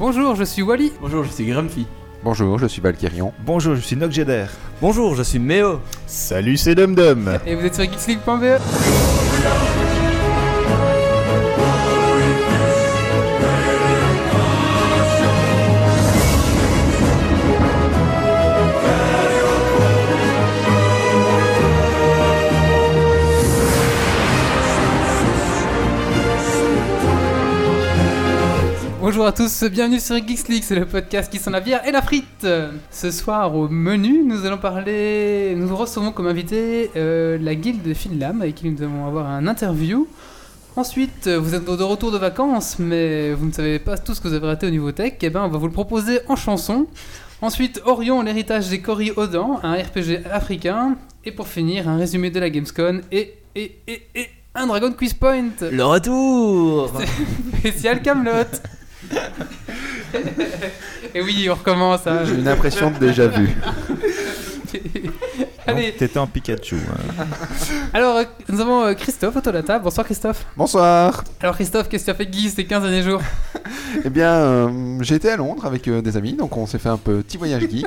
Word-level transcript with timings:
Bonjour, 0.00 0.34
je 0.34 0.44
suis 0.44 0.62
Wally. 0.62 0.92
Bonjour, 0.98 1.24
je 1.24 1.30
suis 1.30 1.44
Grumpy. 1.44 1.86
Bonjour, 2.24 2.58
je 2.58 2.66
suis 2.66 2.80
Valkyrion. 2.80 3.34
Bonjour, 3.44 3.74
je 3.74 3.82
suis 3.82 3.96
Nogjeder. 3.96 4.46
Bonjour, 4.80 5.14
je 5.14 5.22
suis 5.22 5.38
Méo. 5.38 5.80
Salut, 6.06 6.56
c'est 6.56 6.74
Dum 6.74 6.94
Dum. 6.94 7.38
Et 7.44 7.54
vous 7.54 7.66
êtes 7.66 7.74
sur 7.74 7.84
geeksleague.be. 7.84 9.19
Bonjour 29.10 29.26
à 29.26 29.32
tous, 29.32 29.64
bienvenue 29.64 29.98
sur 29.98 30.14
Geeks 30.14 30.46
League, 30.46 30.62
c'est 30.64 30.76
le 30.76 30.86
podcast 30.86 31.32
qui 31.32 31.40
sent 31.40 31.50
la 31.50 31.58
bière 31.58 31.84
et 31.84 31.90
la 31.90 32.00
frite. 32.00 32.46
Ce 32.92 33.10
soir 33.10 33.56
au 33.56 33.68
menu, 33.68 34.22
nous 34.24 34.46
allons 34.46 34.56
parler, 34.56 35.52
nous 35.56 35.76
recevons 35.76 36.12
comme 36.12 36.28
invité 36.28 36.92
euh, 36.94 37.36
la 37.40 37.56
guilde 37.56 37.82
de 37.82 37.92
Finlam 37.92 38.40
avec 38.40 38.54
qui 38.54 38.70
nous 38.70 38.80
allons 38.80 39.08
avoir 39.08 39.26
un 39.26 39.48
interview. 39.48 40.06
Ensuite, 40.76 41.26
euh, 41.26 41.40
vous 41.40 41.56
êtes 41.56 41.64
de 41.64 41.82
retour 41.82 42.12
de 42.12 42.18
vacances, 42.18 42.78
mais 42.78 43.32
vous 43.32 43.46
ne 43.46 43.52
savez 43.52 43.80
pas 43.80 43.98
tout 43.98 44.14
ce 44.14 44.20
que 44.20 44.28
vous 44.28 44.34
avez 44.34 44.46
raté 44.46 44.68
au 44.68 44.70
niveau 44.70 44.92
tech, 44.92 45.14
et 45.22 45.28
ben 45.28 45.42
on 45.42 45.48
va 45.48 45.58
vous 45.58 45.66
le 45.66 45.72
proposer 45.72 46.20
en 46.28 46.36
chanson. 46.36 46.86
Ensuite, 47.42 47.82
Orion, 47.86 48.22
l'héritage 48.22 48.68
des 48.68 48.80
Cory 48.80 49.10
Odan, 49.16 49.58
un 49.64 49.72
RPG 49.72 50.24
africain. 50.30 50.96
Et 51.24 51.32
pour 51.32 51.48
finir, 51.48 51.88
un 51.88 51.96
résumé 51.96 52.30
de 52.30 52.38
la 52.38 52.48
Gamescom 52.48 53.00
et, 53.10 53.34
et, 53.56 53.76
et, 53.88 54.02
et 54.14 54.28
un 54.54 54.68
Dragon 54.68 54.92
Quiz 54.92 55.14
Point. 55.14 55.50
Le 55.68 55.84
retour 55.84 56.92
Spécial 57.58 58.02
Camelot. 58.02 58.46
Et 61.14 61.22
oui, 61.22 61.48
on 61.50 61.54
recommence. 61.54 62.06
hein. 62.06 62.20
J'ai 62.24 62.34
une 62.34 62.48
impression 62.48 62.90
de 62.90 62.98
déjà 62.98 63.26
vu. 63.26 63.48
Allez, 65.66 65.92
T'étais 65.92 66.18
en 66.18 66.26
Pikachu. 66.26 66.76
hein. 66.76 67.24
alors 67.94 68.16
euh, 68.16 68.24
nous 68.48 68.60
avons 68.60 68.84
euh, 68.84 68.94
Christophe 68.94 69.36
autour 69.36 69.52
de 69.52 69.58
la 69.58 69.64
table. 69.64 69.84
Bonsoir 69.84 70.04
Christophe. 70.06 70.44
Bonsoir. 70.56 71.24
Alors 71.40 71.54
Christophe, 71.56 71.88
qu'est-ce 71.88 72.04
que 72.04 72.10
tu 72.10 72.12
as 72.12 72.14
fait 72.14 72.26
de 72.26 72.30
Guy 72.30 72.50
ces 72.50 72.64
15 72.64 72.82
derniers 72.82 73.02
jours 73.02 73.20
Eh 74.04 74.10
bien, 74.10 74.30
euh, 74.32 74.98
j'ai 75.00 75.16
été 75.16 75.30
à 75.30 75.36
Londres 75.36 75.66
avec 75.66 75.86
euh, 75.88 76.00
des 76.02 76.16
amis, 76.16 76.34
donc 76.34 76.56
on 76.56 76.66
s'est 76.66 76.78
fait 76.78 76.88
un 76.88 76.96
petit 76.96 77.36
voyage 77.36 77.62
geek. 77.68 77.86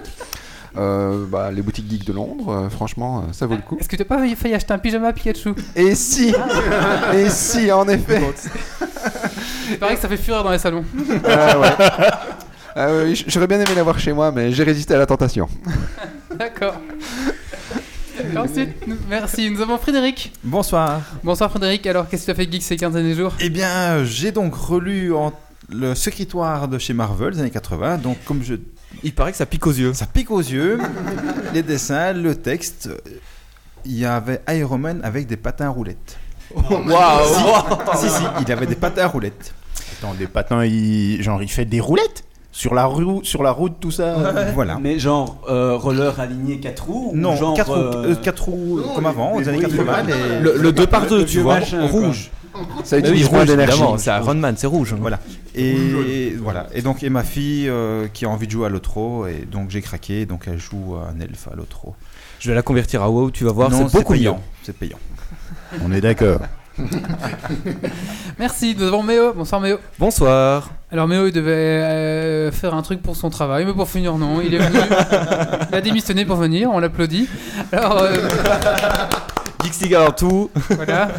Euh, 0.75 1.25
bah, 1.27 1.52
les 1.52 1.61
boutiques 1.61 1.89
geeks 1.89 2.05
de 2.05 2.13
Londres, 2.13 2.49
euh, 2.49 2.69
franchement, 2.69 3.19
euh, 3.29 3.31
ça 3.33 3.45
vaut 3.45 3.55
le 3.55 3.61
coup. 3.61 3.77
Est-ce 3.79 3.88
que 3.88 3.95
tu 3.95 4.02
n'as 4.02 4.07
pas 4.07 4.17
failli, 4.35 4.53
acheter 4.55 4.73
un 4.73 4.79
pyjama 4.79 5.13
Pikachu 5.13 5.53
Et 5.75 5.93
si 5.93 6.33
Et 7.13 7.29
si, 7.29 7.71
en 7.71 7.88
effet 7.88 8.21
Il 9.71 9.77
paraît 9.77 9.95
que 9.95 10.01
ça 10.01 10.07
fait 10.09 10.17
fureur 10.17 10.44
dans 10.44 10.51
les 10.51 10.57
salons. 10.57 10.83
Ah 11.27 11.59
ouais. 11.59 11.69
Ah 12.75 12.88
J'aurais 13.27 13.45
bien 13.47 13.59
aimé 13.59 13.69
l'avoir 13.75 13.99
chez 13.99 14.13
moi, 14.13 14.31
mais 14.31 14.51
j'ai 14.51 14.63
résisté 14.63 14.95
à 14.95 14.97
la 14.97 15.05
tentation. 15.05 15.47
D'accord. 16.39 16.75
Ensuite, 18.35 18.75
merci. 19.09 19.49
Nous 19.51 19.61
avons 19.61 19.77
Frédéric. 19.77 20.33
Bonsoir. 20.44 21.01
Bonsoir 21.23 21.49
Frédéric. 21.51 21.85
Alors, 21.85 22.07
qu'est-ce 22.09 22.21
que 22.23 22.25
tu 22.25 22.31
as 22.31 22.35
fait 22.35 22.45
de 22.47 22.51
geek 22.51 22.63
ces 22.63 22.77
15 22.77 22.94
derniers 22.94 23.13
jours? 23.16 23.33
Eh 23.39 23.49
bien, 23.49 24.03
j'ai 24.03 24.31
donc 24.31 24.55
relu 24.55 25.13
en- 25.13 25.33
le 25.69 25.94
Secrétoire 25.95 26.67
de 26.67 26.77
chez 26.79 26.94
Marvel 26.94 27.33
des 27.33 27.39
années 27.41 27.49
80. 27.51 27.97
Donc, 27.97 28.17
comme 28.25 28.41
je. 28.44 28.55
Il 29.03 29.13
paraît 29.13 29.31
que 29.31 29.38
ça 29.38 29.45
pique 29.45 29.66
aux 29.67 29.72
yeux. 29.72 29.94
Ça 29.94 30.05
pique 30.05 30.31
aux 30.31 30.39
yeux. 30.39 30.80
les 31.53 31.63
dessins, 31.63 32.13
le 32.13 32.36
texte. 32.36 32.89
Il 33.85 33.97
y 33.97 34.05
avait 34.05 34.41
Iron 34.50 34.77
Man 34.77 35.02
avec 35.03 35.27
des 35.27 35.38
patins 35.38 35.66
à 35.66 35.69
roulettes. 35.69 36.17
Waouh 36.55 36.75
si, 37.95 38.09
si, 38.09 38.23
il 38.45 38.52
avait 38.52 38.66
des 38.67 38.75
patins 38.75 39.03
à 39.03 39.08
roulettes. 39.08 39.53
Attends, 39.97 40.13
des 40.13 40.27
patins, 40.27 40.63
il... 40.63 41.22
genre, 41.22 41.41
il 41.41 41.50
fait 41.50 41.66
des 41.66 41.80
roulettes 41.80 42.23
sur 42.52 42.75
la, 42.75 42.85
rue, 42.85 43.23
sur 43.25 43.41
la 43.41 43.52
route, 43.52 43.73
tout 43.80 43.89
ça 43.91 44.52
Voilà. 44.53 44.77
Mais 44.80 45.00
genre 45.00 45.41
euh, 45.50 45.75
roller 45.75 46.19
aligné 46.19 46.59
4 46.59 46.85
roues 46.85 47.09
ou 47.13 47.17
Non, 47.17 47.35
genre 47.35 47.55
4 47.55 47.67
roues, 47.73 47.75
euh, 47.81 48.11
euh, 48.11 48.16
quatre 48.16 48.44
roues 48.44 48.81
comme 48.95 49.07
avant, 49.07 49.33
aux 49.35 49.50
années 49.50 49.59
80. 49.59 50.03
les- 50.03 50.39
Le, 50.39 50.57
le 50.57 50.72
2 50.72 50.85
par 50.85 51.07
2 51.07 51.18
le 51.19 51.25
tu 51.25 51.39
vois. 51.39 51.56
machin, 51.56 51.88
quoi. 51.88 52.12
Ça 52.84 52.97
oui, 52.97 53.02
utilise 53.02 53.30
moins 53.30 53.40
rouge, 53.40 53.47
d'énergie. 53.50 53.74
évidemment. 53.74 53.97
C'est 53.97 54.12
Iron 54.12 54.36
Man, 54.36 54.56
c'est 54.58 54.68
rouge. 54.68 54.96
Voilà. 55.00 55.19
Et 55.56 56.36
voilà. 56.41 56.68
Et 56.74 56.81
donc, 56.81 57.03
et 57.03 57.09
ma 57.09 57.24
fille 57.24 57.68
euh, 57.69 58.08
qui 58.14 58.25
a 58.25 58.30
envie 58.30 58.47
de 58.47 58.52
jouer 58.52 58.68
à 58.68 58.69
l'otro, 58.69 59.28
et 59.28 59.47
donc 59.52 59.69
j'ai 59.69 59.81
craqué, 59.81 60.25
donc 60.25 60.44
elle 60.47 60.59
joue 60.59 60.96
à 60.96 61.09
un 61.09 61.19
elfe 61.19 61.47
à 61.52 61.56
l'otro. 61.56 61.96
Je 62.40 62.50
vais 62.50 62.56
la 62.56 62.62
convertir 62.62 63.02
à 63.02 63.09
WoW, 63.09 63.31
tu 63.31 63.46
vas 63.46 63.52
voir, 63.52 63.72
c'est 63.72 63.92
beaucoup 63.92 64.13
payant. 64.13 64.36
mieux. 64.36 64.40
C'est 64.63 64.75
payant. 64.75 65.00
On 65.84 65.92
est 65.92 66.02
d'accord. 66.02 66.40
Merci. 68.40 68.75
Nous 68.78 68.86
avons 68.88 69.03
Méo. 69.03 69.34
Bonsoir 69.34 69.62
Méo. 69.62 69.78
Bonsoir. 70.00 70.72
Alors 70.92 71.08
Méo, 71.08 71.28
il 71.28 71.31
devait 71.31 71.52
euh, 71.52 72.52
faire 72.52 72.74
un 72.74 72.81
truc 72.81 73.02
pour 73.02 73.16
son 73.16 73.30
travail, 73.30 73.66
mais 73.66 73.74
pour 73.74 73.88
finir, 73.88 74.18
non. 74.18 74.42
Il 74.42 74.53
est 74.56 74.58
venu. 74.58 74.80
il 75.69 75.75
a 75.75 75.81
démissionné 75.81 76.25
pour 76.25 76.36
venir. 76.36 76.69
On 76.72 76.80
l'applaudit. 76.80 77.28
Alors, 77.72 78.02
euh, 78.02 78.28
avant 79.96 80.12
tout. 80.12 80.50
voilà. 80.72 81.09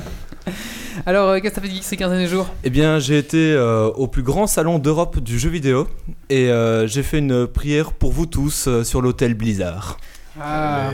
Alors, 1.06 1.28
euh, 1.30 1.40
qu'est-ce 1.40 1.50
que 1.50 1.54
ça 1.56 1.60
fait 1.62 1.68
de 1.68 1.74
geek 1.74 1.84
ces 1.84 1.96
15 1.96 2.10
derniers 2.10 2.26
jours? 2.28 2.48
Eh 2.64 2.70
bien, 2.70 2.98
j'ai 2.98 3.18
été 3.18 3.52
euh, 3.52 3.86
au 3.88 4.06
plus 4.06 4.22
grand 4.22 4.46
salon 4.46 4.78
d'Europe 4.78 5.18
du 5.20 5.38
jeu 5.38 5.50
vidéo 5.50 5.88
et 6.30 6.50
euh, 6.50 6.86
j'ai 6.86 7.02
fait 7.02 7.18
une 7.18 7.46
prière 7.46 7.92
pour 7.92 8.12
vous 8.12 8.26
tous 8.26 8.66
euh, 8.68 8.84
sur 8.84 9.02
l'hôtel 9.02 9.34
Blizzard. 9.34 9.98
Ah, 10.40 10.90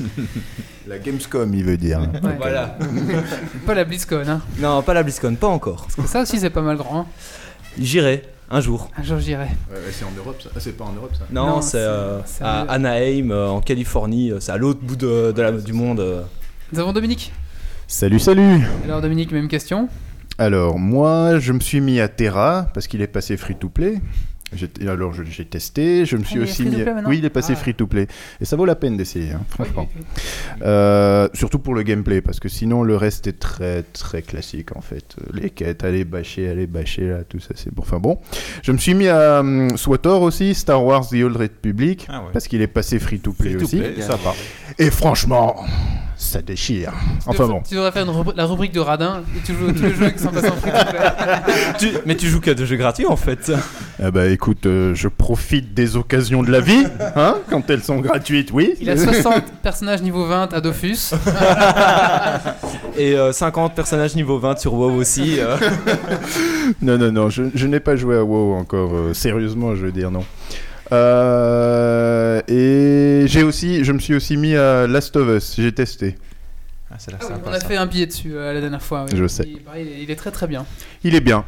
La 0.86 0.98
Gamescom, 0.98 1.52
il 1.54 1.64
veut 1.64 1.76
dire. 1.76 2.00
ouais. 2.00 2.36
Voilà. 2.38 2.76
Pas 3.66 3.74
la 3.74 3.84
BlizzCon, 3.84 4.24
hein. 4.26 4.40
Non, 4.58 4.82
pas 4.82 4.94
la 4.94 5.02
BlizzCon, 5.04 5.34
pas 5.36 5.46
encore. 5.46 5.82
Parce 5.82 5.94
que 5.94 6.06
ça 6.08 6.22
aussi, 6.22 6.40
c'est 6.40 6.50
pas 6.50 6.62
mal 6.62 6.76
grand. 6.76 7.00
hein. 7.00 7.06
J'irai 7.78 8.22
un 8.50 8.60
jour. 8.60 8.90
Un 8.98 9.02
jour, 9.04 9.18
j'irai. 9.20 9.46
c'est 9.92 10.04
en 10.04 10.10
Europe, 10.16 10.40
ça. 10.42 10.48
Ah, 10.56 10.58
c'est 10.58 10.72
pas 10.76 10.84
en 10.84 10.92
Europe, 10.92 11.12
ça? 11.16 11.24
Non, 11.30 11.46
Non, 11.46 11.60
c'est 11.62 11.70
c'est- 11.72 11.76
euh, 11.78 12.18
c'est 12.24 12.42
à 12.42 12.62
Anaheim, 12.62 13.30
euh, 13.30 13.48
en 13.48 13.60
Californie. 13.60 14.32
euh, 14.32 14.40
C'est 14.40 14.50
à 14.50 14.56
l'autre 14.56 14.80
bout 14.82 14.96
de, 14.96 15.30
de 15.30 15.42
la- 15.42 15.52
du 15.52 15.72
monde. 15.72 16.00
euh. 16.00 16.22
Nous 16.72 16.80
avons 16.80 16.92
Dominique. 16.92 17.32
Salut, 17.92 18.20
salut 18.20 18.60
Alors, 18.84 19.00
Dominique, 19.00 19.32
même 19.32 19.48
question. 19.48 19.88
Alors, 20.38 20.78
moi, 20.78 21.40
je 21.40 21.52
me 21.52 21.58
suis 21.58 21.80
mis 21.80 21.98
à 21.98 22.06
Terra, 22.06 22.68
parce 22.72 22.86
qu'il 22.86 23.02
est 23.02 23.08
passé 23.08 23.36
free-to-play. 23.36 23.98
Alors, 24.88 25.12
j'ai 25.12 25.44
testé, 25.44 26.06
je 26.06 26.16
me 26.16 26.22
suis 26.22 26.36
il 26.36 26.40
est 26.40 26.44
aussi 26.44 26.62
free 26.62 26.70
to 26.70 26.76
mis... 26.78 26.82
play 26.84 26.92
Oui, 27.06 27.18
il 27.18 27.24
est 27.24 27.30
passé 27.30 27.54
Ah. 27.56 27.58
free-to-play. 27.60 28.06
Et 28.40 28.44
ça 28.44 28.54
vaut 28.54 28.64
la 28.64 28.76
peine 28.76 28.96
d'essayer, 28.96 29.32
hein, 29.32 29.40
franchement. 29.48 29.88
Oui, 29.96 30.02
oui, 30.16 30.62
Euh, 30.62 31.28
surtout 31.34 31.58
pour 31.58 31.74
le 31.74 31.82
gameplay, 31.82 32.20
parce 32.20 32.38
que 32.38 32.48
sinon 32.48 32.84
le 32.84 32.94
reste 32.96 33.26
est 33.26 33.38
très 33.40 33.82
très 33.82 34.22
classique 34.22 34.76
en 34.76 34.80
fait. 34.80 35.16
Les 35.32 35.50
quêtes, 35.50 35.82
aller 35.84 36.04
bâcher, 36.04 36.48
aller 36.48 36.66
bâcher, 36.68 37.08
là, 37.08 37.24
tout 37.28 37.40
ça 37.40 37.54
c'est 37.56 37.74
bon. 37.74 37.82
Enfin 37.82 37.98
bon, 37.98 38.18
je 38.62 38.70
me 38.72 38.78
suis 38.78 38.94
mis 38.94 39.08
à 39.08 39.40
hum, 39.40 39.76
SWTOR 39.76 40.22
aussi, 40.22 40.54
Star 40.54 40.84
Wars 40.84 41.08
The 41.08 41.14
Old 41.24 41.36
Republic, 41.36 42.06
Ah 42.08 42.20
ouais. 42.20 42.28
parce 42.32 42.46
qu'il 42.48 42.62
est 42.62 42.66
passé 42.68 42.98
free 43.00 43.18
to 43.20 43.32
play 43.32 43.50
Free 43.50 43.58
to 43.58 43.64
aussi. 43.64 43.78
play, 43.78 44.00
ça 44.00 44.16
va. 44.16 44.32
Et 44.78 44.90
franchement, 44.90 45.64
ça 46.22 46.42
déchire. 46.42 46.92
Tu 46.92 47.30
Enfin 47.30 47.44
devrais- 47.44 47.48
bon. 47.58 47.62
Tu 47.66 47.74
devrais 47.74 47.92
faire 47.92 48.04
une 48.04 48.10
rubri- 48.10 48.34
la 48.36 48.44
rubrique 48.44 48.72
de 48.72 48.80
Radin 48.80 49.22
et 49.36 49.40
tu 49.44 49.54
joues 49.54 49.72
tous 49.72 49.82
les 49.82 49.94
jeux 49.94 50.10
qui 50.10 50.18
sont 50.18 50.28
passés 50.30 50.50
en 50.50 50.56
free 50.56 50.70
to 50.70 50.90
play. 50.90 51.00
Tu- 51.78 51.92
mais 52.04 52.14
tu 52.14 52.28
joues 52.28 52.40
qu'à 52.40 52.52
des 52.54 52.66
jeux 52.66 52.76
gratuits 52.76 53.06
en 53.06 53.16
fait. 53.16 53.50
Eh 54.04 54.10
ben 54.10 54.30
écoute, 54.30 54.66
euh, 54.66 54.94
je 54.94 55.08
profite 55.08 55.72
des 55.72 55.96
occasions 55.96 56.42
de 56.42 56.50
la 56.50 56.60
vie, 56.60 56.84
hein, 57.16 57.36
quand 57.48 57.68
elles 57.70 57.82
sont 57.82 57.98
gratuites, 58.00 58.50
oui. 58.52 58.74
Il 58.80 58.90
a 58.90 58.96
60 58.98 59.44
personnages 59.62 60.02
niveau 60.02 60.26
20 60.26 60.52
à 60.52 60.60
Dofus. 60.60 61.12
Et 62.98 63.14
euh, 63.16 63.32
50 63.32 63.74
personnages 63.74 64.14
niveau 64.14 64.38
20 64.38 64.58
sur 64.58 64.74
WoW 64.74 64.96
aussi. 64.96 65.36
euh. 65.38 65.56
Non, 66.82 66.98
non, 66.98 67.10
non, 67.12 67.30
je, 67.30 67.44
je 67.54 67.66
n'ai 67.66 67.80
pas 67.80 67.96
joué 67.96 68.16
à 68.16 68.24
WoW 68.24 68.54
encore, 68.54 68.90
euh, 68.94 69.14
sérieusement, 69.14 69.74
je 69.74 69.86
veux 69.86 69.92
dire 69.92 70.10
non. 70.10 70.24
Euh, 70.92 72.40
et 72.48 73.26
j'ai 73.26 73.42
aussi, 73.42 73.84
je 73.84 73.92
me 73.92 73.98
suis 73.98 74.14
aussi 74.14 74.36
mis 74.36 74.54
à 74.56 74.86
Last 74.86 75.16
of 75.16 75.28
Us, 75.28 75.54
j'ai 75.58 75.72
testé. 75.72 76.16
Ah, 76.90 76.96
c'est 76.98 77.12
Ah 77.14 77.18
oui, 77.28 77.34
on 77.46 77.52
a 77.52 77.60
ça. 77.60 77.66
fait 77.68 77.76
un 77.76 77.86
billet 77.86 78.06
dessus 78.06 78.32
euh, 78.34 78.52
la 78.52 78.60
dernière 78.60 78.82
fois. 78.82 79.06
oui. 79.08 79.16
Je 79.16 79.26
sais. 79.28 79.44
Il, 79.46 79.60
pareil, 79.60 79.88
il 80.02 80.10
est 80.10 80.16
très 80.16 80.30
très 80.30 80.46
bien. 80.46 80.66
Il 81.04 81.14
est 81.14 81.20
bien, 81.20 81.44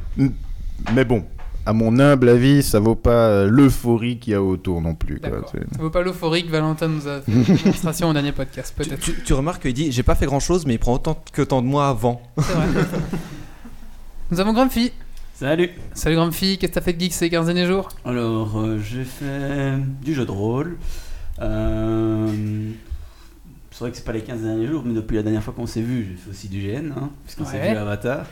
mais 0.94 1.04
bon, 1.04 1.24
à 1.66 1.72
mon 1.72 1.98
humble 1.98 2.28
avis, 2.28 2.62
ça 2.62 2.78
vaut 2.78 2.94
pas 2.94 3.10
euh, 3.28 3.48
l'euphorie 3.50 4.18
qu'il 4.18 4.32
y 4.32 4.36
a 4.36 4.42
autour 4.42 4.80
non 4.80 4.94
plus. 4.94 5.18
quoi. 5.18 5.30
Ça 5.52 5.58
vaut 5.82 5.90
pas 5.90 6.02
l'euphorique, 6.02 6.48
Valentin 6.48 6.88
nous 6.88 7.08
a 7.08 7.20
fait 7.22 7.32
une 7.32 7.42
démonstration 7.56 8.08
au 8.10 8.12
dernier 8.12 8.32
podcast, 8.32 8.74
tu, 8.80 8.88
peut-être. 8.88 9.00
tu- 9.00 9.22
tu 9.24 9.32
remarques 9.32 9.62
qu'il 9.62 9.74
dit 9.74 9.90
J'ai 9.90 10.04
pas 10.04 10.14
fait 10.14 10.26
grand 10.26 10.40
chose, 10.40 10.64
mais 10.66 10.74
il 10.74 10.78
prend 10.78 10.94
autant 10.94 11.20
que 11.32 11.42
tant 11.42 11.60
de 11.62 11.66
mois 11.66 11.88
avant. 11.88 12.22
C'est 12.38 12.52
vrai. 12.52 12.66
Nous 14.30 14.40
avons 14.40 14.52
Grumpy. 14.52 14.92
Salut 15.42 15.70
Salut 15.92 16.14
Grumpy, 16.14 16.56
qu'est-ce 16.56 16.70
que 16.70 16.74
t'as 16.76 16.80
fait 16.82 16.92
de 16.92 17.00
geek 17.00 17.12
ces 17.12 17.28
15 17.28 17.46
derniers 17.46 17.66
jours? 17.66 17.88
Alors, 18.04 18.60
euh, 18.60 18.78
j'ai 18.78 19.02
fait 19.02 19.72
du 20.00 20.14
jeu 20.14 20.24
de 20.24 20.30
rôle. 20.30 20.76
Euh, 21.40 22.28
c'est 23.72 23.80
vrai 23.80 23.90
que 23.90 23.96
c'est 23.96 24.04
pas 24.04 24.12
les 24.12 24.20
15 24.20 24.40
derniers 24.40 24.68
jours, 24.68 24.84
mais 24.86 24.94
depuis 24.94 25.16
la 25.16 25.24
dernière 25.24 25.42
fois 25.42 25.52
qu'on 25.52 25.66
s'est 25.66 25.82
vu, 25.82 26.06
j'ai 26.12 26.16
fait 26.16 26.30
aussi 26.30 26.48
du 26.48 26.60
GN, 26.60 26.92
hein, 26.96 27.10
puisqu'on 27.24 27.44
s'est 27.44 27.58
Ouais. 27.58 27.72
vu 27.72 27.76
à 27.76 27.82
Avatar. 27.82 28.26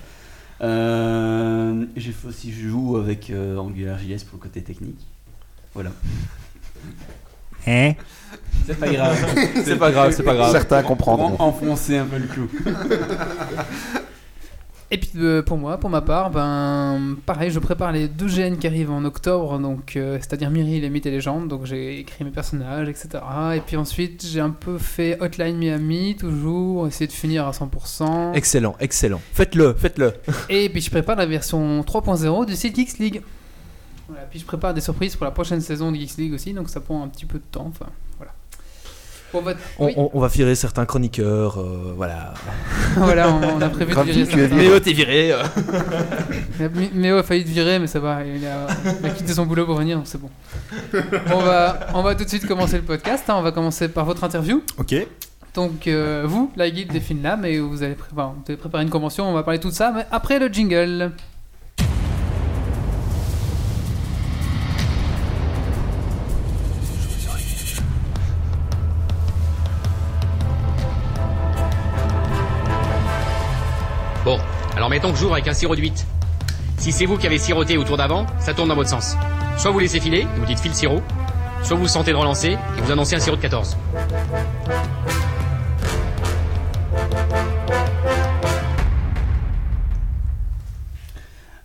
Euh, 0.60 1.84
j'ai 1.96 2.12
fait 2.12 2.28
aussi, 2.28 2.52
je 2.52 2.68
joue 2.68 2.96
avec 2.96 3.30
euh, 3.30 3.58
AngularJS 3.58 4.22
pour 4.28 4.38
le 4.38 4.42
côté 4.42 4.62
technique. 4.62 5.04
Voilà. 5.74 5.90
Hein? 7.66 7.94
C'est 8.68 8.78
pas 8.78 8.88
grave. 8.88 9.18
C'est 9.64 9.76
pas 9.76 9.90
grave, 9.90 10.12
c'est 10.16 10.22
pas 10.22 10.34
grave. 10.34 10.52
Certains 10.52 10.84
comprendront. 10.84 11.34
en- 11.40 11.48
enfoncer 11.48 11.96
un 11.98 12.04
peu 12.06 12.18
le 12.18 12.28
clou. 12.28 12.48
Et 14.92 14.98
puis 14.98 15.10
euh, 15.16 15.40
pour 15.40 15.56
moi, 15.56 15.78
pour 15.78 15.88
ma 15.88 16.00
part, 16.00 16.31
ben 16.31 17.16
pareil, 17.25 17.52
je 17.52 17.60
prépare 17.60 17.92
les 17.92 18.08
deux 18.08 18.26
GN 18.26 18.56
qui 18.56 18.66
arrivent 18.66 18.90
en 18.90 19.04
octobre, 19.04 19.58
donc 19.60 19.94
euh, 19.94 20.19
c'est-à-dire 20.19 20.50
Miri, 20.50 20.81
les 20.81 20.90
mythes 20.90 21.06
et 21.06 21.12
légendes. 21.12 21.46
Donc 21.46 21.64
j'ai 21.64 22.00
écrit 22.00 22.25
mes 22.25 22.32
personnages, 22.32 22.88
etc. 22.88 23.08
Et 23.54 23.60
puis 23.60 23.76
ensuite, 23.76 24.26
j'ai 24.26 24.40
un 24.40 24.50
peu 24.50 24.78
fait 24.78 25.16
Hotline 25.20 25.56
Miami, 25.56 26.16
toujours 26.19 26.88
essayer 26.88 27.06
de 27.06 27.12
finir 27.12 27.46
à 27.46 27.52
100%. 27.52 28.34
Excellent, 28.34 28.75
excellent. 28.81 29.20
Faites-le, 29.32 29.75
faites-le. 29.75 30.12
Et 30.48 30.69
puis 30.69 30.81
je 30.81 30.90
prépare 30.90 31.16
la 31.16 31.26
version 31.26 31.82
3.0 31.82 32.46
du 32.46 32.56
site 32.56 32.75
Geeks 32.75 32.98
League. 32.98 33.22
Voilà, 34.08 34.25
puis 34.25 34.40
je 34.40 34.44
prépare 34.44 34.75
des 34.75 34.81
surprises 34.81 35.14
pour 35.14 35.25
la 35.25 35.31
prochaine 35.31 35.60
saison 35.60 35.93
de 35.93 35.96
Geeks 35.98 36.16
League 36.16 36.34
aussi, 36.34 36.52
donc 36.52 36.69
ça 36.69 36.81
prend 36.81 37.04
un 37.04 37.08
petit 37.08 37.26
peu 37.26 37.38
de 37.38 37.44
temps. 37.52 37.66
Enfin. 37.69 37.90
Pour 39.31 39.43
votre... 39.43 39.59
On, 39.79 39.87
oui, 39.87 39.94
on- 39.97 40.11
on 40.12 40.21
va 40.21 40.29
virer 40.29 40.55
certains 40.55 40.85
chroniqueurs, 40.87 41.61
euh, 41.61 41.94
voilà. 41.97 42.35
voilà, 42.97 43.31
on, 43.32 43.56
on 43.59 43.61
a 43.62 43.69
prévu 43.69 43.94
de 43.94 44.00
virer 44.03 44.21
es 44.23 44.25
certains. 44.27 44.55
Méo, 44.56 44.81
t'es 44.81 44.93
viré. 44.93 45.32
euh. 45.32 45.43
Mais- 46.59 46.91
Méo 46.94 47.19
a 47.19 47.23
failli 47.23 47.44
te 47.44 47.49
virer, 47.50 47.79
mais 47.79 47.87
ça 47.87 48.00
va, 48.00 48.25
il 48.25 48.44
a, 48.47 48.67
il 49.00 49.06
a 49.06 49.11
quitté 49.11 49.32
son 49.32 49.47
boulot 49.47 49.67
pour 49.67 49.77
venir, 49.77 49.97
donc 49.99 50.06
c'est 50.06 50.21
bon. 50.21 50.31
On, 51.32 51.38
va, 51.38 51.79
on 51.94 52.03
va 52.03 52.15
tout 52.15 52.25
de 52.25 52.29
suite 52.29 52.47
commencer 52.47 52.77
le 52.77 52.82
podcast. 52.82 53.25
hein. 53.29 53.35
On 53.38 53.43
va 53.43 53.53
commencer 53.53 53.88
par 53.88 54.05
votre 54.05 54.25
interview. 54.25 54.62
Ok. 54.79 54.94
Donc, 55.55 55.87
euh, 55.88 56.25
vous, 56.27 56.53
la 56.56 56.71
guilde 56.71 56.93
des 56.93 57.00
Finlam, 57.00 57.44
et 57.44 57.59
vous 57.59 57.82
avez, 57.82 57.94
pré- 57.94 58.09
enfin, 58.12 58.35
vous 58.37 58.43
avez 58.49 58.56
préparé 58.56 58.85
une 58.85 58.91
convention, 58.91 59.29
on 59.29 59.32
va 59.32 59.43
parler 59.43 59.59
de 59.59 59.62
tout 59.65 59.71
ça, 59.73 59.93
mais 59.94 60.06
après 60.12 60.38
le 60.38 60.49
jingle. 60.49 61.11
Alors 74.81 74.88
mettons 74.88 75.12
que 75.12 75.19
j'ouvre 75.19 75.35
avec 75.35 75.47
un 75.47 75.53
sirop 75.53 75.77
de 75.77 75.82
8. 75.82 76.06
Si 76.79 76.91
c'est 76.91 77.05
vous 77.05 77.19
qui 77.19 77.27
avez 77.27 77.37
siroté 77.37 77.77
au 77.77 77.85
tour 77.85 77.99
d'avant, 77.99 78.25
ça 78.38 78.55
tourne 78.55 78.71
dans 78.71 78.75
votre 78.75 78.88
sens. 78.88 79.15
Soit 79.59 79.73
vous 79.73 79.79
laissez 79.79 80.00
filer, 80.00 80.21
et 80.21 80.38
vous 80.38 80.47
dites 80.47 80.59
file 80.59 80.75
sirop, 80.75 81.03
soit 81.62 81.77
vous 81.77 81.87
sentez 81.87 82.12
de 82.12 82.17
relancer 82.17 82.53
et 82.53 82.81
vous 82.81 82.91
annoncez 82.91 83.15
un 83.15 83.21
sirop 83.21 83.37
de 83.37 83.43
14. 83.43 83.77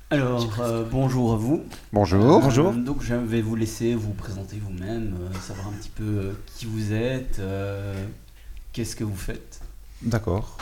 Alors, 0.09 0.59
euh, 0.59 0.83
bonjour 0.91 1.31
à 1.31 1.37
vous. 1.37 1.63
Bonjour. 1.93 2.41
Bonjour. 2.41 2.67
Euh, 2.67 2.73
donc, 2.73 3.01
je 3.01 3.15
vais 3.15 3.41
vous 3.41 3.55
laisser 3.55 3.95
vous 3.95 4.11
présenter 4.11 4.57
vous-même, 4.61 5.15
euh, 5.21 5.39
savoir 5.39 5.69
un 5.69 5.71
petit 5.71 5.87
peu 5.87 6.03
euh, 6.03 6.31
qui 6.57 6.65
vous 6.65 6.91
êtes, 6.91 7.39
euh, 7.39 7.93
qu'est-ce 8.73 8.97
que 8.97 9.05
vous 9.05 9.15
faites. 9.15 9.61
D'accord. 10.01 10.57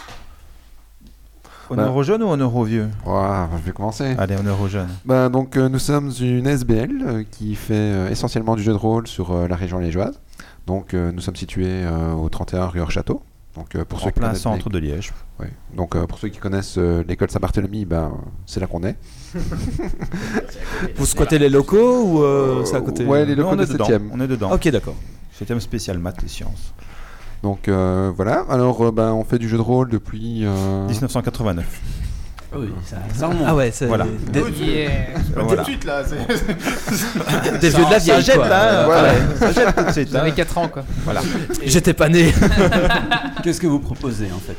Bah. 1.69 1.75
Honneur 1.83 1.95
aux 1.95 2.03
jeunes 2.03 2.23
ou 2.23 2.27
honneur 2.27 2.55
aux 2.55 2.63
vieux 2.65 2.89
je 3.05 3.65
vais 3.65 3.71
commencer. 3.71 4.15
Allez, 4.17 4.35
honneur 4.35 4.59
aux 4.61 4.67
jeunes. 4.67 4.89
Ben, 5.05 5.29
donc, 5.29 5.55
euh, 5.57 5.69
nous 5.69 5.79
sommes 5.79 6.11
une 6.19 6.45
SBL 6.45 6.91
euh, 7.05 7.23
qui 7.29 7.55
fait 7.55 7.73
euh, 7.73 8.09
essentiellement 8.09 8.55
du 8.55 8.63
jeu 8.63 8.71
de 8.73 8.77
rôle 8.77 9.07
sur 9.07 9.31
euh, 9.31 9.47
la 9.47 9.55
région 9.55 9.79
liégeoise. 9.79 10.19
Donc, 10.67 10.93
euh, 10.93 11.11
nous 11.11 11.21
sommes 11.21 11.35
situés 11.35 11.65
euh, 11.67 12.13
au 12.13 12.29
31 12.29 12.67
rue 12.67 12.81
Château. 12.89 13.21
Donc, 13.55 13.75
euh, 13.75 13.85
pour 13.85 13.99
ceux 13.99 14.07
En 14.07 14.09
qui 14.09 14.19
plein 14.19 14.27
connaissent 14.29 14.41
centre 14.41 14.69
de 14.69 14.79
Liège. 14.79 15.13
ouais. 15.39 15.51
Donc, 15.75 15.95
euh, 15.95 16.07
pour 16.07 16.17
ceux 16.17 16.29
qui 16.29 16.39
connaissent 16.39 16.77
euh, 16.79 17.03
l'école 17.07 17.29
Saint-Barthélemy, 17.29 17.85
ben, 17.85 18.11
c'est 18.47 18.59
là 18.59 18.65
qu'on 18.67 18.83
est. 18.83 18.95
Vous 20.95 21.05
squattez 21.05 21.37
les 21.37 21.49
locaux 21.49 22.03
ou 22.03 22.23
euh, 22.23 22.65
c'est 22.65 22.75
à 22.75 22.81
côté? 22.81 23.05
Ouais, 23.05 23.25
les 23.25 23.35
Non, 23.35 23.43
locaux 23.43 23.53
on 23.53 23.57
de 23.57 23.63
est 23.63 23.71
dedans. 23.73 23.85
7e. 23.87 24.01
On 24.11 24.19
est 24.21 24.27
dedans. 24.27 24.51
Ok, 24.51 24.67
d'accord. 24.69 24.95
7 25.33 25.59
spécial 25.59 25.99
maths 25.99 26.23
et 26.23 26.27
sciences. 26.27 26.73
Donc, 27.43 27.67
euh, 27.67 28.11
voilà. 28.15 28.45
Alors, 28.49 28.81
euh, 28.85 28.91
ben, 28.91 29.11
on 29.11 29.23
fait 29.23 29.37
du 29.37 29.47
jeu 29.49 29.57
de 29.57 29.61
rôle 29.61 29.89
depuis. 29.89 30.45
euh, 30.45 30.87
1989. 30.87 31.65
Ah 32.55 32.55
Oui, 32.59 32.67
ça, 32.85 32.97
ça 33.15 33.27
remonte. 33.27 33.43
Ah 33.47 33.55
ouais, 33.55 33.71
c'est 33.71 33.87
Voilà. 33.87 34.05
des, 34.31 34.39
Yeah. 34.63 34.89
Voilà. 35.35 35.63
suite 35.65 35.83
là. 35.85 36.03
c'est- 36.05 36.17
des 37.59 37.69
vieux 37.69 37.83
de 37.85 37.91
la 37.91 37.97
vieille. 37.97 38.21
jette 38.21 38.35
quoi. 38.35 38.47
là. 38.47 38.85
Voilà. 38.85 39.13
Ça 39.39 39.51
jette 39.51 39.75
tout 39.75 39.83
de 39.83 39.91
suite. 39.91 40.09
Vous 40.09 40.15
avez 40.15 40.29
hein. 40.29 40.33
4 40.35 40.57
ans, 40.59 40.67
quoi. 40.69 40.83
Voilà. 41.03 41.21
J'étais 41.65 41.93
pas 41.93 42.09
né. 42.09 42.31
Qu'est-ce 43.43 43.59
que 43.59 43.67
vous 43.67 43.79
proposez 43.79 44.27
en 44.33 44.39
fait? 44.39 44.55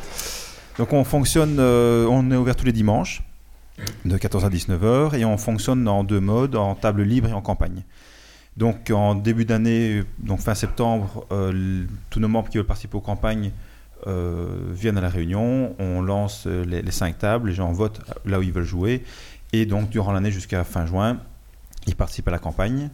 Donc 0.78 0.92
on 0.92 1.04
fonctionne, 1.04 1.56
euh, 1.60 2.06
on 2.10 2.30
est 2.32 2.36
ouvert 2.36 2.56
tous 2.56 2.66
les 2.66 2.72
dimanches, 2.72 3.22
de 4.04 4.16
14 4.16 4.44
à 4.44 4.48
19h, 4.50 5.14
et 5.14 5.24
on 5.24 5.36
fonctionne 5.38 5.86
en 5.86 6.02
deux 6.02 6.20
modes, 6.20 6.56
en 6.56 6.74
table 6.74 7.02
libre 7.02 7.28
et 7.28 7.32
en 7.32 7.40
campagne. 7.42 7.84
Donc 8.56 8.90
en 8.90 9.14
début 9.16 9.44
d'année, 9.44 10.04
donc 10.18 10.40
fin 10.40 10.54
septembre, 10.54 11.26
euh, 11.32 11.84
tous 12.10 12.20
nos 12.20 12.28
membres 12.28 12.48
qui 12.48 12.56
veulent 12.58 12.66
participer 12.66 12.96
aux 12.96 13.00
campagnes 13.00 13.50
euh, 14.06 14.46
viennent 14.72 14.98
à 14.98 15.00
la 15.00 15.08
réunion, 15.08 15.74
on 15.80 16.00
lance 16.02 16.44
euh, 16.46 16.64
les, 16.64 16.90
cinq 16.92 17.18
tables, 17.18 17.48
les 17.48 17.54
gens 17.54 17.72
votent 17.72 18.00
là 18.24 18.38
où 18.38 18.42
ils 18.42 18.52
veulent 18.52 18.62
jouer, 18.62 19.02
et 19.52 19.66
donc 19.66 19.90
durant 19.90 20.12
l'année 20.12 20.30
jusqu'à 20.30 20.62
fin 20.62 20.86
juin, 20.86 21.18
ils 21.86 21.96
participent 21.96 22.28
à 22.28 22.32
la 22.32 22.38
campagne. 22.38 22.90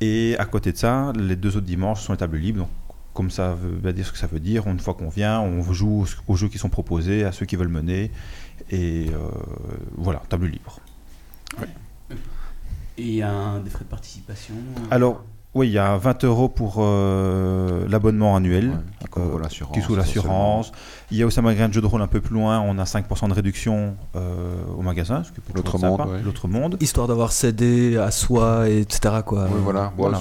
Et 0.00 0.34
à 0.38 0.44
côté 0.44 0.72
de 0.72 0.76
ça, 0.76 1.12
les 1.16 1.36
deux 1.36 1.56
autres 1.56 1.66
dimanches 1.66 2.02
sont 2.02 2.12
les 2.12 2.18
tables 2.18 2.36
libres, 2.38 2.58
donc 2.60 2.70
comme 3.14 3.30
ça 3.30 3.54
veut 3.54 3.92
dire 3.92 4.06
ce 4.06 4.12
que 4.12 4.18
ça 4.18 4.26
veut 4.26 4.40
dire. 4.40 4.66
Une 4.66 4.80
fois 4.80 4.92
qu'on 4.94 5.08
vient, 5.08 5.40
on 5.40 5.62
joue 5.72 6.04
aux- 6.26 6.36
jeux 6.36 6.48
qui 6.48 6.58
sont 6.58 6.68
proposés, 6.68 7.24
à 7.24 7.32
ceux 7.32 7.46
qui 7.46 7.56
veulent 7.56 7.68
mener. 7.68 8.10
Et 8.70 9.06
voilà, 9.96 10.22
table 10.28 10.48
libre. 10.48 10.80
Et 12.98 13.02
il 13.02 13.14
y 13.16 13.22
a 13.22 13.30
un, 13.30 13.60
des 13.60 13.70
frais 13.70 13.84
de 13.84 13.90
participation 13.90 14.54
euh, 14.54 14.94
Alors, 14.94 15.22
oui, 15.54 15.68
il 15.68 15.72
y 15.72 15.78
a 15.78 15.96
20 15.96 16.24
euros 16.24 16.48
pour 16.50 16.76
euh, 16.78 17.86
l'abonnement 17.88 18.36
annuel. 18.36 18.68
ouais, 18.68 18.76
qui 19.00 19.08
couvre 19.08 19.36
euh, 19.38 19.42
l'assurance. 19.42 19.74
qui 19.74 19.80
couvre 19.82 19.98
l'assurance. 19.98 20.72
Il 21.10 21.16
y 21.16 21.22
a 21.22 21.26
aussi 21.26 21.38
un 21.38 21.42
magasin 21.42 21.68
de 21.68 21.72
jeux 21.72 21.80
de 21.80 21.86
rôle 21.86 22.02
un 22.02 22.06
peu 22.06 22.20
plus 22.20 22.34
loin. 22.34 22.60
On 22.60 22.78
a 22.78 22.84
5% 22.84 23.28
de 23.28 23.32
réduction 23.34 23.94
euh, 24.16 24.54
au 24.76 24.82
magasin. 24.82 25.22
ce 25.24 25.30
qui 25.32 25.38
est 25.40 25.56
L'autre 25.56 25.78
monde, 25.78 26.00
ouais. 26.00 26.20
L'autre 26.22 26.46
monde. 26.48 26.76
Histoire 26.80 27.06
d'avoir 27.06 27.32
cédé 27.32 27.96
à 27.96 28.10
soi, 28.10 28.68
et 28.68 28.80
etc. 28.80 29.16
Quoi. 29.24 29.44
Oui, 29.50 29.60
voilà. 29.62 29.92
Voilà. 29.96 30.20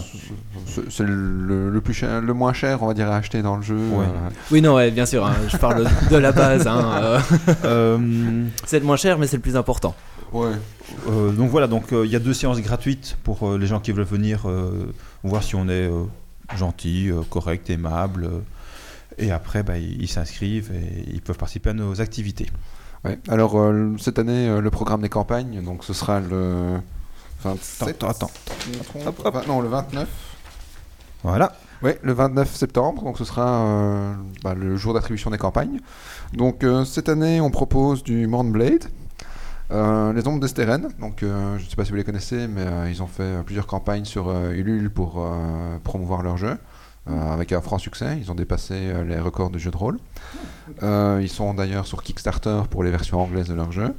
c'est- 0.90 1.04
le, 1.04 1.70
le 1.70 1.82
plus 1.82 1.94
cher, 1.94 2.22
le 2.22 2.34
moins 2.34 2.54
cher, 2.54 2.82
on 2.84 2.88
va 2.88 2.94
dire, 2.94 3.10
à 3.12 3.18
acheter 3.18 3.42
dans 3.42 3.58
le 3.58 3.62
jeu. 3.64 3.76
Ouais. 3.76 4.06
euh, 4.06 4.30
Oui, 4.52 4.62
non, 4.62 4.76
ouais, 4.76 4.90
bien 4.92 5.06
sûr. 5.06 5.26
hein, 5.26 5.34
je 5.50 5.58
parle 5.58 5.86
de 6.12 6.16
la 6.18 6.32
base. 6.32 6.66
hein, 6.68 7.20
c'est 8.66 8.80
le 8.80 8.86
moins 8.86 8.98
cher, 8.98 9.18
mais 9.18 9.28
c'est 9.28 9.38
le 9.38 9.42
plus 9.42 9.58
important. 9.58 9.96
Ouais. 10.34 10.52
Euh, 11.08 11.32
donc 11.32 11.50
voilà, 11.50 11.68
donc 11.68 11.92
euh, 11.94 12.06
il 12.06 12.12
y 12.12 12.16
a 12.16 12.20
deux 12.20 12.34
séances 12.34 12.60
gratuites 12.60 13.18
pour 13.24 13.48
euh, 13.48 13.58
les 13.58 13.68
gens 13.68 13.80
qui 13.80 13.92
veulent 13.92 14.06
venir 14.06 14.48
voir 15.24 15.44
si 15.44 15.56
on 15.56 15.68
est 15.70 15.90
gentil, 16.56 17.12
correct, 17.30 17.70
aimable. 17.70 18.30
et 19.18 19.32
après, 19.32 19.64
bah, 19.64 19.78
ils 19.78 20.08
s'inscrivent 20.08 20.72
et 20.74 21.06
ils 21.12 21.22
peuvent 21.22 21.38
participer 21.38 21.72
à 21.72 21.74
nos 21.74 22.02
activités. 22.02 22.48
Ouais. 23.04 23.20
Alors, 23.28 23.58
cette 24.00 24.20
année, 24.20 24.60
le 24.60 24.70
programme 24.72 25.02
des 25.02 25.10
campagnes, 25.10 25.64
donc 25.64 25.84
ce 25.84 25.94
sera 25.94 26.20
le 26.20 26.80
27. 27.44 28.04
Attends, 28.04 28.10
attends. 28.10 28.32
Hop, 29.06 29.22
hop. 29.24 29.48
Non, 29.48 29.62
le 29.62 29.70
29. 29.70 30.08
Voilà. 31.24 31.54
Oui, 31.84 31.92
le 32.02 32.14
29 32.14 32.56
septembre, 32.56 33.04
donc 33.04 33.18
ce 33.18 33.26
sera 33.26 33.48
euh, 33.48 34.14
bah, 34.44 34.54
le 34.54 34.76
jour 34.76 34.94
d'attribution 34.94 35.30
des 35.30 35.38
campagnes. 35.38 35.80
Donc 36.34 36.64
euh, 36.64 36.86
cette 36.86 37.10
année, 37.10 37.42
on 37.42 37.52
propose 37.52 38.04
du 38.04 38.28
Mornblade, 38.28 38.86
euh, 39.72 40.14
les 40.14 40.28
ombres 40.28 40.40
d'Esteren. 40.40 40.90
Donc 41.00 41.24
euh, 41.24 41.58
je 41.58 41.64
ne 41.64 41.70
sais 41.70 41.76
pas 41.76 41.86
si 41.86 41.92
vous 41.92 41.98
les 41.98 42.04
connaissez, 42.04 42.48
mais 42.48 42.62
euh, 42.62 42.90
ils 42.90 43.02
ont 43.02 43.08
fait 43.08 43.44
plusieurs 43.44 43.68
campagnes 43.68 44.06
sur 44.06 44.32
Ulule 44.52 44.90
pour 44.90 45.28
promouvoir 45.84 46.22
leur 46.22 46.38
jeu. 46.38 46.58
avec 47.08 47.52
un 47.52 47.62
franc 47.62 47.78
succès, 47.78 48.18
ils 48.20 48.32
ont 48.32 48.36
dépassé 48.36 48.94
les 49.06 49.20
records 49.20 49.50
de 49.50 49.58
jeux 49.58 49.72
de 49.72 49.78
rôle. 49.78 50.00
Ils 50.82 51.30
sont 51.30 51.54
d'ailleurs 51.54 51.88
sur 51.88 52.04
Kickstarter 52.04 52.64
pour 52.70 52.84
les 52.84 52.92
versions 52.92 53.22
anglaises 53.22 53.48
de 53.48 53.54
leur 53.54 53.72
jeu. 53.72 53.94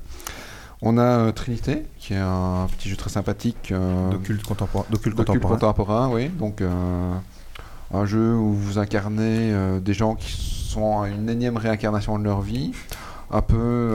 On 0.82 0.98
a 0.98 1.32
Trinité, 1.32 1.86
qui 1.98 2.12
est 2.12 2.18
un 2.18 2.66
petit 2.76 2.90
jeu 2.90 2.96
très 2.96 3.10
sympathique. 3.10 3.72
D'occulte 4.10 4.42
contemporain. 4.42 4.84
contemporain. 4.90 5.54
contemporain, 5.54 6.08
oui. 6.10 6.28
Donc 6.28 6.62
un 6.62 8.06
jeu 8.06 8.34
où 8.34 8.52
vous 8.52 8.78
incarnez 8.78 9.80
des 9.80 9.94
gens 9.94 10.14
qui 10.14 10.32
sont 10.32 11.00
à 11.00 11.08
une 11.08 11.28
énième 11.28 11.56
réincarnation 11.56 12.18
de 12.18 12.24
leur 12.24 12.40
vie, 12.40 12.72
un 13.30 13.42
peu 13.42 13.94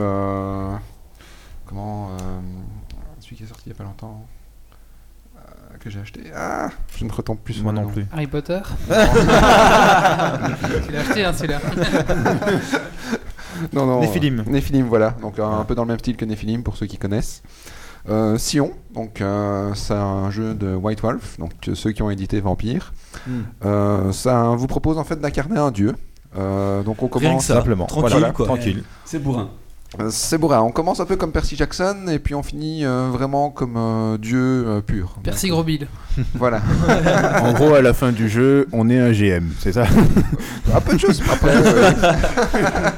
comment 1.72 2.08
euh, 2.10 2.40
celui 3.20 3.36
qui 3.36 3.44
est 3.44 3.46
sorti 3.46 3.62
il 3.66 3.68
y 3.70 3.74
a 3.74 3.78
pas 3.78 3.84
longtemps 3.84 4.26
euh, 5.36 5.40
que 5.80 5.88
j'ai 5.90 6.00
acheté. 6.00 6.20
Ah, 6.36 6.68
je 6.96 7.04
ne 7.04 7.10
retombe 7.12 7.38
plus 7.38 7.54
sur 7.54 7.64
Moi 7.64 7.72
non 7.72 7.82
nom. 7.82 7.88
plus. 7.88 8.06
Harry 8.12 8.26
Potter 8.26 8.60
Tu 8.88 8.92
l'as 10.92 11.00
acheté, 11.00 11.24
hein, 11.24 11.32
celui-là. 11.32 11.60
Non, 13.72 13.86
non. 13.86 14.00
Néphilim. 14.00 14.40
euh, 14.40 14.50
Néphilim, 14.50 14.86
voilà. 14.86 15.10
Donc 15.22 15.38
un, 15.38 15.48
un 15.60 15.64
peu 15.64 15.74
dans 15.74 15.82
le 15.82 15.88
même 15.88 15.98
style 15.98 16.16
que 16.16 16.24
Néphilim 16.24 16.62
pour 16.64 16.76
ceux 16.76 16.86
qui 16.86 16.96
connaissent. 16.98 17.42
Euh, 18.08 18.36
Sion, 18.36 18.72
donc 18.94 19.20
euh, 19.20 19.72
c'est 19.74 19.94
un 19.94 20.30
jeu 20.32 20.54
de 20.54 20.74
White 20.74 21.00
Wolf, 21.02 21.38
donc 21.38 21.52
euh, 21.68 21.74
ceux 21.76 21.92
qui 21.92 22.02
ont 22.02 22.10
édité 22.10 22.40
Vampire. 22.40 22.92
Hmm. 23.28 23.42
Euh, 23.64 24.10
ça 24.12 24.48
vous 24.56 24.66
propose 24.66 24.98
en 24.98 25.04
fait 25.04 25.20
d'incarner 25.20 25.58
un 25.58 25.70
dieu. 25.70 25.94
Euh, 26.36 26.82
donc 26.82 27.02
on 27.02 27.06
Rien 27.06 27.18
que 27.20 27.26
commence. 27.28 27.44
ça. 27.44 27.54
Simplement. 27.56 27.86
Tranquille, 27.86 28.10
Voilà, 28.10 28.32
quoi. 28.32 28.46
Tranquille. 28.46 28.82
C'est 29.04 29.20
bourrin. 29.20 29.50
Euh, 30.00 30.08
C'est 30.10 30.38
bourrin. 30.38 30.60
On 30.62 30.70
commence 30.70 31.00
un 31.00 31.04
peu 31.06 31.16
comme 31.16 31.32
Percy 31.32 31.56
Jackson 31.56 32.06
et 32.10 32.18
puis 32.18 32.34
on 32.34 32.42
finit 32.42 32.84
euh, 32.84 33.08
vraiment 33.12 33.50
comme 33.50 33.76
euh, 33.76 34.18
Dieu 34.18 34.38
euh, 34.66 34.80
pur. 34.80 35.16
Percy 35.22 35.48
Gros 35.48 35.62
Bill. 35.64 35.86
Voilà. 36.34 36.60
En 37.42 37.52
gros, 37.54 37.74
à 37.74 37.80
la 37.82 37.92
fin 37.94 38.12
du 38.12 38.28
jeu, 38.28 38.68
on 38.72 38.88
est 38.90 38.98
un 38.98 39.12
GM, 39.12 39.48
c'est 39.58 39.72
ça 39.72 39.84
un 40.74 40.80
peu 40.80 40.94
de 40.94 40.98
choses. 41.00 41.22
Après, 41.30 41.50
euh, 41.54 41.92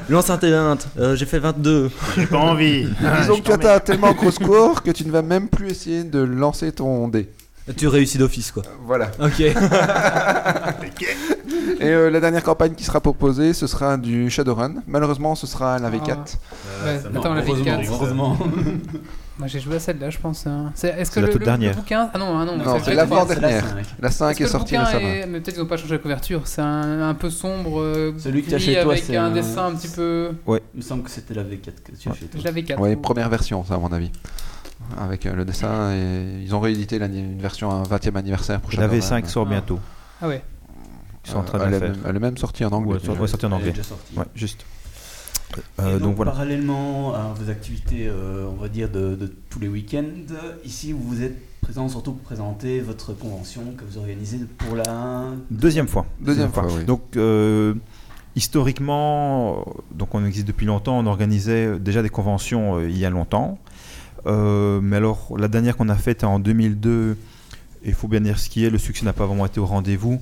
Lance 0.09 0.31
un 0.31 0.37
T20, 0.37 0.79
euh, 0.99 1.17
j'ai 1.17 1.27
fait 1.27 1.39
22. 1.39 1.91
J'ai 2.17 2.27
pas 2.27 2.39
envie. 2.39 2.87
disons 3.21 3.37
que 3.37 3.43
tu 3.43 3.53
atteins 3.53 3.79
tellement 3.81 4.13
gros 4.13 4.31
score 4.31 4.83
que 4.83 4.91
tu 4.91 5.05
ne 5.07 5.11
vas 5.11 5.23
même 5.23 5.49
plus 5.49 5.71
essayer 5.71 6.05
de 6.05 6.19
lancer 6.21 6.73
ton 6.73 7.09
dé. 7.09 7.29
Tu 7.77 7.89
réussis 7.89 8.19
d'office 8.19 8.53
quoi. 8.53 8.63
Voilà. 8.87 9.11
Ok. 9.21 9.41
Et 11.81 11.89
euh, 11.89 12.11
la 12.11 12.21
dernière 12.21 12.43
campagne 12.43 12.75
qui 12.75 12.85
sera 12.85 13.01
proposée, 13.01 13.53
ce 13.53 13.67
sera 13.67 13.97
du 13.97 14.31
Shadowrun. 14.31 14.75
Malheureusement, 14.87 15.35
ce 15.35 15.47
sera 15.47 15.79
la 15.79 15.91
V4. 15.91 16.09
Ouais, 16.09 17.01
Non, 17.13 17.21
attends, 17.21 17.35
la 17.35 17.43
heureusement, 17.43 17.65
V4. 17.65 17.87
heureusement. 17.91 18.39
Moi 19.39 19.49
j'ai 19.49 19.59
joué 19.59 19.77
à 19.77 19.81
celle-là, 19.81 20.11
je 20.11 20.19
pense. 20.19 20.47
hein. 20.47 20.71
C'est- 20.77 20.91
Est-ce 20.91 21.11
que 21.11 21.15
C'est 21.15 21.21
la 21.23 21.27
le, 21.27 21.33
toute 21.33 21.41
le- 21.41 21.47
dernière. 21.47 21.71
le 21.73 21.77
bouquin 21.77 22.09
Ah 22.15 22.19
non, 22.19 22.39
ah 22.39 22.45
non, 22.45 22.57
Non, 22.57 22.79
c'est 22.85 22.91
le- 22.91 22.97
l'avant-dernière. 22.97 23.65
La 23.65 23.71
cinq. 23.83 23.87
La 24.01 24.11
5 24.11 24.29
Est-ce 24.31 24.39
que 24.39 24.43
est 24.43 24.47
le 24.47 24.51
sortie 24.53 24.77
récemment. 24.77 25.01
est- 25.09 25.27
Mais 25.27 25.41
peut-être 25.41 25.55
qu'ils 25.55 25.63
n'ont 25.63 25.69
pas 25.69 25.77
changé 25.77 25.93
la 25.95 25.99
couverture. 25.99 26.43
C'est 26.45 26.61
un, 26.63 27.03
un 27.09 27.15
peu 27.15 27.31
sombre. 27.31 27.81
euh, 27.81 28.13
Celui 28.19 28.43
que 28.45 28.51
t'as 28.51 28.59
gris 28.59 28.65
chez 28.67 28.83
toi, 28.83 28.95
c'est 28.97 29.17
un 29.17 29.25
un- 29.27 29.31
dessin 29.33 29.67
un 29.67 29.75
petit 29.75 29.89
peu. 29.89 30.31
Il 30.47 30.61
me 30.77 30.83
semble 30.83 31.03
que 31.03 31.11
c'était 31.11 31.35
la 31.35 31.43
V4 31.43 31.83
que 31.83 31.97
tu 31.99 32.09
as 32.09 32.13
fait. 32.13 32.27
toi. 32.27 32.39
Je 32.41 32.45
l'avais 32.45 32.63
4. 32.63 32.81
Oui, 32.81 32.95
première 32.95 33.29
version, 33.29 33.65
ça, 33.65 33.75
à 33.75 33.79
mon 33.79 33.93
avis. 33.93 34.13
Avec 34.99 35.25
euh, 35.27 35.35
le 35.35 35.45
dessin, 35.45 35.93
et 35.95 36.43
ils 36.43 36.55
ont 36.55 36.61
réédité 36.61 36.97
une 36.97 37.39
version 37.41 37.71
à 37.71 37.83
20e 37.85 38.17
anniversaire 38.17 38.61
pour 38.61 38.73
Et 38.75 38.77
la 38.77 38.83
Shadowrun. 38.89 39.21
V5 39.21 39.27
sort 39.29 39.47
bientôt. 39.47 39.79
Ah 40.21 40.29
ouais. 40.29 40.43
Ils 41.25 41.31
sont 41.31 41.39
en 41.39 41.43
train 41.43 41.59
de 41.59 41.65
elle, 41.65 41.71
la 41.71 41.77
est 41.77 41.81
faire. 41.81 41.91
même, 41.91 42.01
elle 42.07 42.17
est 42.17 42.21
même 42.21 42.37
sortie 42.37 42.65
en 42.67 42.71
anglais. 42.73 42.99
Ouais, 43.09 43.19
ouais, 43.19 43.27
sorti 43.29 43.47
en 43.47 43.49
Elle 43.49 43.53
est 43.53 43.57
anglais. 43.57 43.71
déjà 43.71 43.83
sortie. 43.83 44.17
Ouais, 44.19 44.25
juste. 44.35 44.65
Et 45.57 45.61
Euh, 45.81 45.93
donc, 45.95 46.01
donc 46.03 46.17
voilà. 46.17 46.33
parallèlement 46.33 47.15
à 47.15 47.33
vos 47.35 47.49
activités, 47.51 48.09
euh, 48.09 48.47
on 48.51 48.61
va 48.61 48.69
dire, 48.69 48.91
de, 48.91 49.15
de 49.15 49.33
tous 49.49 49.59
les 49.61 49.69
week-ends, 49.69 50.35
ici 50.65 50.93
vous 50.93 51.23
êtes 51.23 51.37
présent 51.61 51.89
surtout 51.89 52.13
pour 52.13 52.23
présenter 52.25 52.81
votre 52.81 53.15
convention 53.15 53.63
que 53.79 53.85
vous 53.91 53.97
organisez 53.99 54.39
pour 54.59 54.77
la... 54.77 55.29
Deuxième 55.51 55.89
fois. 55.89 56.05
Deuxième 56.21 56.53
fois, 56.53 56.67
oui. 56.71 56.85
Donc, 56.85 57.17
euh, 57.17 57.73
historiquement, 58.37 59.61
euh, 59.61 59.71
donc 59.95 60.15
on 60.15 60.25
existe 60.27 60.47
depuis 60.47 60.67
longtemps, 60.67 60.99
on 60.99 61.07
organisait 61.07 61.79
déjà 61.79 62.03
des 62.03 62.11
conventions 62.11 62.77
euh, 62.79 62.89
il 62.89 62.99
y 62.99 63.05
a 63.07 63.11
longtemps. 63.11 63.59
Euh, 64.27 64.81
mais 64.83 64.97
alors, 64.97 65.35
la 65.39 65.49
dernière 65.49 65.77
qu'on 65.77 65.89
a 65.89 65.97
faite 65.97 66.25
en 66.25 66.39
2002, 66.39 67.17
il 67.85 67.95
faut 67.95 68.09
bien 68.09 68.21
dire 68.21 68.39
ce 68.39 68.49
qui 68.49 68.65
est, 68.65 68.71
le 68.71 68.79
succès 68.79 69.05
n'a 69.05 69.13
pas 69.13 69.27
vraiment 69.27 69.47
été 69.47 69.61
au 69.61 69.67
rendez-vous. 69.67 70.21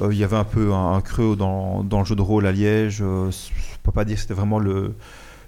Euh, 0.00 0.12
il 0.12 0.18
y 0.18 0.24
avait 0.24 0.36
un 0.36 0.44
peu 0.44 0.72
un, 0.72 1.00
creux 1.02 1.36
dans, 1.36 1.82
le 1.82 2.04
jeu 2.04 2.16
de 2.16 2.22
rôle 2.22 2.46
à 2.46 2.52
Liège. 2.52 3.00
Euh, 3.02 3.30
je 3.30 3.36
ne 3.36 3.78
peux 3.82 3.92
pas 3.92 4.04
dire 4.04 4.16
que 4.16 4.22
c'était 4.22 4.34
vraiment 4.34 4.58
le, 4.58 4.94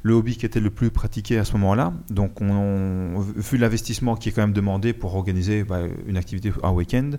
hobby 0.06 0.36
qui 0.36 0.44
était 0.44 0.60
le 0.60 0.70
plus 0.70 0.90
pratiqué 0.90 1.38
à 1.38 1.44
ce 1.44 1.52
moment-là. 1.54 1.92
Donc, 2.10 2.40
on, 2.40 2.50
on- 2.50 3.20
vu 3.20 3.56
l'investissement 3.56 4.16
qui 4.16 4.28
est 4.28 4.32
quand 4.32 4.42
même 4.42 4.52
demandé 4.52 4.92
pour 4.92 5.14
organiser 5.14 5.64
bah, 5.64 5.80
une 6.06 6.18
activité 6.18 6.52
un 6.62 6.72
week-end, 6.72 7.12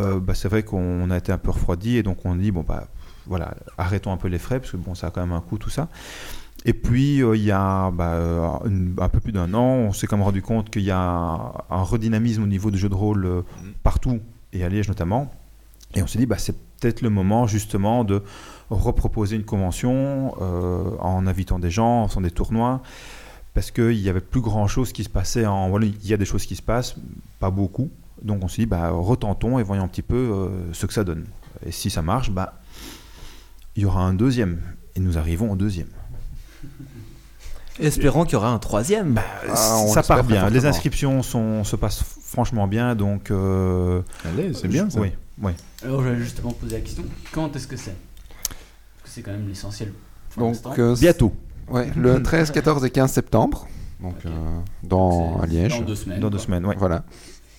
euh, 0.00 0.20
bah, 0.20 0.34
c'est 0.34 0.48
vrai 0.48 0.62
qu'on 0.62 1.10
a 1.10 1.18
été 1.18 1.32
un 1.32 1.38
peu 1.38 1.50
refroidi 1.50 1.96
et 1.96 2.02
donc 2.02 2.24
on 2.24 2.36
dit 2.36 2.52
bon 2.52 2.62
bah 2.66 2.86
voilà 3.26 3.54
arrêtons 3.78 4.12
un 4.12 4.16
peu 4.16 4.28
les 4.28 4.38
frais 4.38 4.60
parce 4.60 4.70
que 4.70 4.76
bon 4.76 4.94
ça 4.94 5.08
a 5.08 5.10
quand 5.10 5.20
même 5.20 5.32
un 5.32 5.40
coût 5.40 5.58
tout 5.58 5.70
ça. 5.70 5.88
Et 6.64 6.72
puis 6.72 7.22
euh, 7.22 7.36
il 7.36 7.42
y 7.44 7.52
a 7.52 7.90
bah, 7.92 8.12
euh, 8.14 8.48
une- 8.66 8.94
un 9.00 9.08
peu 9.08 9.20
plus 9.20 9.32
d'un 9.32 9.54
an, 9.54 9.62
on 9.64 9.92
s'est 9.92 10.06
quand 10.06 10.16
même 10.16 10.24
rendu 10.24 10.42
compte 10.42 10.70
qu'il 10.70 10.82
y 10.82 10.90
a 10.90 10.98
un 11.70 11.82
redynamisme 11.82 12.42
au 12.42 12.46
niveau 12.46 12.70
du 12.70 12.78
jeu 12.78 12.88
de 12.88 12.94
rôle 12.94 13.24
euh, 13.26 13.42
partout 13.82 14.20
et 14.52 14.64
à 14.64 14.68
Liège 14.68 14.88
notamment. 14.88 15.30
Et 15.94 16.02
on 16.02 16.06
s'est 16.06 16.18
dit 16.18 16.26
bah 16.26 16.36
c'est 16.38 16.54
peut-être 16.80 17.00
le 17.00 17.10
moment 17.10 17.46
justement 17.46 18.02
de 18.04 18.22
reproposer 18.70 19.36
une 19.36 19.44
convention 19.44 20.34
euh, 20.42 20.90
en 21.00 21.26
invitant 21.26 21.58
des 21.58 21.70
gens, 21.70 22.02
en 22.02 22.08
faisant 22.08 22.20
des 22.22 22.30
tournois 22.30 22.82
parce 23.54 23.70
qu'il 23.70 24.00
n'y 24.02 24.08
avait 24.08 24.20
plus 24.20 24.40
grand 24.40 24.66
chose 24.66 24.92
qui 24.92 25.04
se 25.04 25.08
passait 25.08 25.46
en 25.46 25.68
voilà, 25.70 25.86
il 25.86 26.06
y 26.06 26.12
a 26.12 26.16
des 26.16 26.24
choses 26.26 26.44
qui 26.44 26.54
se 26.56 26.62
passent, 26.62 26.96
pas 27.40 27.50
beaucoup. 27.50 27.88
Donc 28.22 28.42
on 28.44 28.48
s'est 28.48 28.62
dit, 28.62 28.66
bah, 28.66 28.90
retentons 28.90 29.58
et 29.58 29.62
voyons 29.62 29.84
un 29.84 29.88
petit 29.88 30.02
peu 30.02 30.50
ce 30.72 30.86
que 30.86 30.92
ça 30.92 31.02
donne. 31.04 31.24
Et 31.64 31.70
si 31.72 31.88
ça 31.88 32.02
marche, 32.02 32.30
bah, 32.30 32.60
il 33.76 33.82
y 33.82 33.86
aura 33.86 34.02
un 34.02 34.12
deuxième. 34.14 34.60
Et 34.96 35.00
nous 35.00 35.18
arrivons 35.18 35.50
au 35.52 35.56
deuxième. 35.56 35.88
Espérons 37.80 38.24
qu'il 38.24 38.32
y 38.32 38.36
aura 38.36 38.50
un 38.50 38.58
troisième. 38.58 39.20
Ah, 39.48 39.76
on 39.78 39.88
ça 39.92 40.02
part 40.02 40.24
bien. 40.24 40.50
Les 40.50 40.66
inscriptions 40.66 41.22
sont, 41.22 41.62
se 41.64 41.76
passent 41.76 42.02
franchement 42.22 42.66
bien. 42.66 42.94
Donc, 42.96 43.30
euh, 43.30 44.02
Allez, 44.24 44.52
c'est 44.54 44.68
bien 44.68 44.90
ça. 44.90 45.00
Oui, 45.00 45.12
oui. 45.40 45.52
Alors 45.84 46.02
j'allais 46.02 46.18
justement 46.18 46.50
poser 46.50 46.76
la 46.76 46.80
question, 46.82 47.04
quand 47.32 47.54
est-ce 47.54 47.68
que 47.68 47.76
c'est? 47.76 47.94
Parce 48.48 49.04
que 49.04 49.08
c'est 49.10 49.22
quand 49.22 49.30
même 49.30 49.46
l'essentiel. 49.48 49.92
Donc, 50.36 50.56
euh, 50.78 50.96
Bientôt, 50.96 51.32
ouais, 51.68 51.90
le 51.96 52.22
13, 52.22 52.50
14 52.50 52.84
et 52.84 52.90
15 52.90 53.12
septembre. 53.12 53.68
Donc, 54.00 54.14
euh, 54.26 54.30
dans, 54.82 55.40
à 55.40 55.46
Liège. 55.46 55.78
Dans 55.78 55.84
deux 55.86 55.94
semaines. 55.96 56.20
dans 56.20 56.30
deux 56.30 56.38
semaines. 56.38 56.66
ouais. 56.66 56.76
Voilà. 56.78 57.04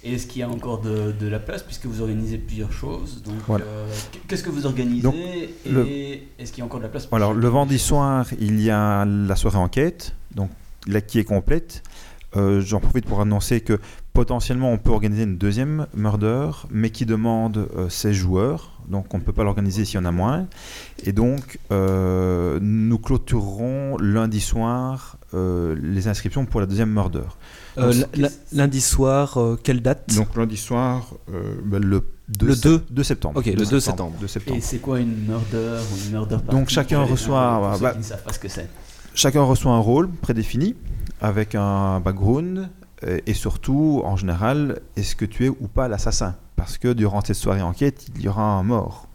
Et 0.04 0.14
est-ce 0.14 0.28
qu'il 0.28 0.40
y 0.40 0.44
a 0.44 0.50
encore 0.50 0.80
de, 0.80 1.12
de 1.12 1.28
la 1.28 1.40
place 1.40 1.62
puisque 1.64 1.86
vous 1.86 2.02
organisez 2.02 2.38
plusieurs 2.38 2.72
choses 2.72 3.22
Donc, 3.24 3.36
Voilà. 3.48 3.66
euh, 3.66 3.88
qu'est-ce 4.28 4.44
que 4.44 4.50
vous 4.50 4.66
organisez 4.66 5.02
Donc, 5.02 5.16
et 5.16 5.50
le- 5.70 5.86
est-ce 6.40 6.52
qu'il 6.54 6.60
y 6.60 6.62
a 6.62 6.66
encore 6.66 6.80
de 6.80 6.86
la 6.86 6.90
place 6.90 7.06
pour 7.06 7.18
Alors, 7.18 7.34
le 7.34 7.48
vendredi 7.50 7.80
soir, 7.80 8.26
il 8.40 8.62
y 8.62 8.70
a 8.70 9.04
la 9.06 9.36
soirée 9.36 9.58
enquête, 9.58 10.16
donc 10.36 10.50
là 10.88 11.02
qui 11.02 11.20
est 11.20 11.26
complète. 11.26 11.84
Euh, 12.38 12.62
J'en 12.62 12.80
profite 12.80 13.06
pour 13.08 13.20
annoncer 13.22 13.60
que 13.60 13.80
potentiellement 14.14 14.72
on 14.72 14.78
peut 14.78 14.92
organiser 14.92 15.24
une 15.24 15.38
deuxième 15.38 15.88
murder, 15.96 16.52
mais 16.70 16.92
qui 16.92 17.06
demande 17.06 17.68
euh, 17.76 17.90
16 17.90 18.14
joueurs. 18.14 18.80
Donc 18.88 19.14
on 19.14 19.18
ne 19.18 19.24
peut 19.24 19.34
pas 19.34 19.44
l'organiser 19.44 19.84
s'il 19.84 19.96
y 19.96 19.98
en 19.98 20.06
a 20.06 20.12
moins. 20.12 20.48
Et 21.04 21.12
donc 21.12 21.60
euh, 21.72 22.60
nous 22.62 23.00
clôturerons 23.00 23.98
lundi 23.98 24.40
soir 24.40 25.18
les 25.34 26.08
inscriptions 26.08 26.46
pour 26.46 26.60
la 26.60 26.66
deuxième 26.66 26.92
murder. 26.92 27.22
Euh, 27.80 28.28
lundi 28.54 28.82
soir, 28.82 29.38
euh, 29.38 29.60
quelle 29.62 29.82
date? 29.82 30.16
Donc 30.16 30.36
lundi 30.36 30.58
soir, 30.58 31.14
euh, 31.34 31.56
ben, 31.64 31.84
le 31.84 32.04
2, 32.30 32.48
Le 32.48 32.56
2. 32.56 32.84
2 32.92 33.04
septembre. 33.04 33.40
Ok, 33.40 33.46
le 33.48 33.66
2 33.66 33.80
septembre. 33.80 34.16
2 34.20 34.28
septembre. 34.28 34.58
Et 34.58 34.62
c'est 34.62 34.78
quoi 34.80 35.00
une 35.00 35.16
murder 35.26 35.78
ou 35.92 36.06
une 36.06 36.12
murder 36.12 36.36
party 36.38 36.52
Donc, 36.52 36.70
chacun 36.70 37.04
reçoit- 37.04 37.78
bah, 37.82 37.92
qui 37.94 37.98
ne 38.00 38.04
savent 38.04 38.24
pas 38.24 38.34
ce 38.34 38.40
que 38.40 38.48
c'est? 38.48 38.70
Chacun 39.16 39.42
reçoit 39.42 39.72
un 39.72 39.80
rôle 39.80 40.10
prédéfini 40.10 40.76
avec 41.22 41.56
un 41.56 42.00
background 42.00 42.70
euh, 43.06 43.18
et 43.26 43.34
surtout, 43.34 44.02
en 44.06 44.16
général, 44.16 44.80
est-ce 44.96 45.16
que 45.16 45.26
tu 45.26 45.46
es 45.46 45.50
ou 45.50 45.68
pas 45.74 45.88
l'assassin? 45.88 46.36
Parce 46.56 46.78
que 46.78 46.94
durant 46.94 47.22
cette 47.24 47.36
soirée 47.38 47.62
enquête, 47.62 48.06
il 48.16 48.22
y 48.22 48.28
aura 48.28 48.44
un 48.44 48.64
mort. 48.64 49.08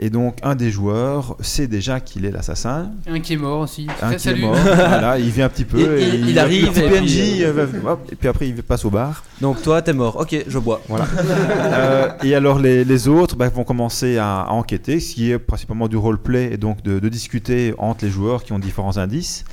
Et 0.00 0.10
donc, 0.10 0.36
un 0.44 0.54
des 0.54 0.70
joueurs 0.70 1.36
sait 1.40 1.66
déjà 1.66 1.98
qu'il 1.98 2.24
est 2.24 2.30
l'assassin. 2.30 2.92
Un 3.08 3.18
qui 3.18 3.32
est 3.32 3.36
mort 3.36 3.60
aussi. 3.60 3.88
Un 4.00 4.14
qui 4.14 4.20
Salut. 4.20 4.42
est 4.42 4.46
mort. 4.46 4.54
voilà, 4.62 5.18
il 5.18 5.30
vient 5.30 5.46
un 5.46 5.48
petit 5.48 5.64
peu. 5.64 5.98
Et- 5.98 6.02
et 6.04 6.14
il- 6.14 6.28
il 6.30 6.38
arrive, 6.38 6.66
le 6.66 6.70
petit 6.70 6.80
et 6.80 6.88
PNJ, 6.88 7.32
puis, 7.32 7.44
euh, 7.44 7.66
hop, 7.84 8.08
et 8.12 8.14
puis 8.14 8.28
après, 8.28 8.48
il 8.48 8.62
passe 8.62 8.84
au 8.84 8.90
bar. 8.90 9.24
Donc 9.40 9.60
toi, 9.60 9.82
t'es 9.82 9.92
mort. 9.92 10.16
Ok, 10.20 10.36
je 10.46 10.58
bois. 10.58 10.80
Voilà. 10.88 11.06
Euh, 11.18 12.08
et 12.22 12.34
alors 12.36 12.60
les, 12.60 12.84
les 12.84 13.08
autres 13.08 13.34
bah, 13.34 13.48
vont 13.48 13.64
commencer 13.64 14.18
à, 14.18 14.42
à 14.42 14.50
enquêter, 14.52 15.00
ce 15.00 15.14
qui 15.14 15.32
est 15.32 15.38
principalement 15.38 15.88
du 15.88 15.96
roleplay 15.96 16.52
et 16.52 16.56
donc 16.56 16.82
de, 16.82 17.00
de 17.00 17.08
discuter 17.08 17.74
entre 17.78 18.04
les 18.04 18.10
joueurs 18.10 18.44
qui 18.44 18.52
ont 18.52 18.58
différents 18.60 18.98
indices. 18.98 19.44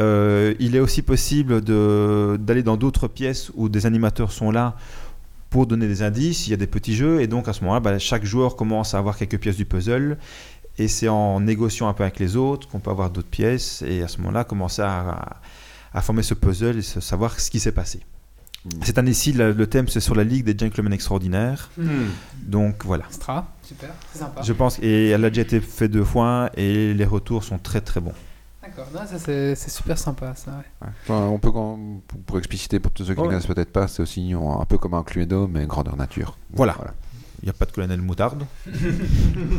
Euh, 0.00 0.54
il 0.58 0.74
est 0.74 0.80
aussi 0.80 1.02
possible 1.02 1.60
d'aller 1.60 2.62
dans 2.64 2.76
d'autres 2.76 3.06
pièces 3.08 3.50
où 3.54 3.68
des 3.68 3.86
animateurs 3.86 4.32
sont 4.32 4.50
là 4.50 4.74
pour 5.54 5.68
donner 5.68 5.86
des 5.86 6.02
indices. 6.02 6.48
Il 6.48 6.50
y 6.50 6.54
a 6.54 6.56
des 6.56 6.66
petits 6.66 6.96
jeux 6.96 7.20
et 7.22 7.28
donc 7.28 7.46
à 7.46 7.52
ce 7.52 7.60
moment-là, 7.60 7.78
bah, 7.78 7.96
chaque 8.00 8.24
joueur 8.24 8.56
commence 8.56 8.92
à 8.94 8.98
avoir 8.98 9.16
quelques 9.16 9.38
pièces 9.38 9.56
du 9.56 9.64
puzzle. 9.64 10.18
Et 10.78 10.88
c'est 10.88 11.06
en 11.06 11.38
négociant 11.38 11.86
un 11.86 11.92
peu 11.92 12.02
avec 12.02 12.18
les 12.18 12.34
autres 12.34 12.66
qu'on 12.68 12.80
peut 12.80 12.90
avoir 12.90 13.08
d'autres 13.08 13.28
pièces 13.28 13.82
et 13.86 14.02
à 14.02 14.08
ce 14.08 14.18
moment-là 14.18 14.42
commencer 14.42 14.82
à, 14.82 15.36
à 15.92 16.00
former 16.02 16.24
ce 16.24 16.34
puzzle 16.34 16.78
et 16.78 16.82
se- 16.82 16.98
savoir 17.00 17.38
ce 17.38 17.52
qui 17.52 17.60
s'est 17.60 17.70
passé. 17.70 18.00
Cette 18.82 18.98
année-ci, 18.98 19.32
le, 19.32 19.52
le 19.52 19.66
thème 19.68 19.86
c'est 19.86 20.00
sur 20.00 20.16
la 20.16 20.24
Ligue 20.24 20.44
des 20.44 20.58
Gentlemen 20.58 20.92
Extraordinaires. 20.92 21.70
Donc 22.42 22.84
voilà. 22.84 23.04
Stra, 23.10 23.46
super, 23.62 23.90
c'est 24.12 24.18
sympa. 24.18 24.42
Je 24.42 24.52
pense 24.52 24.80
et 24.82 25.10
elle 25.10 25.24
a 25.24 25.28
déjà 25.30 25.42
été 25.42 25.60
fait 25.60 25.86
deux 25.86 26.02
fois 26.02 26.50
et 26.56 26.92
les 26.94 27.04
retours 27.04 27.44
sont 27.44 27.58
très 27.58 27.80
très 27.80 28.00
bons. 28.00 28.14
D'accord, 28.76 28.92
non, 28.92 29.06
ça 29.08 29.18
c'est 29.18 29.54
c'est 29.54 29.70
super 29.70 29.96
sympa 29.98 30.34
ça. 30.34 30.50
ouais. 30.50 30.86
Ouais. 30.86 30.92
Enfin, 31.04 31.26
on 31.26 31.38
peut, 31.38 31.52
pour- 31.52 31.78
pour 32.26 32.38
expliciter 32.38 32.80
pour 32.80 32.90
tous 32.92 33.04
ceux 33.04 33.14
qui 33.14 33.20
ne 33.20 33.24
Ouais. 33.26 33.30
connaissent 33.32 33.46
peut-être 33.46 33.72
pas, 33.72 33.86
c'est 33.88 34.02
aussi 34.02 34.32
un 34.34 34.64
peu 34.64 34.78
comme 34.78 34.94
un 34.94 35.02
Cluedo, 35.02 35.46
mais 35.46 35.66
grandeur 35.66 35.96
nature. 35.96 36.36
Voilà. 36.52 36.76
Il 37.42 37.46
n'y 37.46 37.50
a 37.50 37.52
pas 37.52 37.66
de 37.66 37.72
colonel 37.72 38.00
moutarde. 38.00 38.44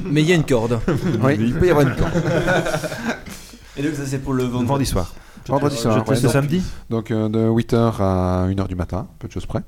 Mais 0.05 0.21
il 0.21 0.27
y 0.27 0.31
a 0.31 0.35
une 0.35 0.45
corde. 0.45 0.79
Oui. 1.23 1.35
Il 1.39 1.53
peut 1.53 1.67
y 1.67 1.69
avoir 1.69 1.87
une 1.87 1.95
corde. 1.95 2.11
Et 3.77 3.83
donc 3.83 3.93
ça 3.93 4.05
c'est 4.05 4.19
pour 4.19 4.33
le 4.33 4.43
vendredi, 4.43 4.65
Vendredi 4.67 4.85
soir. 4.85 5.13
Vendredi 5.47 5.75
soir, 5.77 6.03
Je 6.05 6.11
ouais, 6.11 6.21
donc- 6.21 6.31
samedi 6.31 6.63
Donc 6.89 7.11
euh, 7.11 7.29
de 7.29 7.47
8h 7.47 8.01
à 8.01 8.47
1h 8.49 8.67
du 8.67 8.75
matin, 8.75 9.07
peu 9.19 9.27
de 9.27 9.33
choses 9.33 9.45
près. 9.45 9.61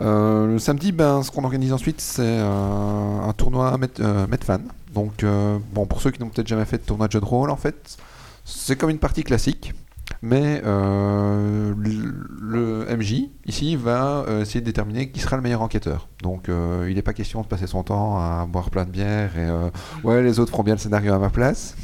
Euh, 0.00 0.46
le 0.46 0.58
samedi, 0.58 0.92
ben, 0.92 1.22
ce 1.22 1.30
qu'on 1.30 1.44
organise 1.44 1.72
ensuite, 1.72 2.00
c'est 2.00 2.22
euh, 2.24 3.20
un 3.28 3.32
tournoi 3.32 3.76
Met, 3.78 3.88
euh, 4.00 4.26
Metfan. 4.26 4.60
Donc, 4.94 5.24
euh, 5.24 5.58
bon, 5.72 5.86
pour 5.86 6.00
ceux 6.02 6.10
qui 6.10 6.20
n'ont 6.20 6.28
peut-être 6.28 6.46
jamais 6.46 6.66
fait 6.66 6.76
de 6.78 6.82
tournoi 6.82 7.06
de 7.08 7.12
jeu 7.12 7.20
de 7.20 7.24
rôle, 7.24 7.50
en 7.50 7.56
fait, 7.56 7.96
c'est 8.44 8.76
comme 8.76 8.90
une 8.90 8.98
partie 8.98 9.24
classique. 9.24 9.72
Mais 10.20 10.62
euh, 10.64 11.74
le 11.76 12.86
MJ, 12.96 13.30
ici, 13.46 13.76
va 13.76 14.24
euh, 14.28 14.42
essayer 14.42 14.60
de 14.60 14.66
déterminer 14.66 15.10
qui 15.10 15.20
sera 15.20 15.36
le 15.36 15.42
meilleur 15.42 15.62
enquêteur. 15.62 16.08
Donc, 16.22 16.48
euh, 16.48 16.86
il 16.88 16.96
n'est 16.96 17.02
pas 17.02 17.12
question 17.12 17.40
de 17.40 17.46
passer 17.46 17.66
son 17.66 17.82
temps 17.82 18.18
à 18.18 18.46
boire 18.46 18.70
plein 18.70 18.84
de 18.84 18.90
bière 18.90 19.36
et 19.36 19.48
ouais, 20.04 20.22
les 20.22 20.38
autres 20.38 20.50
feront 20.50 20.62
bien 20.62 20.74
le 20.74 20.80
scénario 20.80 21.12
à 21.12 21.18
ma 21.18 21.30
place. 21.30 21.76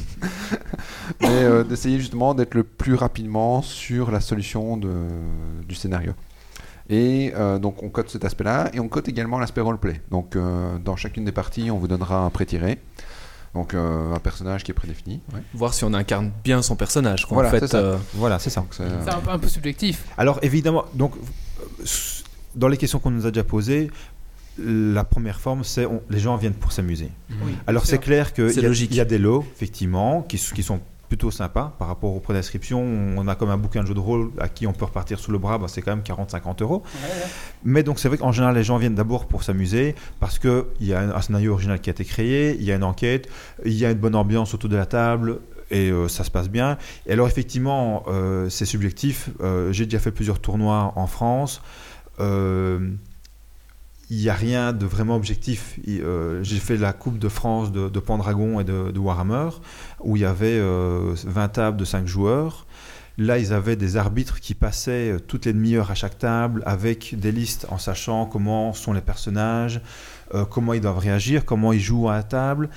Mais 1.20 1.64
d'essayer 1.64 1.98
justement 1.98 2.34
d'être 2.34 2.54
le 2.54 2.64
plus 2.64 2.94
rapidement 2.94 3.62
sur 3.62 4.10
la 4.10 4.20
solution 4.20 4.76
du 4.76 5.74
scénario. 5.74 6.12
Et 6.90 7.32
donc, 7.60 7.82
on 7.82 7.88
code 7.88 8.08
cet 8.08 8.24
aspect-là 8.24 8.70
et 8.72 8.80
on 8.80 8.88
code 8.88 9.08
également 9.08 9.38
l'aspect 9.38 9.60
roleplay. 9.60 10.00
Donc, 10.10 10.36
dans 10.84 10.96
chacune 10.96 11.24
des 11.24 11.32
parties, 11.32 11.70
on 11.70 11.78
vous 11.78 11.88
donnera 11.88 12.24
un 12.24 12.30
pré-tiré. 12.30 12.78
Donc, 13.58 13.74
euh, 13.74 14.14
un 14.14 14.18
personnage 14.20 14.62
qui 14.62 14.70
est 14.70 14.74
prédéfini. 14.74 15.20
Ouais. 15.34 15.40
Voir 15.52 15.74
si 15.74 15.82
on 15.84 15.92
incarne 15.94 16.30
bien 16.44 16.62
son 16.62 16.76
personnage. 16.76 17.26
quoi. 17.26 17.34
Voilà, 17.34 17.48
en 17.48 17.52
fait, 17.52 17.60
c'est 17.60 17.66
ça. 17.72 17.78
euh, 17.78 17.96
Voilà, 18.14 18.38
c'est 18.38 18.50
ça. 18.50 18.64
C'est- 18.70 18.84
C'est 19.04 19.10
un, 19.10 19.18
peu- 19.20 19.30
un 19.30 19.38
peu 19.38 19.48
subjectif. 19.48 20.04
Alors 20.16 20.38
évidemment, 20.42 20.84
donc 20.94 21.12
euh, 21.16 21.84
dans 22.54 22.68
les 22.68 22.76
questions 22.76 22.98
qu'on 23.00 23.10
nous 23.10 23.26
a 23.26 23.30
déjà 23.32 23.44
posées, 23.44 23.90
la 24.58 25.04
première 25.04 25.40
forme, 25.40 25.64
c'est 25.64 25.86
on- 25.86 26.02
les 26.08 26.18
gens 26.20 26.36
viennent 26.36 26.54
pour 26.54 26.70
s'amuser. 26.72 27.10
Oui, 27.44 27.52
Alors 27.66 27.84
c'est 27.86 27.98
clair 27.98 28.32
qu'il 28.32 28.44
y, 28.50 28.66
a- 28.66 29.02
y 29.02 29.06
des 29.06 29.18
lots, 29.18 29.44
effectivement, 29.54 30.22
qui 30.54 30.62
sont 30.62 30.80
plutôt 31.08 31.30
sympas 31.30 31.74
par 31.78 31.88
rapport 31.88 32.14
aux 32.14 32.20
prédescriptions. 32.20 32.82
On 33.16 33.26
a 33.28 33.34
comme 33.34 33.50
un 33.50 33.56
bouquin 33.56 33.82
de 33.82 33.86
jeu 33.86 33.94
de 33.94 34.00
rôle 34.00 34.30
à 34.38 34.48
qui 34.48 34.66
on 34.66 34.72
peut 34.72 34.84
repartir 34.84 35.18
sous 35.18 35.32
le 35.32 35.38
bras, 35.38 35.58
bah, 35.58 35.66
c'est 35.68 35.82
quand 35.82 35.94
même 35.94 36.04
40-50 36.04 36.62
euros. 36.62 36.82
Mais 37.64 37.82
donc 37.82 37.98
c'est 37.98 38.08
vrai 38.08 38.18
qu'en 38.18 38.32
général, 38.32 38.54
les 38.54 38.64
gens 38.64 38.76
viennent 38.78 38.94
d'abord 38.94 39.26
pour 39.26 39.42
s'amuser 39.42 39.94
parce 40.20 40.38
qu'il 40.38 40.64
y 40.80 40.92
a 40.92 41.16
un, 41.16 41.20
scénario 41.20 41.52
original 41.52 41.80
qui 41.80 41.90
a 41.90 41.92
été 41.92 42.04
créé, 42.04 42.56
il 42.58 42.64
y 42.64 42.72
a 42.72 42.76
une 42.76 42.84
enquête, 42.84 43.28
il 43.64 43.74
y 43.74 43.84
a 43.84 43.90
une 43.90 43.98
bonne 43.98 44.14
ambiance 44.14 44.54
autour 44.54 44.70
de 44.70 44.76
la 44.76 44.86
table. 44.86 45.40
Et 45.70 45.90
euh, 45.90 46.08
ça 46.08 46.24
se 46.24 46.30
passe 46.30 46.48
bien. 46.48 46.78
Et 47.06 47.12
alors 47.12 47.26
effectivement, 47.26 48.04
euh, 48.08 48.48
c'est 48.48 48.64
subjectif. 48.64 49.28
Euh, 49.40 49.70
J'ai 49.70 49.84
déjà 49.84 49.98
fait 49.98 50.12
plusieurs 50.12 50.40
tournois 50.40 50.94
en 50.96 51.06
France. 51.06 51.60
Il 54.10 54.16
n'y 54.16 54.30
a 54.30 54.34
rien 54.34 54.72
de 54.72 54.86
vraiment 54.86 55.14
objectif. 55.16 55.78
J'ai 55.84 56.58
fait 56.58 56.78
la 56.78 56.94
Coupe 56.94 57.18
de 57.18 57.28
France 57.28 57.70
de, 57.70 57.90
de 57.90 58.00
Pendragon 58.00 58.60
et 58.60 58.64
de, 58.64 58.90
de 58.90 58.98
Warhammer, 58.98 59.50
où 60.00 60.16
il 60.16 60.22
y 60.22 60.24
avait 60.24 60.58
euh, 60.58 61.14
20 61.26 61.48
tables 61.48 61.76
de 61.76 61.84
5 61.84 62.06
joueurs. 62.06 62.66
Là, 63.20 63.38
ils 63.38 63.52
avaient 63.52 63.74
des 63.74 63.96
arbitres 63.96 64.38
qui 64.38 64.54
passaient 64.54 65.10
euh, 65.10 65.18
toutes 65.18 65.46
les 65.46 65.52
demi-heures 65.52 65.90
à 65.90 65.96
chaque 65.96 66.18
table 66.18 66.62
avec 66.64 67.18
des 67.18 67.32
listes 67.32 67.66
en 67.68 67.76
sachant 67.78 68.26
comment 68.26 68.72
sont 68.72 68.92
les 68.92 69.00
personnages, 69.00 69.80
euh, 70.34 70.44
comment 70.44 70.72
ils 70.72 70.80
doivent 70.80 70.98
réagir, 70.98 71.44
comment 71.44 71.72
ils 71.72 71.80
jouent 71.80 72.08
à 72.08 72.14
la 72.14 72.22
table. 72.22 72.68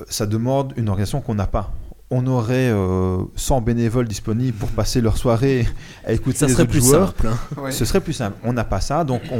Euh, 0.00 0.04
Ça 0.10 0.26
demande 0.26 0.74
une 0.76 0.90
organisation 0.90 1.22
qu'on 1.22 1.34
n'a 1.34 1.46
pas. 1.46 1.72
On 2.08 2.24
aurait 2.28 2.70
euh, 2.70 3.18
100 3.34 3.62
bénévoles 3.62 4.06
disponibles 4.06 4.56
pour 4.56 4.68
passer 4.68 5.00
leur 5.00 5.16
soirée 5.16 5.66
à 6.04 6.12
écouter 6.12 6.38
ça 6.38 6.46
les 6.46 6.52
serait 6.52 6.62
autres 6.62 6.70
plus 6.70 6.80
joueurs. 6.84 7.08
simple. 7.08 7.26
hein. 7.26 7.60
Ouais. 7.60 7.72
Ce 7.72 7.84
serait 7.84 8.00
plus 8.00 8.12
simple. 8.12 8.36
On 8.44 8.52
n'a 8.52 8.62
pas 8.62 8.80
ça, 8.80 9.02
donc 9.02 9.22
on, 9.32 9.36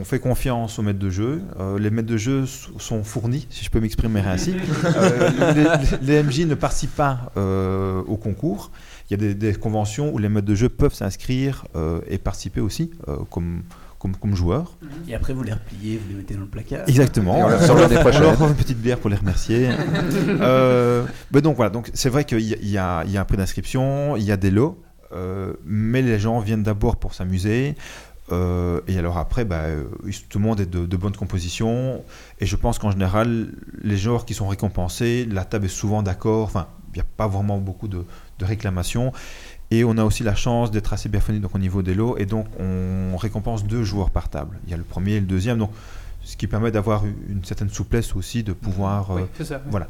on 0.00 0.04
fait 0.04 0.18
confiance 0.18 0.78
aux 0.78 0.82
maîtres 0.82 0.98
de 0.98 1.10
jeu. 1.10 1.42
Euh, 1.58 1.78
les 1.78 1.90
maîtres 1.90 2.08
de 2.08 2.16
jeu 2.16 2.44
sont 2.78 3.04
fournis, 3.04 3.46
si 3.50 3.66
je 3.66 3.70
peux 3.70 3.80
m'exprimer 3.80 4.20
ainsi. 4.20 4.54
Euh, 4.84 5.90
les, 6.00 6.14
les 6.14 6.22
MJ 6.22 6.46
ne 6.46 6.54
participent 6.54 6.96
pas 6.96 7.32
euh, 7.36 8.00
au 8.06 8.16
concours. 8.16 8.70
Il 9.10 9.12
y 9.12 9.14
a 9.14 9.18
des, 9.18 9.34
des 9.34 9.52
conventions 9.54 10.10
où 10.10 10.16
les 10.16 10.30
maîtres 10.30 10.46
de 10.46 10.54
jeu 10.54 10.70
peuvent 10.70 10.94
s'inscrire 10.94 11.66
euh, 11.76 12.00
et 12.08 12.16
participer 12.16 12.60
aussi 12.62 12.92
euh, 13.08 13.16
comme, 13.30 13.62
comme, 14.00 14.16
comme 14.16 14.34
joueurs. 14.34 14.76
Et 15.06 15.14
après, 15.14 15.32
vous 15.32 15.44
les 15.44 15.52
repliez, 15.52 15.98
vous 15.98 16.08
les 16.10 16.14
mettez 16.16 16.34
dans 16.34 16.40
le 16.40 16.46
placard. 16.46 16.80
Exactement. 16.88 17.36
Et 17.38 17.42
on 17.44 17.48
les 17.48 17.54
On 17.70 17.74
leur- 17.76 18.06
on 18.16 18.18
leur 18.20 18.32
offre 18.32 18.48
une 18.48 18.54
petite 18.56 18.80
bière 18.80 18.98
pour 18.98 19.10
les 19.10 19.16
remercier. 19.16 19.68
Euh, 20.40 21.04
mais 21.32 21.40
donc 21.42 21.56
voilà, 21.56 21.70
donc 21.70 21.90
c'est 21.94 22.08
vrai 22.08 22.24
qu'il 22.24 22.40
y, 22.40 22.78
a- 22.78 23.04
y 23.04 23.10
y 23.12 23.16
un 23.18 23.24
prix 23.24 23.36
d'inscription, 23.36 24.16
il 24.16 24.22
y 24.24 24.32
a 24.32 24.36
des 24.36 24.50
lots, 24.50 24.82
euh, 25.12 25.52
mais 25.64 26.02
les 26.02 26.18
gens 26.18 26.40
viennent 26.40 26.62
d'abord 26.62 26.96
pour 26.96 27.14
s'amuser. 27.14 27.74
euh, 28.32 28.80
et 28.86 28.96
alors 28.98 29.18
après, 29.18 29.44
bah, 29.44 29.64
tout 30.28 30.38
le 30.38 30.44
monde 30.44 30.60
est 30.60 30.70
de, 30.70 30.86
de 30.86 30.96
bonne 30.96 31.16
composition. 31.16 32.02
Et 32.38 32.46
je 32.46 32.56
pense 32.56 32.78
qu'en 32.78 32.90
général, 32.92 33.48
les 33.82 33.96
joueurs 33.96 34.24
qui 34.24 34.34
sont 34.34 34.46
récompensés, 34.48 35.26
la 35.30 35.44
table 35.44 35.66
est 35.66 35.68
souvent 35.68 36.02
d'accord. 36.02 36.44
Enfin, 36.44 36.68
n'y 36.96 37.00
a 37.02 37.06
pas 37.16 37.28
vraiment 37.28 37.58
beaucoup 37.58 37.88
de, 37.88 38.04
de 38.38 38.44
réclamations. 38.44 39.12
Et 39.70 39.84
on 39.84 39.96
a 39.98 40.04
aussi 40.04 40.24
la 40.24 40.34
chance 40.34 40.70
d'être 40.70 40.92
assez 40.92 41.08
bien 41.08 41.20
fourni 41.20 41.38
donc, 41.38 41.54
au 41.54 41.58
niveau 41.58 41.82
des 41.82 41.94
lots. 41.94 42.16
Et 42.18 42.26
donc, 42.26 42.46
on 42.58 43.16
récompense 43.16 43.64
deux 43.64 43.84
joueurs 43.84 44.10
par 44.10 44.28
table. 44.28 44.58
Il 44.64 44.70
y 44.70 44.74
a 44.74 44.76
le 44.76 44.82
premier 44.82 45.12
et 45.12 45.20
le 45.20 45.26
deuxième. 45.26 45.58
Donc, 45.58 45.70
ce 46.24 46.36
qui 46.36 46.46
permet 46.46 46.70
d'avoir 46.70 47.04
une 47.06 47.44
certaine 47.44 47.70
souplesse 47.70 48.14
aussi 48.16 48.42
de 48.42 48.52
pouvoir. 48.52 49.10
Oui, 49.10 49.22
euh, 49.40 49.44
ça. 49.44 49.62
voilà. 49.70 49.88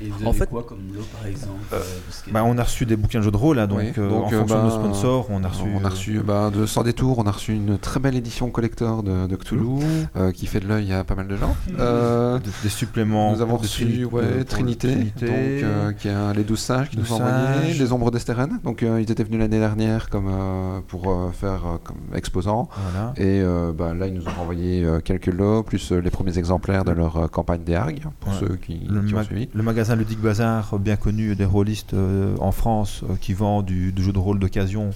Et 0.00 0.08
vous 0.08 0.24
En 0.24 0.30
avez 0.30 0.38
fait- 0.38 0.46
quoi 0.46 0.62
comme 0.64 0.78
lot, 0.94 1.02
par 1.16 1.26
exemple 1.26 1.54
Euh, 1.72 1.76
euh, 1.76 1.80
que- 2.26 2.30
Bah, 2.30 2.42
on 2.44 2.56
a 2.58 2.62
reçu 2.62 2.86
des 2.86 2.96
bouquins 2.96 3.18
de 3.18 3.24
jeux 3.24 3.30
de 3.30 3.36
rôle, 3.36 3.58
hein, 3.58 3.66
donc, 3.66 3.78
Oui, 3.78 3.92
euh, 3.98 4.08
donc, 4.08 4.24
en 4.24 4.32
euh, 4.32 4.38
fonction 4.40 4.56
de 4.58 4.62
nos 4.62 4.68
bah, 4.68 4.74
sponsors, 4.84 5.26
on 5.30 5.44
a 5.44 5.48
reçu. 5.48 5.62
On 5.74 5.78
a 5.84 5.86
euh, 5.86 5.88
reçu 5.90 6.20
bah, 6.20 6.50
de 6.54 6.66
Sans 6.66 6.82
Détour, 6.82 7.18
on 7.18 7.26
a 7.26 7.30
reçu 7.30 7.52
une 7.54 7.78
très 7.78 8.00
belle 8.00 8.14
édition 8.16 8.50
collector 8.50 9.02
de, 9.02 9.26
de 9.26 9.36
Cthulhu 9.36 9.80
euh, 10.16 10.32
qui 10.32 10.46
fait 10.46 10.60
de 10.60 10.68
l'œil 10.68 10.92
à 10.92 11.04
pas 11.04 11.14
mal 11.14 11.26
de 11.28 11.36
gens. 11.36 11.54
Euh, 11.78 12.38
des, 12.38 12.50
des 12.64 12.68
suppléments. 12.68 13.32
nous 13.32 13.42
avons 13.42 13.56
reçu 13.56 14.04
ouais, 14.04 14.44
Trinité, 14.44 14.92
Trinité. 14.94 15.26
donc, 15.26 15.36
euh, 15.64 15.92
qui 15.92 16.08
a 16.08 16.32
les 16.32 16.44
12 16.44 16.58
singes 16.58 16.90
qui 16.90 16.96
Douze 16.96 17.10
nous 17.10 17.16
ont 17.16 17.22
envoyé, 17.24 17.74
les 17.74 17.92
ombres 17.92 18.10
d'Esteren. 18.10 18.58
Donc 18.64 18.82
euh, 18.82 19.00
ils 19.00 19.10
étaient 19.10 19.24
venus 19.24 19.40
l'année 19.40 19.58
dernière 19.58 20.08
comme, 20.10 20.28
euh, 20.30 20.80
pour 20.86 21.10
euh, 21.10 21.30
faire 21.32 21.62
comme 21.84 21.96
exposant. 22.14 22.68
Voilà. 22.92 23.12
Et 23.16 23.40
euh, 23.42 23.72
bah, 23.72 23.94
là, 23.94 24.06
ils 24.06 24.14
nous 24.14 24.26
ont 24.26 24.32
renvoyé 24.36 24.84
euh, 24.84 25.00
quelques 25.00 25.26
lots, 25.26 25.62
plus 25.62 25.92
euh, 25.92 26.00
les 26.00 26.10
premiers 26.10 26.38
exemplaires 26.38 26.84
de 26.84 26.92
leur 26.92 27.16
euh, 27.16 27.26
campagne 27.28 27.62
des 27.64 27.74
Hargues, 27.74 28.04
pour 28.20 28.32
Ouais. 28.32 28.38
ceux 28.40 28.56
qui, 28.56 28.80
Le, 28.88 29.02
qui 29.02 29.14
ont 29.14 29.22
suivi. 29.22 29.48
Le 29.56 29.62
magasin 29.62 29.96
Ludique 29.96 30.20
Bazar, 30.20 30.78
bien 30.78 30.96
connu 30.96 31.34
des 31.34 31.46
rôlistes 31.46 31.94
euh, 31.94 32.36
en 32.40 32.52
France, 32.52 33.00
euh, 33.08 33.16
qui 33.18 33.32
vend 33.32 33.62
du, 33.62 33.90
du 33.90 34.02
jeu 34.04 34.12
de 34.12 34.18
rôle 34.18 34.38
d'occasion, 34.38 34.90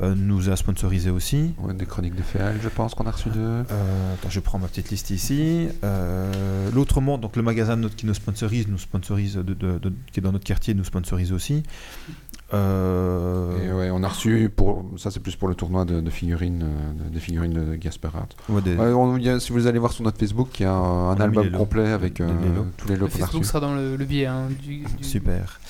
euh, 0.00 0.14
nous 0.16 0.48
a 0.50 0.54
sponsorisé 0.54 1.10
aussi. 1.10 1.52
Ouais, 1.58 1.74
des 1.74 1.84
chroniques 1.84 2.14
de 2.14 2.22
Féal, 2.22 2.54
je 2.62 2.68
pense 2.68 2.94
qu'on 2.94 3.06
a 3.06 3.10
reçu 3.10 3.28
deux. 3.30 3.60
Attends, 4.14 4.30
je 4.30 4.38
prends 4.38 4.60
ma 4.60 4.68
petite 4.68 4.90
liste 4.90 5.10
ici. 5.10 5.66
L'autre 6.72 7.00
monde, 7.00 7.22
donc 7.22 7.34
le 7.34 7.42
magasin 7.42 7.76
qui 7.96 8.06
nous 8.06 8.14
sponsorise, 8.14 8.68
nous 8.68 8.78
sponsorise 8.78 9.34
de, 9.34 9.42
de- 9.42 9.78
de- 9.78 9.92
qui 10.12 10.20
est 10.20 10.22
dans 10.22 10.30
notre 10.30 10.44
quartier, 10.44 10.74
nous 10.74 10.84
sponsorise 10.84 11.32
aussi. 11.32 11.64
Euh, 12.54 13.68
Et 13.68 13.72
ouais, 13.72 13.90
on 13.92 14.02
a 14.02 14.08
reçu, 14.08 14.50
pour, 14.54 14.84
ça 14.96 15.10
c'est 15.10 15.20
plus 15.20 15.36
pour 15.36 15.48
le 15.48 15.54
tournoi 15.54 15.84
de, 15.84 16.00
de 16.00 16.10
figurines, 16.10 16.62
euh, 16.64 17.04
de, 17.04 17.12
des 17.14 17.20
figurines 17.20 17.52
de 17.52 17.74
Gasperat. 17.76 18.26
ouais, 18.48 18.62
des- 18.62 18.74
Ouais, 18.74 18.92
on- 18.92 19.16
il 19.18 19.24
y 19.24 19.28
a- 19.28 19.38
si 19.40 19.52
vous 19.52 19.66
allez 19.66 19.78
voir 19.78 19.92
sur 19.92 20.04
notre 20.04 20.18
Facebook, 20.18 20.58
il 20.60 20.62
y 20.62 20.66
a 20.66 20.72
un, 20.72 21.20
album 21.20 21.50
complet 21.50 21.88
avec 21.90 22.20
euh, 22.20 22.28
les 22.42 22.48
lots. 22.54 22.66
tous 22.76 22.88
les 22.88 22.96
lots 22.96 23.06
Le 23.06 23.10
Facebook 23.10 23.44
sera 23.44 23.60
dans 23.60 23.74
le, 23.74 23.96
le 23.96 24.04
billet 24.04 24.26
hein, 24.26 24.48
du, 24.62 24.78
du- 24.78 25.04
Super. 25.04 25.60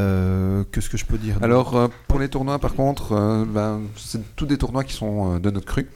Euh, 0.00 0.64
Qu'est-ce 0.72 0.90
que 0.90 0.96
je 0.96 1.04
peux 1.04 1.18
dire 1.18 1.36
Alors 1.42 1.76
euh, 1.76 1.88
pour 2.08 2.18
les 2.18 2.28
tournois 2.28 2.58
par 2.58 2.74
contre, 2.74 3.12
euh, 3.12 3.44
ben, 3.46 3.82
c'est 3.96 4.34
tous 4.34 4.46
des 4.46 4.58
tournois 4.58 4.82
qui 4.82 4.92
sont 4.94 5.34
euh, 5.34 5.38
de 5.38 5.50
notre 5.50 5.66
cru. 5.66 5.88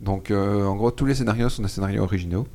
Donc 0.00 0.30
euh, 0.30 0.66
en 0.66 0.74
gros 0.76 0.90
tous 0.90 1.06
les 1.06 1.14
scénarios 1.14 1.48
sont 1.48 1.62
des 1.62 1.68
scénarios 1.68 2.02
originaux. 2.02 2.46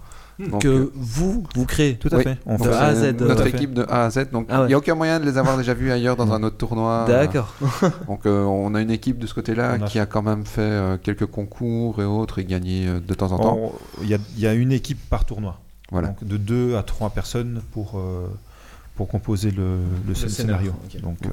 Donc, 0.49 0.61
que 0.61 0.67
euh, 0.67 0.91
vous, 0.95 1.43
vous 1.55 1.65
créez. 1.65 1.95
Tout 1.97 2.09
à 2.11 2.17
oui. 2.17 2.23
fait. 2.23 2.37
On 2.45 2.57
donc, 2.57 2.67
De 2.67 2.71
fait 2.73 2.77
A 2.77 2.85
à 2.85 2.95
Z, 2.95 3.03
euh, 3.03 3.27
Notre 3.27 3.47
équipe 3.47 3.73
de 3.73 3.83
A 3.89 4.05
à 4.05 4.09
Z. 4.09 4.29
Donc 4.31 4.45
il 4.49 4.53
Ah 4.53 4.61
ouais. 4.61 4.67
n'y 4.67 4.73
a 4.73 4.77
aucun 4.77 4.95
moyen 4.95 5.19
de 5.19 5.25
les 5.25 5.37
avoir 5.37 5.57
déjà 5.57 5.73
vus 5.73 5.91
ailleurs 5.91 6.15
dans 6.15 6.31
un 6.33 6.41
autre 6.43 6.57
tournoi. 6.57 7.05
D'accord. 7.07 7.53
Donc 8.07 8.25
euh, 8.25 8.43
on 8.43 8.73
a 8.75 8.81
une 8.81 8.91
équipe 8.91 9.19
de 9.19 9.27
ce 9.27 9.33
côté-là 9.33 9.77
qui 9.79 9.99
a 9.99 10.05
quand 10.05 10.21
même 10.23 10.45
fait 10.45 10.61
euh, 10.61 10.97
quelques 11.01 11.25
concours 11.25 12.01
et 12.01 12.05
autres 12.05 12.39
et 12.39 12.45
gagné 12.45 12.87
euh, 12.87 12.99
de 12.99 13.13
temps 13.13 13.31
en 13.31 13.37
temps. 13.39 13.71
Il 14.01 14.07
y, 14.09 14.13
a- 14.13 14.19
il 14.35 14.41
y 14.41 14.47
a 14.47 14.53
une 14.53 14.71
équipe 14.71 14.99
par 15.09 15.25
tournoi. 15.25 15.59
Voilà. 15.91 16.09
Donc 16.09 16.23
de 16.23 16.37
2 16.37 16.75
à 16.77 16.83
3 16.83 17.09
personnes 17.09 17.61
pour, 17.73 17.97
euh, 17.97 18.27
pour 18.95 19.07
composer 19.09 19.51
le, 19.51 19.77
le 20.07 20.13
scén- 20.13 20.29
scénario. 20.29 20.73
Donc 21.03 21.17
euh, 21.25 21.29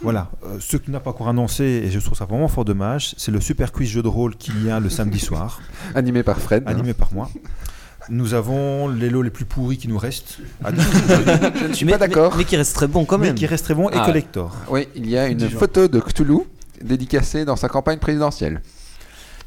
voilà. 0.00 0.28
Euh, 0.44 0.58
ce 0.60 0.76
qui 0.76 0.92
n'a 0.92 1.00
pas 1.00 1.10
encore 1.10 1.28
annoncé, 1.28 1.64
et 1.64 1.90
je 1.90 1.98
trouve 1.98 2.16
ça 2.16 2.24
vraiment 2.24 2.46
fort 2.46 2.64
dommage, 2.64 3.14
c'est 3.16 3.32
le 3.32 3.40
super 3.40 3.72
quiz 3.72 3.88
jeu 3.88 4.00
de 4.02 4.06
rôle 4.08 4.36
qu'il 4.36 4.64
y 4.64 4.70
a 4.70 4.78
le 4.78 4.88
samedi 4.90 5.18
soir, 5.18 5.60
Animé 5.96 6.22
par 6.22 6.38
Fred. 6.38 6.62
animé 6.68 6.94
par 6.94 7.12
moi. 7.12 7.28
Nous 8.10 8.32
avons 8.34 8.88
les 8.88 9.10
lots 9.10 9.22
les 9.22 9.30
plus 9.30 9.44
pourris 9.44 9.76
qui 9.76 9.86
nous 9.88 9.98
restent, 9.98 10.38
à 10.64 10.70
Je 10.74 11.66
ne 11.68 11.72
suis 11.74 11.84
mais, 11.84 11.92
pas 11.92 11.98
d'accord. 11.98 12.32
Mais, 12.32 12.38
mais 12.38 12.44
qui 12.44 12.56
reste 12.56 12.74
très 12.74 12.86
bon 12.86 13.04
quand 13.04 13.18
mais 13.18 13.26
même. 13.28 13.34
qui 13.34 13.46
restent 13.46 13.64
très 13.66 13.74
bons 13.74 13.88
et 13.90 13.92
Ah 13.94 14.00
ouais. 14.00 14.06
collector. 14.06 14.56
Oui, 14.70 14.88
il 14.96 15.08
y 15.08 15.18
a 15.18 15.28
une 15.28 15.48
photo 15.50 15.88
de 15.88 16.00
Cthulhu 16.00 16.38
dédicacée 16.82 17.44
dans 17.44 17.56
sa 17.56 17.68
campagne 17.68 17.98
présidentielle. 17.98 18.62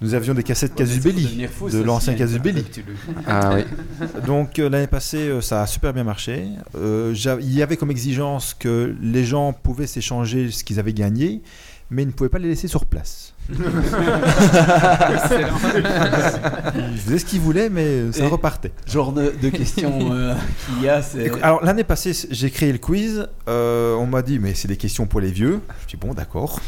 Nous 0.04 0.15
avions 0.15 0.34
des 0.34 0.41
cassettes 0.43 0.74
Casus 0.74 0.95
Ça 0.95 1.00
va 1.10 1.13
Belli, 1.13 1.26
devenir 1.26 1.50
fou, 1.52 1.69
de 1.69 1.78
l'ancien 1.82 2.13
si 2.13 2.19
Casus 2.19 2.36
elle- 2.38 2.41
Belli. 2.41 2.63
tu 2.63 2.82
le- 2.82 2.93
Ah 3.28 3.52
oui. 3.56 4.08
Donc 4.28 4.58
euh, 4.58 4.67
l'année 4.69 4.88
passée, 4.88 5.30
euh, 5.30 5.41
ça 5.41 5.62
a 5.62 5.67
super 5.67 5.93
bien 5.93 6.04
marché. 6.04 6.47
Euh, 6.76 7.13
il 7.39 7.54
y 7.54 7.62
avait 7.62 7.78
comme 7.78 7.91
exigence 7.91 8.56
que 8.58 8.95
les 9.00 9.26
gens 9.26 9.54
pouvaient 9.54 9.86
s'échanger 9.88 10.50
ce 10.50 10.63
qu'ils 10.63 10.80
avaient 10.80 10.93
gagné, 10.93 11.41
mais 11.91 12.02
ils 12.02 12.08
ne 12.08 12.12
pouvaient 12.12 12.30
pas 12.30 12.39
les 12.39 12.47
laisser 12.50 12.67
sur 12.67 12.86
place. 12.88 13.31
Ils 16.92 16.98
faisaient 16.98 17.20
ce 17.20 17.26
qu'ils 17.26 17.42
voulaient, 17.42 17.70
mais 17.70 18.12
ça 18.12 18.24
Et- 18.26 18.28
repartait. 18.28 18.72
Genre 18.88 19.12
de, 19.12 19.34
de 19.42 19.50
questions 19.50 20.10
euh, 20.14 20.34
qu'il 20.68 20.84
y 20.84 20.90
a, 20.90 21.02
c'est. 21.02 21.32
Alors 21.42 21.64
l'année 21.64 21.84
passée, 21.84 22.14
j'ai 22.30 22.50
créé 22.50 22.72
le 22.72 22.78
quiz. 22.78 23.28
euh, 23.48 23.96
on 23.96 24.06
m'a 24.06 24.22
dit, 24.22 24.40
mais 24.40 24.54
c'est 24.54 24.68
des 24.68 24.78
questions 24.78 25.06
pour 25.06 25.20
les 25.20 25.32
vieux. 25.32 25.62
Je 25.84 25.96
dis 25.96 25.98
bon, 25.98 26.14
d'accord. 26.14 26.60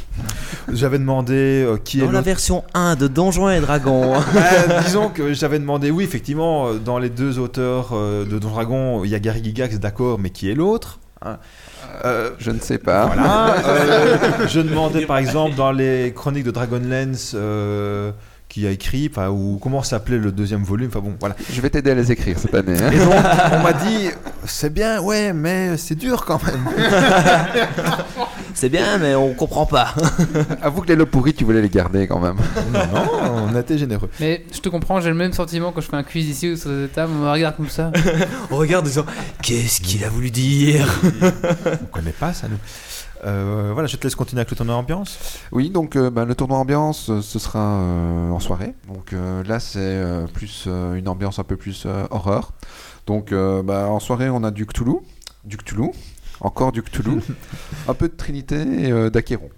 J'avais 0.72 1.00
demandé 1.00 1.34
euh, 1.66 1.78
qui 1.78 2.00
est 2.02 2.06
Dans 2.06 2.12
la 2.12 2.22
version 2.22 2.64
1 2.74 2.96
de 2.96 3.08
Donjons 3.08 3.50
et 3.50 3.60
Dragons. 3.60 4.16
Euh, 4.16 4.82
disons 4.86 5.10
que 5.10 5.34
j'avais 5.34 5.60
demandé, 5.60 5.92
oui, 5.92 6.04
effectivement, 6.04 6.68
euh, 6.68 6.74
dans 6.80 7.00
les 7.00 7.10
deux 7.10 7.40
auteurs 7.40 7.90
euh, 7.94 8.26
de 8.26 8.40
Don 8.40 8.50
Dragon, 8.50 9.04
il 9.04 9.10
y 9.12 9.16
a 9.16 9.20
Gary 9.20 9.44
Gygax, 9.44 9.80
d'accord, 9.80 10.20
mais 10.20 10.30
qui 10.30 10.50
est 10.50 10.56
l'autre 10.56 11.00
hein. 11.22 11.38
Euh, 12.06 12.32
Je 12.40 12.52
ne 12.52 12.60
sais 12.60 12.78
pas. 12.78 13.06
voilà. 13.08 13.56
euh, 13.68 14.18
je 14.48 14.60
demandais 14.60 15.06
par 15.06 15.18
exemple 15.18 15.56
dans 15.56 15.72
les 15.72 16.14
chroniques 16.14 16.44
de 16.46 16.52
Dragonlance 16.52 17.34
euh, 17.36 18.12
qui 18.54 18.68
a 18.68 18.70
écrit, 18.70 19.10
enfin, 19.12 19.30
ou 19.30 19.58
comment 19.60 19.82
s'appelait 19.82 20.20
le 20.20 20.32
deuxième 20.32 20.64
volume. 20.64 20.90
Enfin 20.90 21.00
bon, 21.00 21.16
voilà. 21.20 21.36
Je 21.52 21.60
vais 21.60 21.72
t'aider 21.72 21.90
à 21.90 21.96
les 21.96 22.12
écrire 22.12 22.38
cette 22.38 22.54
année. 22.54 22.78
hein. 22.80 22.92
Et 22.92 23.00
donc, 23.00 23.16
on 23.52 23.64
m'a 23.64 23.74
dit, 23.74 24.10
c'est 24.46 24.72
bien, 24.72 25.02
ouais, 25.02 25.34
mais 25.34 25.76
c'est 25.78 25.96
dur 25.96 26.24
quand 26.24 26.40
même. 26.44 26.70
C'est 28.56 28.70
bien, 28.70 29.00
mais 29.00 29.16
on 29.16 29.34
comprend 29.34 29.66
pas. 29.66 29.96
Avoue 30.62 30.82
que 30.82 30.88
les 30.90 30.96
lots 30.96 31.08
pourris, 31.08 31.34
tu 31.34 31.44
voulais 31.44 31.62
les 31.62 31.70
garder 31.70 32.08
quand 32.08 32.20
même. 32.20 32.36
Non, 32.72 32.80
non, 32.94 33.48
on 33.52 33.56
a 33.56 33.60
été 33.60 33.80
généreux. 33.80 34.10
Mais 34.20 34.46
je 34.54 34.60
te 34.60 34.70
comprends, 34.70 35.02
j'ai 35.02 35.10
le 35.10 35.16
même 35.16 35.34
sentiment 35.34 35.72
quand 35.72 35.82
je 35.82 35.90
fais 35.90 35.96
un 35.96 36.04
quiz 36.04 36.30
ici 36.30 36.52
ou 36.52 36.56
sur 36.56 36.70
cette 36.70 36.94
table, 36.94 37.12
on 37.16 37.24
me 37.26 37.32
regarde 37.32 37.58
comme 37.58 37.68
ça. 37.68 37.92
On 38.52 38.58
regarde 38.58 38.86
en 38.86 38.88
disant 38.88 39.06
Qu'est-ce 39.42 39.82
qu'il 39.82 40.04
a 40.06 40.10
voulu 40.10 40.30
dire? 40.30 40.88
On 41.82 41.86
connaît 41.88 42.12
pas 42.12 42.32
ça, 42.32 42.48
nous. 42.48 42.58
Euh, 43.26 43.72
voilà, 43.74 43.88
je 43.88 43.96
te 43.98 44.04
laisse 44.04 44.16
continuer 44.16 44.42
avec 44.42 44.52
le 44.52 44.58
tournoi 44.58 44.76
ambiance. 44.76 45.40
Oui, 45.52 45.70
donc 45.70 45.96
euh, 45.96 46.10
bah, 46.10 46.26
le 46.26 46.36
tournoi 46.36 46.58
ambiance, 46.58 47.10
euh, 47.10 47.22
ce 47.22 47.40
sera 47.40 47.60
euh, 47.60 48.30
en 48.32 48.40
soirée. 48.40 48.74
Donc 48.88 49.14
euh, 49.14 49.44
là, 49.44 49.60
c'est 49.60 49.80
euh, 49.80 50.26
plus 50.28 50.66
euh, 50.68 50.96
une 50.96 51.08
ambiance 51.08 51.40
un 51.40 51.44
peu 51.44 51.56
plus 51.56 51.84
euh, 51.86 52.06
horreur. 52.12 52.52
Donc 53.08 53.32
euh, 53.32 53.64
bah, 53.64 53.88
en 53.90 54.00
soirée, 54.00 54.30
on 54.30 54.44
a 54.44 54.52
du 54.52 54.66
Cthulhu, 54.66 54.96
du 55.46 55.58
Cthulhu, 55.58 55.92
encore 56.42 56.72
du 56.72 56.82
Cthulhu, 56.84 57.22
un 57.88 57.94
peu 57.94 58.08
de 58.10 58.14
Trinité 58.16 58.58
et 58.62 58.92
euh, 58.92 59.10
d'Achéron. 59.10 59.50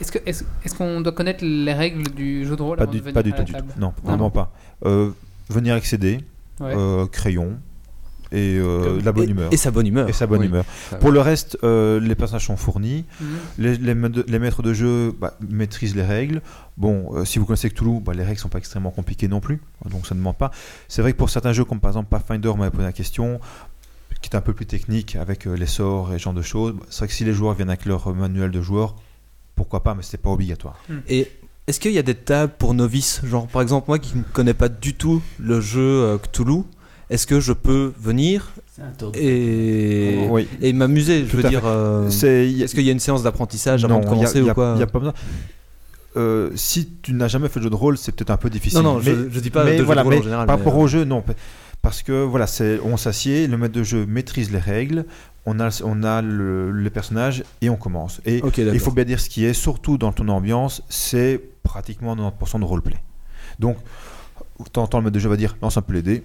Est-ce 0.00 0.12
que- 0.12 0.18
est-ce 0.26 0.44
est-ce 0.64 0.74
qu'on 0.74 1.00
doit 1.02 1.12
connaître 1.12 1.44
les 1.44 1.74
règles 1.74 2.08
du 2.10 2.46
jeu 2.46 2.56
de 2.56 2.62
rôle 2.62 2.78
Pas 2.78 2.84
avant 2.84 2.92
du, 2.92 2.98
de 2.98 3.02
venir 3.04 3.14
pas 3.14 3.22
du 3.22 3.32
tout, 3.32 3.42
du 3.42 3.52
Non, 3.80 3.92
vraiment 4.02 4.30
pas. 4.30 4.52
Euh, 4.86 5.10
venir 5.50 5.74
accéder, 5.74 6.20
Ouais. 6.58 6.74
euh, 6.76 7.06
crayon 7.06 7.58
et 8.32 8.56
euh, 8.58 9.00
la 9.02 9.12
bonne 9.12 9.28
et, 9.28 9.32
humeur. 9.32 9.52
et 9.52 9.56
sa 9.56 9.70
bonne 9.70 9.86
humeur. 9.86 10.08
Et 10.08 10.12
sa 10.12 10.26
bonne 10.26 10.40
Oui. 10.40 10.46
humeur. 10.46 10.64
Ça 10.90 10.96
Pour 10.98 11.10
le 11.10 11.20
reste, 11.20 11.58
euh, 11.64 11.98
les 12.00 12.14
personnages 12.14 12.46
sont 12.46 12.56
fournis. 12.56 13.04
Mhm. 13.20 13.26
Les, 13.58 13.76
les 13.76 13.94
ma- 13.94 14.08
les 14.08 14.38
maîtres 14.38 14.62
de 14.62 14.72
jeu 14.72 15.12
bah, 15.20 15.36
maîtrisent 15.48 15.96
les 15.96 16.04
règles. 16.04 16.40
Bon, 16.76 17.14
euh, 17.16 17.24
si 17.24 17.38
vous 17.38 17.44
connaissez 17.46 17.70
Cthulhu, 17.70 18.00
bah, 18.00 18.12
les 18.14 18.22
règles 18.22 18.38
sont 18.38 18.48
pas 18.48 18.58
extrêmement 18.58 18.90
compliquées 18.90 19.28
non 19.28 19.40
plus, 19.40 19.60
donc 19.90 20.06
ça 20.06 20.14
ne 20.14 20.20
demande 20.20 20.36
pas. 20.36 20.50
C'est 20.88 21.02
vrai 21.02 21.12
que 21.12 21.18
pour 21.18 21.28
certains 21.30 21.52
jeux, 21.52 21.64
comme 21.64 21.80
par 21.80 21.90
exemple 21.90 22.08
Pathfinder, 22.08 22.48
on 22.48 22.56
m'avait 22.56 22.70
posé 22.70 22.84
la 22.84 22.92
question, 22.92 23.40
qui 24.22 24.30
est 24.30 24.36
un 24.36 24.40
peu 24.40 24.52
plus 24.52 24.66
technique 24.66 25.16
avec 25.16 25.46
les 25.46 25.66
sorts 25.66 26.12
et 26.14 26.18
ce 26.18 26.24
genre 26.24 26.34
de 26.34 26.42
choses. 26.42 26.72
bah, 26.74 26.84
C'est 26.90 26.98
vrai 26.98 27.08
que 27.08 27.14
si 27.14 27.24
les 27.24 27.32
joueurs 27.32 27.54
viennent 27.54 27.68
avec 27.70 27.84
leur 27.86 28.14
manuel 28.14 28.50
de 28.50 28.62
joueur, 28.62 28.96
pourquoi 29.56 29.82
pas, 29.82 29.94
mais 29.94 30.02
c'est 30.02 30.18
pas 30.18 30.30
obligatoire. 30.30 30.76
Et 31.08 31.28
est-ce 31.66 31.80
qu'il 31.80 31.92
y 31.92 31.98
a 31.98 32.02
des 32.02 32.14
tables 32.14 32.52
pour 32.58 32.74
novices? 32.74 33.20
Genre, 33.24 33.46
par 33.46 33.60
exemple, 33.62 33.86
moi 33.88 33.98
qui 33.98 34.16
ne 34.16 34.22
connais 34.22 34.54
pas 34.54 34.68
du 34.68 34.94
tout 34.94 35.20
le 35.38 35.60
jeu 35.60 36.18
Cthulhu, 36.22 36.62
est-ce 37.10 37.26
que 37.26 37.40
je 37.40 37.52
peux 37.52 37.92
venir 38.00 38.50
de- 38.98 39.18
et, 39.18 40.26
Oui. 40.30 40.48
et 40.62 40.72
m'amuser 40.72 41.26
Je 41.30 41.36
veux 41.36 41.48
dire, 41.48 41.62
euh, 41.66 42.04
a- 42.06 42.08
est-ce 42.08 42.74
qu'il 42.74 42.84
y 42.84 42.88
a 42.88 42.92
une 42.92 43.00
séance 43.00 43.22
d'apprentissage 43.22 43.84
avant 43.84 43.98
de 44.00 44.06
a- 44.06 44.08
commencer 44.08 44.40
y 44.40 44.48
a- 44.48 44.52
ou 44.52 44.54
quoi 44.54 44.76
y 44.78 44.82
a 44.82 44.86
pas 44.86 44.98
besoin. 45.00 45.14
Euh, 46.16 46.50
si 46.56 46.88
tu 47.02 47.12
n'as 47.12 47.28
jamais 47.28 47.48
fait 47.48 47.60
de 47.60 47.64
jeu 47.64 47.70
de 47.70 47.74
rôle, 47.76 47.96
c'est 47.96 48.10
peut-être 48.12 48.30
un 48.30 48.36
peu 48.36 48.50
difficile. 48.50 48.80
Non, 48.80 48.94
non, 48.94 49.00
je, 49.00 49.10
Mais- 49.12 49.28
je 49.30 49.40
dis 49.40 49.50
pas 49.50 49.64
mais 49.64 49.72
de 49.74 49.78
jeu 49.78 49.84
voilà, 49.84 50.02
de 50.02 50.06
rôle 50.06 50.14
mais 50.14 50.20
en 50.20 50.24
général. 50.24 50.46
par 50.46 50.58
rapport 50.58 50.74
euh, 50.74 50.78
au 50.84 50.86
jeu, 50.88 51.04
non. 51.04 51.22
Parce 51.82 52.02
que 52.02 52.24
voilà, 52.24 52.46
c'est, 52.46 52.78
on 52.84 52.96
s'assied, 52.96 53.46
le 53.46 53.56
maître 53.56 53.74
de 53.74 53.82
jeu 53.82 54.06
maîtrise 54.06 54.50
les 54.50 54.58
règles, 54.58 55.04
on 55.46 55.60
a, 55.60 55.68
on 55.84 56.02
a 56.02 56.20
le, 56.20 56.72
les 56.72 56.90
personnages 56.90 57.44
et 57.62 57.70
on 57.70 57.76
commence. 57.76 58.20
Et 58.26 58.42
il 58.56 58.80
faut 58.80 58.90
bien 58.90 59.04
dire 59.04 59.20
ce 59.20 59.30
qui 59.30 59.44
est, 59.44 59.54
surtout 59.54 59.98
dans 59.98 60.12
ton 60.12 60.28
ambiance, 60.28 60.82
c'est 60.88 61.40
pratiquement 61.62 62.14
90% 62.16 62.58
de 62.60 62.64
roleplay. 62.64 62.96
Donc, 63.60 63.76
t'entends 64.72 64.98
le 64.98 65.04
maître 65.04 65.14
de 65.14 65.20
jeu 65.20 65.28
va 65.28 65.36
dire 65.36 65.56
lance 65.62 65.76
un 65.76 65.82
peu 65.82 65.92
les 65.94 66.02
dés. 66.02 66.22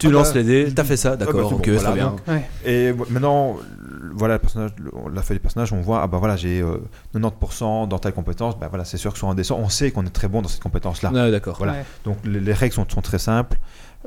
Tu 0.00 0.06
Ah 0.08 0.10
lances 0.10 0.32
bah, 0.34 0.40
les 0.40 0.44
dés, 0.64 0.74
t'as 0.74 0.84
fait 0.84 0.96
ça, 0.96 1.10
bah, 1.10 1.26
d'accord, 1.26 1.52
ok, 1.52 1.68
voilà, 1.68 1.82
très 1.90 1.92
bien. 1.94 2.06
donc, 2.10 2.20
Ouais. 2.26 2.48
Et 2.64 2.92
maintenant, 3.10 3.56
voilà, 4.14 4.34
le 4.34 4.40
personnage, 4.40 4.70
l'a 5.14 5.22
fait 5.22 5.34
les 5.34 5.40
personnages, 5.40 5.72
on 5.72 5.80
voit, 5.80 6.02
ah 6.02 6.06
bah 6.06 6.18
voilà, 6.18 6.36
j'ai 6.36 6.60
euh, 6.60 6.78
90% 7.14 7.88
dans 7.88 7.98
telle 7.98 8.12
compétence, 8.12 8.58
bah 8.58 8.66
voilà, 8.68 8.84
c'est 8.84 8.96
sûr 8.96 9.12
que 9.12 9.18
sur 9.18 9.28
un 9.28 9.34
dessin, 9.34 9.54
on 9.58 9.68
sait 9.68 9.90
qu'on 9.90 10.04
est 10.06 10.10
très 10.10 10.28
bon 10.28 10.42
dans 10.42 10.48
cette 10.48 10.62
compétence-là. 10.62 11.12
Ouais, 11.12 11.30
d'accord. 11.30 11.56
Voilà. 11.58 11.72
Ouais. 11.74 11.84
Donc 12.04 12.16
les, 12.24 12.40
les 12.40 12.52
règles 12.52 12.74
sont, 12.74 12.86
sont 12.88 13.02
très 13.02 13.18
simples, 13.18 13.58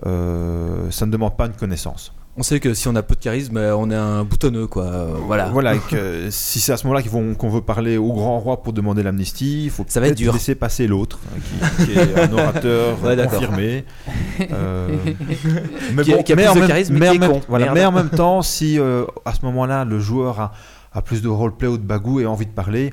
euh, 0.06 0.90
ça 0.92 1.06
ne 1.06 1.12
demande 1.12 1.38
pas 1.38 1.46
une 1.46 1.54
connaissance. 1.54 2.14
On 2.36 2.41
sait 2.41 2.60
que 2.60 2.74
si 2.74 2.88
on 2.88 2.96
a 2.96 3.04
peu 3.04 3.13
de 3.13 3.19
charisme, 3.19 3.58
euh, 3.58 3.76
on 3.78 3.91
est 3.91 3.96
un 3.96 4.24
boutonneux, 4.24 4.65
quoi. 4.65 4.86
euh, 4.86 5.13
voilà. 5.28 5.50
Voilà, 5.50 5.76
et 5.76 5.80
que 5.80 6.28
si 6.32 6.60
c'est 6.60 6.72
à 6.72 6.78
ce 6.78 6.88
moment-là 6.88 7.04
qu'on 7.38 7.50
veut 7.50 7.62
parler 7.62 7.98
au 7.98 8.12
grand 8.12 8.39
roi 8.39 8.63
pour 8.63 8.74
demander 8.74 9.04
l'amnistie, 9.04 9.65
il 9.65 9.69
faut 9.69 9.84
peut-être 9.84 10.19
laisser 10.19 10.56
passer 10.56 10.88
l'autre, 10.88 11.19
hein, 11.28 11.39
qui, 11.78 11.86
qui 11.86 11.91
est 12.00 12.19
un 12.19 12.34
orateur 12.34 13.04
Ouais, 13.04 13.15
confirmé. 13.28 13.86
Euh, 14.52 14.88
mais 15.93 16.04
Qui 16.04 16.13
a- 16.15 16.24
qui 16.24 16.34
a 16.34 16.36
mais 16.36 16.46
plus 16.46 16.56
de 16.56 16.60
même- 16.62 16.67
charisme, 16.67 16.93
mais 16.98 17.10
qui 17.12 17.15
est 17.15 17.19
même- 17.19 17.32
con. 17.34 17.41
voilà, 17.48 17.72
mais 17.72 17.86
en 17.86 17.91
même 17.91 18.10
temps, 18.10 18.41
si 18.41 18.80
euh, 18.80 19.06
à 19.26 19.34
ce 19.36 19.46
moment-là, 19.46 19.86
le 19.86 20.00
joueur 20.00 20.39
a, 20.39 20.54
a 20.91 21.02
plus 21.04 21.22
de 21.22 21.28
roleplay 21.30 21.67
ou 21.67 21.78
de 21.78 21.84
bagou 21.84 22.19
et 22.19 22.24
a 22.26 22.32
envie 22.32 22.48
de 22.48 22.52
parler, 22.52 22.91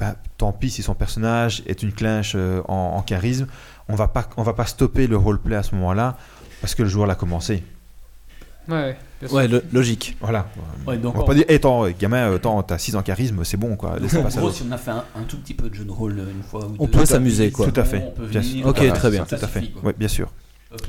bah, 0.00 0.16
tant 0.36 0.50
pis 0.52 0.68
si 0.70 0.82
son 0.82 0.94
personnage 0.94 1.62
est 1.66 1.84
une 1.84 1.92
clinche 1.92 2.32
euh, 2.34 2.60
en, 2.66 2.94
en 2.96 3.02
charisme, 3.02 3.46
on 3.88 3.94
va 3.94 4.08
pas, 4.08 4.28
on 4.36 4.42
va 4.42 4.52
pas 4.52 4.66
stopper 4.66 5.06
le 5.06 5.16
roleplay 5.16 5.54
à 5.54 5.62
ce 5.62 5.76
moment-là 5.76 6.16
parce 6.60 6.74
que 6.74 6.82
le 6.82 6.88
joueur 6.88 7.06
l'a 7.06 7.14
commencé. 7.14 7.62
Ouais, 8.70 8.76
ouais, 8.76 8.96
bien 9.20 9.28
sûr. 9.28 9.36
Ouais, 9.36 9.48
lo- 9.48 9.60
logique. 9.72 10.16
Voilà. 10.20 10.46
Ouais, 10.86 10.96
donc, 10.96 11.14
on 11.16 11.18
va 11.20 11.24
pas 11.24 11.34
dire, 11.34 11.44
hey, 11.48 11.56
attends, 11.56 11.84
euh, 11.86 11.90
gamin, 11.98 12.30
euh, 12.32 12.62
t'as 12.66 12.78
6 12.78 12.94
en 12.96 13.02
charisme, 13.02 13.42
c'est 13.44 13.56
bon, 13.56 13.76
quoi. 13.76 13.98
donc, 13.98 14.12
en 14.14 14.22
gros, 14.28 14.40
l'autre. 14.40 14.54
si 14.54 14.64
on 14.68 14.72
a 14.72 14.78
fait 14.78 14.90
un, 14.92 15.04
un 15.16 15.22
tout 15.28 15.36
petit 15.38 15.54
peu 15.54 15.68
de 15.68 15.74
jeu 15.74 15.84
de 15.84 15.90
rôle 15.90 16.18
euh, 16.18 16.30
une 16.30 16.42
fois 16.42 16.64
ou 16.66 16.76
On 16.78 16.84
deux, 16.86 16.90
peut 16.90 17.00
ça, 17.04 17.14
s'amuser, 17.14 17.50
quoi. 17.50 17.66
Tout 17.70 17.80
à 17.80 17.84
fait. 17.84 18.04
On 18.06 18.10
peut 18.12 18.26
Bien 18.26 18.40
venir. 18.40 18.66
Ok, 18.66 18.76
voilà, 18.78 18.92
très 18.92 19.10
bien. 19.10 19.26
ça 19.26 19.38
Tout 19.38 19.44
à 19.44 19.48
fait. 19.48 19.66
quoi. 19.70 19.82
Oui, 19.84 19.92
bien 19.98 20.08
sûr. 20.08 20.30
Ok. 20.72 20.88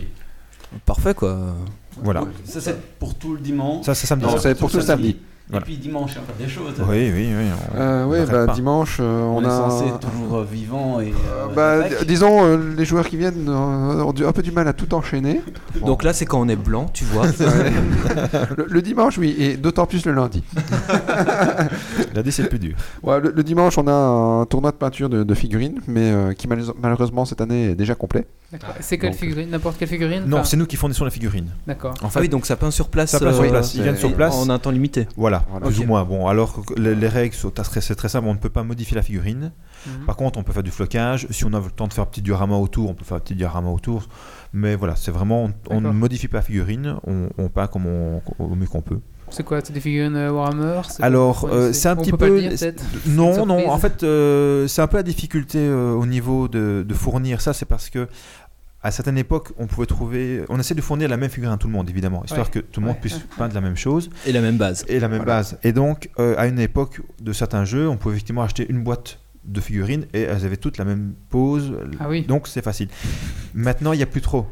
Parfait, 0.86 1.14
quoi. 1.14 1.56
Voilà. 2.02 2.24
Ça, 2.46 2.62
c'est 2.62 2.80
pour 2.98 3.16
tout 3.16 3.34
le 3.34 3.40
dimanche. 3.42 3.86
Ça, 3.86 3.94
c'est 3.96 4.08
samedi. 4.08 4.26
Non, 4.26 4.32
ça. 4.34 4.40
c'est 4.40 4.56
pour 4.56 4.72
tout 4.72 4.78
le 4.78 4.84
samedi. 4.84 5.10
Et 5.10 5.18
Voilà. 5.52 5.66
puis 5.66 5.78
dimanche, 5.78 6.12
il 6.12 6.16
y 6.16 6.18
a 6.18 6.22
encore 6.22 6.36
des 6.40 6.48
choses. 6.48 6.74
Oui, 6.90 7.12
oui, 7.14 7.30
oui. 7.38 7.46
on- 7.74 7.78
Euh, 7.80 8.06
on 8.06 8.12
n'arrête 8.12 8.32
bah, 8.48 8.54
dimanche, 8.54 8.98
euh, 9.00 9.22
On, 9.24 9.38
on, 9.38 9.44
est 9.44 9.48
a. 9.48 9.50
censé 9.50 9.86
être 9.88 10.00
toujours 10.00 10.38
euh, 10.38 10.46
vivant 10.50 11.00
et. 11.00 11.12
euh, 11.12 11.48
Bah, 11.56 11.88
disons, 12.08 12.44
euh, 12.46 12.58
les 12.78 12.86
joueurs 12.86 13.08
qui 13.08 13.18
viennent 13.18 13.48
euh, 13.50 14.02
ont 14.04 14.14
un 14.26 14.32
peu 14.32 14.42
du 14.42 14.52
mal 14.52 14.68
à 14.68 14.74
tout 14.74 14.94
enchaîner. 14.94 15.42
Bon. 15.80 15.88
Donc 15.88 16.04
là, 16.04 16.14
c'est 16.14 16.26
quand 16.26 16.40
on 16.40 16.48
est 16.48 16.56
blanc, 16.56 16.88
tu 16.94 17.04
vois. 17.06 17.26
Le, 18.58 18.66
le 18.70 18.82
dimanche, 18.82 19.18
oui, 19.18 19.36
et 19.40 19.58
d'autant 19.58 19.86
plus 19.86 20.06
le 20.06 20.14
lundi. 20.14 20.44
La 22.14 22.24
D, 22.24 22.32
c'est 22.32 22.44
le 22.44 22.50
plus 22.50 22.60
dur. 22.60 22.76
Ouais, 23.04 23.20
le, 23.20 23.32
le 23.36 23.44
dimanche, 23.44 23.78
on 23.78 23.88
a 23.88 23.92
un 23.94 24.46
tournoi 24.46 24.72
de 24.72 24.76
peinture 24.78 25.10
de, 25.10 25.24
de 25.24 25.34
figurines, 25.34 25.80
mais 25.88 26.12
euh, 26.12 26.34
qui 26.34 26.48
malheureusement 26.48 27.26
cette 27.26 27.42
année 27.42 27.72
est 27.72 27.76
déjà 27.76 27.96
complet. 27.96 28.26
C'est 28.82 28.98
quelle 28.98 29.12
Donc, 29.12 29.20
figurine? 29.20 29.50
N'importe 29.50 29.78
quelle 29.78 29.88
figurine? 29.88 30.24
Non, 30.28 30.38
Enfin, 30.38 30.44
c'est 30.46 30.58
nous 30.58 30.66
qui 30.66 30.76
fournissons 30.76 31.06
les 31.06 31.12
figurines. 31.12 31.48
D'accord. 31.66 31.94
En 32.04 32.08
Ah 32.14 32.20
oui, 32.20 32.28
donc 32.28 32.46
ça 32.46 32.58
peint 32.58 32.70
sur 32.72 32.90
place. 32.90 33.12
Ça 33.12 33.20
peint 33.20 33.32
sur 33.34 33.44
euh, 33.44 33.50
place. 33.50 33.74
Ils 33.76 33.82
viennent 33.84 33.96
sur 33.98 34.14
place. 34.14 34.36
En 34.36 34.50
un 34.50 34.60
temps 34.60 34.72
limité. 34.72 35.08
Voilà, 35.16 35.41
Voilà. 35.50 35.66
plus 35.68 35.80
ou 35.80 35.86
moins. 35.86 36.04
Bon, 36.04 36.28
alors 36.28 36.64
que 36.66 36.74
les, 36.80 36.96
les 36.96 37.08
règles 37.08 37.34
sont 37.36 37.50
très, 37.52 37.82
c'est 37.82 37.96
très 37.96 38.10
simple, 38.10 38.28
on 38.28 38.34
ne 38.34 38.40
peut 38.40 38.50
pas 38.50 38.64
modifier 38.64 38.96
la 38.96 39.02
figurine. 39.02 39.52
Mhm. 39.88 40.06
Par 40.06 40.16
contre, 40.16 40.38
on 40.40 40.44
peut 40.44 40.54
faire 40.54 40.64
du 40.64 40.72
flocage. 40.72 41.28
Si 41.32 41.46
on 41.46 41.54
a 41.54 41.60
le 41.60 41.72
temps 41.72 41.88
de 41.88 41.94
faire 41.94 42.04
un 42.04 42.08
petit 42.08 42.22
diorama 42.22 42.56
autour, 42.56 42.90
on 42.90 42.94
peut 42.94 43.06
faire 43.06 43.18
un 43.18 43.22
petit 43.22 43.36
diorama 43.36 43.70
autour. 43.70 44.08
Mais 44.54 44.76
voilà, 44.76 44.96
c'est 44.96 45.12
vraiment, 45.12 45.46
on, 45.46 45.54
on 45.70 45.82
ne 45.82 45.90
modifie 45.92 46.28
pas 46.28 46.38
la 46.38 46.44
figurine, 46.44 46.96
on, 47.08 47.30
on 47.38 47.48
peint 47.50 47.68
comme 47.68 47.86
on, 47.86 48.22
au 48.40 48.56
mieux 48.56 48.68
qu'on 48.68 48.82
peut. 48.82 49.00
C'est 49.34 49.44
quoi 49.44 49.62
C'est 49.64 49.72
des 49.72 49.80
figurines 49.80 50.18
euh, 50.18 50.30
Warhammer 50.30 50.82
C'est 50.90 51.02
Alors, 51.02 51.40
quoi, 51.42 51.54
euh, 51.54 51.72
c'est 51.72 51.88
un 51.88 51.94
on 51.98 52.02
petit 52.02 52.12
peut 52.12 52.18
pas 52.18 52.28
le 52.28 52.34
peu. 52.34 52.42
dire, 52.42 52.50
peut-être 52.50 52.84
non, 53.08 53.46
non, 53.46 53.70
en 53.70 53.78
fait, 53.78 54.04
euh, 54.04 54.68
c'est 54.68 54.82
un 54.82 54.88
peu 54.88 54.98
la 54.98 55.04
difficulté 55.04 55.58
euh, 55.60 55.94
au 55.94 56.06
niveau 56.06 56.50
de, 56.50 56.84
de 56.86 56.94
fournir 56.94 57.40
ça, 57.40 57.54
c'est 57.54 57.66
parce 57.66 57.90
que. 57.90 58.10
À 58.84 58.90
certaines 58.90 59.18
époques, 59.20 59.50
on 59.60 59.68
pouvait 59.68 59.86
trouver. 59.86 60.44
On 60.50 60.60
essaie 60.60 60.74
de 60.74 60.82
fournir 60.82 61.08
la 61.08 61.18
même 61.18 61.30
figurine 61.30 61.54
à 61.54 61.58
tout 61.58 61.68
le 61.68 61.74
monde, 61.74 61.88
évidemment, 61.90 62.24
histoire 62.24 62.48
Ouais. 62.48 62.52
que 62.52 62.60
tout 62.60 62.80
le 62.80 62.88
monde 62.88 62.96
Ouais. 62.96 63.02
puisse 63.02 63.20
peindre 63.38 63.54
la 63.54 63.62
même 63.62 63.78
chose. 63.78 64.10
Et 64.26 64.32
la 64.32 64.42
même 64.42 64.58
base. 64.58 64.86
Et 64.88 65.00
la 65.00 65.08
même 65.08 65.20
Voilà. 65.20 65.36
base. 65.38 65.60
Et 65.64 65.72
donc, 65.72 66.10
euh, 66.18 66.34
à 66.38 66.48
une 66.48 66.60
époque 66.60 67.02
de 67.22 67.32
certains 67.32 67.64
jeux, 67.64 67.88
on 67.88 67.98
pouvait 67.98 68.16
effectivement 68.16 68.42
acheter 68.42 68.66
une 68.68 68.84
boîte 68.84 69.20
de 69.46 69.62
figurines 69.62 70.06
et 70.14 70.22
elles 70.22 70.46
avaient 70.46 70.58
toutes 70.58 70.78
la 70.80 70.86
même 70.86 71.14
pose. 71.30 71.76
Ah 72.00 72.08
oui. 72.10 72.24
Donc, 72.24 72.48
c'est 72.48 72.64
facile. 72.64 72.88
Maintenant, 73.54 73.94
il 73.94 73.98
n'y 73.98 74.04
a 74.04 74.08
plus 74.08 74.22
trop. 74.22 74.48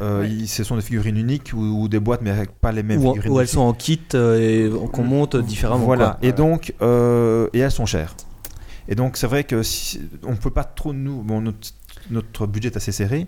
Euh, 0.00 0.22
Ouais. 0.22 0.46
ce 0.46 0.62
sont 0.62 0.76
des 0.76 0.82
figurines 0.82 1.16
uniques 1.16 1.50
ou, 1.54 1.82
ou 1.82 1.88
des 1.88 1.98
boîtes, 1.98 2.22
mais 2.22 2.30
avec 2.30 2.52
pas 2.60 2.70
les 2.72 2.84
mêmes 2.84 3.04
Ou, 3.04 3.14
figurines. 3.14 3.32
ou 3.32 3.40
elles 3.40 3.48
sont 3.48 3.60
en 3.60 3.72
kit 3.74 4.00
euh, 4.14 4.68
et 4.68 4.88
qu'on 4.92 5.02
monte 5.04 5.36
différemment. 5.36 5.84
Voilà. 5.84 6.16
quoi. 6.20 6.28
Et 6.28 6.32
donc, 6.32 6.72
euh, 6.82 7.48
et 7.52 7.58
elles 7.60 7.70
sont 7.72 7.86
chères. 7.86 8.14
Et 8.88 8.94
donc, 8.94 9.16
c'est 9.16 9.26
vrai 9.26 9.44
que 9.44 9.62
si, 9.62 10.00
on 10.24 10.36
peut 10.36 10.50
pas 10.50 10.64
trop 10.64 10.92
nous. 10.92 11.22
Bon, 11.22 11.40
notre, 11.40 11.68
notre 12.10 12.46
budget 12.46 12.68
est 12.68 12.76
assez 12.76 12.92
serré. 12.92 13.26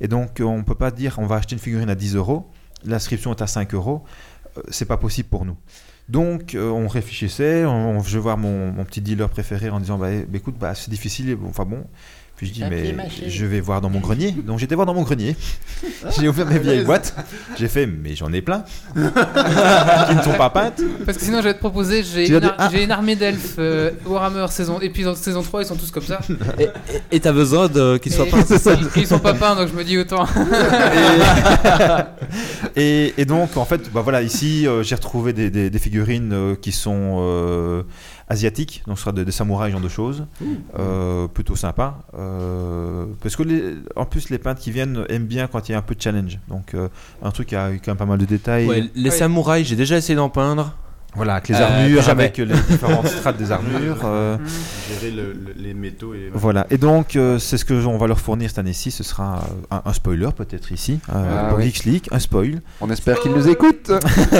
Et 0.00 0.08
donc, 0.08 0.40
euh, 0.40 0.44
on 0.44 0.62
peut 0.64 0.74
pas 0.74 0.90
dire 0.90 1.16
on 1.18 1.26
va 1.26 1.36
acheter 1.36 1.54
une 1.54 1.60
figurine 1.60 1.90
à 1.90 1.94
10 1.94 2.16
euros. 2.16 2.50
L'inscription 2.84 3.32
est 3.32 3.42
à 3.42 3.46
5 3.46 3.74
euros. 3.74 4.04
Euh, 4.56 4.62
C'est 4.70 4.86
pas 4.86 4.96
possible 4.96 5.28
pour 5.28 5.44
nous. 5.44 5.56
Donc, 6.08 6.54
euh, 6.54 6.68
on 6.70 6.88
réfléchissait. 6.88 7.64
On, 7.64 8.02
je 8.02 8.14
vais 8.14 8.22
voir 8.22 8.38
mon, 8.38 8.84
petit 8.84 9.00
dealer 9.00 9.28
préféré 9.28 9.70
en 9.70 9.80
disant 9.80 9.98
bah, 9.98 10.10
eh, 10.12 10.22
bah, 10.22 10.38
écoute, 10.38 10.56
bah, 10.58 10.74
c'est 10.74 10.90
difficile. 10.90 11.36
Enfin 11.46 11.64
bon. 11.64 11.84
Puis 12.42 12.48
je 12.48 12.54
dis 12.54 12.64
mais 12.68 12.96
je 13.28 13.46
vais 13.46 13.60
voir 13.60 13.80
dans 13.80 13.88
mon 13.88 14.00
grenier. 14.00 14.32
Donc 14.32 14.58
j'étais 14.58 14.74
voir 14.74 14.84
dans 14.84 14.94
mon 14.94 15.02
grenier. 15.02 15.36
J'ai 16.18 16.26
ouvert 16.28 16.44
mes 16.44 16.58
vieilles 16.58 16.82
boîtes. 16.84 17.14
J'ai 17.56 17.68
fait 17.68 17.86
mais 17.86 18.16
j'en 18.16 18.32
ai 18.32 18.42
plein 18.42 18.64
qui 18.96 20.14
ne 20.16 20.22
sont 20.22 20.32
pas 20.36 20.50
peintes. 20.50 20.82
Parce 21.06 21.18
que 21.18 21.24
sinon, 21.24 21.38
je 21.38 21.44
vais 21.44 21.54
te 21.54 21.60
proposer 21.60 22.02
j'ai 22.02 22.28
une, 22.28 22.52
j'ai 22.72 22.82
une 22.82 22.90
armée 22.90 23.14
d'elfes 23.14 23.54
euh, 23.60 23.92
Warhammer 24.04 24.46
saison. 24.50 24.80
Et 24.80 24.90
puis 24.90 25.04
dans 25.04 25.14
saison 25.14 25.42
3, 25.42 25.62
ils 25.62 25.66
sont 25.66 25.76
tous 25.76 25.92
comme 25.92 26.02
ça. 26.02 26.18
Et- 27.12 27.20
t'as 27.20 27.30
besoin 27.30 27.68
de 27.68 27.96
qu'ils 27.98 28.12
soient 28.12 28.26
Et- 28.26 28.30
peints, 28.30 28.42
c'est 28.44 28.58
ça 28.58 28.72
Ils, 28.96 29.02
ils 29.02 29.06
sont 29.06 29.20
pas 29.20 29.34
peints, 29.34 29.54
donc 29.54 29.68
je 29.68 29.74
me 29.74 29.84
dis 29.84 29.96
autant. 29.98 30.26
Et, 32.76 33.14
et 33.18 33.24
donc, 33.24 33.56
en 33.56 33.64
fait, 33.64 33.90
bah 33.92 34.00
voilà, 34.00 34.22
ici, 34.22 34.66
euh, 34.66 34.82
j'ai 34.82 34.94
retrouvé 34.94 35.32
des, 35.32 35.50
des- 35.50 35.70
des 35.70 35.78
figurines 35.78 36.32
euh, 36.32 36.54
qui 36.60 36.72
sont 36.72 37.16
asiatiques, 38.32 38.82
donc 38.86 38.96
ce 38.98 39.02
sera 39.04 39.12
des, 39.12 39.24
des 39.24 39.32
samouraïs, 39.32 39.70
ce 39.70 39.76
genre 39.78 39.84
de 39.84 39.88
choses, 39.88 40.26
Euh, 40.78 41.28
plutôt 41.28 41.54
sympa. 41.56 41.98
Euh, 42.18 43.06
parce 43.22 43.36
que, 43.36 43.42
les- 43.42 43.74
en 43.96 44.04
plus, 44.06 44.30
les 44.30 44.38
peintres 44.38 44.60
qui 44.60 44.70
viennent 44.70 45.04
aiment 45.08 45.26
bien 45.26 45.46
quand 45.46 45.68
il 45.68 45.72
y 45.72 45.74
a 45.74 45.78
un 45.78 45.82
peu 45.82 45.94
de 45.94 46.00
challenge. 46.00 46.38
Donc, 46.48 46.74
euh, 46.74 46.88
un 47.22 47.30
truc 47.30 47.48
qui 47.48 47.56
a 47.56 47.70
quand 47.78 47.88
même 47.88 47.96
pas 47.96 48.06
mal 48.06 48.18
de 48.18 48.24
détails. 48.24 48.66
Ouais, 48.66 48.90
les 48.94 49.10
Oui. 49.10 49.16
samouraïs, 49.16 49.66
j'ai 49.66 49.76
déjà 49.76 49.96
essayé 49.96 50.16
d'en 50.16 50.28
peindre. 50.30 50.74
Voilà, 51.14 51.34
avec 51.34 51.48
les 51.48 51.56
Euh, 51.56 51.66
armures, 51.66 52.02
jamais. 52.02 52.22
avec 52.24 52.38
les 52.38 52.46
différentes 52.46 53.06
strates 53.18 53.36
des 53.36 53.52
armures. 53.52 53.98
euh, 54.04 54.38
Gérer 54.88 55.12
le- 55.14 55.32
le- 55.34 55.54
les 55.56 55.74
métaux 55.74 56.14
et. 56.14 56.30
Voilà, 56.32 56.66
et 56.70 56.78
donc 56.78 57.16
euh, 57.16 57.38
c'est 57.38 57.58
ce 57.58 57.64
que 57.66 57.74
on 57.86 57.98
va 57.98 58.06
leur 58.06 58.18
fournir 58.18 58.48
cette 58.48 58.58
année-ci. 58.58 58.90
Ce 58.90 59.02
sera 59.04 59.44
un, 59.70 59.82
un 59.84 59.92
spoiler 59.92 60.30
peut-être 60.34 60.72
ici, 60.72 61.00
euh, 61.14 61.40
Ah 61.44 61.48
pour 61.50 61.58
oui. 61.58 61.64
Geeks 61.66 61.84
League, 61.84 62.06
un 62.12 62.18
spoil. 62.18 62.62
On 62.80 62.88
espère 62.90 63.20
qu'ils 63.20 63.32
nous 63.32 63.46
écoutent. 63.48 63.92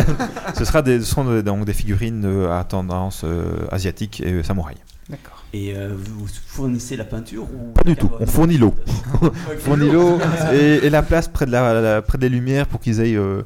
Ce 0.54 0.64
sera 0.64 0.80
des, 0.82 1.00
ce 1.00 1.04
sont 1.06 1.24
de- 1.24 1.40
donc 1.42 1.64
des 1.64 1.72
figurines 1.72 2.46
à 2.50 2.64
tendance 2.64 3.22
euh, 3.24 3.44
asiatique 3.70 4.20
et 4.24 4.42
samouraï. 4.42 4.76
D'accord. 5.10 5.42
Et 5.52 5.74
euh, 5.76 5.90
vous 5.94 6.26
fournissez 6.46 6.96
la 6.96 7.04
peinture 7.04 7.42
ou 7.42 7.72
Pas 7.72 7.82
du 7.84 7.96
tout, 7.96 8.08
on 8.18 8.26
fournit 8.26 8.56
l'eau. 8.56 8.74
on 9.22 9.30
fournit 9.58 9.90
l'eau 9.90 10.18
et, 10.54 10.86
et 10.86 10.90
la 10.90 11.02
place 11.02 11.28
près 11.28 11.44
de, 11.44 11.50
la, 11.50 11.80
la- 11.80 12.00
près 12.02 12.16
des 12.16 12.28
lumières 12.30 12.66
pour 12.66 12.80
qu'ils 12.80 13.00
aient. 13.00 13.14
euh, 13.16 13.42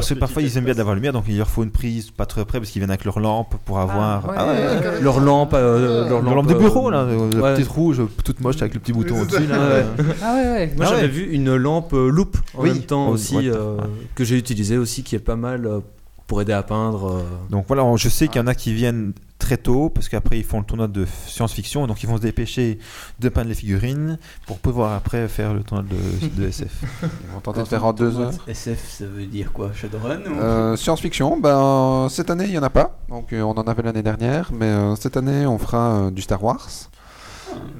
parce 0.00 0.08
que 0.14 0.14
parfois 0.18 0.42
ils 0.42 0.56
aiment 0.56 0.64
bien 0.64 0.74
d'avoir 0.74 0.94
la 0.94 0.98
lumière, 0.98 1.12
donc 1.12 1.24
il 1.28 1.36
leur 1.38 1.48
faut 1.48 1.62
une 1.62 1.70
prise 1.70 2.10
pas 2.10 2.26
très 2.26 2.44
près 2.44 2.58
parce 2.58 2.70
qu'ils 2.70 2.80
viennent 2.80 2.90
avec 2.90 3.04
leur 3.04 3.20
lampe 3.20 3.54
pour 3.64 3.78
avoir. 3.78 4.26
ouais, 4.28 4.34
Ah 4.36 4.46
ouais, 4.46 4.54
d'accord. 4.80 5.02
Leur 5.02 5.20
lampe, 5.20 5.54
euh, 5.54 6.08
leur 6.08 6.22
leur 6.22 6.22
lampe 6.22 6.34
lampe 6.36 6.46
de 6.48 6.54
euh, 6.54 6.58
bureau 6.58 6.90
là, 6.90 6.98
euh, 7.00 7.30
la 7.34 7.40
ouais. 7.42 7.54
petite 7.54 7.68
rouge, 7.68 8.00
toute 8.24 8.40
moche 8.40 8.56
avec 8.60 8.74
le 8.74 8.80
petit 8.80 8.92
bouton 8.92 9.20
au-dessus. 9.22 9.46
là, 9.46 9.56
euh. 9.56 9.84
Ah 10.22 10.34
ouais, 10.34 10.42
ouais. 10.50 10.72
Moi 10.76 10.86
Ah 10.88 10.90
j'avais 10.90 11.02
ouais. 11.02 11.08
vu 11.08 11.30
une 11.32 11.54
lampe 11.56 11.92
euh, 11.94 12.08
loupe 12.10 12.36
en 12.54 12.62
Oui. 12.62 12.70
même 12.70 12.82
temps 12.82 13.08
Oh, 13.08 13.12
aussi 13.12 13.36
ouais, 13.36 13.48
euh, 13.48 13.76
ouais. 13.76 13.82
que 14.14 14.24
j'ai 14.24 14.36
utilisé 14.38 14.76
aussi 14.78 15.02
qui 15.02 15.14
est 15.16 15.20
pas 15.20 15.36
mal 15.36 15.66
euh, 15.66 15.80
pour 16.26 16.42
aider 16.42 16.52
à 16.52 16.62
peindre. 16.62 17.06
euh. 17.08 17.22
Donc 17.50 17.64
voilà, 17.68 17.84
je 17.96 18.08
sais 18.08 18.28
qu'il 18.28 18.40
y 18.40 18.44
en 18.44 18.46
a 18.46 18.54
qui 18.54 18.72
viennent 18.74 19.12
très 19.38 19.56
tôt 19.56 19.88
parce 19.88 20.08
qu'après 20.08 20.38
ils 20.38 20.44
font 20.44 20.58
le 20.58 20.64
tournoi 20.64 20.88
de 20.88 21.06
science-fiction 21.26 21.86
donc 21.86 22.02
ils 22.02 22.08
vont 22.08 22.16
se 22.16 22.22
dépêcher 22.22 22.78
de 23.20 23.28
peindre 23.28 23.48
les 23.48 23.54
figurines 23.54 24.18
pour 24.46 24.58
pouvoir 24.58 24.92
après 24.94 25.28
faire 25.28 25.54
le 25.54 25.62
tournoi 25.62 25.86
de, 25.88 26.28
de 26.42 26.48
SF. 26.48 26.72
Ils 27.02 27.30
vont 27.32 27.40
tenter 27.40 27.60
de 27.60 27.64
faire 27.68 27.84
en 27.84 27.92
deux 27.92 28.18
heures. 28.18 28.32
SF, 28.48 28.96
ça 28.98 29.06
veut 29.06 29.26
dire 29.26 29.52
quoi 29.52 29.70
Shadowrun 29.72 30.20
ou... 30.26 30.38
Euh, 30.40 30.76
Science-fiction, 30.76 31.38
ben, 31.38 32.08
cette 32.10 32.30
année 32.30 32.44
il 32.46 32.50
n'y 32.50 32.58
en 32.58 32.62
a 32.64 32.70
pas, 32.70 32.98
donc 33.08 33.32
euh, 33.32 33.42
on 33.42 33.52
en 33.52 33.62
avait 33.62 33.82
l'année 33.82 34.02
dernière, 34.02 34.50
mais 34.52 34.66
euh, 34.66 34.96
cette 34.96 35.16
année 35.16 35.46
on 35.46 35.58
fera 35.58 36.06
euh, 36.06 36.10
du 36.10 36.20
Star 36.22 36.42
Wars. 36.42 36.68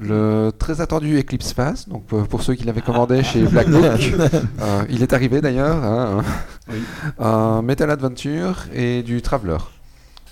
Le 0.01 0.51
très 0.57 0.81
attendu 0.81 1.19
Eclipse 1.19 1.53
Phase, 1.53 1.87
donc 1.87 2.05
pour 2.07 2.41
ceux 2.41 2.55
qui 2.55 2.63
l'avaient 2.63 2.81
commandé 2.81 3.21
chez 3.23 3.43
Black 3.43 3.69
Book, 3.69 3.83
euh, 4.61 4.83
il 4.89 5.03
est 5.03 5.13
arrivé 5.13 5.41
d'ailleurs, 5.41 5.83
hein, 5.83 6.23
Oui. 6.69 6.81
un 7.19 7.61
Metal 7.61 7.89
Adventure 7.91 8.65
et 8.73 9.03
du 9.03 9.21
Traveler. 9.21 9.57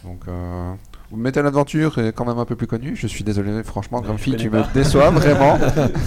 Donc 0.04 0.22
euh, 0.28 0.74
Metal 1.16 1.46
Adventure 1.46 1.98
est 2.00 2.12
quand 2.12 2.26
même 2.26 2.38
un 2.38 2.46
peu 2.46 2.56
plus 2.56 2.68
connu, 2.68 2.96
je 2.96 3.08
suis 3.08 3.24
désolé 3.24 3.64
franchement 3.64 4.02
Grumpy 4.02 4.36
tu 4.36 4.50
me 4.50 4.62
déçois 4.74 5.10
vraiment, 5.10 5.58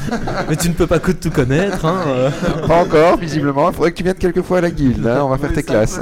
Mais 0.49 0.57
tu 0.57 0.69
ne 0.69 0.75
peux 0.75 0.87
pas 0.87 0.99
que 0.99 1.13
tout 1.13 1.31
connaître. 1.31 1.87
Hein, 1.87 2.03
euh. 2.07 2.31
pas 2.67 2.83
encore 2.83 3.17
visiblement, 3.17 3.71
il 3.71 3.75
faudrait 3.75 3.93
que 3.93 3.97
tu 3.97 4.05
viennes 4.05 4.15
quelques 4.15 4.43
fois 4.43 4.59
à 4.59 4.61
la 4.61 4.71
guilde, 4.71 5.07
hein, 5.07 5.21
on 5.23 5.29
va 5.29 5.39
faire 5.39 5.53
tes 5.53 5.63
classes. 5.63 5.99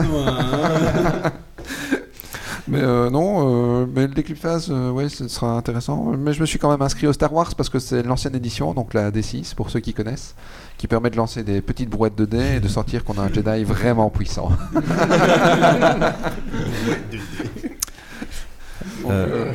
Mais 2.68 2.82
euh, 2.82 3.08
non, 3.08 3.82
euh, 3.82 3.86
mais 3.92 4.06
l'Eclipse 4.06 4.40
Phase, 4.40 4.68
euh, 4.70 4.90
ouais, 4.90 5.08
ce 5.08 5.26
sera 5.26 5.52
intéressant. 5.52 6.12
Mais 6.18 6.34
je 6.34 6.40
me 6.40 6.46
suis 6.46 6.58
quand 6.58 6.70
même 6.70 6.82
inscrit 6.82 7.06
au 7.06 7.14
Star 7.14 7.32
Wars 7.32 7.54
parce 7.54 7.70
que 7.70 7.78
c'est 7.78 8.02
l'ancienne 8.02 8.36
édition, 8.36 8.74
donc 8.74 8.92
la 8.92 9.10
D6, 9.10 9.54
pour 9.54 9.70
ceux 9.70 9.80
qui 9.80 9.94
connaissent, 9.94 10.34
qui 10.76 10.86
permet 10.86 11.08
de 11.08 11.16
lancer 11.16 11.42
des 11.44 11.62
petites 11.62 11.88
brouettes 11.88 12.16
de 12.16 12.26
dés 12.26 12.56
et 12.56 12.60
de 12.60 12.68
sentir 12.68 13.04
qu'on 13.04 13.16
a 13.18 13.22
un 13.22 13.32
Jedi 13.32 13.64
vraiment 13.64 14.10
puissant. 14.10 14.50
Euh, 19.10 19.52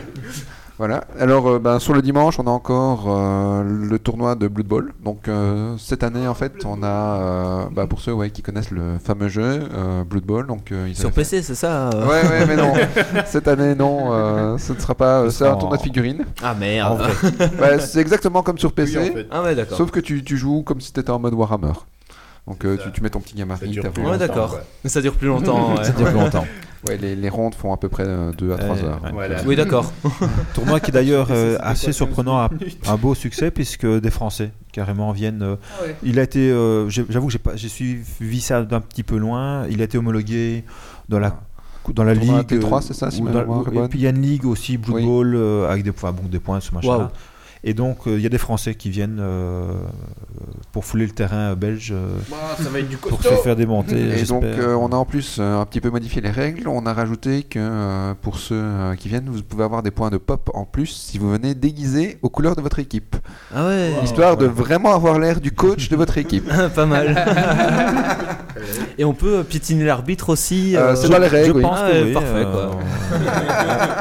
Voilà. 0.80 1.04
Alors, 1.20 1.48
euh, 1.48 1.60
ben, 1.60 1.78
sur 1.78 1.94
le 1.94 2.02
dimanche, 2.02 2.40
on 2.40 2.48
a 2.48 2.50
encore 2.50 3.06
euh, 3.08 3.64
le 3.64 4.00
tournoi 4.00 4.34
de 4.34 4.48
Blood 4.48 4.66
Bowl. 4.66 4.94
Donc, 5.06 5.28
euh, 5.28 5.76
cette 5.78 6.02
année, 6.04 6.28
en 6.28 6.34
fait, 6.34 6.66
on 6.66 6.82
a, 6.82 6.88
euh, 6.88 7.64
bah, 7.72 7.86
pour 7.86 8.02
ceux 8.02 8.12
ouais, 8.12 8.32
qui 8.32 8.42
connaissent 8.42 8.72
le 8.72 8.98
fameux 9.02 9.28
jeu 9.28 9.44
euh, 9.72 10.04
Blood 10.04 10.24
Bowl, 10.24 10.48
donc 10.48 10.72
euh, 10.72 10.88
ils 10.90 10.96
Sur 10.96 11.12
PC, 11.12 11.44
c'est 11.44 11.54
ça 11.54 11.90
euh 11.92 12.08
Ouais, 12.08 12.28
ouais, 12.28 12.46
mais 12.48 12.56
non. 12.56 12.74
Cette 13.28 13.48
année, 13.48 13.76
non. 13.76 14.08
euh, 14.14 14.58
ce 14.58 14.74
ne 14.74 14.80
sera 14.80 14.96
pas. 14.96 15.26
Ce 15.26 15.30
C'est 15.38 15.48
un 15.48 15.56
tournoi 15.58 15.78
de 15.78 15.84
figurines. 15.84 16.26
Ah 16.42 16.54
en 16.54 16.56
merde. 16.60 17.04
Bah, 17.60 17.78
c'est 17.80 18.00
exactement 18.02 18.42
comme 18.42 18.58
sur 18.58 18.70
Oui, 18.70 18.76
PC. 18.76 18.98
en 18.98 19.14
fait. 19.14 19.28
Ah 19.30 19.44
ouais, 19.44 19.54
d'accord. 19.54 19.78
Sauf 19.78 19.92
que 19.92 20.00
tu, 20.00 20.24
tu 20.24 20.38
joues 20.38 20.64
comme 20.64 20.82
si 20.82 20.92
tu 20.92 21.00
étais 21.00 21.12
en 21.12 21.20
mode 21.20 21.36
Warhammer. 21.36 21.74
Donc 22.48 22.66
euh, 22.66 22.78
tu, 22.84 22.92
tu 22.92 23.02
mets 23.02 23.10
ton 23.10 23.20
petit 23.22 23.34
Ça 23.34 23.40
gabarit. 23.40 23.70
dure 23.70 23.84
t'as 23.84 23.90
plus 23.90 24.02
vu. 24.02 24.08
Ouais, 24.08 24.14
longtemps, 24.14 24.28
d'accord. 24.28 24.50
quoi. 24.50 24.62
Mais 24.84 24.90
ça 24.90 25.02
dure 25.02 25.16
plus 25.16 25.28
longtemps. 25.28 25.76
ouais. 25.78 25.84
Ça 25.84 25.92
dure 25.94 26.08
plus 26.08 26.16
longtemps. 26.20 26.46
Ouais, 26.86 26.98
les, 26.98 27.16
les 27.16 27.30
rondes 27.30 27.56
font 27.56 27.72
à 27.72 27.78
peu 27.78 27.88
près 27.88 28.04
2 28.04 28.52
à 28.52 28.58
3 28.58 28.76
Euh, 28.76 28.84
heures. 28.90 29.00
ouais. 29.06 29.12
Voilà. 29.14 29.38
Oui, 29.46 29.56
d'accord. 29.56 29.90
Tournoi 30.54 30.82
qui 30.82 30.92
d'ailleurs 30.92 31.28
euh, 31.32 31.52
c'était 31.54 31.64
assez 31.64 31.86
quoi, 31.86 31.94
surprenant, 31.94 32.38
a 32.40 32.50
15 32.50 32.60
minutes 32.60 32.90
un 32.90 32.98
beau 32.98 33.16
succès 33.16 33.52
puisque 33.52 33.86
des 33.88 34.10
Français 34.10 34.52
carrément 34.74 35.14
viennent. 35.14 35.44
euh, 35.44 35.56
Ah 35.80 35.84
ouais. 35.84 35.96
Il 36.04 36.20
a 36.20 36.24
été, 36.24 36.52
euh, 36.52 36.90
j'avoue 36.90 37.28
que 37.28 37.32
j'ai 37.32 37.40
pas, 37.40 37.56
j'ai 37.56 37.70
suivi 37.70 38.42
ça 38.42 38.64
d'un 38.64 38.82
petit 38.82 39.04
peu 39.04 39.16
loin. 39.16 39.66
Il 39.70 39.80
a 39.80 39.86
été 39.86 39.98
homologué 39.98 40.66
dans 41.08 41.20
la 41.20 41.40
dans 41.94 42.04
la 42.04 42.16
Tournoi 42.18 42.40
ligue. 42.40 42.48
T3, 42.62 42.74
euh, 42.78 42.82
c'est 42.82 42.94
ça, 42.94 43.10
si 43.12 43.22
dans- 43.22 43.64
est 43.64 43.86
Et 43.86 43.88
puis 43.88 44.00
il 44.00 44.02
y 44.04 44.08
a 44.08 44.10
une 44.10 44.22
ligue 44.22 44.46
aussi 44.46 44.78
Oui. 44.90 45.06
Euh, 45.08 45.70
avec 45.70 45.86
des, 45.86 45.92
enfin, 45.92 46.12
bon, 46.12 46.24
des 46.30 46.40
points 46.40 46.60
ce 46.60 46.76
machin. 46.76 46.88
Waouh. 46.90 47.08
Et 47.66 47.74
donc 47.74 48.08
euh, 48.08 48.18
il 48.18 48.22
y 48.22 48.26
a 48.26 48.30
des 48.30 48.38
Français 48.38 48.76
qui 48.76 48.90
viennent 48.90 49.20
euh, 49.22 49.72
pour 50.74 50.84
fouler 50.84 51.06
le 51.06 51.14
terrain 51.14 51.52
euh, 51.52 51.56
belge 51.56 51.94
euh, 51.96 52.08
Bah, 52.30 52.36
ça 52.62 52.70
va 52.70 52.80
être 52.80 52.90
du 52.90 52.98
pour 52.98 53.24
se 53.24 53.30
faire 53.36 53.56
démonter. 53.56 54.20
Et 54.20 54.24
donc 54.24 54.44
euh, 54.44 54.76
on 54.76 54.88
a 54.90 54.96
en 54.98 55.06
plus 55.06 55.38
euh, 55.40 55.62
un 55.62 55.66
petit 55.66 55.80
peu 55.80 55.90
modifié 55.90 56.22
les 56.22 56.30
règles. 56.30 56.68
On 56.68 56.86
a 56.86 56.94
rajouté 56.94 57.44
que 57.44 57.60
euh, 57.60 58.14
pour 58.22 58.38
ceux 58.38 58.56
euh, 58.60 58.96
qui 58.96 59.08
viennent, 59.08 59.30
vous 59.30 59.42
pouvez 59.44 59.64
avoir 59.64 59.82
des 59.82 59.92
points 59.92 60.10
de 60.10 60.18
pop 60.18 60.50
en 60.54 60.66
plus 60.66 60.88
si 60.88 61.18
vous 61.18 61.32
venez 61.32 61.56
déguisé 61.56 62.18
aux 62.22 62.30
couleurs 62.30 62.56
de 62.58 62.62
votre 62.62 62.80
équipe. 62.80 63.16
Ah 63.56 63.66
ouais. 63.68 63.92
Histoire 64.04 64.36
de 64.36 64.46
vraiment 64.46 64.94
avoir 64.94 65.18
l'air 65.18 65.40
du 65.40 65.52
coach 65.54 65.88
de 65.88 65.96
votre 65.96 66.18
équipe. 66.18 66.50
pas 66.76 66.86
mal. 66.86 67.16
Et 68.98 69.06
on 69.06 69.14
peut 69.14 69.38
euh, 69.38 69.44
piétiner 69.44 69.86
l'arbitre 69.86 70.30
aussi. 70.30 70.76
Euh, 70.76 70.90
euh, 70.92 70.96
c'est 70.96 71.10
dans 71.10 71.18
les 71.18 71.28
règles, 71.28 71.48
Je 71.48 71.54
oui. 71.54 71.62
pense 71.62 71.80
Ah 71.82 71.90
que 71.90 71.96
ouais, 71.96 72.04
oui, 72.04 72.14
parfait, 72.14 72.30
euh, 72.46 72.52
quoi. 72.68 72.80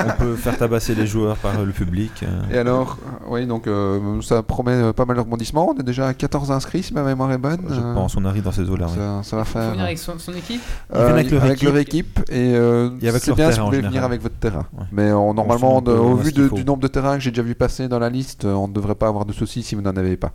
on 0.09 0.21
peut 0.23 0.37
faire 0.37 0.57
tabasser 0.59 0.95
les 0.95 1.07
joueurs 1.07 1.37
par 1.37 1.59
euh, 1.61 1.65
le 1.65 1.73
public. 1.73 2.23
euh. 2.23 2.55
Et 2.55 2.59
alors, 2.59 2.99
euh, 3.07 3.27
oui, 3.29 3.47
donc 3.53 3.67
euh, 3.67 4.21
ça 4.23 4.43
promet 4.43 4.73
euh, 4.73 4.93
pas 4.95 5.05
mal 5.05 5.17
de 5.17 5.21
rebondissements. 5.21 5.69
On 5.69 5.79
est 5.79 5.83
déjà 5.83 6.07
à 6.09 6.15
14 6.15 6.51
inscrits 6.51 6.83
si 6.83 6.95
ma 6.95 7.03
mémoire 7.03 7.31
est 7.33 7.39
bonne. 7.39 7.61
Je 7.69 7.75
Euh, 7.81 7.95
pense 7.95 8.17
on 8.17 8.25
arrive 8.25 8.43
dans 8.45 8.53
ces 8.53 8.69
eaux-là. 8.69 8.87
oui. 8.89 8.97
ça, 8.97 9.23
ça 9.23 9.37
va 9.37 9.45
Faut 9.45 9.59
faire. 9.59 9.71
venir 9.73 9.85
avec 9.85 9.99
son, 9.99 10.19
son 10.19 10.33
équipe. 10.33 10.63
Euh, 10.95 11.07
Ils 11.09 11.13
avec 11.13 11.31
leur 11.31 11.45
équipe. 11.51 11.69
leur 11.69 11.77
équipe 11.77 12.19
et, 12.31 12.55
euh, 12.55 12.91
Et 13.03 13.09
avec 13.09 13.21
c'est 13.23 13.29
leur 13.29 13.37
bien 13.37 13.51
si 13.51 13.57
terrain 13.57 13.65
vous 13.67 13.71
pouvez 13.71 13.83
venir 13.87 14.05
avec 14.05 14.23
votre 14.23 14.37
terrain. 14.37 14.67
Ouais. 14.73 14.85
Mais 14.91 15.11
euh, 15.11 15.33
normalement, 15.35 15.77
on 15.79 15.87
au 15.87 16.17
vu 16.17 16.33
de- 16.33 16.49
faut. 16.49 16.55
du 16.57 16.65
nombre 16.65 16.81
de 16.81 16.89
terrains 16.89 17.17
que 17.17 17.21
j'ai 17.23 17.31
déjà 17.31 17.43
vu 17.43 17.55
passer 17.55 17.89
dans 17.89 17.99
la 17.99 18.09
liste, 18.09 18.45
on 18.47 18.69
ne 18.69 18.73
devrait 18.73 18.95
pas 18.95 19.09
avoir 19.09 19.25
de 19.27 19.33
soucis 19.33 19.63
si 19.63 19.75
vous 19.75 19.83
n'en 19.83 19.97
avez 19.97 20.17
pas. 20.17 20.33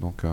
Donc, 0.00 0.24
euh, 0.24 0.32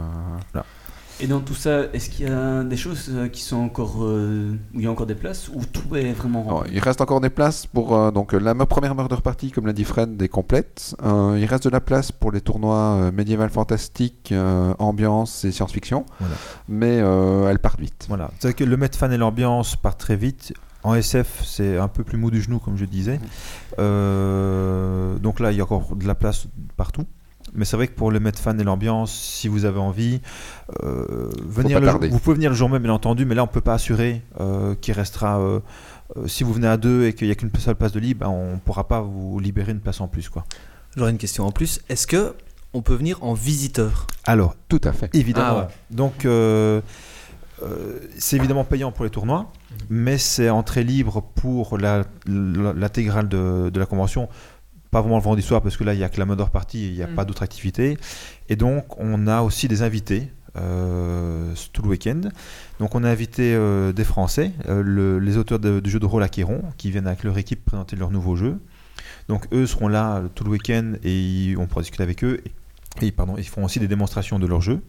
Et 1.21 1.27
dans 1.27 1.39
tout 1.39 1.53
ça, 1.53 1.83
est-ce 1.93 2.09
qu'il 2.09 2.27
y 2.27 2.31
a 2.31 2.63
des 2.63 2.75
choses 2.77 3.09
euh, 3.11 3.27
qui 3.27 3.41
sont 3.41 3.57
encore. 3.57 3.97
euh, 4.03 4.53
où 4.73 4.79
il 4.79 4.83
y 4.83 4.87
a 4.87 4.91
encore 4.91 5.05
des 5.05 5.13
places 5.15 5.49
Ou 5.49 5.61
tout 5.65 5.95
est 5.95 6.13
vraiment 6.13 6.43
alors, 6.47 6.65
il 6.71 6.79
reste 6.79 6.99
encore 6.99 7.21
des 7.21 7.29
places 7.29 7.67
pour 7.67 7.95
euh, 7.95 8.09
donc 8.11 8.33
la 8.33 8.55
première 8.65 8.95
murder 8.95 9.17
party, 9.23 9.51
comme 9.51 9.67
l'a 9.67 9.73
dit 9.73 9.83
Fred, 9.83 10.19
est 10.21 10.27
complète. 10.29 10.95
Euh, 11.03 11.37
il 11.39 11.45
reste 11.45 11.65
de 11.65 11.69
la 11.69 11.79
place 11.81 12.11
pour 12.11 12.31
les 12.31 12.41
tournois 12.41 12.97
euh, 12.99 13.11
médiéval 13.11 13.49
fantastique, 13.51 14.29
euh, 14.31 14.73
ambiance 14.79 15.45
et 15.45 15.51
science-fiction, 15.51 16.05
Voilà. 16.19 16.35
mais 16.67 16.99
euh, 17.01 17.49
elles 17.49 17.59
partent 17.59 17.79
vite. 17.79 18.05
Voilà. 18.07 18.31
C'est 18.39 18.47
vrai 18.47 18.53
que 18.55 18.63
le 18.63 18.75
mettre 18.77 18.97
fan 18.97 19.11
et 19.13 19.17
l'ambiance 19.17 19.75
partent 19.75 19.99
très 19.99 20.15
vite. 20.15 20.53
En 20.83 20.95
SF, 20.95 21.43
c'est 21.45 21.77
un 21.77 21.87
peu 21.87 22.03
plus 22.03 22.17
mou 22.17 22.31
du 22.31 22.41
genou, 22.41 22.57
comme 22.57 22.75
je 22.77 22.85
disais. 22.85 23.19
Euh, 23.77 25.17
donc 25.19 25.39
là, 25.39 25.51
il 25.51 25.57
y 25.57 25.61
a 25.61 25.63
encore 25.63 25.95
de 25.95 26.07
la 26.07 26.15
place 26.15 26.47
partout. 26.77 27.05
Mais 27.53 27.65
c'est 27.65 27.75
vrai 27.75 27.87
que 27.87 27.93
pour 27.93 28.11
le 28.11 28.19
mettre 28.19 28.39
fan 28.39 28.59
et 28.59 28.63
l'ambiance, 28.63 29.11
si 29.11 29.47
vous 29.47 29.65
avez 29.65 29.79
envie, 29.79 30.21
euh, 30.83 31.29
venir 31.45 31.79
le- 31.79 31.85
tarder. 31.85 32.09
vous 32.09 32.19
pouvez 32.19 32.35
venir 32.35 32.49
le 32.49 32.55
jour 32.55 32.69
même, 32.69 32.83
bien 32.83 32.93
entendu, 32.93 33.25
mais 33.25 33.35
là, 33.35 33.43
on 33.43 33.47
peut 33.47 33.61
pas 33.61 33.73
assurer 33.73 34.21
euh, 34.39 34.75
qu'il 34.75 34.93
restera. 34.93 35.39
euh, 35.39 35.59
euh, 36.17 36.27
si 36.27 36.43
vous 36.43 36.53
venez 36.53 36.67
à 36.67 36.77
deux 36.77 37.05
et 37.05 37.13
qu'il 37.13 37.27
n'y 37.27 37.31
a 37.31 37.35
qu'une 37.35 37.51
seule 37.57 37.75
place 37.75 37.91
de 37.91 37.99
libre, 37.99 38.21
ben, 38.25 38.29
on 38.31 38.53
ne 38.53 38.57
pourra 38.59 38.87
pas 38.87 39.01
vous 39.01 39.39
libérer 39.39 39.71
une 39.71 39.79
place 39.79 40.01
en 40.01 40.07
plus. 40.07 40.29
Quoi. 40.29 40.45
J'aurais 40.95 41.11
une 41.11 41.17
question 41.17 41.45
en 41.45 41.51
plus. 41.51 41.81
Est-ce 41.89 42.05
que 42.07 42.33
on 42.73 42.81
peut 42.81 42.95
venir 42.95 43.21
en 43.23 43.33
visiteur? 43.33 44.07
Alors, 44.25 44.55
Tout 44.69 44.81
à 44.85 44.93
fait. 44.93 45.09
Évidemment. 45.13 45.47
Ah 45.49 45.59
ouais. 45.59 45.67
Donc, 45.89 46.23
euh, 46.25 46.79
euh, 47.63 47.99
c'est 48.17 48.37
évidemment 48.37 48.63
payant 48.63 48.91
pour 48.91 49.03
les 49.05 49.11
tournois, 49.11 49.51
mais 49.89 50.17
c'est 50.17 50.49
entrée 50.49 50.83
libre 50.83 51.21
pour 51.35 51.77
la- 51.77 52.05
la- 52.25 52.73
l'intégrale 52.73 53.27
de, 53.29 53.69
de 53.69 53.79
la 53.79 53.85
convention. 53.85 54.29
Pas 54.91 55.01
vraiment 55.01 55.17
le 55.17 55.23
vendredi 55.23 55.41
soir, 55.41 55.61
parce 55.61 55.77
que 55.77 55.83
là, 55.85 55.93
il 55.93 55.97
n'y 55.97 56.03
a 56.03 56.09
que 56.09 56.19
la 56.19 56.25
Mother 56.25 56.49
Party, 56.49 56.89
il 56.89 56.93
n'y 56.95 57.01
a 57.01 57.07
Mm. 57.07 57.15
pas 57.15 57.25
d'autres 57.25 57.43
activités. 57.43 57.97
Et 58.49 58.55
donc, 58.57 58.99
on 58.99 59.25
a 59.27 59.41
aussi 59.41 59.67
des 59.67 59.81
invités 59.83 60.29
euh, 60.57 61.53
tout 61.71 61.81
le 61.81 61.87
week-end. 61.87 62.19
Donc, 62.79 62.93
on 62.93 63.05
a 63.05 63.09
invité 63.09 63.53
euh, 63.55 63.93
des 63.93 64.03
Français, 64.03 64.51
euh, 64.67 64.83
le- 64.83 65.17
les 65.19 65.37
auteurs 65.37 65.59
de- 65.59 65.79
du 65.79 65.89
jeu 65.89 65.97
de 65.99 66.05
rôle 66.05 66.23
Acquéron, 66.23 66.61
qui 66.75 66.91
viennent 66.91 67.07
avec 67.07 67.23
leur 67.23 67.37
équipe 67.37 67.63
présenter 67.63 67.95
leur 67.95 68.11
nouveau 68.11 68.35
jeu. 68.35 68.59
Donc, 69.29 69.47
eux 69.53 69.65
seront 69.65 69.87
là 69.87 70.21
tout 70.35 70.43
le 70.43 70.49
week-end 70.49 70.93
et 71.05 71.19
ils- 71.21 71.57
on 71.57 71.67
pourra 71.67 71.81
discuter 71.83 72.03
avec 72.03 72.21
eux. 72.25 72.41
Et, 73.01 73.07
et, 73.07 73.11
pardon, 73.13 73.35
ils 73.37 73.47
feront 73.47 73.63
aussi 73.63 73.79
des 73.79 73.87
démonstrations 73.87 74.39
de 74.39 74.45
leur 74.47 74.59
jeu. 74.59 74.81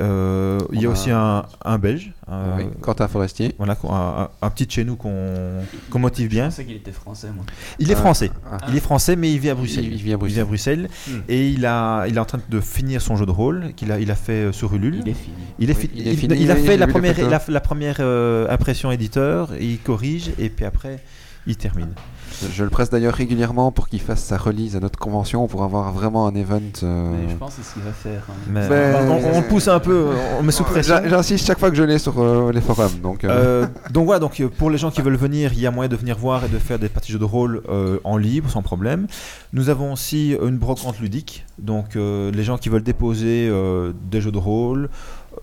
Euh, 0.00 0.58
il 0.72 0.80
y 0.80 0.86
a 0.86 0.88
a- 0.88 0.92
aussi 0.92 1.10
un, 1.10 1.44
un 1.64 1.78
Belge, 1.78 2.12
un, 2.26 2.56
Oui, 2.58 2.64
Quentin 2.80 3.06
Forestier. 3.08 3.54
voilà, 3.58 3.76
un, 3.88 4.28
un- 4.40 4.50
petit 4.50 4.64
de 4.66 4.70
chez 4.70 4.84
nous 4.84 4.96
qu'on 4.96 5.62
qu'on 5.90 5.98
motive 5.98 6.26
Je 6.30 6.34
bien. 6.36 6.44
pensais 6.46 6.64
qu'il 6.64 6.76
était 6.76 6.92
français, 6.92 7.28
moi. 7.34 7.44
Il 7.78 7.90
est 7.90 7.94
Ah, 7.94 7.98
français. 7.98 8.30
ah. 8.50 8.58
Il 8.68 8.76
est 8.76 8.80
français, 8.80 9.16
mais 9.16 9.30
il 9.32 9.38
vit 9.38 9.50
à 9.50 9.54
Bruxelles. 9.54 9.84
Il- 9.84 9.92
il 9.94 10.02
vit 10.02 10.12
à 10.12 10.16
Bruxelles. 10.16 10.44
Bruxelles. 10.46 10.88
Hmm. 11.08 11.18
Et 11.28 11.48
il, 11.50 11.66
a, 11.66 12.06
il 12.08 12.16
est 12.16 12.20
en 12.20 12.24
train 12.24 12.40
de 12.48 12.60
finir 12.60 13.02
son 13.02 13.16
jeu 13.16 13.26
de 13.26 13.30
rôle 13.30 13.72
qu'il 13.76 13.90
a, 13.92 13.98
il 13.98 14.10
a 14.10 14.14
fait 14.14 14.46
euh, 14.46 14.52
sur 14.52 14.72
Ulule. 14.74 15.00
Il 15.04 15.08
est 15.08 15.14
fini. 15.14 15.36
Il, 15.58 15.70
est 15.70 15.74
Oui, 15.74 15.80
fi- 15.80 15.90
il 15.94 16.08
est 16.08 16.12
il- 16.12 16.18
fini, 16.18 16.34
il 16.40 16.50
a 16.50 16.56
fait 16.56 16.76
la 16.76 16.86
première, 16.86 17.28
la, 17.28 17.40
la 17.46 17.60
première 17.60 17.96
euh, 18.00 18.48
impression 18.50 18.90
éditeur, 18.92 19.50
il 19.60 19.78
corrige 19.80 20.30
et 20.38 20.48
puis 20.48 20.64
après 20.64 21.02
il 21.46 21.56
termine. 21.56 21.88
Je, 21.96 22.19
je 22.52 22.64
le 22.64 22.70
presse 22.70 22.90
d'ailleurs 22.90 23.14
régulièrement 23.14 23.72
pour 23.72 23.88
qu'il 23.88 24.00
fasse 24.00 24.22
sa 24.22 24.36
release 24.36 24.76
à 24.76 24.80
notre 24.80 24.98
convention 24.98 25.46
pour 25.48 25.62
avoir 25.64 25.92
vraiment 25.92 26.26
un 26.26 26.34
event. 26.34 26.60
euh, 26.82 27.12
Mais 27.12 27.30
je 27.30 27.36
pense 27.36 27.54
que 27.54 27.62
c'est 27.62 27.68
ce 27.68 27.74
qu'il 27.74 27.82
va 27.82 27.92
faire. 27.92 28.22
hein. 28.28 28.32
Mais, 28.48 28.68
Mais- 28.68 28.94
on, 29.08 29.36
on 29.36 29.40
le 29.40 29.46
pousse 29.48 29.68
un 29.68 29.80
peu, 29.80 30.08
on 30.38 30.42
met 30.42 30.52
sous 30.52 30.64
pression. 30.64 30.96
J'insiste 31.06 31.46
chaque 31.46 31.58
fois 31.58 31.70
que 31.70 31.76
je 31.76 31.82
l'ai 31.82 31.98
sur 31.98 32.18
euh, 32.20 32.52
les 32.52 32.60
forums. 32.60 32.98
Donc, 33.02 33.24
euh, 33.24 33.28
Euh, 33.30 33.66
donc 33.92 34.06
voilà, 34.06 34.20
donc 34.20 34.42
pour 34.58 34.70
les 34.70 34.78
gens 34.78 34.90
qui 34.90 35.02
veulent 35.02 35.16
venir, 35.16 35.52
il 35.52 35.60
y 35.60 35.66
a 35.66 35.70
moyen 35.70 35.88
de 35.88 35.96
venir 35.96 36.16
voir 36.18 36.44
et 36.44 36.48
de 36.48 36.58
faire 36.58 36.78
des 36.78 36.88
parties 36.88 37.08
de 37.08 37.14
jeux 37.14 37.18
de 37.18 37.24
rôle 37.24 37.62
euh, 37.68 37.98
en 38.04 38.16
libre 38.16 38.48
sans 38.50 38.62
problème. 38.62 39.06
Nous 39.52 39.68
avons 39.68 39.92
aussi 39.92 40.36
une 40.42 40.58
brocante 40.58 41.00
ludique, 41.00 41.44
donc 41.58 41.96
euh, 41.96 42.30
les 42.32 42.42
gens 42.44 42.56
qui 42.58 42.68
veulent 42.68 42.82
déposer 42.82 43.48
euh, 43.50 43.92
des 44.10 44.20
jeux 44.20 44.30
de 44.32 44.38
rôle, 44.38 44.88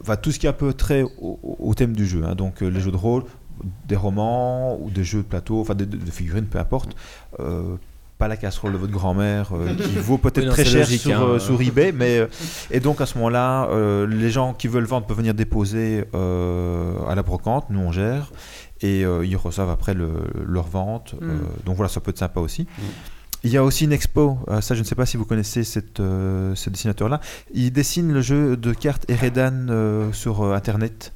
enfin 0.01 0.15
tout 0.15 0.31
ce 0.31 0.39
qui 0.39 0.45
est 0.45 0.49
un 0.49 0.53
peu 0.53 0.73
trait 0.73 1.03
au, 1.21 1.39
au 1.59 1.73
thème 1.73 1.93
du 1.93 2.05
jeu, 2.07 2.23
hein. 2.25 2.35
donc 2.35 2.61
euh, 2.61 2.67
les 2.69 2.79
jeux 2.79 2.91
de 2.91 2.97
rôle, 2.97 3.23
des 3.87 3.95
romans 3.95 4.77
ou 4.81 4.89
des 4.89 5.03
jeux 5.03 5.19
de 5.19 5.27
plateau, 5.27 5.61
enfin 5.61 5.75
des, 5.75 5.87
figurines, 6.11 6.45
peu 6.45 6.59
importe. 6.59 6.95
Euh, 7.39 7.75
pas 8.17 8.27
la 8.27 8.35
casserole 8.37 8.73
de 8.73 8.77
votre 8.77 8.91
grand-mère 8.91 9.49
euh, 9.53 9.75
qui 9.75 9.89
vaut 9.99 10.17
peut-être 10.17 10.45
Oui, 10.47 10.51
très 10.51 10.65
cher 10.65 10.79
logique, 10.81 11.01
sur, 11.01 11.19
hein. 11.19 11.23
euh, 11.33 11.39
sur 11.39 11.61
eBay, 11.61 11.91
mais 11.91 12.27
et 12.71 12.79
donc 12.79 12.99
à 12.99 13.05
ce 13.05 13.15
moment-là, 13.19 13.67
les 14.07 14.31
gens 14.31 14.53
qui 14.53 14.67
veulent 14.67 14.85
vendre 14.85 15.05
peuvent 15.05 15.17
venir 15.17 15.33
déposer 15.35 16.05
à 16.13 17.13
la 17.15 17.23
brocante, 17.23 17.65
nous 17.69 17.79
on 17.79 17.91
gère, 17.91 18.31
et 18.81 19.01
ils 19.01 19.35
reçoivent 19.37 19.69
après 19.69 19.93
le- 19.93 20.23
leur 20.47 20.67
vente. 20.67 21.13
Mm. 21.13 21.17
euh, 21.29 21.37
donc 21.65 21.75
voilà, 21.75 21.89
ça 21.89 21.99
peut 21.99 22.09
être 22.11 22.17
sympa 22.17 22.39
aussi. 22.39 22.65
Il 23.43 23.51
y 23.51 23.57
a 23.57 23.63
aussi 23.63 23.85
une 23.85 23.91
expo, 23.91 24.39
ça 24.61 24.73
je 24.73 24.79
ne 24.79 24.83
sais 24.83 24.95
pas 24.95 25.05
si 25.05 25.15
vous 25.15 25.23
connaissez 25.25 25.63
cette, 25.63 25.99
euh, 25.99 26.55
ce 26.55 26.71
dessinateur-là. 26.71 27.21
Il 27.53 27.71
dessine 27.71 28.11
le 28.11 28.21
jeu 28.21 28.57
de 28.57 28.73
cartes 28.73 29.07
Eredan 29.11 29.67
euh, 29.69 30.11
sur 30.11 30.41
euh, 30.41 30.55
Internet. 30.55 31.13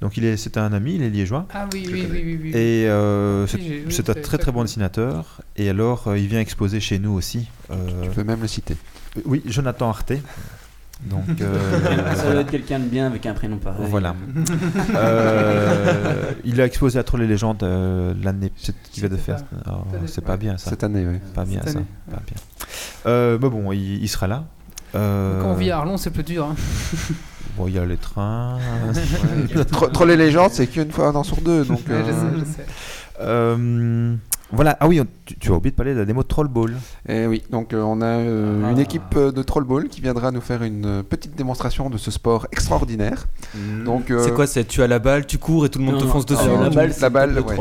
Donc 0.00 0.16
il 0.18 0.24
est, 0.24 0.36
c'est 0.36 0.58
un 0.58 0.72
ami, 0.72 0.96
il 0.96 1.02
est 1.02 1.08
liégeois. 1.10 1.46
Ah 1.54 1.66
oui, 1.72 1.88
oui, 1.90 2.06
oui, 2.10 2.22
oui, 2.24 2.40
oui. 2.42 2.48
Et 2.50 2.86
euh, 2.88 3.46
c'est, 3.46 3.58
j'ai- 3.60 3.84
oui, 3.86 3.92
c'est 3.92 4.10
un 4.10 4.14
très 4.14 4.36
très 4.38 4.52
bon 4.52 4.62
dessinateur. 4.62 5.40
Et 5.56 5.70
alors 5.70 6.08
euh, 6.08 6.18
il 6.18 6.26
vient 6.26 6.40
exposer 6.40 6.80
chez 6.80 6.98
nous 6.98 7.12
aussi. 7.12 7.48
Euh, 7.70 7.76
je 8.04 8.10
peux 8.10 8.22
même 8.24 8.40
le 8.42 8.46
citer. 8.48 8.76
oui, 9.24 9.42
Jonathan 9.46 9.88
Arte. 9.88 10.12
Donc 11.04 11.24
euh, 11.42 12.14
Ça 12.14 12.30
doit 12.32 12.40
être 12.42 12.50
quelqu'un 12.50 12.78
de 12.78 12.84
bien 12.86 13.06
avec 13.06 13.24
un 13.26 13.34
prénom 13.34 13.58
pareil. 13.58 13.86
Voilà. 13.88 14.14
Euh, 14.94 16.32
il 16.44 16.60
a 16.60 16.64
exposé 16.66 16.98
à 16.98 17.02
Troll 17.02 17.22
et 17.22 17.26
Légendes 17.26 17.62
euh, 17.62 18.14
l'année 18.22 18.52
qu'il 18.92 19.02
va 19.02 19.08
de 19.08 19.16
faire. 19.16 19.38
Oh, 19.66 19.84
c'est 20.06 20.24
pas 20.24 20.36
bien 20.36 20.56
ça. 20.58 20.70
Cette 20.70 20.84
année, 20.84 21.06
oui. 21.06 21.18
Pas 21.34 21.44
bien 21.44 21.60
Cette 21.62 21.72
ça. 21.72 21.78
année, 21.78 21.86
Pas 22.10 22.22
bien. 22.26 22.36
Euh, 23.06 23.38
mais 23.40 23.48
bon, 23.48 23.72
il, 23.72 24.02
il 24.02 24.08
sera 24.08 24.26
là. 24.26 24.44
Euh, 24.94 25.42
Quand 25.42 25.50
on 25.50 25.54
vit 25.54 25.70
à 25.70 25.78
Arlon, 25.78 25.96
c'est 25.96 26.10
plus 26.10 26.22
dur. 26.22 26.46
hein. 26.46 26.56
Bon, 27.56 27.66
il 27.68 27.74
y 27.74 27.78
a 27.78 27.84
les 27.86 27.96
trains. 27.96 28.58
Tro- 29.72 29.88
Troll 29.88 30.10
et 30.10 30.16
légendes, 30.16 30.50
c'est 30.52 30.66
qu'une 30.66 30.90
fois 30.90 31.08
un 31.08 31.14
an 31.14 31.22
sur 31.22 31.40
deux. 31.40 31.64
Donc, 31.64 31.80
euh, 31.90 32.04
sais, 32.04 32.38
je 32.38 32.44
sais. 32.44 32.66
Euh, 33.20 34.14
voilà. 34.52 34.76
Ah 34.78 34.86
oui, 34.86 35.00
on- 35.00 35.06
tu, 35.24 35.36
tu 35.38 35.50
as 35.50 35.54
oublié 35.54 35.70
de 35.70 35.76
parler 35.76 35.94
de 35.94 35.98
la 36.00 36.04
démo 36.04 36.22
de 36.22 36.28
Troll 36.28 36.48
Ball. 36.48 36.74
Et 37.08 37.26
oui, 37.26 37.42
donc 37.50 37.72
euh, 37.72 37.80
on 37.82 38.00
a 38.02 38.04
euh, 38.06 38.62
Ah. 38.66 38.70
une 38.72 38.78
équipe 38.78 39.18
de 39.18 39.42
Trollball 39.42 39.88
qui 39.88 40.00
viendra 40.00 40.30
nous 40.30 40.40
faire 40.40 40.62
une 40.62 41.02
petite 41.02 41.34
démonstration 41.34 41.88
de 41.90 41.96
ce 41.98 42.10
sport 42.10 42.46
extraordinaire. 42.52 43.26
Donc, 43.84 44.10
euh, 44.10 44.22
C'est 44.22 44.34
quoi 44.34 44.46
C'est 44.46 44.64
tu 44.66 44.82
as 44.82 44.86
la 44.86 44.98
balle, 44.98 45.26
tu 45.26 45.38
cours 45.38 45.64
et 45.66 45.68
tout 45.70 45.78
le 45.78 45.84
monde 45.86 45.94
Non, 45.96 46.00
te 46.02 46.06
fonce 46.06 46.26
dessus. 46.26 46.42
alors, 46.42 46.60
la 46.62 46.70
balle, 46.70 46.92
La 47.00 47.10
balle, 47.10 47.40
ouais. 47.40 47.56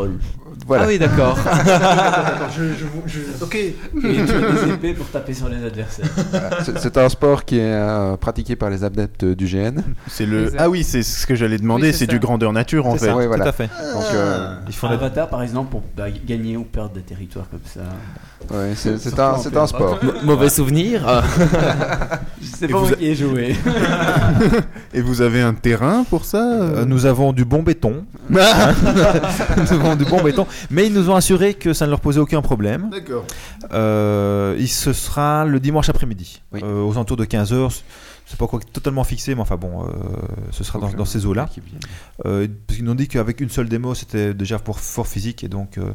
Voilà. 0.67 0.83
Ah 0.83 0.87
oui, 0.87 0.97
d'accord. 0.99 1.37
Je, 2.55 2.63
je, 2.73 2.85
je- 3.07 3.43
ok. 3.43 3.55
Et 3.55 3.75
tu 3.95 4.19
as 4.31 4.65
des 4.65 4.71
épées 4.73 4.93
pour 4.93 5.07
taper 5.07 5.33
sur 5.33 5.49
les 5.49 5.63
adversaires. 5.65 6.05
Voilà. 6.31 6.49
C'est- 6.79 6.97
un 6.97 7.09
sport 7.09 7.43
qui 7.43 7.57
est 7.59 7.61
euh, 7.73 8.15
pratiqué 8.17 8.55
par 8.55 8.69
les 8.69 8.83
adeptes 8.83 9.25
du 9.25 9.45
GN. 9.45 9.81
C'est 10.07 10.25
le. 10.25 10.45
Exact. 10.45 10.57
Ah 10.61 10.69
oui, 10.69 10.83
c'est 10.83 11.03
ce 11.03 11.27
que 11.27 11.35
j'allais 11.35 11.57
demander. 11.57 11.87
Oui, 11.89 11.93
c'est 11.93 12.07
du 12.07 12.19
grandeur 12.19 12.53
nature 12.53 12.87
en 12.87 12.95
fait. 12.95 13.07
ça, 13.07 13.15
Ouais, 13.15 13.27
voilà. 13.27 13.43
tout 13.43 13.49
à 13.49 13.53
fait. 13.53 13.69
Donc, 13.93 14.03
euh, 14.13 14.55
Ils 14.67 14.73
font 14.73 14.87
la- 14.87 14.93
Avatar, 14.93 15.27
par 15.27 15.43
exemple, 15.43 15.71
pour 15.71 15.83
bah, 15.97 16.05
gagner 16.25 16.55
ou 16.57 16.63
perdre 16.63 16.91
des 16.91 17.01
territoires 17.01 17.47
comme 17.51 17.59
ça. 17.65 17.81
ouais, 18.55 18.71
c'est 18.75 19.19
un, 19.19 19.33
un 19.61 19.67
sport. 19.67 19.99
Mauvais 20.23 20.49
souvenir. 20.49 21.03
Ah. 21.05 21.23
C'est 22.57 22.67
pas 22.69 22.79
moi 22.79 22.91
qui 22.91 23.07
ai 23.07 23.15
joué. 23.15 23.55
Et 24.93 25.01
vous 25.01 25.21
avez 25.21 25.41
un 25.41 25.53
terrain 25.53 26.05
pour 26.09 26.23
ça 26.25 26.37
Euh, 26.37 26.77
euh? 26.81 26.85
Nous 26.85 27.05
avons 27.05 27.33
du 27.33 27.43
bon 27.43 27.63
béton. 27.63 28.05
nous 28.29 28.39
avons 28.39 29.95
du 29.95 30.05
bon 30.05 30.21
béton. 30.23 30.44
Mais 30.69 30.87
ils 30.87 30.93
nous 30.93 31.09
ont 31.09 31.15
assuré 31.15 31.53
que 31.53 31.73
ça 31.73 31.85
ne 31.85 31.91
leur 31.91 31.99
posait 31.99 32.19
aucun 32.19 32.41
problème. 32.41 32.89
D'accord. 32.91 33.25
Euh, 33.73 34.55
il 34.59 34.67
se 34.69 34.93
sera 34.93 35.45
le 35.45 35.59
dimanche 35.59 35.89
après-midi, 35.89 36.41
Oui. 36.53 36.61
euh, 36.63 36.81
aux 36.83 36.91
alentours 36.93 37.17
de 37.17 37.25
15h. 37.25 37.81
C'est 38.27 38.39
pas 38.39 38.47
quoi 38.47 38.59
totalement 38.73 39.03
fixé, 39.03 39.35
mais 39.35 39.41
enfin 39.41 39.55
bon, 39.55 39.83
euh, 39.83 39.87
ce 40.49 40.63
sera 40.63 40.79
dans, 40.79 40.89
dans 40.89 41.03
euh, 41.03 41.05
ces 41.05 41.27
eaux-là. 41.27 41.47
Euh, 42.25 42.47
parce 42.65 42.77
qu'ils 42.77 42.83
nous 42.85 42.91
ont 42.93 42.95
dit 42.95 43.07
qu'avec 43.07 43.39
une 43.39 43.51
seule 43.51 43.69
démo, 43.69 43.93
c'était 43.93 44.33
déjà 44.33 44.57
pour 44.57 44.79
fort 44.79 45.05
physique 45.07 45.43
et 45.43 45.47
donc. 45.47 45.77
euh, 45.77 45.91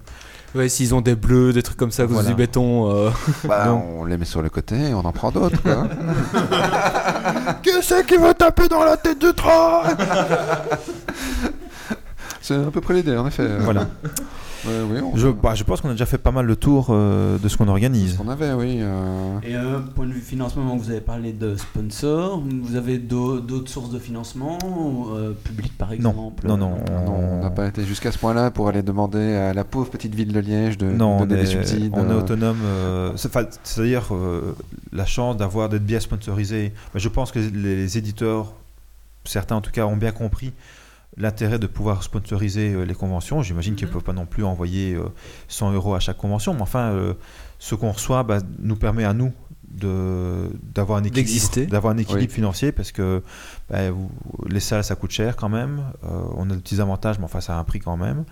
Ouais, 0.54 0.68
s'ils 0.68 0.94
ont 0.96 1.00
des 1.00 1.14
bleus, 1.16 1.52
des 1.52 1.62
trucs 1.62 1.76
comme 1.76 1.90
ça, 1.92 2.02
à 2.02 2.06
cause 2.06 2.14
Voilà. 2.14 2.28
du 2.28 2.34
béton. 2.36 2.88
euh, 2.94 3.10
Bah, 3.48 3.66
Donc- 3.66 3.84
on 3.98 4.04
les 4.04 4.16
met 4.16 4.24
sur 4.24 4.42
le 4.42 4.48
côté 4.50 4.76
et 4.76 4.94
on 4.94 5.00
en 5.00 5.12
prend 5.12 5.32
d'autres. 5.32 5.60
quoi. 5.62 5.88
Que 7.62 7.82
c'est 7.82 8.06
qui 8.06 8.16
veut 8.16 8.34
taper 8.34 8.68
dans 8.68 8.84
la 8.84 8.96
tête 8.96 9.18
du 9.20 9.32
train? 9.34 9.82
C'est 12.40 12.54
à 12.54 12.70
peu 12.70 12.80
près 12.80 12.94
l'idée, 12.94 13.16
en 13.16 13.26
effet. 13.26 13.46
Voilà. 13.60 13.88
Ouais, 14.66 14.72
oui, 14.92 14.98
on- 15.02 15.16
Je, 15.16 15.28
bah, 15.28 15.54
je 15.54 15.64
pense 15.64 15.80
qu'on 15.80 15.88
a 15.88 15.92
déjà 15.92 16.04
fait 16.04 16.18
pas 16.18 16.32
mal 16.32 16.44
le 16.44 16.54
tour 16.54 16.88
euh, 16.90 17.38
de 17.38 17.48
ce 17.48 17.56
qu'on 17.56 17.66
organise. 17.68 18.18
qu'on 18.18 18.28
avait, 18.28 18.52
oui. 18.52 18.76
euh, 18.80 19.38
Et 19.42 19.56
euh, 19.56 19.78
point 19.80 20.04
de 20.06 20.12
vue 20.12 20.20
financement, 20.20 20.76
vous 20.76 20.90
avez 20.90 21.00
parlé 21.00 21.32
de 21.32 21.56
sponsors. 21.56 22.42
Vous 22.46 22.76
avez 22.76 22.98
d'au- 22.98 23.40
d'autres 23.40 23.70
sources 23.70 23.88
de 23.88 23.98
financement, 23.98 24.58
euh, 25.14 25.32
public 25.44 25.72
par 25.78 25.94
exemple? 25.94 26.46
Non, 26.46 26.58
non. 26.58 26.72
Non, 27.06 27.14
on 27.38 27.40
n'a 27.42 27.48
pas 27.48 27.68
été 27.68 27.86
jusqu'à 27.86 28.12
ce 28.12 28.18
point-là 28.18 28.50
pour 28.50 28.68
aller 28.68 28.82
demander 28.82 29.32
à 29.34 29.54
la 29.54 29.64
pauvre 29.64 29.88
petite 29.88 30.14
ville 30.14 30.30
de 30.34 30.40
Liège 30.40 30.76
de 30.76 30.90
Non, 30.90 31.16
on 31.16 31.20
donner 31.24 31.40
est, 31.40 31.44
des 31.44 31.50
subsides. 31.52 31.94
on 31.96 32.10
est 32.10 32.14
autonome. 32.14 32.58
euh, 32.62 33.12
C'est-à-dire 33.16 34.08
euh, 34.14 34.54
la 34.92 35.06
chance 35.06 35.38
d'avoir 35.38 35.70
d'être 35.70 35.86
bien 35.86 36.00
sponsorisé. 36.00 36.74
Mais 36.92 37.00
je 37.00 37.08
pense 37.08 37.32
que 37.32 37.38
les 37.38 37.96
éditeurs, 37.96 38.52
certains 39.24 39.56
en 39.56 39.62
tout 39.62 39.70
cas, 39.70 39.86
ont 39.86 39.96
bien 39.96 40.12
compris 40.12 40.52
l'intérêt 41.20 41.58
de 41.58 41.66
pouvoir 41.66 42.02
sponsoriser 42.02 42.72
euh, 42.74 42.84
les 42.84 42.94
conventions. 42.94 43.42
J'imagine 43.42 43.74
qu'ils 43.76 43.86
ne 43.86 43.90
Mhm. 43.90 43.94
peuvent 43.94 44.04
pas 44.04 44.12
non 44.12 44.26
plus 44.26 44.44
envoyer 44.44 44.94
euh, 44.94 45.04
100 45.48 45.72
euros 45.72 45.94
à 45.94 46.00
chaque 46.00 46.16
convention, 46.16 46.54
mais 46.54 46.62
enfin, 46.62 46.90
euh, 46.90 47.14
ce 47.58 47.74
qu'on 47.74 47.92
reçoit 47.92 48.22
bah, 48.22 48.38
nous 48.58 48.76
permet 48.76 49.04
à 49.04 49.12
nous 49.12 49.32
de 49.70 50.50
d'avoir 50.74 50.98
un 50.98 51.02
équilibre, 51.04 51.16
D'exister. 51.28 51.66
d'avoir 51.66 51.94
un 51.94 51.98
équilibre 51.98 52.26
Oui. 52.28 52.34
financier 52.34 52.72
parce 52.72 52.90
que 52.90 53.22
bah, 53.68 53.90
vous- 53.92 54.10
les 54.48 54.58
salles 54.58 54.82
ça 54.82 54.96
coûte 54.96 55.12
cher 55.12 55.36
quand 55.36 55.48
même. 55.48 55.84
Euh, 56.04 56.08
on 56.36 56.50
a 56.50 56.54
de 56.56 56.60
petits 56.60 56.80
avantages, 56.80 57.18
mais 57.20 57.24
enfin 57.24 57.40
ça 57.40 57.54
a 57.56 57.60
un 57.60 57.64
prix 57.64 57.78
quand 57.78 57.96
même. 57.96 58.24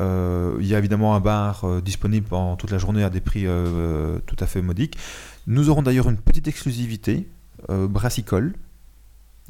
Euh, 0.00 0.56
il 0.60 0.66
y 0.66 0.74
a 0.74 0.78
évidemment 0.78 1.14
un 1.14 1.20
bar 1.20 1.64
euh, 1.64 1.80
disponible 1.80 2.26
pendant 2.26 2.56
toute 2.56 2.72
la 2.72 2.78
journée 2.78 3.04
à 3.04 3.10
des 3.10 3.20
prix 3.20 3.46
euh, 3.46 4.18
tout 4.26 4.36
à 4.40 4.46
fait 4.46 4.62
modiques. 4.62 4.98
Nous 5.46 5.68
aurons 5.68 5.82
d'ailleurs 5.82 6.08
une 6.08 6.16
petite 6.16 6.48
exclusivité 6.48 7.28
euh, 7.70 7.86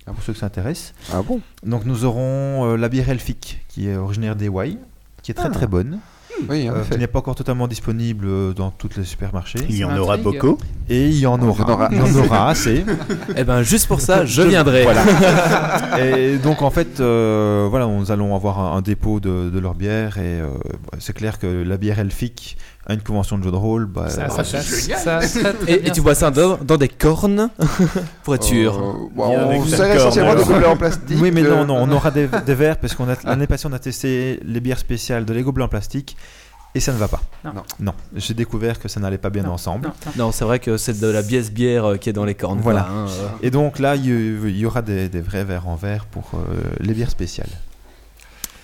brassicole 0.07 0.15
pour 0.15 0.23
ceux 0.25 0.33
que 0.33 0.39
ça 0.39 0.47
intéresse. 0.47 0.95
Ah 1.13 1.23
bon? 1.23 1.41
Donc 1.65 1.85
nous 1.85 2.05
aurons 2.05 2.73
euh, 2.73 2.77
la 2.77 2.89
bière 2.89 3.09
elfique 3.09 3.65
qui 3.69 3.89
est 3.89 3.97
originaire 3.97 4.37
des 4.37 4.49
Wai, 4.49 4.79
qui 5.23 5.31
est 5.31 5.35
très 5.35 5.51
très 5.51 5.67
bonne, 5.67 5.99
Oui, 6.49 6.69
en 6.69 6.75
euh, 6.75 6.83
qui 6.91 6.99
n'est 6.99 7.07
pas 7.07 7.21
encore 7.21 7.35
totalement 7.35 7.67
disponible 7.69 8.27
euh, 8.27 8.53
dans 8.53 8.71
tous 8.71 8.97
les 8.97 9.05
supermarchés. 9.05 9.61
Il 9.69 9.77
y 9.77 9.85
en 9.85 9.97
aura 9.97 10.17
beaucoup. 10.17 10.59
Et 10.89 11.07
il 11.09 11.19
y 11.19 11.27
en 11.27 11.35
en 11.35 11.43
aura, 11.43 11.71
aura. 11.73 11.89
il 11.91 11.99
y 11.99 12.01
en 12.01 12.15
aura 12.17 12.49
assez. 12.51 12.85
Eh 13.37 13.45
ben, 13.45 13.63
juste 13.63 13.87
pour 13.89 14.01
ça, 14.01 14.25
je 14.27 14.43
viendrai. 14.43 14.85
Voilà. 14.85 15.99
et 16.07 16.37
donc 16.37 16.63
en 16.63 16.71
fait, 16.71 17.01
euh, 17.01 17.67
voilà, 17.71 17.87
nous 17.87 18.11
allons 18.13 18.35
avoir 18.37 18.59
un, 18.61 18.77
un 18.77 18.83
dépôt 18.83 19.21
de, 19.21 19.51
de 19.51 19.59
leur 19.59 19.75
bière 19.75 20.19
et 20.19 20.41
c'est 20.99 21.15
clair 21.15 21.39
que 21.39 21.47
la 21.47 21.77
bière 21.77 21.99
elfique 21.99 22.57
à 22.87 22.95
une 22.95 23.01
convention 23.01 23.39
de 23.39 23.45
jeu 23.45 23.51
de 23.51 23.57
rôle, 23.57 23.87
bah, 23.87 24.09
Ça, 24.09 24.27
euh, 24.27 24.43
ça, 24.45 25.21
Et, 25.67 25.79
bien, 25.79 25.87
et 25.87 25.91
tu 25.91 26.03
bois 26.03 26.15
ça 26.15 26.31
dans, 26.31 26.59
dans 26.59 26.77
des 26.77 26.89
cornes 26.89 27.49
pour 28.23 28.35
être 28.35 28.45
sûr. 28.45 28.77
Euh, 28.77 29.09
bon, 29.15 29.33
Et 29.33 29.37
on 29.37 29.65
d'accord, 29.65 29.97
essentiellement 29.97 30.35
des 30.35 30.45
gobelets 30.45 30.67
en 30.67 30.77
plastique. 30.77 31.19
Oui, 31.21 31.31
mais 31.31 31.43
non, 31.43 31.63
euh, 31.63 31.65
non, 31.65 31.77
on 31.81 31.91
aura 31.93 32.11
des, 32.11 32.29
des 32.29 32.55
verres 32.55 32.79
parce 32.79 32.95
qu'on 32.95 33.09
a 33.09 33.17
l'année 33.25 33.47
passée 33.47 33.67
on 33.67 33.73
a 33.73 33.79
testé 33.79 34.41
les 34.45 34.61
bières 34.61 34.79
spéciales 34.79 35.25
de 35.25 35.33
Lego 35.33 35.53
blanc 35.53 35.69
plastique 35.69 36.17
et 36.77 36.81
ça 36.81 36.93
ne 36.93 36.99
va 36.99 37.07
pas. 37.07 37.21
Non. 37.45 37.53
Non. 37.79 37.95
j'ai 38.17 38.35
découvert 38.35 38.81
que 38.81 38.89
ça 38.89 38.99
n'allait 38.99 39.19
pas 39.19 39.31
bien 39.31 39.45
Non, 39.45 39.53
ensemble. 39.53 39.87
non, 39.87 39.93
non. 40.07 40.13
Non, 40.27 40.33
c'est 40.33 40.45
vrai 40.45 40.59
que 40.59 40.77
c'est 40.77 40.99
de 40.99 41.07
la 41.07 41.23
biesse 41.23 41.53
bière 41.53 41.85
euh, 41.85 41.97
qui 41.97 42.11
est 42.11 42.13
dans 42.13 42.25
les 42.25 42.35
cornes. 42.35 42.59
Voilà. 42.61 42.83
quoi, 42.83 42.91
hein, 42.93 43.07
euh. 43.07 43.29
Et 43.43 43.51
donc 43.51 43.79
là, 43.79 43.95
il 43.95 44.57
y, 44.59 44.67
aura 44.67 44.83
des, 44.83 45.09
des 45.09 45.21
vrais 45.21 45.45
verres 45.45 45.69
en 45.69 45.77
verre 45.77 46.05
pour 46.07 46.33
euh, 46.35 46.61
les 46.81 46.93
bières 46.93 47.11
spéciales. 47.11 47.51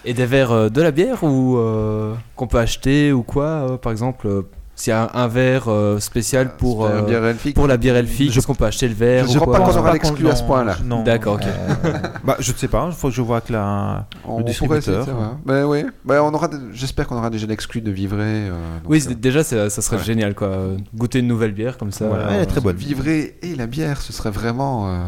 Et 0.04 0.14
des 0.14 0.26
verres 0.26 0.52
euh, 0.52 0.68
de 0.68 0.80
la 0.80 0.90
bière 0.90 1.22
ou 1.24 1.56
euh, 1.58 2.14
qu'on 2.36 2.46
peut 2.46 2.58
acheter 2.58 3.12
ou 3.12 3.22
quoi, 3.22 3.44
euh, 3.44 3.76
par 3.76 3.92
exemple, 3.92 4.26
euh, 4.26 4.42
S'il 4.74 4.92
y 4.92 4.94
a 4.94 5.10
un, 5.14 5.24
un 5.24 5.28
verre 5.28 5.64
euh, 5.68 5.98
spécial 6.00 6.56
pour, 6.56 6.86
C'est 6.86 6.92
un 6.94 6.96
euh, 6.96 7.02
bière 7.02 7.24
elfique. 7.26 7.54
pour 7.54 7.66
la 7.66 7.76
bière 7.76 7.96
elfique, 7.96 8.34
est-ce 8.34 8.46
qu'on 8.46 8.54
peut 8.54 8.64
acheter 8.64 8.88
le 8.88 8.94
verre 8.94 9.26
Je 9.28 9.36
ou 9.36 9.40
crois 9.42 9.58
pas 9.58 9.64
qu'on 9.70 9.78
aura 9.78 9.92
l'exclu 9.92 10.26
à 10.30 10.34
ce 10.36 10.42
point-là. 10.44 10.76
non. 10.84 11.02
D'accord, 11.02 11.34
ok. 11.34 11.42
Euh, 11.44 11.92
bah, 12.24 12.36
je 12.38 12.50
ne 12.50 12.56
sais 12.56 12.68
pas, 12.68 12.86
il 12.90 12.94
faut 12.96 13.08
que 13.08 13.14
je 13.14 13.20
vois 13.20 13.36
avec 13.38 13.50
la. 13.50 14.06
On, 14.26 14.38
Le 14.38 14.48
essayer 14.48 14.66
distributeur. 14.68 15.06
Ben 15.44 15.64
oui. 15.66 15.84
Ben, 16.06 16.22
on 16.22 16.32
aura. 16.32 16.48
des- 16.48 16.56
J'espère 16.72 17.06
qu'on 17.06 17.16
aura 17.18 17.28
déjà 17.28 17.46
l'exclu 17.46 17.82
de 17.82 17.90
Vivray. 17.90 18.48
euh, 18.48 18.52
Oui, 18.88 19.04
euh, 19.06 19.14
déjà, 19.14 19.44
ça 19.44 19.68
serait 19.68 19.98
ouais. 19.98 20.02
génial, 20.02 20.34
quoi. 20.34 20.50
Goûter 20.96 21.18
une 21.18 21.26
nouvelle 21.28 21.52
bière 21.52 21.76
comme 21.76 21.92
ça. 21.92 22.06
Voilà, 22.08 22.28
euh, 22.28 22.30
elle 22.36 22.42
est 22.44 22.46
très 22.46 22.62
bonne. 22.62 22.76
Vivray 22.76 23.34
et 23.42 23.54
la 23.56 23.66
bière, 23.66 24.00
ce 24.00 24.14
serait 24.14 24.30
vraiment 24.30 24.88
euh, 24.88 24.98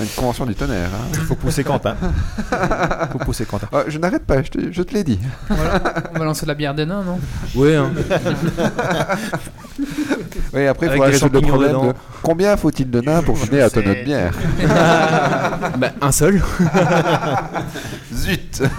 une 0.00 0.08
convention 0.16 0.46
du 0.46 0.54
tonnerre. 0.54 0.88
hein. 0.94 1.08
Il 1.12 1.20
faut 1.20 1.34
pousser 1.34 1.64
Quentin. 1.64 1.96
Il 2.02 3.08
faut 3.12 3.18
pousser 3.18 3.44
Quentin. 3.44 3.68
Ah, 3.72 3.82
je 3.88 3.98
n'arrête 3.98 4.24
pas, 4.24 4.42
je 4.42 4.50
te, 4.50 4.72
je 4.72 4.82
te 4.82 4.94
l'ai 4.94 5.04
dit. 5.04 5.18
On 5.50 6.18
va 6.18 6.24
lancer 6.24 6.44
de 6.46 6.48
la 6.48 6.54
bière 6.54 6.74
des 6.74 6.86
nains, 6.86 7.02
non? 7.02 7.18
Oui, 7.54 7.74
hein. 7.74 7.90
Oui, 10.52 10.66
après, 10.66 10.86
il 10.86 10.92
des 10.92 11.00
résoudre 11.00 11.40
le 11.40 11.46
problème 11.46 11.72
de 11.88 11.92
combien 12.22 12.56
faut-il 12.56 12.90
de 12.90 13.00
nains 13.00 13.22
pour 13.22 13.38
filer 13.38 13.62
à 13.62 13.70
tonneau 13.70 13.94
de 13.94 14.04
bière? 14.04 14.34
Bah, 15.78 15.90
un 16.00 16.12
seul. 16.12 16.42
Zut 18.12 18.62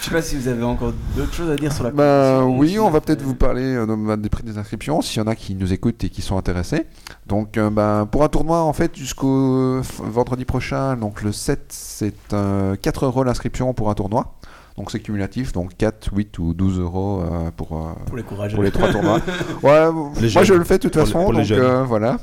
Je 0.00 0.06
sais 0.06 0.10
pas 0.12 0.22
si 0.22 0.36
vous 0.36 0.48
avez 0.48 0.62
encore 0.64 0.92
d'autres 1.14 1.34
choses 1.34 1.50
à 1.50 1.56
dire 1.56 1.72
sur 1.72 1.84
la 1.84 1.90
Ben 1.90 2.40
compétition, 2.46 2.58
oui, 2.58 2.78
on 2.78 2.90
va 2.90 3.00
peut-être 3.02 3.20
vous 3.22 3.34
parler 3.34 3.62
euh, 3.74 3.84
de- 3.86 4.16
des 4.16 4.30
prix 4.30 4.42
des 4.42 4.56
inscriptions, 4.56 5.02
s'il 5.02 5.20
y 5.20 5.22
en 5.22 5.26
a 5.26 5.34
qui 5.34 5.54
nous 5.54 5.72
écoutent 5.74 6.02
et 6.04 6.08
qui 6.08 6.22
sont 6.22 6.38
intéressés. 6.38 6.86
Donc 7.26 7.58
euh, 7.58 7.68
ben, 7.68 8.06
pour 8.10 8.22
un 8.24 8.28
tournoi, 8.28 8.62
en 8.62 8.72
fait, 8.72 8.96
jusqu'au 8.96 9.80
vendredi 10.04 10.46
prochain, 10.46 10.96
donc 10.96 11.20
le 11.22 11.32
7, 11.32 11.66
c'est 11.68 12.14
euh, 12.32 12.76
4 12.80 13.04
euros 13.04 13.24
l'inscription 13.24 13.74
pour 13.74 13.90
un 13.90 13.94
tournoi. 13.94 14.34
Donc 14.78 14.90
c'est 14.90 15.00
cumulatif, 15.00 15.52
donc 15.52 15.76
4, 15.76 16.08
8 16.16 16.38
ou 16.38 16.54
12 16.54 16.78
euros 16.80 17.20
euh, 17.22 17.50
pour, 17.54 17.76
euh, 17.76 17.92
Pour 18.06 18.16
les 18.16 18.22
courageux. 18.22 18.54
pour 18.54 18.62
les 18.64 18.70
trois 18.70 18.90
tournois. 18.90 19.18
Ouais, 19.62 19.84
Les 19.86 19.90
moi 19.92 20.20
jeunes. 20.28 20.44
je 20.44 20.54
le 20.54 20.64
fais 20.64 20.78
de 20.78 20.82
toute 20.88 20.94
Pour 20.94 21.02
façon, 21.06 21.30
les 21.32 21.42
donc 21.46 21.50
euh, 21.50 21.84
voilà. 21.84 22.16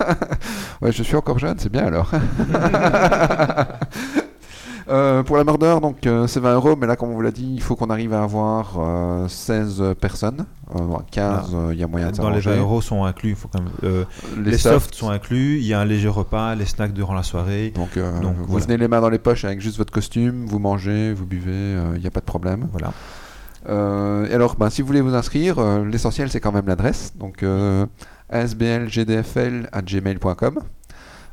ouais, 0.82 0.92
je 0.92 1.02
suis 1.02 1.16
encore 1.16 1.38
jeune, 1.38 1.56
c'est 1.58 1.72
bien 1.72 1.86
alors. 1.86 2.10
Euh, 4.90 5.22
pour 5.22 5.36
la 5.36 5.44
murder, 5.44 5.76
donc 5.80 6.06
euh, 6.06 6.26
c'est 6.26 6.40
20 6.40 6.54
euros, 6.54 6.74
mais 6.76 6.86
là, 6.86 6.96
comme 6.96 7.10
on 7.10 7.14
vous 7.14 7.20
l'a 7.20 7.30
dit, 7.30 7.52
il 7.54 7.62
faut 7.62 7.76
qu'on 7.76 7.90
arrive 7.90 8.12
à 8.12 8.22
avoir 8.24 8.74
euh, 8.78 9.28
16 9.28 9.94
personnes. 10.00 10.46
Euh, 10.74 10.78
bon, 10.80 11.00
15, 11.10 11.50
euh, 11.54 11.68
il 11.72 11.78
y 11.78 11.84
a 11.84 11.86
moyen 11.86 12.10
de 12.10 12.16
Dans 12.16 12.30
les 12.30 12.40
s'arranger. 12.42 12.60
20 12.60 12.66
euros 12.66 12.80
sont 12.80 13.04
inclus. 13.04 13.34
faut 13.36 13.48
quand 13.48 13.60
même, 13.62 13.70
Les, 14.42 14.50
les 14.50 14.58
softs, 14.58 14.94
sont 14.94 15.10
inclus. 15.10 15.58
Il 15.58 15.66
y 15.66 15.74
a 15.74 15.80
un 15.80 15.84
léger 15.84 16.08
repas, 16.08 16.54
les 16.56 16.66
snacks 16.66 16.92
durant 16.92 17.14
la 17.14 17.22
soirée. 17.22 17.72
Donc, 17.74 17.96
Donc, 17.96 18.36
vous 18.36 18.46
voilà. 18.46 18.66
venez 18.66 18.76
les 18.78 18.88
mains 18.88 19.00
dans 19.00 19.10
les 19.10 19.18
poches 19.18 19.44
avec 19.44 19.60
juste 19.60 19.78
votre 19.78 19.92
costume, 19.92 20.46
vous 20.46 20.58
mangez, 20.58 21.12
vous 21.12 21.26
buvez, 21.26 21.76
il 21.94 22.00
n'y 22.00 22.06
a 22.06 22.10
pas 22.10 22.20
de 22.20 22.24
problème. 22.26 22.68
Voilà. 22.72 22.92
Euh, 23.68 24.26
et 24.28 24.34
alors, 24.34 24.56
ben, 24.56 24.70
si 24.70 24.80
vous 24.82 24.86
voulez 24.88 25.00
vous 25.02 25.14
inscrire, 25.14 25.58
euh, 25.58 25.84
l'essentiel 25.84 26.30
c'est 26.30 26.40
quand 26.40 26.52
même 26.52 26.66
l'adresse. 26.66 27.12
Donc, 27.16 27.42
euh, 27.42 27.84
asblgdfl@gmail.com. 28.30 30.60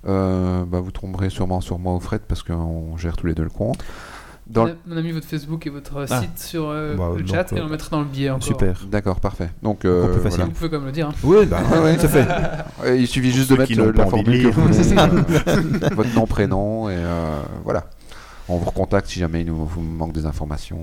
Euh, 0.06 0.64
bah, 0.66 0.80
vous 0.80 0.91
tomberez 0.91 1.30
sûrement 1.30 1.60
sur 1.62 1.80
moi 1.80 1.95
ou 1.95 2.00
Fred 2.00 2.22
parce 2.28 2.43
qu'on 2.43 2.95
gère 2.98 3.18
tous 3.18 3.28
les 3.28 3.34
deux 3.34 3.43
le 3.43 3.50
compte. 3.50 3.84
Dans 4.45 4.70
On 4.89 4.95
a 4.95 5.02
mis 5.02 5.12
votre 5.12 5.26
Facebook 5.28 5.68
et 5.68 5.70
votre 5.70 6.06
Ah. 6.10 6.22
site 6.22 6.39
sur 6.39 6.70
euh, 6.70 6.95
Bah, 6.95 7.10
le 7.18 7.22
donc, 7.24 7.28
chat 7.36 7.52
et 7.52 7.56
euh, 7.58 7.62
on 7.62 7.66
le 7.66 7.72
mettra 7.72 7.89
dans 7.89 8.00
le 8.00 8.06
billet 8.06 8.30
encore. 8.30 8.43
Super. 8.43 8.80
D'accord, 8.89 9.20
parfait. 9.20 9.50
Donc, 9.62 9.84
euh, 9.84 10.06
plus 10.06 10.22
facile. 10.22 10.30
voilà. 10.30 10.45
Vous 10.45 10.52
pouvez 10.52 10.70
quand 10.70 10.78
même 10.78 10.86
le 10.86 10.91
dire. 10.93 11.10
hein. 11.10 11.14
Oui, 11.24 11.45
bah, 11.48 11.60
Ouais, 11.84 11.98
ça 11.98 12.08
fait. 12.08 12.26
Il 12.98 13.08
suffit 13.08 13.32
juste 13.32 13.50
Pour 13.50 13.58
de 13.58 13.62
mettre 13.64 13.98
la 13.98 14.06
formule 14.06 14.26
que 14.26 14.48
lire. 14.48 14.52
vous 14.52 14.68
voulez, 14.68 14.98
euh, 14.98 15.89
votre 15.95 16.16
nom, 16.16 16.26
prénom, 16.28 16.89
et 16.89 16.95
euh, 16.95 17.41
voilà. 17.66 17.89
On 18.48 18.56
vous 18.58 18.66
recontacte 18.66 19.08
si 19.10 19.20
jamais 19.20 19.41
il 19.41 19.48
nous 19.48 19.66
vous 19.66 19.82
manque 19.82 20.14
des 20.14 20.26
informations. 20.26 20.80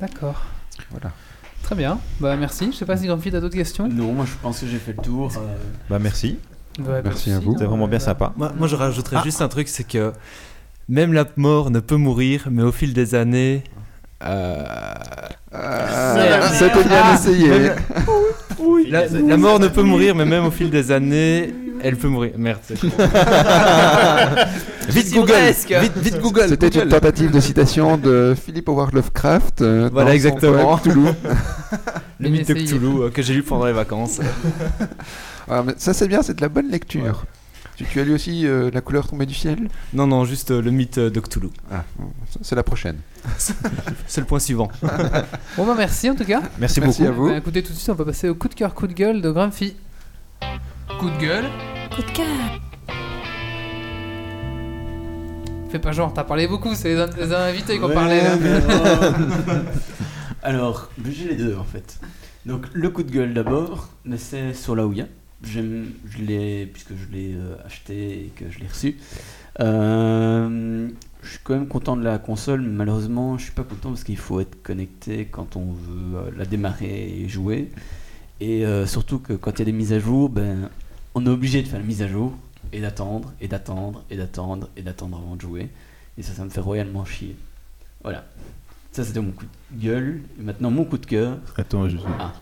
D'accord. 0.00 0.42
Voilà. 0.90 1.12
Très 1.62 1.76
bien. 1.76 2.00
Bah 2.18 2.36
merci. 2.36 2.72
Je 2.72 2.76
sais 2.78 2.84
pas 2.86 2.96
si 2.96 3.06
Grumpy 3.06 3.28
a 3.28 3.38
d'autres 3.40 3.54
questions. 3.54 3.86
Non, 3.88 4.12
moi 4.12 4.24
je 4.24 4.32
pense 4.42 4.58
que 4.60 4.66
j'ai 4.66 4.78
fait 4.78 4.94
le 4.96 5.02
tour. 5.04 5.30
euh, 5.36 5.56
Bah, 5.88 5.98
merci. 6.00 6.38
Ouais, 6.88 7.00
Merci 7.04 7.32
à 7.32 7.38
vous. 7.38 7.52
C'était 7.52 7.64
vraiment 7.66 7.88
bien 7.88 7.98
sympa. 7.98 8.32
Moi, 8.36 8.52
moi, 8.58 8.68
je 8.68 8.76
rajouterais 8.76 9.16
Ah. 9.18 9.22
juste 9.24 9.42
un 9.42 9.48
truc, 9.48 9.68
c'est 9.68 9.84
que 9.86 10.12
même 10.88 11.12
la 11.12 11.24
mort 11.36 11.70
ne 11.70 11.80
peut 11.80 11.96
mourir, 11.96 12.48
mais 12.50 12.62
au 12.62 12.72
fil 12.72 12.92
des 12.92 13.14
années. 13.14 13.62
euh, 14.24 14.64
Euh, 15.52 16.42
C'était 16.52 16.84
bien 16.84 17.14
essayé. 17.14 17.50
la, 18.88 19.06
la 19.08 19.36
mort 19.36 19.58
ne 19.58 19.66
peut 19.68 19.82
mourir, 19.82 20.14
mais 20.14 20.24
même 20.24 20.44
au 20.46 20.50
fil 20.52 20.70
des 20.70 20.92
années, 20.92 21.52
elle 21.82 21.96
peut 21.96 22.06
mourir. 22.08 22.32
Merde. 22.36 22.60
Vite 24.88 25.12
Google. 25.14 25.34
Vite, 25.80 25.96
vite 25.98 26.20
Google 26.20 26.46
C'était 26.48 26.68
une 26.68 26.88
tentative 26.88 27.30
de 27.30 27.40
citation 27.40 27.96
de 27.96 28.34
Philippe 28.40 28.68
Howard 28.68 28.92
Lovecraft. 28.94 29.62
euh, 29.62 29.88
Voilà, 29.92 30.06
dans 30.06 30.10
son 30.10 30.14
exactement. 30.14 30.76
Cthulhu. 30.78 31.00
Le 32.20 32.28
mythe 32.28 32.48
de. 32.48 32.54
Cthulhu 32.54 33.02
euh, 33.02 33.10
que 33.10 33.22
j'ai 33.22 33.34
lu 33.34 33.42
pendant 33.42 33.66
les 33.66 33.72
vacances. 33.72 34.20
Ah, 35.50 35.62
mais 35.64 35.74
ça 35.78 35.92
c'est 35.92 36.08
bien, 36.08 36.22
c'est 36.22 36.34
de 36.34 36.40
la 36.40 36.48
bonne 36.48 36.68
lecture. 36.70 37.24
Tu, 37.76 37.84
tu 37.86 37.98
as 38.00 38.04
lu 38.04 38.12
aussi 38.14 38.46
euh, 38.46 38.70
La 38.72 38.80
couleur 38.82 39.08
tombée 39.08 39.24
du 39.26 39.34
ciel? 39.34 39.68
Non, 39.94 40.06
non, 40.06 40.24
juste 40.26 40.50
euh, 40.50 40.60
le 40.60 40.70
mythe 40.70 40.98
de 40.98 41.20
Cthulhu. 41.20 41.48
Ah, 41.72 41.84
c'est 42.42 42.54
la 42.54 42.62
prochaine. 42.62 42.98
C'est 44.06 44.20
le 44.20 44.26
point 44.26 44.38
suivant. 44.38 44.68
Bon 45.56 45.66
bah 45.66 45.74
merci 45.76 46.08
en 46.10 46.14
tout 46.14 46.24
cas. 46.24 46.40
Merci, 46.58 46.80
Merci 46.80 47.02
beaucoup. 47.02 47.10
à 47.12 47.14
vous. 47.14 47.28
Bah, 47.28 47.36
écoutez 47.38 47.62
tout 47.62 47.72
de 47.72 47.76
suite, 47.76 47.90
on 47.90 47.94
va 47.94 48.04
passer 48.04 48.28
au 48.28 48.34
coup 48.34 48.48
de 48.48 48.54
cœur, 48.54 48.74
coup 48.74 48.86
de 48.86 48.92
gueule 48.94 49.20
de 49.22 49.30
Grumpy. 49.30 49.76
Coup 50.98 51.10
de 51.10 51.18
gueule? 51.18 51.44
Coup 51.94 52.02
de 52.02 52.10
cœur. 52.10 52.26
Fais 55.70 55.78
pas 55.78 55.92
genre, 55.92 56.12
t'as 56.12 56.24
parlé 56.24 56.48
beaucoup, 56.48 56.74
c'est 56.74 56.94
les, 56.94 57.00
in- 57.00 57.10
les 57.16 57.32
invités 57.32 57.78
qui 57.78 57.84
ont 57.84 57.88
ouais, 57.88 57.94
parlé 57.94 58.20
là. 58.22 58.36
mais 58.40 58.58
non. 59.54 59.62
Alors, 60.42 60.90
j'ai 61.08 61.28
les 61.28 61.36
deux 61.36 61.56
en 61.56 61.64
fait. 61.64 62.00
Donc, 62.46 62.66
le 62.72 62.88
coup 62.90 63.02
de 63.04 63.10
gueule 63.12 63.34
d'abord, 63.34 63.90
mais 64.04 64.16
c'est 64.18 64.52
sur 64.54 64.74
la 64.74 64.86
Ouya. 64.86 65.04
Je 65.42 65.60
l'ai, 66.18 66.66
puisque 66.66 66.94
je 66.94 67.10
l'ai 67.12 67.32
euh, 67.34 67.56
acheté 67.64 68.26
et 68.26 68.32
que 68.36 68.50
je 68.50 68.58
l'ai 68.58 68.66
reçu. 68.66 68.96
Euh, 69.60 70.88
je 71.22 71.28
suis 71.30 71.38
quand 71.42 71.54
même 71.54 71.66
content 71.68 71.96
de 71.96 72.04
la 72.04 72.18
console, 72.18 72.60
mais 72.62 72.68
malheureusement, 72.68 73.38
je 73.38 73.44
suis 73.44 73.52
pas 73.52 73.62
content 73.64 73.90
parce 73.90 74.04
qu'il 74.04 74.16
faut 74.16 74.40
être 74.40 74.62
connecté 74.62 75.26
quand 75.30 75.56
on 75.56 75.72
veut 75.72 76.16
euh, 76.18 76.30
la 76.36 76.44
démarrer 76.44 77.20
et 77.22 77.28
jouer. 77.28 77.70
Et 78.40 78.64
euh, 78.64 78.86
surtout 78.86 79.18
que 79.18 79.32
quand 79.34 79.52
il 79.52 79.58
y 79.60 79.62
a 79.62 79.64
des 79.66 79.72
mises 79.72 79.92
à 79.92 79.98
jour, 79.98 80.28
ben, 80.28 80.68
on 81.14 81.24
est 81.26 81.28
obligé 81.30 81.62
de 81.62 81.68
faire 81.68 81.80
la 81.80 81.84
mise 81.86 82.02
à 82.02 82.08
jour 82.08 82.32
et 82.72 82.80
d'attendre, 82.80 83.32
et 83.40 83.48
d'attendre, 83.48 84.04
et 84.10 84.16
d'attendre, 84.16 84.68
et 84.76 84.82
d'attendre 84.82 85.18
avant 85.18 85.36
de 85.36 85.40
jouer. 85.40 85.68
Et 86.18 86.22
ça, 86.22 86.32
ça 86.32 86.44
me 86.44 86.50
fait 86.50 86.60
royalement 86.60 87.04
chier. 87.04 87.36
Voilà. 88.02 88.24
Ça, 88.92 89.04
c'était 89.04 89.20
mon 89.20 89.30
coup 89.32 89.44
de 89.72 89.82
gueule. 89.84 90.20
Et 90.38 90.42
maintenant, 90.42 90.70
mon 90.70 90.84
coup 90.84 90.98
de 90.98 91.06
cœur. 91.06 91.38
Attends, 91.56 91.88
je- 91.88 91.96
Ah. 92.18 92.32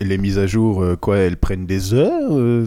Les 0.00 0.18
mises 0.18 0.38
à 0.38 0.46
jour, 0.46 0.82
euh, 0.82 0.96
quoi, 0.96 1.18
elles 1.18 1.36
prennent 1.36 1.66
des 1.66 1.92
heures 1.92 2.30
euh, 2.32 2.66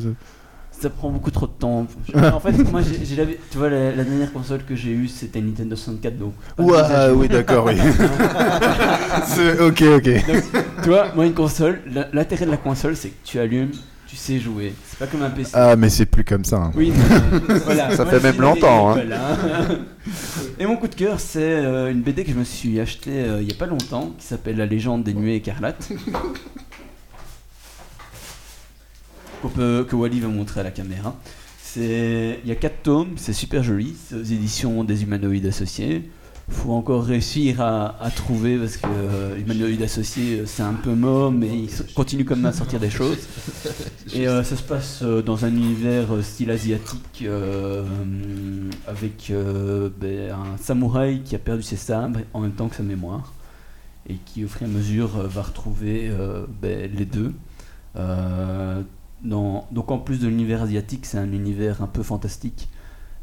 Ça 0.72 0.90
prend 0.90 1.10
beaucoup 1.10 1.32
trop 1.32 1.48
de 1.48 1.52
temps. 1.58 1.88
en 2.16 2.40
fait, 2.40 2.52
moi, 2.72 2.82
j'ai, 2.82 3.06
j'ai 3.06 3.16
la- 3.16 3.26
tu 3.26 3.58
vois, 3.58 3.70
la, 3.70 3.96
la 3.96 4.04
dernière 4.04 4.34
console 4.34 4.64
que 4.68 4.76
j'ai 4.76 4.92
eue, 4.92 5.08
c'était 5.08 5.40
Nintendo 5.42 5.76
64. 5.78 6.18
Donc, 6.18 6.34
Ouah, 6.58 7.14
oui, 7.14 7.28
d'accord, 7.30 7.66
oui. 7.68 7.76
Ok, 9.62 9.82
ok. 9.82 10.10
tu 10.84 10.90
vois, 10.90 11.14
moi, 11.16 11.26
une 11.26 11.34
console, 11.34 11.80
l'intérêt 12.14 12.46
de 12.46 12.52
la 12.52 12.58
console, 12.58 12.96
c'est 12.96 13.10
que 13.10 13.16
tu 13.26 13.40
allumes, 13.40 13.72
tu 14.08 14.16
sais 14.18 14.40
jouer. 14.40 14.74
C'est 14.86 15.00
pas 15.00 15.08
comme 15.08 15.22
un 15.22 15.30
PC. 15.30 15.52
Ah, 15.54 15.76
mais 15.78 15.90
c'est 15.90 16.06
plus 16.06 16.24
comme 16.26 16.44
ça. 16.44 16.58
hein. 16.58 16.72
Oui, 16.76 16.92
mais 17.48 17.56
voilà. 17.66 17.96
Ça 17.96 18.04
Moi, 18.04 18.14
fait 18.14 18.24
même 18.32 18.42
longtemps, 18.42 18.92
hein. 18.92 19.02
hein. 19.12 19.78
Et 20.60 20.66
mon 20.66 20.76
coup 20.78 20.88
de 20.88 20.96
cœur, 20.96 21.20
c'est 21.20 21.40
euh, 21.42 21.92
une 21.92 22.02
BD 22.02 22.24
que 22.26 22.32
je 22.32 22.36
me 22.36 22.44
suis 22.44 22.80
achetée 22.80 23.12
euh, 23.24 23.42
il 23.42 23.48
y 23.48 23.52
a 23.52 23.56
pas 23.58 23.68
longtemps, 23.68 24.14
qui 24.18 24.26
s'appelle 24.26 24.58
La 24.58 24.66
légende 24.66 25.04
des 25.04 25.14
nuées 25.14 25.36
écarlates. 25.36 25.90
Que 29.42 29.96
Wally 29.96 30.20
va 30.20 30.28
montrer 30.28 30.60
à 30.60 30.64
la 30.64 30.72
caméra. 30.72 31.16
Il 31.76 32.46
y 32.46 32.52
a 32.52 32.56
quatre 32.56 32.82
tomes, 32.84 33.14
c'est 33.18 33.34
super 33.34 33.64
joli. 33.64 33.96
C'est 34.08 34.16
aux 34.16 34.24
éditions 34.24 34.84
des 34.84 35.04
humanoïdes 35.04 35.46
associés. 35.46 36.10
Faut 36.50 36.72
encore 36.72 37.04
réussir 37.04 37.62
à, 37.62 38.10
trouver 38.16 38.58
parce 38.58 38.78
que 38.78 38.88
euh, 38.88 39.38
humanoïdes 39.38 39.84
associés, 39.84 40.40
euh, 40.40 40.46
c'est 40.48 40.64
un 40.64 40.74
peu 40.74 40.96
mort, 40.96 41.32
mais 41.32 41.48
ils 41.48 41.94
continuent 41.94 42.26
quand 42.26 42.36
même 42.36 42.48
à 42.48 42.54
sortir 42.54 42.80
des 42.80 42.90
choses. 42.90 43.20
Et 44.16 44.28
euh, 44.28 44.44
ça 44.44 44.56
se 44.56 44.64
passe 44.64 45.04
dans 45.04 45.46
un 45.46 45.50
univers 45.50 46.08
style 46.24 46.50
asiatique 46.50 47.24
avec 48.88 49.32
ben, 50.02 50.32
un 50.32 50.58
samouraï 50.58 51.22
qui 51.22 51.36
a 51.36 51.40
perdu 51.40 51.62
ses 51.62 51.78
sabres 51.78 52.22
en 52.34 52.40
même 52.40 52.54
temps 52.54 52.68
que 52.68 52.76
sa 52.76 52.84
mémoire 52.84 53.34
et 54.10 54.16
qui 54.26 54.44
au 54.44 54.48
fur 54.48 54.64
et 54.64 54.66
à 54.66 54.70
mesure 54.70 55.10
va 55.10 55.44
retrouver 55.44 56.12
ben, 56.62 56.90
les 56.92 57.06
deux. 57.06 57.32
Donc 59.24 59.92
en 59.92 59.98
plus 59.98 60.20
de 60.20 60.28
l'univers 60.28 60.64
asiatique, 60.64 61.06
c'est 61.06 61.18
un 61.18 61.32
univers 61.32 61.82
un 61.82 61.88
peu 61.88 62.04
fantastique 62.04 62.70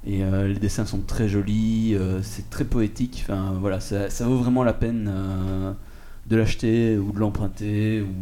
et 0.06 0.22
euh, 0.22 0.46
les 0.46 0.58
dessins 0.58 0.86
sont 0.86 1.00
très 1.00 1.28
jolis, 1.28 1.94
euh, 1.94 2.22
c'est 2.22 2.48
très 2.48 2.64
poétique. 2.64 3.24
Enfin 3.24 3.54
voilà, 3.60 3.80
ça, 3.80 4.08
vaut 4.20 4.38
vraiment 4.38 4.62
la 4.62 4.72
peine 4.72 5.10
euh, 5.12 5.72
de 6.26 6.36
l'acheter 6.36 6.96
ou 6.96 7.12
de 7.12 7.18
l'emprunter 7.18 8.02
ou 8.02 8.14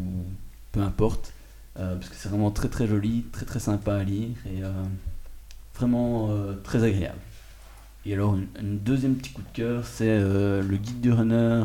peu 0.73 0.81
importe. 0.81 1.33
Parce 1.77 2.09
que 2.09 2.15
c'est 2.15 2.29
vraiment 2.29 2.53
très 2.53 2.69
très 2.69 2.87
joli, 2.87 3.25
très 3.33 3.45
très 3.45 3.59
sympa 3.59 3.97
à 3.97 4.05
lire 4.05 4.37
et 4.47 4.63
vraiment 5.77 6.31
très 6.63 6.85
agréable. 6.85 7.19
Et 8.07 8.15
alors, 8.15 8.37
une 8.37 8.79
deuxième 8.79 9.17
petit 9.17 9.33
coup 9.33 9.43
de 9.43 9.53
cœur, 9.53 9.85
c'est 9.85 10.21
le 10.21 10.77
guide 10.77 11.01
du 11.01 11.11
runner 11.11 11.65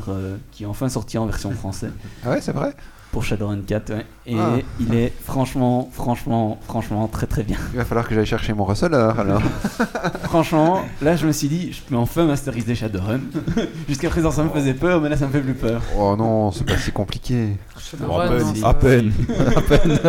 qui 0.51 0.64
est 0.64 0.66
enfin 0.66 0.89
sorti 0.89 1.20
en 1.20 1.28
version 1.28 1.51
française. 1.51 1.91
Ah 2.26 2.32
ouais, 2.32 2.41
c'est 2.41 2.53
vrai? 2.53 2.74
Pour 3.12 3.24
Shadowrun 3.24 3.62
4, 3.66 3.89
ouais. 3.93 4.05
Et 4.28 4.36
Ah. 4.38 4.57
il 4.80 4.93
est 4.93 5.12
franchement, 5.26 5.89
franchement, 5.91 6.60
franchement 6.68 7.07
très 7.07 7.26
très 7.26 7.41
bien. 7.41 7.57
Il 7.74 7.78
va 7.78 7.86
falloir 7.86 8.07
que 8.07 8.14
j'aille 8.14 8.26
chercher 8.28 8.53
mon 8.53 8.66
receleur 8.66 9.20
alors. 9.20 9.41
Franchement, 10.26 10.84
là 11.01 11.16
je 11.16 11.26
me 11.26 11.32
suis 11.32 11.47
dit, 11.47 11.74
je 11.74 11.82
peux 11.82 11.95
enfin 11.95 12.26
masteriser 12.26 12.76
Shadowrun. 12.76 13.22
Jusqu'à 13.88 14.10
présent 14.10 14.30
ça 14.30 14.43
me 14.43 14.49
faisait 14.49 14.76
peur, 14.76 15.01
mais 15.01 15.10
là 15.10 15.18
ça 15.18 15.26
me 15.26 15.32
fait 15.32 15.41
plus 15.41 15.55
peur. 15.55 15.82
Oh 15.97 16.16
non, 16.16 16.51
c'est 16.51 16.66
pas 16.66 16.78
si 16.78 16.91
compliqué. 16.91 17.57
Shadowrun, 17.80 18.28
à 18.64 18.74
peine, 18.76 19.12
À 19.55 19.62
peine. 19.62 19.99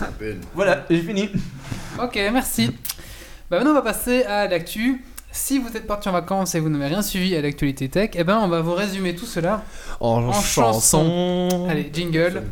À 0.00 0.04
peine. 0.06 0.38
Voilà, 0.54 0.84
j'ai 0.88 1.00
fini. 1.02 1.28
Ok, 2.00 2.14
merci. 2.32 2.68
Bah 3.50 3.58
maintenant, 3.58 3.72
on 3.72 3.74
va 3.74 3.82
passer 3.82 4.22
à 4.22 4.46
l'actu. 4.46 5.04
Si 5.34 5.58
vous 5.58 5.74
êtes 5.74 5.86
parti 5.86 6.10
en 6.10 6.12
vacances 6.12 6.54
et 6.54 6.60
vous 6.60 6.68
n'avez 6.68 6.86
rien 6.86 7.00
suivi 7.00 7.34
à 7.34 7.40
l'actualité 7.40 7.88
tech, 7.88 8.10
eh 8.14 8.22
ben 8.22 8.38
on 8.38 8.48
va 8.48 8.60
vous 8.60 8.74
résumer 8.74 9.14
tout 9.14 9.24
cela. 9.24 9.64
En, 9.98 10.22
En 10.28 10.32
chanson. 10.32 11.66
Allez, 11.70 11.90
jingle. 11.92 12.42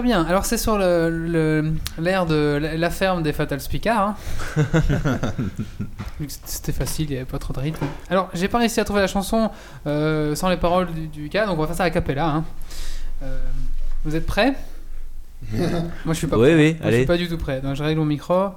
Très 0.00 0.08
bien. 0.08 0.24
Alors 0.24 0.46
c'est 0.46 0.56
sur 0.56 0.78
le- 0.78 1.74
l'air 1.98 2.24
de 2.24 2.58
la, 2.74 2.88
ferme 2.88 3.22
des 3.22 3.34
Fatal 3.34 3.60
Spicar. 3.60 4.16
hein. 4.56 4.64
C'était 6.46 6.72
facile, 6.72 7.04
il 7.06 7.10
n'y 7.10 7.16
avait 7.16 7.26
pas 7.26 7.38
trop 7.38 7.52
de 7.52 7.60
rythme. 7.60 7.84
Alors 8.08 8.30
j'ai 8.32 8.48
pas 8.48 8.56
réussi 8.56 8.80
à 8.80 8.84
trouver 8.86 9.02
la 9.02 9.06
chanson 9.08 9.50
euh, 9.86 10.34
sans 10.34 10.48
les 10.48 10.56
paroles 10.56 10.86
du, 10.94 11.06
du 11.08 11.28
gars, 11.28 11.44
donc 11.44 11.58
on 11.58 11.60
va 11.60 11.66
faire 11.66 11.76
ça 11.76 11.84
à 11.84 11.90
cappella. 11.90 12.26
hein. 12.28 12.44
Euh, 13.22 13.38
vous 14.06 14.16
êtes 14.16 14.24
prêts? 14.24 14.54
Moi 15.52 15.68
je 16.08 16.12
suis 16.14 16.26
pas 16.26 16.38
Oui, 16.38 16.44
prêt. 16.48 16.54
oui, 16.56 16.70
Moi, 16.72 16.78
je 16.80 16.86
allez. 16.88 16.96
suis 16.98 17.06
pas 17.06 17.16
du 17.18 17.28
tout 17.28 17.36
prêt. 17.36 17.60
Donc 17.60 17.76
je 17.76 17.82
règle 17.82 18.00
mon 18.00 18.06
micro. 18.06 18.52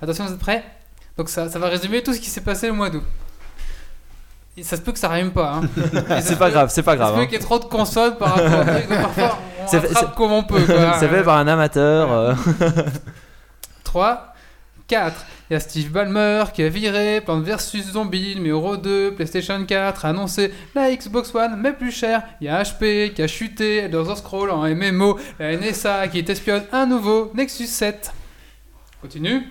Attention, 0.00 0.24
vous 0.24 0.32
êtes 0.32 0.38
prêts? 0.38 0.64
Donc 1.18 1.28
ça, 1.28 1.50
ça 1.50 1.58
va 1.58 1.68
résumer 1.68 2.02
tout 2.02 2.14
ce 2.14 2.20
qui 2.20 2.30
s'est 2.30 2.40
passé 2.40 2.66
le 2.66 2.72
mois 2.72 2.88
d'août. 2.88 3.04
Ça 4.62 4.76
se 4.76 4.80
peut 4.82 4.92
que 4.92 4.98
ça 4.98 5.08
rime 5.10 5.32
pas. 5.32 5.60
Hein. 5.62 5.68
C'est 6.22 6.38
pas 6.38 6.50
grave, 6.50 6.70
c'est 6.72 6.82
pas 6.82 6.92
Ça 6.92 6.96
se 6.96 6.98
grave. 7.02 7.14
peut 7.14 7.20
hein. 7.20 7.24
qu'il 7.26 7.34
y 7.34 7.36
ait 7.36 7.44
trop 7.44 7.58
de 7.58 7.64
consonnes 7.66 8.16
par 8.16 8.34
rapport 8.36 8.44
au 8.60 9.57
C'est- 9.70 9.86
c'est- 9.94 10.14
comme 10.16 10.32
on 10.32 10.42
peut. 10.44 10.60
quoi. 10.64 10.94
C'est 11.00 11.08
fait 11.08 11.22
par 11.22 11.36
un 11.38 11.46
amateur. 11.48 12.12
euh. 12.12 12.34
3, 13.84 14.34
4. 14.86 15.24
Il 15.50 15.54
y 15.54 15.56
a 15.56 15.60
Steve 15.60 15.90
Ballmer 15.90 16.44
qui 16.52 16.62
a 16.62 16.68
viré 16.68 17.22
Plants 17.22 17.40
vs 17.40 17.82
Zombie 17.92 18.34
numéro 18.36 18.76
2, 18.76 19.12
PlayStation 19.14 19.64
4 19.64 20.04
a 20.04 20.08
annoncé 20.10 20.52
la 20.74 20.94
Xbox 20.94 21.34
One 21.34 21.56
mais 21.58 21.72
plus 21.72 21.90
cher. 21.90 22.22
Il 22.40 22.46
y 22.46 22.50
a 22.50 22.62
HP 22.62 23.14
qui 23.14 23.22
a 23.22 23.26
chuté 23.26 23.76
Elder 23.78 24.04
Scroll 24.16 24.50
en 24.50 24.62
MMO, 24.68 25.18
la 25.38 25.56
NSA 25.56 26.08
qui 26.08 26.18
espionne 26.20 26.64
un 26.72 26.84
nouveau 26.86 27.30
Nexus 27.34 27.66
7. 27.66 28.12
Continue. 29.00 29.42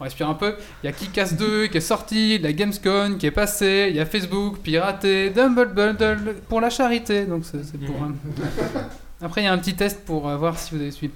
On 0.00 0.04
respire 0.04 0.28
un 0.28 0.34
peu. 0.34 0.54
Il 0.82 0.86
y 0.86 0.88
a 0.88 0.92
Kick-Ass 0.92 1.34
2 1.34 1.66
qui 1.66 1.76
est 1.78 1.80
sorti, 1.80 2.38
la 2.38 2.52
Gamescom 2.52 3.18
qui 3.18 3.26
est 3.26 3.30
passée, 3.32 3.88
il 3.90 3.96
y 3.96 4.00
a 4.00 4.06
Facebook 4.06 4.58
piraté, 4.58 5.30
Dumble 5.30 5.68
Bundle 5.74 6.36
pour 6.48 6.60
la 6.60 6.70
charité. 6.70 7.26
Donc 7.26 7.44
c'est 7.44 7.64
c'est 7.64 7.78
pour. 7.78 7.96
un- 8.02 8.14
Après 9.20 9.42
il 9.42 9.44
y 9.44 9.48
a 9.48 9.52
un 9.52 9.58
petit 9.58 9.74
test 9.74 10.04
pour 10.04 10.28
euh, 10.28 10.36
voir 10.36 10.58
si 10.58 10.74
vous 10.74 10.80
avez 10.80 10.90
suivi. 10.90 11.12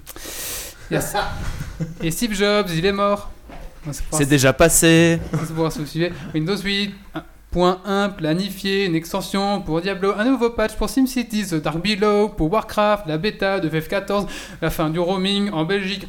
Yes. 0.91 1.15
Et 2.03 2.11
Steve 2.11 2.35
Jobs, 2.35 2.69
il 2.71 2.85
est 2.85 2.93
mort. 2.93 3.31
Bon, 3.85 3.93
c'est 4.13 4.27
déjà 4.27 4.53
passé. 4.53 5.21
c'est 5.31 5.47
pour 5.47 5.57
voir 5.57 5.73
si 5.73 5.79
vous 5.81 5.87
suivez. 5.87 6.13
Windows 6.35 6.57
8.1 6.57 8.15
planifié, 8.15 8.87
une 8.87 8.95
extension 8.95 9.61
pour 9.63 9.81
Diablo, 9.81 10.13
un 10.17 10.25
nouveau 10.25 10.51
patch 10.51 10.75
pour 10.75 10.89
SimCity, 10.89 11.47
The 11.47 11.55
Dark 11.57 11.83
Below, 11.83 12.29
pour 12.29 12.53
Warcraft, 12.53 13.07
la 13.07 13.19
bêta 13.19 13.59
de 13.59 13.69
FF14, 13.69 14.27
la 14.61 14.71
fin 14.71 14.91
du 14.91 14.99
roaming 15.01 15.51
en 15.51 15.65
Belgique, 15.65 16.07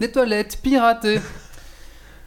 des 0.00 0.10
toilettes 0.10 0.58
piratées. 0.62 1.20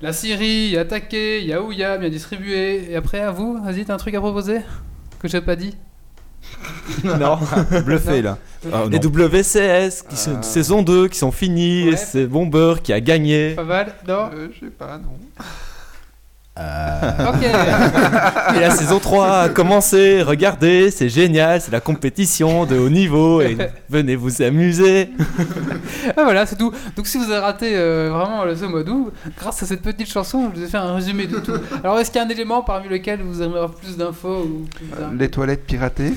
La 0.01 0.13
Syrie 0.13 0.77
attaquée, 0.77 1.43
Yaouya 1.43 1.97
bien 1.97 2.07
distribué. 2.07 2.89
Et 2.89 2.95
après, 2.95 3.19
à 3.19 3.31
vous, 3.31 3.61
vas-y, 3.61 3.83
t'as 3.83 3.95
un 3.95 3.97
truc 3.97 4.15
à 4.15 4.21
proposer 4.21 4.61
Que 5.19 5.27
j'ai 5.27 5.41
pas 5.41 5.57
dit? 5.57 5.75
Non. 7.03 7.37
Bluffé 7.85 8.21
là. 8.21 8.37
Ah. 8.73 8.83
Les 8.89 8.99
WCS, 8.99 10.03
qui 10.09 10.17
sont, 10.17 10.35
Ah. 10.39 10.41
saison 10.43 10.81
2, 10.81 11.07
qui 11.07 11.17
sont 11.17 11.31
finis. 11.31 11.85
Ouais. 11.85 11.93
Et 11.93 11.97
c'est 11.97 12.25
Bomber 12.27 12.75
qui 12.83 12.91
a 12.91 12.99
gagné. 12.99 13.51
Pas 13.55 13.63
mal 13.63 13.93
Non 14.07 14.29
Euh, 14.33 14.49
je 14.53 14.65
sais 14.65 14.71
pas, 14.71 14.97
non. 14.97 15.17
Ok 17.29 17.43
Et 18.55 18.59
la 18.59 18.71
saison 18.71 18.99
3 18.99 19.27
a 19.27 19.49
commencé. 19.49 20.21
Regardez, 20.21 20.91
c'est 20.91 21.09
génial. 21.09 21.61
C'est 21.61 21.71
la 21.71 21.79
compétition 21.79 22.65
de 22.65 22.77
haut 22.77 22.89
niveau. 22.89 23.41
Et 23.41 23.57
venez 23.89 24.15
vous 24.15 24.41
amuser. 24.41 25.09
Ah 26.17 26.23
voilà, 26.23 26.45
c'est 26.45 26.55
tout. 26.57 26.71
Donc 26.95 27.07
si 27.07 27.17
vous 27.17 27.25
avez 27.31 27.39
raté 27.39 27.71
euh, 27.75 28.09
vraiment 28.11 28.43
le 28.43 28.55
ce 28.55 28.65
mois 28.65 28.83
d'août, 28.83 29.13
grâce 29.37 29.63
à 29.63 29.65
cette 29.65 29.81
petite 29.81 30.09
chanson, 30.11 30.51
je 30.53 30.59
vous 30.59 30.65
ai 30.65 30.69
fait 30.69 30.77
un 30.77 30.93
résumé 30.95 31.27
de 31.27 31.39
tout. 31.39 31.53
Alors 31.83 31.99
est-ce 31.99 32.11
qu'il 32.11 32.19
y 32.19 32.23
a 32.23 32.27
un 32.27 32.29
élément 32.29 32.61
parmi 32.61 32.89
lequel 32.89 33.21
vous 33.21 33.41
aimeriez 33.41 33.59
avoir 33.63 33.71
plus 33.75 33.95
d'infos 33.97 34.41
ou 34.43 34.65
plus 34.75 34.85
d'un- 34.87 35.15
Les 35.17 35.29
toilettes 35.29 35.65
piratées 35.65 36.13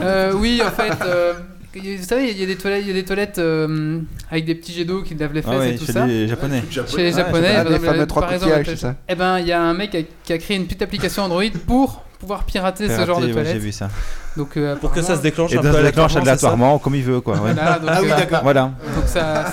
Euh, 0.00 0.32
Oui, 0.34 0.60
en 0.66 0.70
fait, 0.70 0.92
euh, 1.04 1.34
vous 1.80 2.04
savez, 2.04 2.30
il 2.30 2.38
y 2.38 2.42
a 2.42 2.46
des 2.46 2.56
toilettes, 2.56 2.82
il 2.82 2.88
y 2.88 2.90
a 2.90 2.94
des 2.94 3.04
toilettes 3.04 3.38
euh, 3.38 3.98
avec 4.30 4.44
des 4.44 4.54
petits 4.54 4.72
jets 4.72 4.84
d'eau 4.84 5.02
qui 5.02 5.14
lavent 5.14 5.32
les 5.32 5.42
fesses 5.42 5.50
Ah 5.54 5.58
ouais, 5.58 5.74
et 5.74 5.78
tout 5.78 5.86
chez 5.86 5.92
ça. 5.92 6.06
les 6.06 6.26
japonais. 6.28 6.62
Chez 6.70 6.80
les 6.98 7.12
japonais, 7.12 7.48
Ah, 7.56 7.62
par 7.62 7.64
les 7.64 7.76
exemple, 7.76 7.84
fameux 7.86 7.98
la 7.98 8.06
trois 8.06 8.22
comparaison 8.22 8.46
coquillages, 8.46 8.66
avec- 8.68 8.78
c'est 8.78 8.82
ça 8.86 8.96
Eh 9.08 9.14
ben, 9.14 9.38
il 9.40 9.46
y 9.46 9.52
a 9.52 9.62
un 9.62 9.74
mec 9.74 9.90
qui 9.90 9.96
a, 9.98 10.02
qui 10.24 10.32
a 10.32 10.38
créé 10.38 10.56
une 10.56 10.64
petite 10.64 10.82
application 10.82 11.22
Android 11.24 11.42
pour 11.66 12.02
pouvoir 12.18 12.44
pirater, 12.44 12.88
ce 12.88 13.04
genre 13.06 13.20
de 13.20 13.32
ouais. 13.32 13.44
J'ai 13.44 13.58
vu 13.58 13.72
ça. 13.72 13.88
Donc, 14.36 14.56
euh, 14.56 14.76
Pour 14.76 14.92
que 14.92 15.00
ça 15.00 15.16
se 15.16 15.22
déclenche 15.22 15.52
Et 15.52 15.58
un 15.58 15.62
peu 15.62 15.72
se 15.72 15.82
déclenche 15.82 16.16
aléatoirement, 16.16 16.78
comme 16.78 16.94
il 16.94 17.02
veut 17.02 17.20
quoi. 17.20 17.34
ouais. 17.36 17.52
Voilà, 17.54 17.78
donc, 17.78 17.90
Ah 17.90 17.98
oui, 18.02 18.10
euh, 18.10 18.16
d'accord. 18.16 18.40
Voilà. 18.42 18.62
donc 18.94 19.04
ça, 19.06 19.44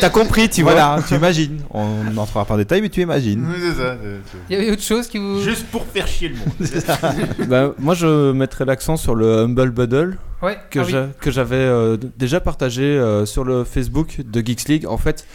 T'as 0.00 0.10
compris, 0.10 0.48
tu 0.50 0.62
vois. 0.62 0.72
Voilà, 0.72 0.98
tu 1.06 1.14
imagines. 1.14 1.60
On 1.70 2.04
n'entrera 2.12 2.44
pas 2.44 2.54
en 2.54 2.58
détail, 2.58 2.82
mais 2.82 2.88
tu 2.90 3.00
imagines. 3.00 3.46
Oui, 3.48 3.56
c'est 3.60 3.82
ça. 3.82 3.96
c'est- 4.02 4.38
Il 4.50 4.58
y 4.58 4.60
avait 4.60 4.70
autre 4.70 4.82
chose 4.82 5.08
qui 5.08 5.18
vous. 5.18 5.40
Juste 5.42 5.66
pour 5.66 5.84
faire 5.86 6.06
chier 6.06 6.28
le 6.28 6.36
monde. 6.36 7.28
Bah, 7.48 7.70
moi, 7.78 7.94
je 7.94 8.32
mettrais 8.32 8.64
l'accent 8.64 8.96
sur 8.96 9.14
le 9.14 9.38
Humble 9.44 9.70
Bundle. 9.70 10.18
Ouais, 10.42 10.58
que 10.70 10.78
ah 10.78 10.84
oui. 10.86 10.94
que 11.20 11.30
j'avais 11.30 11.56
euh, 11.56 11.96
déjà 12.16 12.40
partagé 12.40 12.82
euh, 12.84 13.26
sur 13.26 13.44
le 13.44 13.64
Facebook 13.64 14.18
de 14.24 14.40
Geeks 14.44 14.68
League. 14.68 14.86
En 14.86 14.98
fait, 14.98 15.26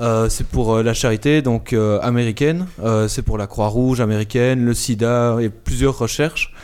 euh, 0.00 0.28
c'est 0.28 0.46
pour 0.46 0.74
euh, 0.74 0.82
la 0.82 0.94
charité 0.94 1.42
donc 1.42 1.72
euh, 1.72 2.00
américaine, 2.00 2.66
c'est 3.08 3.22
pour 3.22 3.38
la 3.38 3.46
Croix-Rouge 3.46 4.00
américaine, 4.00 4.64
le 4.64 4.74
SIDA 4.74 5.38
et 5.40 5.48
plusieurs 5.48 5.98
recherches. 5.98 6.54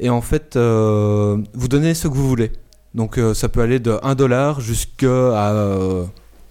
Et 0.00 0.10
en 0.10 0.20
fait, 0.20 0.56
vous 0.56 1.68
donnez 1.68 1.94
ce 1.94 2.08
que 2.08 2.14
vous 2.14 2.28
voulez. 2.28 2.52
Donc 2.94 3.18
ça 3.34 3.48
peut 3.48 3.60
aller 3.60 3.78
de 3.78 3.98
1 4.02 4.14
dollar 4.16 4.60
jusqu'à 4.60 5.56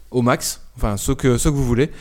au 0.09 0.21
max, 0.21 0.61
enfin 0.77 0.97
ce 0.97 1.11
que, 1.11 1.37
ce 1.37 1.49
que 1.49 1.53
vous 1.53 1.65
voulez. 1.65 1.91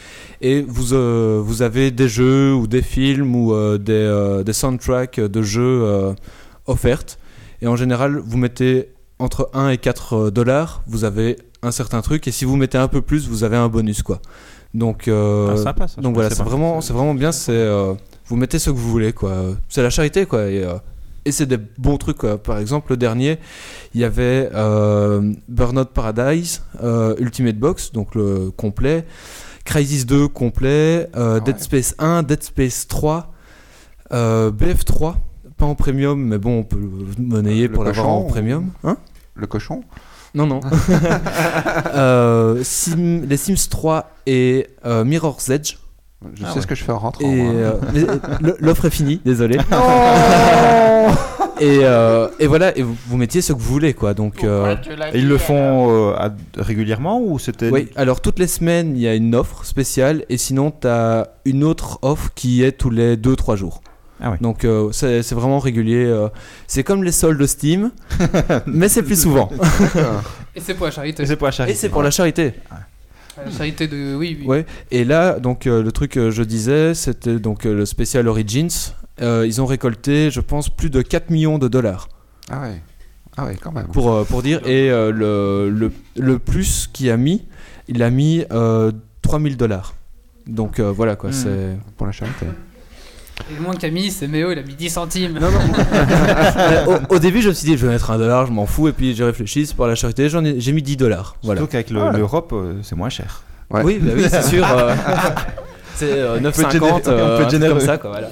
Et 0.40 0.62
vous, 0.62 1.42
vous 1.42 1.62
avez 1.62 1.90
des 1.90 2.08
jeux 2.08 2.54
ou 2.54 2.66
des 2.66 2.82
films 2.82 3.34
ou 3.34 3.78
des, 3.78 4.42
des 4.44 4.52
soundtracks 4.52 5.18
de 5.18 5.42
jeux 5.42 6.14
offertes. 6.66 7.18
Et 7.62 7.66
en 7.66 7.76
général, 7.76 8.22
vous 8.24 8.38
mettez 8.38 8.88
entre 9.18 9.50
1 9.52 9.70
et 9.70 9.78
4 9.78 10.30
dollars, 10.30 10.82
vous 10.86 11.04
avez 11.04 11.36
un 11.62 11.70
certain 11.70 12.00
truc. 12.02 12.26
Et 12.28 12.30
si 12.32 12.44
vous 12.44 12.56
mettez 12.56 12.78
un 12.78 12.88
peu 12.88 13.02
plus, 13.02 13.28
vous 13.28 13.44
avez 13.44 13.56
un 13.56 13.68
bonus. 13.68 14.02
quoi. 14.02 14.20
Donc, 14.74 15.08
euh, 15.08 15.50
Ah, 15.52 15.56
sympa, 15.56 15.88
ça, 15.88 15.94
je 15.98 16.02
donc 16.02 16.14
voilà, 16.14 16.30
c'est 16.30 16.42
vraiment, 16.42 16.80
c'est 16.80 16.92
vraiment 16.92 17.14
bien. 17.14 17.32
C'est, 17.32 17.52
euh, 17.52 17.94
vous 18.26 18.36
mettez 18.36 18.58
ce 18.58 18.70
que 18.70 18.76
vous 18.76 18.90
voulez. 18.90 19.12
quoi. 19.12 19.34
C'est 19.68 19.82
la 19.82 19.90
charité. 19.90 20.26
quoi. 20.26 20.46
Et, 20.48 20.62
euh, 20.64 20.74
et 21.24 21.32
c'est 21.32 21.46
des 21.46 21.58
bons 21.78 21.96
trucs. 21.98 22.18
quoi. 22.18 22.38
Par 22.38 22.58
exemple, 22.58 22.92
le 22.92 22.96
dernier, 22.96 23.38
il 23.94 24.00
y 24.00 24.04
avait 24.04 24.48
Burnout 25.48 25.88
Paradise, 25.90 26.62
Ultimate 27.18 27.56
Box, 27.58 27.92
donc 27.92 28.14
le 28.14 28.50
complet. 28.56 29.04
Crisis 29.64 30.06
2 30.06 30.26
complet, 30.26 31.08
Ah 31.14 31.38
Dead. 31.40 31.60
Space 31.60 31.94
1, 31.98 32.22
Dead 32.24 32.42
Space 32.42 32.88
3, 32.88 33.32
euh, 34.12 34.50
BF3, 34.50 35.14
pas 35.58 35.66
en 35.66 35.74
premium, 35.76 36.18
mais 36.20 36.38
bon, 36.38 36.60
on 36.60 36.62
peut 36.64 36.78
le 36.78 37.22
monnayer 37.22 37.68
Le 37.68 37.74
pour 37.74 37.84
l'avoir 37.84 38.08
en 38.08 38.22
premium. 38.22 38.70
Hein? 38.82 38.96
Le 39.34 39.46
cochon? 39.46 39.82
Non, 40.34 40.46
non. 40.46 40.60
Euh, 41.94 42.60
Sim- 42.62 43.24
les 43.28 43.36
Sims 43.36 43.68
3 43.68 44.10
et 44.26 44.68
euh, 44.86 45.04
Mirror's 45.04 45.48
Edge. 45.50 45.76
Je 46.34 46.42
Ah 46.44 46.48
sais 46.50 46.56
ouais. 46.56 46.62
ce 46.62 46.66
que 46.66 46.74
je 46.74 46.84
fais 46.84 46.92
en 46.92 46.98
rentrant. 46.98 47.30
Et 47.30 47.50
euh, 47.50 47.72
l'offre 48.60 48.86
est 48.86 48.90
finie, 48.90 49.20
désolé. 49.24 49.56
et, 51.60 51.80
euh, 51.82 52.28
et 52.38 52.46
voilà, 52.46 52.76
et 52.76 52.82
vous, 52.82 52.96
vous 53.06 53.16
mettiez 53.16 53.40
ce 53.42 53.52
que 53.52 53.58
vous 53.58 53.72
voulez, 53.72 53.94
quoi. 53.94 54.14
Donc, 54.14 54.44
euh, 54.44 54.76
ils 55.14 55.28
le 55.28 55.38
font 55.38 55.90
euh, 55.90 56.12
à- 56.14 56.34
régulièrement 56.58 57.20
ou 57.20 57.38
c'était 57.38 57.70
oui, 57.70 57.88
alors 57.96 58.20
toutes 58.20 58.38
les 58.38 58.46
semaines, 58.46 58.96
il 58.96 59.02
y 59.02 59.08
a 59.08 59.14
une 59.14 59.34
offre 59.34 59.64
spéciale, 59.64 60.24
et 60.28 60.36
sinon, 60.36 60.72
tu 60.78 60.86
as 60.88 61.28
une 61.44 61.64
autre 61.64 61.98
offre 62.02 62.30
qui 62.34 62.62
est 62.62 62.72
tous 62.72 62.90
les 62.90 63.16
2-3 63.16 63.56
jours. 63.56 63.82
Ah 64.20 64.30
ouais. 64.32 64.36
Donc, 64.40 64.64
euh, 64.64 64.90
c'est 64.92 65.32
vraiment 65.32 65.58
régulier. 65.58 66.04
euh, 66.04 66.28
c'est 66.66 66.84
comme 66.84 67.02
les 67.04 67.12
soldes 67.12 67.44
Steam, 67.46 67.90
mais 68.66 68.88
c'est 68.88 69.02
plus 69.02 69.20
souvent. 69.20 69.50
Et 70.54 70.60
c'est 70.60 70.74
pour 70.74 70.86
la 70.86 70.92
charité. 70.92 71.22
Et 71.22 71.26
c'est 71.26 71.36
pour 71.36 71.46
la 71.46 71.52
charité. 71.52 71.72
Et 71.72 71.76
c'est 71.76 71.88
pour 71.88 72.02
la 72.02 72.10
charité. 72.10 72.52
La 73.44 73.50
charité 73.50 73.88
de. 73.88 74.14
Oui, 74.16 74.36
oui. 74.40 74.46
Ouais. 74.46 74.66
Et 74.90 75.04
là, 75.04 75.38
donc 75.38 75.66
euh, 75.66 75.82
le 75.82 75.92
truc 75.92 76.12
que 76.12 76.30
je 76.30 76.42
disais, 76.42 76.92
c'était 76.94 77.38
donc 77.38 77.64
euh, 77.64 77.74
le 77.74 77.86
spécial 77.86 78.28
Origins. 78.28 78.68
Euh, 79.22 79.44
ils 79.46 79.60
ont 79.62 79.66
récolté, 79.66 80.30
je 80.30 80.40
pense, 80.40 80.68
plus 80.68 80.90
de 80.90 81.00
4 81.02 81.30
millions 81.30 81.58
de 81.58 81.68
dollars. 81.68 82.08
Ah 82.50 82.60
ouais. 82.62 82.80
Ah 83.36 83.46
ouais, 83.46 83.56
quand 83.60 83.72
même. 83.72 83.86
pour, 83.86 84.12
euh, 84.12 84.24
pour 84.24 84.42
dire. 84.42 84.60
Et 84.66 84.90
euh, 84.90 85.10
le, 85.12 85.70
le, 85.70 85.92
le 86.16 86.38
plus 86.38 86.88
qu'il 86.92 87.10
a 87.10 87.16
mis, 87.16 87.46
il 87.88 88.02
a 88.02 88.10
mis 88.10 88.44
euh, 88.52 88.92
3000 89.22 89.56
dollars. 89.56 89.94
Donc 90.46 90.80
euh, 90.80 90.90
voilà 90.90 91.16
quoi, 91.16 91.30
Hmm. 91.30 91.34
c'est. 91.34 91.78
Pour 91.96 92.06
la 92.06 92.12
charité. 92.12 92.46
Et 93.50 93.54
le 93.54 93.60
moins 93.60 93.74
Camille, 93.74 94.10
c'est 94.10 94.26
Méo, 94.26 94.50
il 94.52 94.58
a 94.58 94.62
mis 94.62 94.74
10 94.74 94.90
centimes. 94.90 95.38
Euh, 96.56 96.98
au, 97.10 97.14
au 97.14 97.18
début, 97.18 97.40
je 97.42 97.48
me 97.48 97.54
suis 97.54 97.64
dit, 97.66 97.76
je 97.76 97.86
vais 97.86 97.92
mettre 97.92 98.10
un 98.10 98.18
dollar, 98.18 98.46
je 98.46 98.52
m'en 98.52 98.66
fous. 98.66 98.88
Et 98.88 98.92
puis 98.92 99.14
j'ai 99.14 99.24
réfléchi, 99.24 99.66
c'est 99.66 99.74
pour 99.76 99.86
la 99.86 99.94
charité, 99.94 100.28
j'en 100.28 100.44
ai, 100.44 100.60
j'ai 100.60 100.72
mis 100.72 100.82
10 100.82 100.96
dollars. 100.96 101.36
Voilà. 101.42 101.60
Surtout 101.60 101.72
qu'avec 101.72 101.90
le- 101.90 102.00
Ah. 102.02 102.12
l'Europe, 102.16 102.50
euh, 102.52 102.74
c'est 102.82 102.96
moins 102.96 103.08
cher. 103.08 103.42
Ouais. 103.70 103.82
Oui, 103.84 103.98
bah 104.02 104.12
oui, 104.16 104.24
c'est 104.28 104.42
sûr. 104.42 104.66
euh, 104.68 104.94
c'est 105.96 106.10
euh, 106.12 106.38
peut 106.40 106.46
être 106.48 106.58
9,50 106.60 106.72
généreux, 106.72 106.90
on 107.06 107.08
euh, 107.10 107.36
peut 107.36 107.42
truc 107.44 107.50
généreux. 107.50 107.74
comme 107.78 107.86
ça 107.86 107.98
quoi. 107.98 108.10
Voilà. 108.10 108.28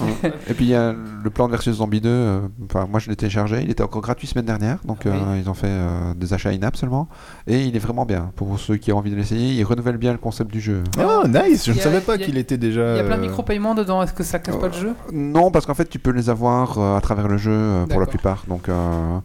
Et 0.48 0.54
puis 0.54 0.64
il 0.64 0.70
y 0.70 0.74
a 0.74 0.92
le 0.92 1.30
plan 1.30 1.46
de 1.46 1.52
versus 1.52 1.76
Zombie 1.76 2.00
2. 2.00 2.08
euh, 2.08 2.40
Enfin, 2.68 2.86
moi 2.90 3.00
je 3.00 3.08
l'ai 3.10 3.16
téléchargé. 3.16 3.60
Il 3.62 3.70
était 3.70 3.82
encore 3.82 4.02
gratuit 4.02 4.26
semaine 4.26 4.44
dernière. 4.46 4.78
Donc 4.84 5.06
euh, 5.06 5.12
ils 5.40 5.48
ont 5.48 5.54
fait 5.54 5.66
euh, 5.68 6.14
des 6.14 6.32
achats 6.34 6.50
in-app 6.50 6.76
seulement. 6.76 7.08
Et 7.46 7.62
il 7.62 7.76
est 7.76 7.80
vraiment 7.80 8.04
bien. 8.06 8.30
Pour 8.36 8.58
ceux 8.58 8.76
qui 8.76 8.92
ont 8.92 8.98
envie 8.98 9.10
de 9.10 9.16
l'essayer, 9.16 9.52
ils 9.54 9.64
renouvellent 9.64 9.96
bien 9.98 10.12
le 10.12 10.18
concept 10.18 10.50
du 10.52 10.60
jeu. 10.60 10.82
Oh, 10.98 11.22
nice 11.26 11.64
Je 11.66 11.72
Il 11.72 11.74
ne 11.76 11.80
a- 11.80 11.82
savais 11.84 12.00
pas 12.00 12.14
il 12.16 12.20
y 12.20 12.24
a- 12.24 12.26
qu'il 12.26 12.38
était 12.38 12.58
déjà. 12.58 12.92
Il 12.92 12.96
y 12.96 13.00
a 13.00 13.04
plein 13.04 13.16
de 13.16 13.22
euh, 13.22 13.26
micro-paiements 13.26 13.74
dedans, 13.74 14.02
est-ce 14.02 14.12
que 14.12 14.22
ça 14.24 14.38
casse 14.38 14.56
pas 14.56 14.68
le 14.68 14.72
jeu? 14.74 14.92
Non, 15.12 15.50
parce 15.50 15.66
qu'en 15.66 15.74
fait 15.74 15.88
tu 15.88 15.98
peux 15.98 16.10
les 16.12 16.30
avoir 16.30 16.78
euh, 16.78 16.96
à 16.96 17.00
travers 17.00 17.28
le 17.28 17.36
jeu 17.36 17.50
euh, 17.52 17.86
pour 17.86 18.00
la 18.00 18.06
D'accord. 18.06 18.08
plupart. 18.08 18.44
Donc 18.48 18.68
euh, 18.68 19.18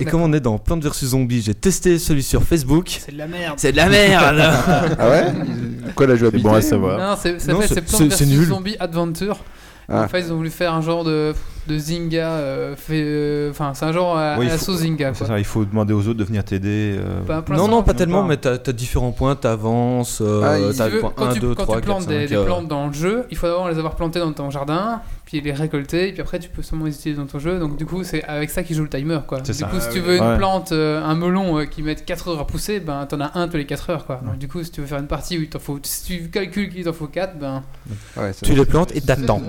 Et 0.00 0.04
comme 0.04 0.22
on 0.22 0.32
est 0.32 0.40
dans 0.40 0.58
Plante 0.58 0.84
vs 0.84 1.06
Zombie, 1.06 1.42
j'ai 1.42 1.54
testé 1.54 1.98
celui 1.98 2.22
sur 2.22 2.42
Facebook. 2.42 2.98
C'est 3.04 3.12
de 3.12 3.18
la 3.18 3.26
merde. 3.26 3.54
C'est 3.58 3.72
de 3.72 3.76
la 3.76 3.88
merde 3.88 4.40
ah 4.98 5.10
ouais 5.10 5.32
Quoi 5.94 6.06
la 6.06 6.16
jouabilité 6.16 6.48
bon 6.48 6.54
à 6.54 6.60
savoir. 6.60 6.98
Non, 6.98 7.16
c'est 7.20 7.40
c'est 7.40 7.52
vs 7.52 8.26
nul. 8.26 8.46
Zombie 8.46 8.76
Adventure. 8.80 9.38
Ah. 9.88 10.04
En 10.04 10.08
fait, 10.08 10.20
ils 10.20 10.32
ont 10.32 10.36
voulu 10.36 10.50
faire 10.50 10.72
un 10.72 10.80
genre 10.80 11.04
de, 11.04 11.34
de 11.66 11.78
Zynga. 11.78 12.28
euh, 12.28 12.74
euh, 12.90 13.50
Enfin, 13.50 13.72
c'est 13.74 13.84
un 13.84 13.92
genre 13.92 14.16
à, 14.16 14.36
Oui, 14.38 14.46
à 14.46 14.48
la 14.48 14.54
il 14.54 14.58
faut- 14.58 14.64
sauce 14.66 14.80
Zynga. 14.80 15.12
C'est 15.14 15.18
Quoi. 15.18 15.26
ça, 15.28 15.38
il 15.38 15.44
faut 15.44 15.64
demander 15.64 15.92
aux 15.94 16.00
autres 16.08 16.18
de 16.18 16.24
venir 16.24 16.44
t'aider. 16.44 16.96
euh, 16.98 17.20
Bah, 17.26 17.44
Non, 17.50 17.68
non, 17.68 17.82
pas 17.82 17.94
tellement, 17.94 18.22
mais 18.22 18.36
t'as 18.36 18.54
as 18.54 18.72
différents 18.72 19.12
points, 19.12 19.34
t'avances, 19.36 20.20
euh, 20.20 20.72
Ah, 20.78 20.88
veux, 20.88 21.00
point 21.00 21.12
quand 21.16 21.26
1, 21.26 21.32
tu, 21.34 21.40
2, 21.40 21.54
quand 21.54 21.62
3, 21.64 21.76
tu 21.76 21.80
4, 21.82 21.84
plantes 21.86 22.02
5. 22.02 22.08
des, 22.08 22.26
des 22.26 22.44
plantes 22.44 22.68
dans 22.68 22.86
le 22.88 22.92
jeu, 22.92 23.24
il 23.30 23.36
faut 23.36 23.46
d'abord 23.46 23.68
les 23.68 23.78
avoir 23.78 23.94
plantées 23.96 24.18
dans 24.20 24.32
ton 24.32 24.50
jardin, 24.50 25.00
puis 25.24 25.40
les 25.40 25.52
récolter, 25.52 26.08
et 26.08 26.12
puis 26.12 26.20
après 26.20 26.38
tu 26.38 26.48
peux 26.48 26.62
seulement 26.62 26.84
les 26.86 26.94
utiliser 26.94 27.20
dans 27.20 27.26
ton 27.26 27.38
jeu. 27.38 27.58
Donc 27.58 27.76
du 27.76 27.86
coup, 27.86 28.04
c'est 28.04 28.22
avec 28.24 28.50
ça 28.50 28.62
qu'ils 28.62 28.76
joue 28.76 28.82
le 28.82 28.88
timer. 28.88 29.20
Quoi. 29.26 29.40
Du 29.40 29.52
ça. 29.52 29.66
coup, 29.66 29.80
si 29.80 29.86
Ah 29.88 29.92
tu 29.92 30.00
veux 30.00 30.16
une 30.16 30.22
Ouais. 30.24 30.36
plante, 30.36 30.72
euh, 30.72 31.02
un 31.04 31.14
melon 31.14 31.58
euh, 31.58 31.64
qui 31.64 31.82
met 31.82 31.94
4 31.94 32.28
heures 32.28 32.40
à 32.40 32.46
pousser, 32.46 32.80
ben 32.80 33.06
t'en 33.06 33.20
as 33.20 33.32
un 33.38 33.48
tous 33.48 33.56
les 33.56 33.66
4 33.66 33.90
heures. 33.90 34.06
Quoi. 34.06 34.20
Donc 34.24 34.38
du 34.38 34.48
coup, 34.48 34.62
si 34.62 34.70
tu 34.70 34.80
veux 34.80 34.86
faire 34.86 34.98
une 34.98 35.06
partie 35.06 35.38
où 35.38 35.42
il 35.42 35.48
t'en 35.48 35.58
faut, 35.58 35.78
si 35.82 36.04
tu 36.22 36.28
calcules 36.30 36.70
qu'il 36.70 36.84
t'en 36.84 36.92
faut 36.92 37.06
4, 37.06 37.38
ben 37.38 37.62
ouais, 38.16 38.32
Tu 38.42 38.54
les 38.54 38.64
plantes 38.64 38.94
et 38.94 39.00
t'attends. 39.00 39.40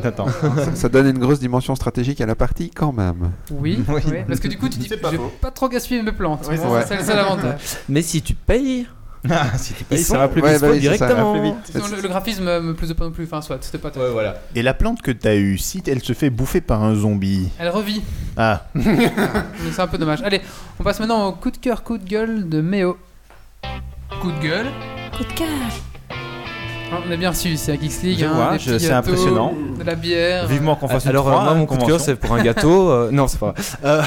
Ça 0.76 0.90
donne 0.90 1.08
une 1.08 1.20
grosse 1.20 1.40
dimension 1.40 1.76
stratégique 1.76 2.05
à 2.22 2.26
la 2.26 2.36
partie 2.36 2.70
quand 2.70 2.92
même. 2.94 3.32
oui, 3.52 3.84
Oui. 3.88 4.02
oui, 4.08 4.18
parce 4.28 4.40
que 4.40 4.48
du 4.48 4.58
coup, 4.58 4.70
tu 4.70 4.78
dis, 4.80 4.88
pas 4.90 5.12
je 5.12 5.18
vais 5.18 5.24
pas 5.42 5.52
trop 5.52 5.68
gaspiller 5.70 6.02
mes 6.02 6.12
plantes. 6.12 6.46
Oui, 6.50 6.56
c'est 6.58 6.64
Bon, 6.66 6.74
ça. 6.80 6.86
c'est 6.88 6.98
le 6.98 7.04
seul 7.04 7.20
avantage. 7.20 7.60
Mais 7.90 8.02
si 8.02 8.22
tu 8.22 8.34
payes, 8.34 8.88
Ah, 9.30 9.58
si 9.58 9.74
tu 9.74 9.84
payes, 9.84 10.04
ça 10.04 10.20
va 10.20 10.28
plus 10.28 10.40
Ouais, 10.42 10.52
vite. 10.54 10.62
bah 10.62 10.78
directement. 10.78 11.34
va 11.34 11.40
plus 11.40 11.72
Sinon, 11.72 11.88
le, 11.96 12.02
le 12.02 12.08
graphisme 12.08 12.44
me 12.44 12.74
plaisait 12.76 12.94
pas 12.94 13.06
non 13.06 13.12
plus. 13.12 13.24
Enfin, 13.26 13.42
soit, 13.42 13.58
c'était 13.64 13.80
pas. 13.80 13.90
Ouais, 14.00 14.12
voilà. 14.12 14.36
Et 14.54 14.62
la 14.62 14.76
plante 14.76 15.02
que 15.02 15.10
tu 15.10 15.28
as 15.28 15.36
eue, 15.36 15.58
si 15.58 15.82
elle 15.88 16.04
se 16.04 16.14
fait 16.14 16.30
bouffer 16.30 16.62
par 16.62 16.84
un 16.84 16.94
zombie. 16.94 17.50
Elle 17.58 17.70
revit. 17.70 18.04
Ah, 18.38 18.68
c'est 18.76 19.80
un 19.82 19.88
peu 19.88 19.98
dommage. 19.98 20.22
Allez, 20.22 20.42
on 20.80 20.84
passe 20.84 21.00
maintenant 21.00 21.28
au 21.28 21.32
coup 21.34 21.50
de 21.50 21.58
cœur, 21.58 21.82
coup 21.84 21.98
de 21.98 22.08
gueule 22.08 22.48
de 22.48 22.62
Méo. 22.62 22.98
Coup 24.22 24.32
de 24.32 24.40
gueule. 24.40 24.68
Coup 25.18 25.24
de 25.24 25.34
cœur. 25.34 25.48
Ah, 26.92 27.00
On 27.08 27.12
a 27.12 27.16
bien 27.18 27.30
reçu, 27.32 27.58
c'est 27.58 27.72
à 27.74 27.76
Geeks 27.76 28.02
League. 28.04 28.18
Je 28.20 28.26
hein, 28.26 28.34
vois, 28.34 28.58
je- 28.58 28.78
c'est 28.78 28.88
gâteaux, 28.90 29.12
impressionnant. 29.12 29.54
De 29.80 29.84
la 29.84 29.96
bière. 29.96 30.48
Vivement 30.48 30.76
qu'on 30.76 30.88
fasse 30.88 31.04
une 31.06 31.10
Alors, 31.10 31.28
euh, 31.28 31.32
trois, 31.32 31.44
moi, 31.44 31.52
hein, 31.52 31.56
mon 31.56 31.66
coup 31.66 31.78
de 31.78 31.84
cœur, 31.84 32.00
c'est 32.00 32.16
pour 32.16 32.34
un 32.34 32.44
gâteau. 32.44 32.90
euh, 32.90 33.10
non, 33.12 33.28
c'est 33.28 33.40
pas 33.40 33.52
vrai. 33.52 33.62
Euh, 33.84 34.02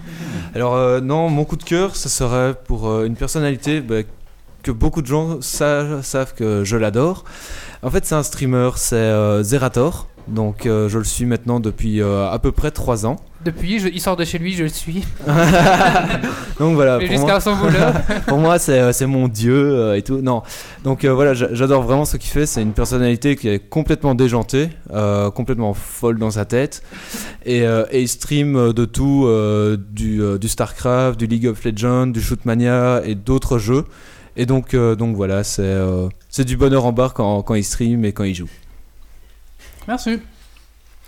Alors, 0.54 0.74
euh, 0.74 1.00
non, 1.00 1.28
mon 1.28 1.44
coup 1.44 1.56
de 1.56 1.64
cœur, 1.64 1.96
ce 1.96 2.08
serait 2.08 2.54
pour 2.66 2.88
euh, 2.88 3.04
une 3.06 3.16
personnalité 3.16 3.80
bah, 3.80 3.96
que 4.62 4.70
beaucoup 4.70 5.02
de 5.02 5.06
gens 5.06 5.40
sa- 5.40 6.02
savent 6.02 6.34
que 6.34 6.64
je 6.64 6.76
l'adore. 6.76 7.24
En 7.82 7.90
fait, 7.90 8.04
c'est 8.06 8.14
un 8.14 8.22
streamer, 8.22 8.70
c'est 8.76 8.94
euh, 8.96 9.42
Zerator. 9.42 10.06
Donc, 10.30 10.64
euh, 10.66 10.88
je 10.88 10.98
le 10.98 11.04
suis 11.04 11.24
maintenant 11.26 11.60
depuis 11.60 12.00
euh, 12.00 12.30
à 12.30 12.38
peu 12.38 12.52
près 12.52 12.70
3 12.70 13.04
ans. 13.06 13.16
Depuis, 13.44 13.78
je- 13.80 13.88
il 13.88 14.00
sort 14.00 14.16
de 14.16 14.24
chez 14.24 14.38
lui, 14.38 14.52
je 14.52 14.62
le 14.64 14.68
suis. 14.68 15.04
Donc 16.58 16.74
voilà, 16.74 16.98
Mais 16.98 17.06
pour 17.06 17.18
moi, 17.18 17.26
jusqu'à 17.26 17.40
son 17.40 17.54
voleur. 17.56 17.92
pour 18.26 18.38
moi, 18.38 18.58
c'est 18.58 18.78
euh, 18.78 19.06
mon 19.06 19.28
dieu 19.28 19.54
euh, 19.54 19.96
et 19.96 20.02
tout. 20.02 20.20
Non, 20.20 20.42
donc 20.84 21.04
voilà, 21.04 21.32
j'a- 21.34 21.52
j'adore 21.54 21.82
vraiment 21.82 22.04
ce 22.04 22.16
qu'il 22.16 22.30
fait. 22.30 22.46
C'est 22.46 22.62
une 22.62 22.72
personnalité 22.74 23.34
qui 23.36 23.48
est 23.48 23.58
complètement 23.58 24.14
déjantée, 24.14 24.68
complètement 25.34 25.74
folle 25.74 26.18
dans 26.18 26.30
sa 26.30 26.44
tête, 26.44 26.82
et, 27.46 27.60
et 27.60 28.00
il 28.00 28.08
stream 28.08 28.72
de 28.72 28.84
tout, 28.84 29.26
du, 29.90 30.20
du 30.38 30.48
Starcraft, 30.48 31.18
du 31.18 31.26
League 31.26 31.46
of 31.46 31.64
Legends, 31.64 32.08
du 32.08 32.20
Shootmania 32.20 33.02
et 33.04 33.14
d'autres 33.14 33.58
jeux. 33.58 33.84
Et 34.36 34.46
donc, 34.46 34.74
euh, 34.74 34.94
donc 34.94 35.16
voilà, 35.16 35.42
c'est 35.44 35.62
euh, 35.62 36.08
du 36.38 36.56
bonheur 36.56 36.84
en 36.86 36.92
barre 36.92 37.14
quand, 37.14 37.42
quand 37.42 37.54
il 37.54 37.64
stream 37.64 38.04
et 38.04 38.12
quand 38.12 38.24
il 38.24 38.34
joue. 38.34 38.48
Merci. 39.88 40.20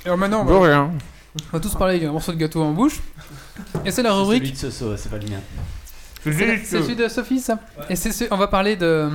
Alors 0.04 0.18
maintenant, 0.18 0.40
on 0.42 0.44
va, 0.44 0.60
rien. 0.66 0.90
on 1.52 1.56
va 1.56 1.60
tous 1.60 1.74
parler 1.74 1.96
avec 1.96 2.08
un 2.08 2.12
morceau 2.12 2.32
de 2.32 2.36
gâteau 2.38 2.62
en 2.62 2.72
bouche. 2.72 3.00
Et 3.84 3.90
c'est 3.90 4.02
la 4.02 4.12
rubrique. 4.12 4.42
Celui 4.44 4.52
de 4.52 4.70
Soso, 4.70 4.96
c'est 4.96 5.08
pas 5.10 5.18
le 5.18 5.28
mien. 5.28 5.40
C'est 6.24 6.58
c'est 6.64 6.82
celui 6.82 6.96
de 6.96 7.08
Sophie, 7.08 7.40
ça. 7.40 7.58
Et 7.88 7.96
c'est 7.96 8.12
ce- 8.12 8.24
on 8.30 8.36
va 8.36 8.46
parler 8.48 8.76
de, 8.76 9.08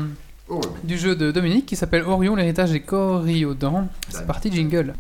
du 0.83 0.97
jeu 0.97 1.15
de 1.15 1.31
Dominique 1.31 1.65
qui 1.65 1.75
s'appelle 1.75 2.03
Orion, 2.03 2.35
l'héritage 2.35 2.71
des 2.71 2.81
Coriodan. 2.81 3.87
C'est 4.09 4.25
parti, 4.27 4.51
jingle. 4.51 4.93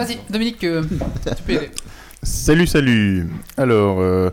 Vas-y, 0.00 0.18
Dominique, 0.30 0.64
euh, 0.64 0.82
tu 1.36 1.42
peux 1.42 1.52
y 1.52 1.56
aller. 1.58 1.70
Salut, 2.22 2.66
salut. 2.66 3.28
Alors, 3.58 4.00
euh, 4.00 4.30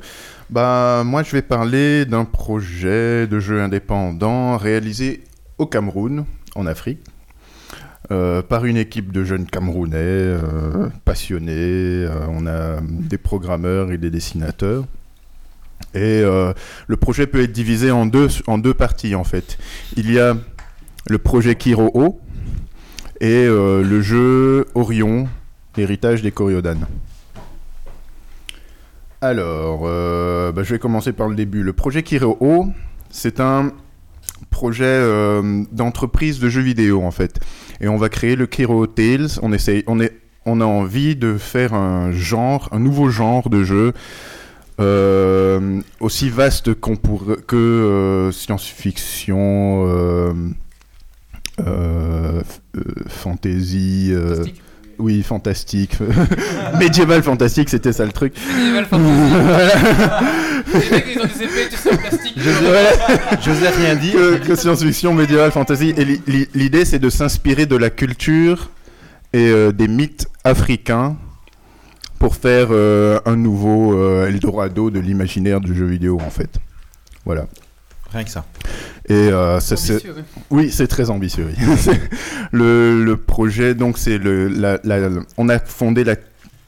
bah, 0.49 1.03
moi, 1.05 1.23
je 1.23 1.31
vais 1.33 1.41
parler 1.41 2.05
d'un 2.05 2.23
projet 2.23 3.27
de 3.27 3.37
jeu 3.41 3.59
indépendant 3.59 4.55
réalisé 4.55 5.25
au 5.57 5.65
Cameroun, 5.65 6.23
en 6.55 6.65
Afrique, 6.67 7.01
euh, 8.11 8.41
par 8.41 8.63
une 8.63 8.77
équipe 8.77 9.11
de 9.11 9.25
jeunes 9.25 9.45
Camerounais 9.45 9.97
euh, 9.97 10.87
passionnés. 11.03 11.51
Euh, 11.51 12.13
on 12.29 12.47
a 12.47 12.79
des 12.81 13.17
programmeurs 13.17 13.91
et 13.91 13.97
des 13.97 14.09
dessinateurs. 14.09 14.85
Et 15.93 16.21
euh, 16.23 16.53
le 16.87 16.95
projet 16.95 17.27
peut 17.27 17.43
être 17.43 17.51
divisé 17.51 17.91
en 17.91 18.05
deux, 18.05 18.29
en 18.47 18.57
deux 18.57 18.73
parties, 18.73 19.15
en 19.15 19.25
fait. 19.25 19.57
Il 19.97 20.13
y 20.13 20.17
a 20.17 20.37
le 21.09 21.17
projet 21.17 21.55
Kiro-O 21.55 22.21
et 23.19 23.45
euh, 23.45 23.83
le 23.83 24.01
jeu 24.01 24.65
Orion, 24.73 25.27
l'héritage 25.77 26.21
des 26.21 26.31
Coriodanes. 26.31 26.85
Alors, 29.21 29.81
euh, 29.85 30.51
bah, 30.51 30.63
je 30.63 30.73
vais 30.73 30.79
commencer 30.79 31.11
par 31.11 31.27
le 31.27 31.35
début. 31.35 31.63
Le 31.63 31.73
projet 31.73 32.03
Kiro, 32.03 32.67
c'est 33.09 33.39
un 33.39 33.71
projet 34.51 34.85
euh, 34.85 35.63
d'entreprise 35.71 36.39
de 36.39 36.49
jeux 36.49 36.61
vidéo 36.61 37.03
en 37.03 37.11
fait. 37.11 37.39
Et 37.81 37.87
on 37.87 37.97
va 37.97 38.09
créer 38.09 38.35
le 38.35 38.45
Kiro 38.45 38.85
Tales. 38.85 39.39
On 39.41 40.61
a 40.61 40.65
envie 40.65 41.15
de 41.15 41.37
faire 41.37 41.73
un 41.73 42.11
genre, 42.11 42.69
un 42.71 42.79
nouveau 42.79 43.09
genre 43.09 43.49
de 43.49 43.63
jeu 43.63 43.93
euh, 44.79 45.81
aussi 45.99 46.29
vaste 46.29 46.75
que 46.75 48.29
science-fiction, 48.31 50.45
fantasy. 53.07 54.13
Fantastique. 54.97 54.99
oui, 54.99 55.23
fantastique. 55.23 55.97
Médiéval 56.79 57.23
fantastique, 57.23 57.69
c'était 57.69 57.93
ça 57.93 58.05
le 58.05 58.11
truc. 58.11 58.33
Medieval 58.57 58.85
Fantasy. 58.89 59.13
Les 60.73 60.89
mecs, 60.91 61.05
ils 61.15 61.19
ont 61.19 61.25
des 61.25 61.43
épées, 61.43 61.69
tu 61.69 61.77
sais, 61.77 61.93
en 61.93 61.97
plastique. 61.97 62.33
J'osais 63.43 63.69
rien 63.69 63.95
que, 63.95 64.37
que 64.45 64.55
science-fiction, 64.55 65.13
médiéval 65.13 65.51
fantasy. 65.51 65.93
Et 65.97 66.05
li- 66.05 66.21
li- 66.27 66.47
l'idée, 66.53 66.85
c'est 66.85 66.99
de 66.99 67.09
s'inspirer 67.09 67.65
de 67.65 67.75
la 67.75 67.89
culture 67.89 68.69
et 69.33 69.47
euh, 69.49 69.71
des 69.71 69.87
mythes 69.87 70.27
africains 70.43 71.15
pour 72.19 72.35
faire 72.35 72.67
euh, 72.71 73.19
un 73.25 73.35
nouveau 73.35 73.97
euh, 73.97 74.27
Eldorado 74.27 74.89
de 74.89 74.99
l'imaginaire 74.99 75.61
du 75.61 75.75
jeu 75.75 75.85
vidéo, 75.85 76.19
en 76.25 76.29
fait. 76.31 76.49
Voilà. 77.25 77.45
Rien 78.11 78.23
que 78.23 78.29
ça. 78.29 78.45
Et 79.09 79.13
euh, 79.13 79.59
ça, 79.59 79.75
Ambitieux. 79.75 80.15
Oui, 80.49 80.71
c'est 80.71 80.87
très 80.87 81.09
ambitieux. 81.09 81.47
oui. 81.49 81.55
Le, 82.51 83.03
le 83.03 83.17
projet, 83.17 83.75
donc, 83.75 83.97
c'est 83.97 84.17
le, 84.17 84.47
la, 84.47 84.79
la- 84.83 85.09
on 85.37 85.49
a 85.49 85.59
fondé 85.59 86.03
la 86.05 86.15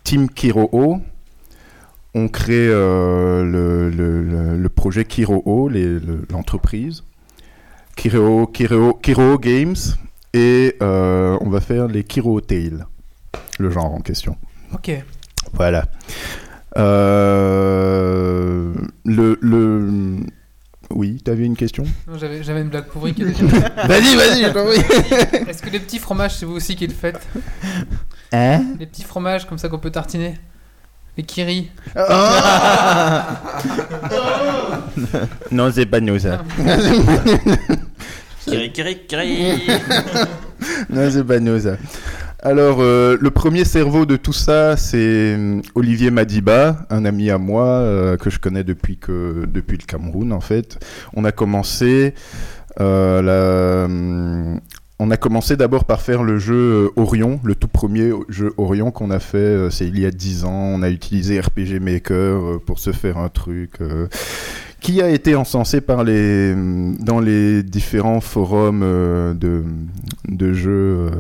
team 0.04 0.30
Kiroo. 0.30 1.02
On 2.16 2.28
crée 2.28 2.68
euh, 2.68 3.44
le, 3.46 3.90
le- 3.90 4.24
le- 4.24 4.58
le 4.58 4.70
projet 4.70 5.06
Kiroo, 5.06 5.70
l'entreprise. 6.30 7.04
Kiroo, 7.96 8.48
Kiroo, 8.48 8.94
Kiroo 8.96 9.38
Games. 9.38 9.76
Et 10.34 10.76
euh, 10.84 11.38
on 11.42 11.50
va 11.50 11.60
faire 11.62 11.88
les 11.88 12.04
Kiroo 12.04 12.40
Tales, 12.42 12.86
le 13.60 13.70
genre 13.72 13.94
en 13.94 14.00
question. 14.02 14.36
Ok. 14.74 14.92
Voilà. 15.54 15.86
Euh, 16.78 18.74
le, 19.06 19.38
le... 19.42 20.18
Oui, 20.92 21.22
t'avais 21.24 21.46
une 21.46 21.56
question? 21.56 21.84
Non, 22.08 22.18
J'avais 22.18 22.42
j'avais 22.44 22.62
une 22.62 22.70
blague 22.70 22.86
pourrie 22.88 23.14
qui 23.14 23.24
Vas-y, 23.24 24.16
vas-y, 24.16 24.44
je 24.44 24.50
t'en 24.50 24.66
prie. 24.66 24.82
Est-ce 25.48 25.62
que 25.62 25.70
les 25.70 25.80
petits 25.80 26.00
fromages, 26.00 26.38
c'est 26.38 26.46
vous 26.46 26.56
aussi 26.56 26.76
qui 26.76 26.88
le 26.88 26.94
faites? 26.94 27.20
Hein? 28.32 28.64
Les 28.80 28.86
petits 28.88 29.04
fromages 29.04 29.48
comme 29.48 29.58
ça 29.60 29.70
qu'on 29.70 29.78
peut 29.80 29.92
tartiner? 29.92 30.36
Les 31.18 31.24
kiri 31.24 31.70
Non, 35.52 35.72
c'est 35.74 35.86
pas 35.86 36.00
nous 36.00 36.20
ça. 36.20 36.42
Kiri, 38.46 38.72
kiri, 38.72 38.98
kiri. 39.08 39.62
Non, 40.90 41.10
c'est 41.12 41.24
pas 41.24 41.40
nous 41.40 41.60
ça. 41.60 41.76
Alors, 42.42 42.78
euh, 42.80 43.18
le 43.20 43.32
premier 43.32 43.66
cerveau 43.66 44.06
de 44.06 44.16
tout 44.16 44.32
ça, 44.32 44.78
c'est 44.78 45.36
hum, 45.36 45.62
Olivier 45.76 46.10
Madiba, 46.10 46.78
un 46.90 47.04
ami 47.04 47.30
à 47.30 47.38
moi 47.38 47.66
euh, 47.66 48.16
que 48.16 48.30
je 48.30 48.40
connais 48.40 48.64
depuis, 48.64 48.98
que, 48.98 49.46
depuis 49.46 49.78
le 49.78 49.84
Cameroun, 49.84 50.32
en 50.32 50.40
fait. 50.40 50.80
On 51.14 51.26
a 51.26 51.34
commencé, 51.34 52.14
euh, 52.80 53.86
hum, 53.86 54.62
commencé 55.20 55.58
d'abord 55.58 55.84
par 55.84 56.00
faire 56.02 56.24
le 56.24 56.40
jeu 56.40 56.92
Orion, 56.96 57.42
le 57.44 57.56
tout 57.56 57.68
premier 57.68 58.14
jeu 58.30 58.54
Orion 58.56 58.92
qu'on 58.92 59.12
a 59.12 59.20
fait, 59.20 59.70
c'est 59.70 59.86
il 59.86 60.00
y 60.00 60.06
a 60.06 60.12
10 60.12 60.46
ans. 60.46 60.54
On 60.54 60.82
a 60.82 60.90
utilisé 60.90 61.42
RPG 61.42 61.82
Maker 61.82 62.62
pour 62.66 62.80
se 62.80 62.94
faire 62.94 63.18
un 63.18 63.30
truc. 63.30 63.80
qui 64.80 65.02
a 65.02 65.10
été 65.10 65.36
encensé 65.36 65.82
hum, 65.90 66.96
dans 67.02 67.20
les 67.20 67.64
différents 67.64 68.22
forums 68.22 68.80
de, 69.38 69.66
de 70.30 70.54
jeux 70.54 71.12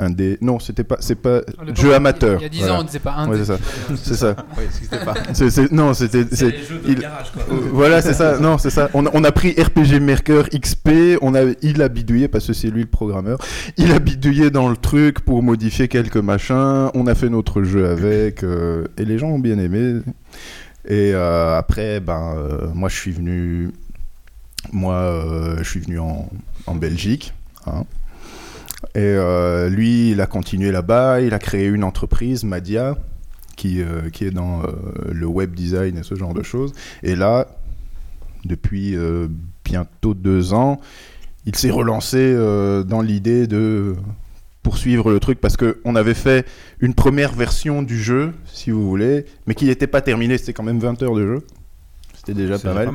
euh, 0.00 0.04
indé. 0.06 0.38
Non, 0.40 0.58
c'était 0.58 0.84
pas, 0.84 0.96
c'est 1.00 1.14
pas 1.14 1.40
l'époque, 1.60 1.76
jeu 1.76 1.94
amateur. 1.94 2.38
Il 2.40 2.42
y 2.42 2.46
a 2.46 2.48
10 2.48 2.58
voilà. 2.58 2.74
ans, 2.74 2.80
on 2.80 2.84
disait 2.84 2.98
pas 2.98 3.12
un. 3.12 3.28
Ouais, 3.28 3.36
c'est 3.38 3.44
ça. 3.44 3.58
C'est 3.96 4.14
ça. 4.14 4.36
Oui, 4.56 4.64
c'était 4.70 5.04
pas. 5.04 5.14
C'est- 5.32 5.50
c'est- 5.50 5.72
non, 5.72 5.94
c'était. 5.94 6.24
c'est- 6.32 6.54
il- 6.86 7.04
Euh, 7.04 7.54
Voilà, 7.72 8.00
c'est 8.02 8.14
ça. 8.14 8.38
Non, 8.38 8.58
c'est 8.58 8.70
ça. 8.70 8.88
On, 8.94 9.06
a- 9.06 9.10
on 9.14 9.24
a 9.24 9.32
pris 9.32 9.50
RPG 9.52 10.00
Maker 10.00 10.48
XP. 10.50 11.18
On 11.22 11.34
a, 11.34 11.42
il 11.62 11.82
a 11.82 11.88
bidouillé 11.88 12.28
parce 12.28 12.46
que 12.46 12.52
c'est 12.52 12.68
lui 12.70 12.82
le 12.82 12.86
programmeur. 12.88 13.38
Il 13.76 13.92
a 13.92 13.98
bidouillé 13.98 14.50
dans 14.50 14.68
le 14.68 14.76
truc 14.76 15.20
pour 15.20 15.42
modifier 15.42 15.88
quelques 15.88 16.16
machins. 16.16 16.88
On 16.94 17.06
a 17.06 17.14
fait 17.14 17.28
notre 17.28 17.62
jeu 17.62 17.88
avec 17.88 18.42
euh, 18.42 18.86
et 18.98 19.04
les 19.04 19.18
gens 19.18 19.28
ont 19.28 19.38
bien 19.38 19.58
aimé. 19.58 20.00
Et 20.86 21.12
euh, 21.14 21.56
après, 21.58 22.00
ben, 22.00 22.34
euh, 22.36 22.66
moi, 22.74 22.88
je 22.88 22.96
suis 22.96 23.12
venu. 23.12 23.70
Moi, 24.72 24.94
euh, 24.94 25.56
je 25.58 25.68
suis 25.68 25.80
venu 25.80 25.98
en, 25.98 26.28
en 26.66 26.74
Belgique. 26.74 27.34
hein. 27.66 27.84
Et 28.94 29.00
euh, 29.00 29.70
lui, 29.70 30.10
il 30.10 30.20
a 30.20 30.26
continué 30.26 30.70
là-bas. 30.70 31.20
Il 31.20 31.32
a 31.34 31.38
créé 31.38 31.66
une 31.66 31.84
entreprise, 31.84 32.44
Madia, 32.44 32.96
qui, 33.56 33.82
euh, 33.82 34.10
qui 34.10 34.24
est 34.24 34.30
dans 34.30 34.62
euh, 34.62 34.66
le 35.10 35.26
web 35.26 35.54
design 35.54 35.96
et 35.96 36.02
ce 36.02 36.14
genre 36.14 36.34
de 36.34 36.42
choses. 36.42 36.72
Et 37.02 37.16
là, 37.16 37.48
depuis 38.44 38.96
bientôt 39.64 40.14
deux 40.14 40.52
ans, 40.52 40.80
il 41.46 41.54
s'est 41.56 41.70
relancé 41.70 42.34
dans 42.34 43.00
l'idée 43.00 43.46
de 43.46 43.94
poursuivre 44.64 45.10
le 45.10 45.20
truc 45.20 45.40
parce 45.40 45.56
que 45.56 45.80
on 45.84 45.96
avait 45.96 46.14
fait 46.14 46.46
une 46.80 46.94
première 46.94 47.32
version 47.32 47.82
du 47.82 48.00
jeu, 48.00 48.32
si 48.46 48.70
vous 48.70 48.88
voulez, 48.88 49.26
mais 49.46 49.54
qui 49.54 49.66
n'était 49.66 49.86
pas 49.86 50.00
terminée. 50.00 50.38
C'était 50.38 50.52
quand 50.52 50.64
même 50.64 50.80
20 50.80 51.02
heures 51.02 51.14
de 51.14 51.24
jeu. 51.24 51.46
C'était 52.24 52.40
déjà 52.40 52.56
pas 52.58 52.72
mal. 52.72 52.88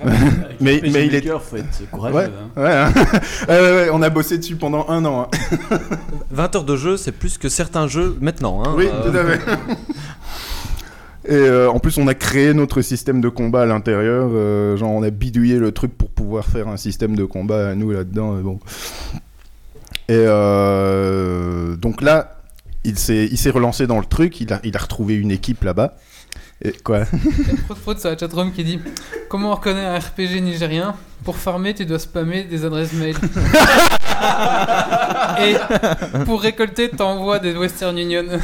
Avec 0.00 0.16
Mais- 0.60 0.76
RPG 0.78 0.90
mais 0.92 1.06
il 1.06 1.14
est- 1.14 1.28
faut 1.38 1.56
être 1.56 1.90
courageux. 1.92 2.16
Ouais. 2.16 2.24
hein. 2.56 2.60
Ouais, 2.60 2.72
hein. 2.72 2.92
Ouais, 3.48 3.60
ouais, 3.60 3.72
ouais, 3.76 3.88
on 3.92 4.02
a 4.02 4.10
bossé 4.10 4.36
dessus 4.38 4.56
pendant 4.56 4.88
un 4.88 5.04
an. 5.04 5.28
hein. 5.32 5.78
20 6.32 6.56
heures 6.56 6.64
de 6.64 6.76
jeu, 6.76 6.96
c'est 6.96 7.12
plus 7.12 7.38
que 7.38 7.48
certains 7.48 7.86
jeux 7.86 8.16
maintenant. 8.20 8.64
Hein, 8.64 8.74
Oui, 8.76 8.88
Euh, 8.92 9.10
tout 9.10 9.16
à 9.16 9.24
fait. 9.24 9.40
Et 11.26 11.32
euh, 11.36 11.70
en 11.70 11.78
plus, 11.78 11.96
on 11.98 12.06
a 12.08 12.14
créé 12.14 12.52
notre 12.52 12.82
système 12.82 13.20
de 13.20 13.28
combat 13.28 13.62
à 13.62 13.66
l'intérieur. 13.66 14.28
euh, 14.32 14.76
genre, 14.76 14.90
on 14.90 15.02
a 15.02 15.10
bidouillé 15.10 15.58
le 15.58 15.70
truc 15.72 15.96
pour 15.96 16.10
pouvoir 16.10 16.44
faire 16.44 16.68
un 16.68 16.76
système 16.76 17.14
de 17.16 17.24
combat 17.24 17.68
à 17.70 17.74
nous 17.74 17.92
là-dedans. 17.92 18.38
et 18.38 18.42
bon. 18.42 18.58
Et 20.08 20.12
euh, 20.18 21.76
donc 21.76 22.02
là, 22.02 22.40
il 22.84 22.98
s'est, 22.98 23.26
il 23.30 23.38
s'est 23.38 23.50
relancé 23.50 23.86
dans 23.86 23.98
le 24.00 24.04
truc. 24.04 24.40
Il 24.40 24.52
a, 24.52 24.60
il 24.64 24.76
a 24.76 24.80
retrouvé 24.80 25.14
une 25.14 25.30
équipe 25.30 25.64
là-bas. 25.64 25.94
Et 26.62 26.72
quoi 26.72 27.04
Il 27.12 27.48
y 27.48 27.50
a 27.50 27.54
Prout 27.64 27.78
Prout 27.78 27.98
sur 27.98 28.10
la 28.10 28.18
chatroom 28.18 28.52
qui 28.52 28.64
dit 28.64 28.80
Comment 29.28 29.52
on 29.52 29.54
reconnaît 29.54 29.84
un 29.84 29.98
RPG 29.98 30.40
nigérien 30.40 30.94
Pour 31.24 31.36
farmer, 31.36 31.74
tu 31.74 31.84
dois 31.84 31.98
spammer 31.98 32.44
des 32.44 32.64
adresses 32.64 32.92
mail. 32.92 33.16
Et 35.40 35.56
pour 36.24 36.40
récolter, 36.40 36.88
t'envoies 36.90 37.40
des 37.40 37.56
Western 37.56 37.98
Union. 37.98 38.24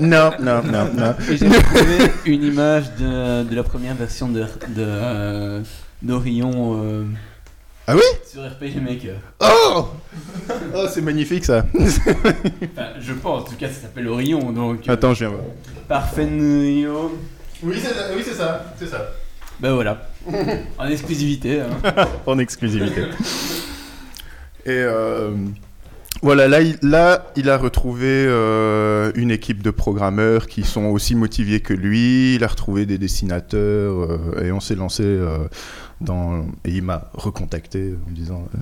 Non, 0.00 0.32
non, 0.40 0.62
non, 0.62 0.90
non. 0.92 1.14
Et 1.30 1.36
j'ai 1.36 1.48
trouvé 1.48 2.10
une 2.26 2.42
image 2.42 2.94
de, 2.98 3.44
de 3.44 3.54
la 3.54 3.62
première 3.62 3.94
version 3.94 4.28
de, 4.28 4.40
de, 4.40 4.46
euh, 4.78 5.60
d'Orion 6.02 6.80
euh, 6.82 7.04
Ah 7.86 7.94
oui 7.96 8.02
sur 8.26 8.42
RPG 8.42 8.80
Maker. 8.82 9.16
Oh 9.40 9.88
Oh, 10.74 10.86
c'est 10.92 11.02
magnifique 11.02 11.44
ça. 11.44 11.64
Enfin, 11.74 12.88
je 12.98 13.12
pense, 13.12 13.42
en 13.42 13.44
tout 13.44 13.56
cas, 13.56 13.68
ça 13.68 13.82
s'appelle 13.82 14.08
Orion, 14.08 14.52
donc. 14.52 14.88
euh, 14.88 14.92
Attends, 14.92 15.12
je 15.14 15.20
viens 15.20 15.28
voir. 15.28 15.42
Parfenio. 15.88 17.18
Oui, 17.62 17.76
c'est 17.80 17.92
ça. 17.94 18.06
Oui, 18.16 18.22
c'est 18.24 18.34
ça. 18.34 18.74
C'est 18.78 18.86
ça. 18.88 19.10
Ben 19.60 19.72
voilà. 19.72 20.08
en 20.78 20.88
exclusivité. 20.88 21.60
hein. 21.60 21.92
en 22.26 22.38
exclusivité. 22.38 23.02
Et 24.66 24.70
euh, 24.70 25.30
voilà, 26.22 26.48
là 26.48 26.60
il, 26.62 26.76
là, 26.82 27.30
il 27.36 27.50
a 27.50 27.58
retrouvé 27.58 28.06
euh, 28.08 29.12
une 29.14 29.30
équipe 29.30 29.62
de 29.62 29.70
programmeurs 29.70 30.46
qui 30.46 30.62
sont 30.64 30.86
aussi 30.86 31.14
motivés 31.14 31.60
que 31.60 31.74
lui. 31.74 32.34
Il 32.36 32.44
a 32.44 32.48
retrouvé 32.48 32.86
des 32.86 32.96
dessinateurs 32.98 34.10
euh, 34.10 34.42
et 34.44 34.52
on 34.52 34.60
s'est 34.60 34.74
lancé 34.74 35.02
euh, 35.04 35.38
dans. 36.00 36.42
Et 36.64 36.70
il 36.70 36.82
m'a 36.82 37.10
recontacté 37.14 37.94
en 38.06 38.10
me 38.10 38.14
disant. 38.16 38.46
euh, 38.54 38.58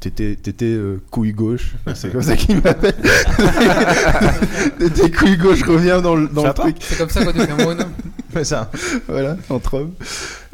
T'étais, 0.00 0.34
t'étais 0.34 0.64
euh, 0.64 0.98
couille 1.10 1.34
gauche, 1.34 1.74
c'est 1.94 2.10
comme 2.10 2.22
ça 2.22 2.34
qu'il 2.34 2.56
m'appelle. 2.62 2.94
T'étais 4.78 5.10
couille 5.10 5.36
gauche, 5.36 5.62
reviens 5.62 6.00
dans 6.00 6.14
le, 6.14 6.26
dans 6.28 6.46
le 6.46 6.54
truc. 6.54 6.76
C'est 6.80 6.96
comme 6.96 7.10
ça 7.10 7.22
qu'on 7.24 7.32
dit 7.32 7.46
Cameroun. 7.46 7.78
C'est 8.32 8.44
ça. 8.44 8.70
voilà, 9.08 9.36
entre 9.50 9.74
hommes. 9.74 9.92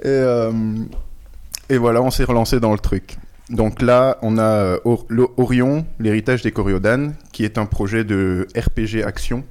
Et, 0.03 0.07
euh, 0.07 0.51
et 1.69 1.77
voilà, 1.79 2.03
on 2.03 2.11
s'est 2.11 2.25
relancé 2.25 2.59
dans 2.59 2.73
le 2.73 2.79
truc. 2.79 3.19
Donc 3.51 3.83
là, 3.83 4.19
on 4.23 4.39
a 4.39 4.79
Or- 4.85 5.05
le 5.09 5.27
Orion, 5.37 5.87
l'héritage 6.01 6.43
des 6.43 6.51
Coriodan, 6.51 7.13
qui 7.33 7.45
est 7.45 7.59
un 7.59 7.67
projet 7.67 8.03
de 8.03 8.49
RPG 8.57 9.05
action 9.05 9.45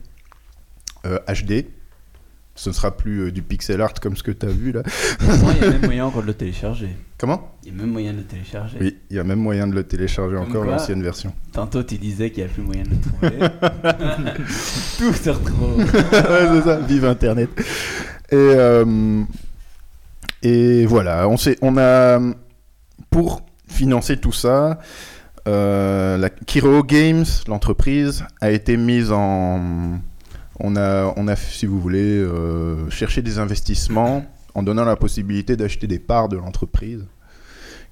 euh, 1.05 1.19
HD. 1.29 1.65
Ce 2.57 2.69
ne 2.69 2.73
sera 2.73 2.95
plus 2.95 3.19
euh, 3.19 3.31
du 3.31 3.41
pixel 3.41 3.81
art 3.81 3.93
comme 4.01 4.15
ce 4.15 4.23
que 4.23 4.31
tu 4.31 4.45
as 4.45 4.49
vu 4.49 4.71
là. 4.71 4.81
Il 5.21 5.27
y 5.27 5.63
a 5.65 5.71
même 5.71 5.81
moyen 5.85 6.05
encore 6.05 6.21
de 6.21 6.27
le 6.27 6.33
télécharger. 6.33 6.95
Comment? 7.17 7.51
Il 7.63 7.69
y 7.69 7.75
a 7.75 7.81
même 7.81 7.91
moyen 7.91 8.13
de 8.13 8.17
le 8.19 8.23
télécharger. 8.23 8.77
Oui, 8.79 8.97
il 9.09 9.15
y 9.17 9.19
a 9.19 9.23
même 9.23 9.39
moyen 9.39 9.67
de 9.67 9.75
le 9.75 9.83
télécharger 9.83 10.35
Comme 10.35 10.49
encore, 10.49 10.63
l'ancienne 10.63 11.03
version. 11.03 11.33
Tantôt, 11.51 11.83
tu 11.83 11.97
disais 11.97 12.31
qu'il 12.31 12.43
n'y 12.43 12.49
a 12.49 12.53
plus 12.53 12.63
moyen 12.63 12.83
de 12.83 12.89
le 12.89 12.99
trouver. 13.01 13.39
Tout 14.97 15.13
se 15.13 15.29
retrouve. 15.29 15.77
ouais, 15.83 15.85
c'est 15.93 16.61
ça, 16.61 16.79
vive 16.79 17.05
Internet. 17.05 17.49
Et, 18.31 18.35
euh, 18.35 19.23
et 20.41 20.85
voilà, 20.85 21.27
on, 21.27 21.35
on 21.61 21.77
a, 21.77 22.19
pour 23.09 23.41
financer 23.67 24.17
tout 24.17 24.31
ça, 24.31 24.79
euh, 25.47 26.17
la 26.17 26.29
Kiro 26.29 26.83
Games, 26.83 27.25
l'entreprise, 27.47 28.23
a 28.41 28.51
été 28.51 28.77
mise 28.77 29.11
en... 29.11 29.99
On 30.59 30.75
a, 30.77 31.13
on 31.17 31.27
a 31.27 31.35
si 31.35 31.65
vous 31.65 31.79
voulez, 31.81 32.17
euh, 32.17 32.89
cherché 32.89 33.21
des 33.21 33.39
investissements 33.39 34.25
en 34.53 34.63
donnant 34.63 34.85
la 34.85 34.95
possibilité 34.95 35.57
d'acheter 35.57 35.85
des 35.87 35.99
parts 35.99 36.29
de 36.29 36.37
l'entreprise 36.37 37.05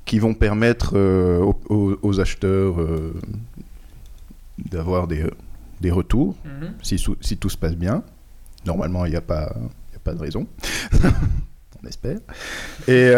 qui 0.06 0.20
vont 0.20 0.34
permettre 0.34 0.94
euh, 0.98 1.40
aux, 1.70 2.20
acheteurs 2.20 2.80
euh, 2.82 3.14
d'avoir 4.58 5.08
des, 5.08 5.26
des 5.82 5.92
retours 5.92 6.36
Mhm. 6.46 6.74
si, 7.22 7.38
tout 7.38 7.50
se 7.50 7.58
passe 7.58 7.76
bien. 7.76 8.04
Normalement, 8.66 9.06
il 9.06 9.10
n'y 9.12 9.18
a, 9.18 9.22
pas- 9.22 9.54
y 9.92 9.96
a 9.96 10.00
pas 10.00 10.14
de 10.14 10.20
raison. 10.20 10.48
On 11.84 11.88
espère. 11.88 12.20
Et, 12.88 13.12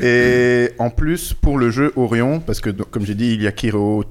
et 0.02 0.70
en 0.78 0.88
plus, 0.90 1.34
pour 1.34 1.58
le 1.58 1.70
jeu 1.70 1.92
Orion, 1.96 2.40
parce 2.40 2.60
que 2.60 2.70
donc, 2.70 2.90
comme 2.90 3.04
j'ai 3.04 3.14
dit, 3.14 3.34
il 3.34 3.42
y 3.42 3.46
a 3.46 3.52
Kiro 3.52 4.04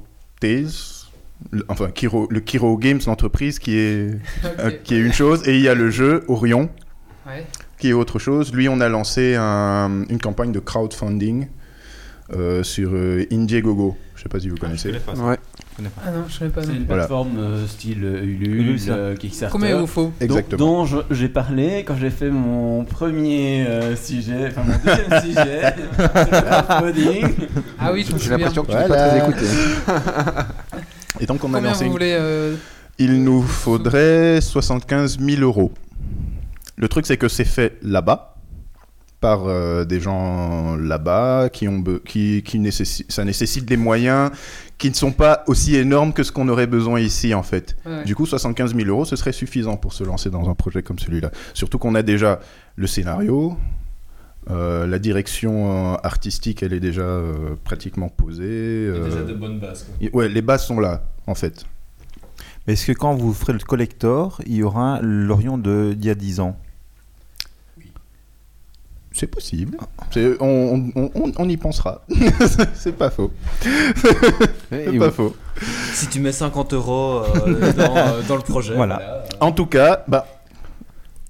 le- 1.51 1.65
enfin 1.69 1.89
Kiro, 1.93 2.27
le 2.29 2.39
Kiro 2.39 2.77
Games, 2.77 2.99
l'entreprise, 3.07 3.59
qui 3.59 3.77
est, 3.77 4.09
euh, 4.59 4.71
qui 4.83 4.95
est 4.95 4.99
une 4.99 5.13
chose, 5.13 5.47
et 5.47 5.55
il 5.55 5.61
y 5.61 5.67
a 5.69 5.75
le 5.75 5.89
jeu 5.89 6.23
Orion, 6.27 6.69
Ouais. 7.27 7.45
qui 7.77 7.89
est 7.89 7.93
autre 7.93 8.17
chose. 8.19 8.53
Lui, 8.53 8.67
on 8.69 8.79
a 8.81 8.89
lancé 8.89 9.35
un- 9.37 10.03
une 10.09 10.19
campagne 10.19 10.51
de 10.51 10.59
crowdfunding 10.59 11.47
euh, 12.35 12.61
sur 12.63 12.91
euh, 12.93 13.25
Indiegogo. 13.31 13.97
Je 14.15 14.23
sais 14.23 14.29
pas 14.29 14.39
si 14.39 14.49
vous 14.49 14.57
connaissez. 14.57 14.89
connais 14.89 14.99
pas. 14.99 15.13
Ouais. 15.13 15.37
Je 15.71 15.75
connais 15.77 15.89
pas. 15.89 16.01
Ah 16.05 16.11
non, 16.11 16.25
je 16.27 16.33
savais 16.37 16.51
pas. 16.51 16.61
C'est 16.61 16.73
une 16.73 16.83
Voilà. 16.85 17.03
plateforme 17.07 17.37
euh, 17.39 17.65
style 17.67 18.03
Ulule, 18.03 18.49
Ulule, 18.59 18.79
euh, 18.89 19.15
Kickstarter. 19.15 19.51
Combien 19.53 19.69
il 19.69 19.75
vous 19.79 19.87
faut? 19.87 20.11
Exactement. 20.19 20.83
Dont, 20.85 21.03
j'ai 21.09 21.29
parlé 21.29 21.85
quand 21.87 21.95
j'ai 21.95 22.09
fait 22.09 22.29
mon 22.29 22.83
premier 22.83 23.65
euh, 23.65 23.95
sujet, 23.95 24.47
enfin 24.47 24.63
mon 24.63 24.75
deuxième 24.77 25.21
sujet, 25.23 25.73
sur 25.95 26.03
le 26.33 26.41
crowdfunding. 26.41 27.35
Ah 27.79 27.93
oui, 27.93 28.05
je 28.07 28.13
me 28.13 28.19
J'ai 28.19 28.29
l'impression 28.31 28.63
que 28.63 28.71
tu 28.71 28.77
n'es 28.77 28.87
Voilà. 28.87 29.03
pas 29.03 29.09
très 29.09 29.29
écouté. 29.29 29.45
Et 31.19 31.25
donc, 31.25 31.43
on 31.43 31.53
a 31.53 31.57
Combien 31.57 31.71
lancé 31.71 31.85
vous 31.85 31.91
voulez 31.91 32.15
euh, 32.17 32.55
Il 32.97 33.23
nous 33.23 33.41
faudrait 33.41 34.41
75 34.41 35.19
000 35.19 35.41
euros. 35.41 35.71
Le 36.77 36.87
truc, 36.87 37.05
c'est 37.05 37.17
que 37.17 37.27
c'est 37.27 37.45
fait 37.45 37.77
là-bas, 37.81 38.37
par 39.19 39.47
euh, 39.47 39.83
des 39.83 39.99
gens 39.99 40.75
là-bas, 40.77 41.49
qui 41.51 41.67
ont 41.67 41.83
qui, 42.05 42.41
qui 42.43 42.71
ça 43.09 43.25
nécessite 43.25 43.65
des 43.65 43.77
moyens 43.77 44.31
qui 44.77 44.89
ne 44.89 44.95
sont 44.95 45.11
pas 45.11 45.43
aussi 45.47 45.75
énormes 45.75 46.13
que 46.13 46.23
ce 46.23 46.31
qu'on 46.31 46.47
aurait 46.47 46.67
besoin 46.67 47.01
ici, 47.01 47.33
en 47.33 47.43
fait. 47.43 47.75
ouais. 47.85 48.05
Du 48.05 48.15
coup, 48.15 48.25
75 48.25 48.73
000 48.73 48.87
euros, 48.87 49.03
ce 49.03 49.17
serait 49.17 49.33
suffisant 49.33 49.75
pour 49.75 49.91
se 49.91 50.05
lancer 50.05 50.29
dans 50.29 50.49
un 50.49 50.55
projet 50.55 50.81
comme 50.83 50.97
celui-là. 50.97 51.31
Surtout 51.53 51.77
qu'on 51.77 51.95
a 51.95 52.01
déjà 52.01 52.39
le 52.77 52.87
scénario, 52.87 53.57
euh, 54.49 54.87
la 54.87 54.99
direction 54.99 55.93
euh, 55.93 55.97
artistique, 56.03 56.63
elle 56.63 56.73
est 56.73 56.79
déjà 56.79 57.01
euh, 57.01 57.55
pratiquement 57.63 58.09
posée. 58.09 58.43
euh, 58.45 59.35
bonnes 59.35 59.59
bases. 59.59 59.87
Ouais, 60.13 60.27
les 60.29 60.41
bases 60.41 60.65
sont 60.65 60.79
là, 60.79 61.03
en 61.27 61.35
fait. 61.35 61.65
Mais 62.67 62.73
est-ce 62.73 62.87
que 62.87 62.91
quand 62.91 63.15
vous 63.15 63.33
ferez 63.33 63.53
le 63.53 63.59
collector, 63.59 64.41
il 64.45 64.55
y 64.55 64.63
aura 64.63 64.99
l'Orion 65.01 65.57
de- 65.57 65.93
d'il 65.93 66.07
y 66.07 66.09
a 66.11 66.15
10 66.15 66.39
ans? 66.39 66.57
C'est 69.11 69.27
possible. 69.27 69.77
C'est- 70.11 70.37
on, 70.39 70.91
on- 70.95 71.11
on- 71.15 71.31
on 71.37 71.49
y 71.49 71.57
pensera. 71.57 72.05
c'est 72.75 72.93
pas 72.95 73.09
faux. 73.09 73.31
C'est 74.69 74.97
pas 74.99 75.11
faux. 75.11 75.35
Si 75.93 76.07
tu 76.07 76.19
mets 76.21 76.31
50 76.31 76.73
euros 76.73 77.23
euh, 77.45 77.73
dans, 77.73 77.97
euh, 77.97 78.21
dans 78.27 78.35
le 78.37 78.41
projet. 78.43 78.75
Voilà. 78.75 79.23
En 79.41 79.51
tout 79.51 79.65
cas, 79.65 80.03
bah, 80.07 80.25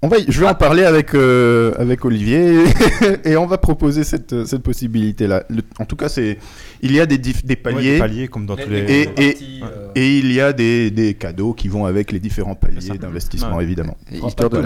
on 0.02 0.08
va, 0.08 0.18
y- 0.18 0.26
je 0.30 0.40
vais 0.40 0.48
en 0.48 0.56
parler 0.56 0.84
avec, 0.84 1.14
euh, 1.14 1.74
avec 1.78 2.06
Olivier 2.06 2.64
et 3.26 3.36
on 3.36 3.46
va 3.46 3.58
proposer 3.58 4.04
cette, 4.06 4.46
cette 4.46 4.62
possibilité-là. 4.64 5.44
En 5.78 5.86
tout 5.86 5.96
cas, 5.98 6.08
c'est, 6.08 6.38
il 6.82 6.94
y 6.94 7.00
a 7.02 7.06
des, 7.06 7.18
des 7.18 7.34
Ouais, 7.50 7.56
paliers 7.58 7.94
des 7.94 8.00
paliers 8.00 8.28
comme 8.30 8.46
dans 8.46 8.56
tous 8.56 8.70
les. 8.70 8.80
Et- 8.80 9.02
et- 9.18 9.38
euh, 9.64 9.90
et 9.96 10.18
il 10.20 10.32
y 10.32 10.40
a 10.40 10.54
des, 10.54 10.90
des 10.90 11.16
cadeaux 11.16 11.54
qui 11.54 11.68
vont 11.68 11.86
avec 11.86 12.12
les 12.14 12.20
différents 12.20 12.56
paliers 12.56 12.98
d'investissement, 12.98 13.58
Ouais. 13.58 13.64
évidemment. 13.66 13.98
Et 14.12 14.20
Pas 14.20 14.28
Histoire 14.28 14.50
de 14.50 14.62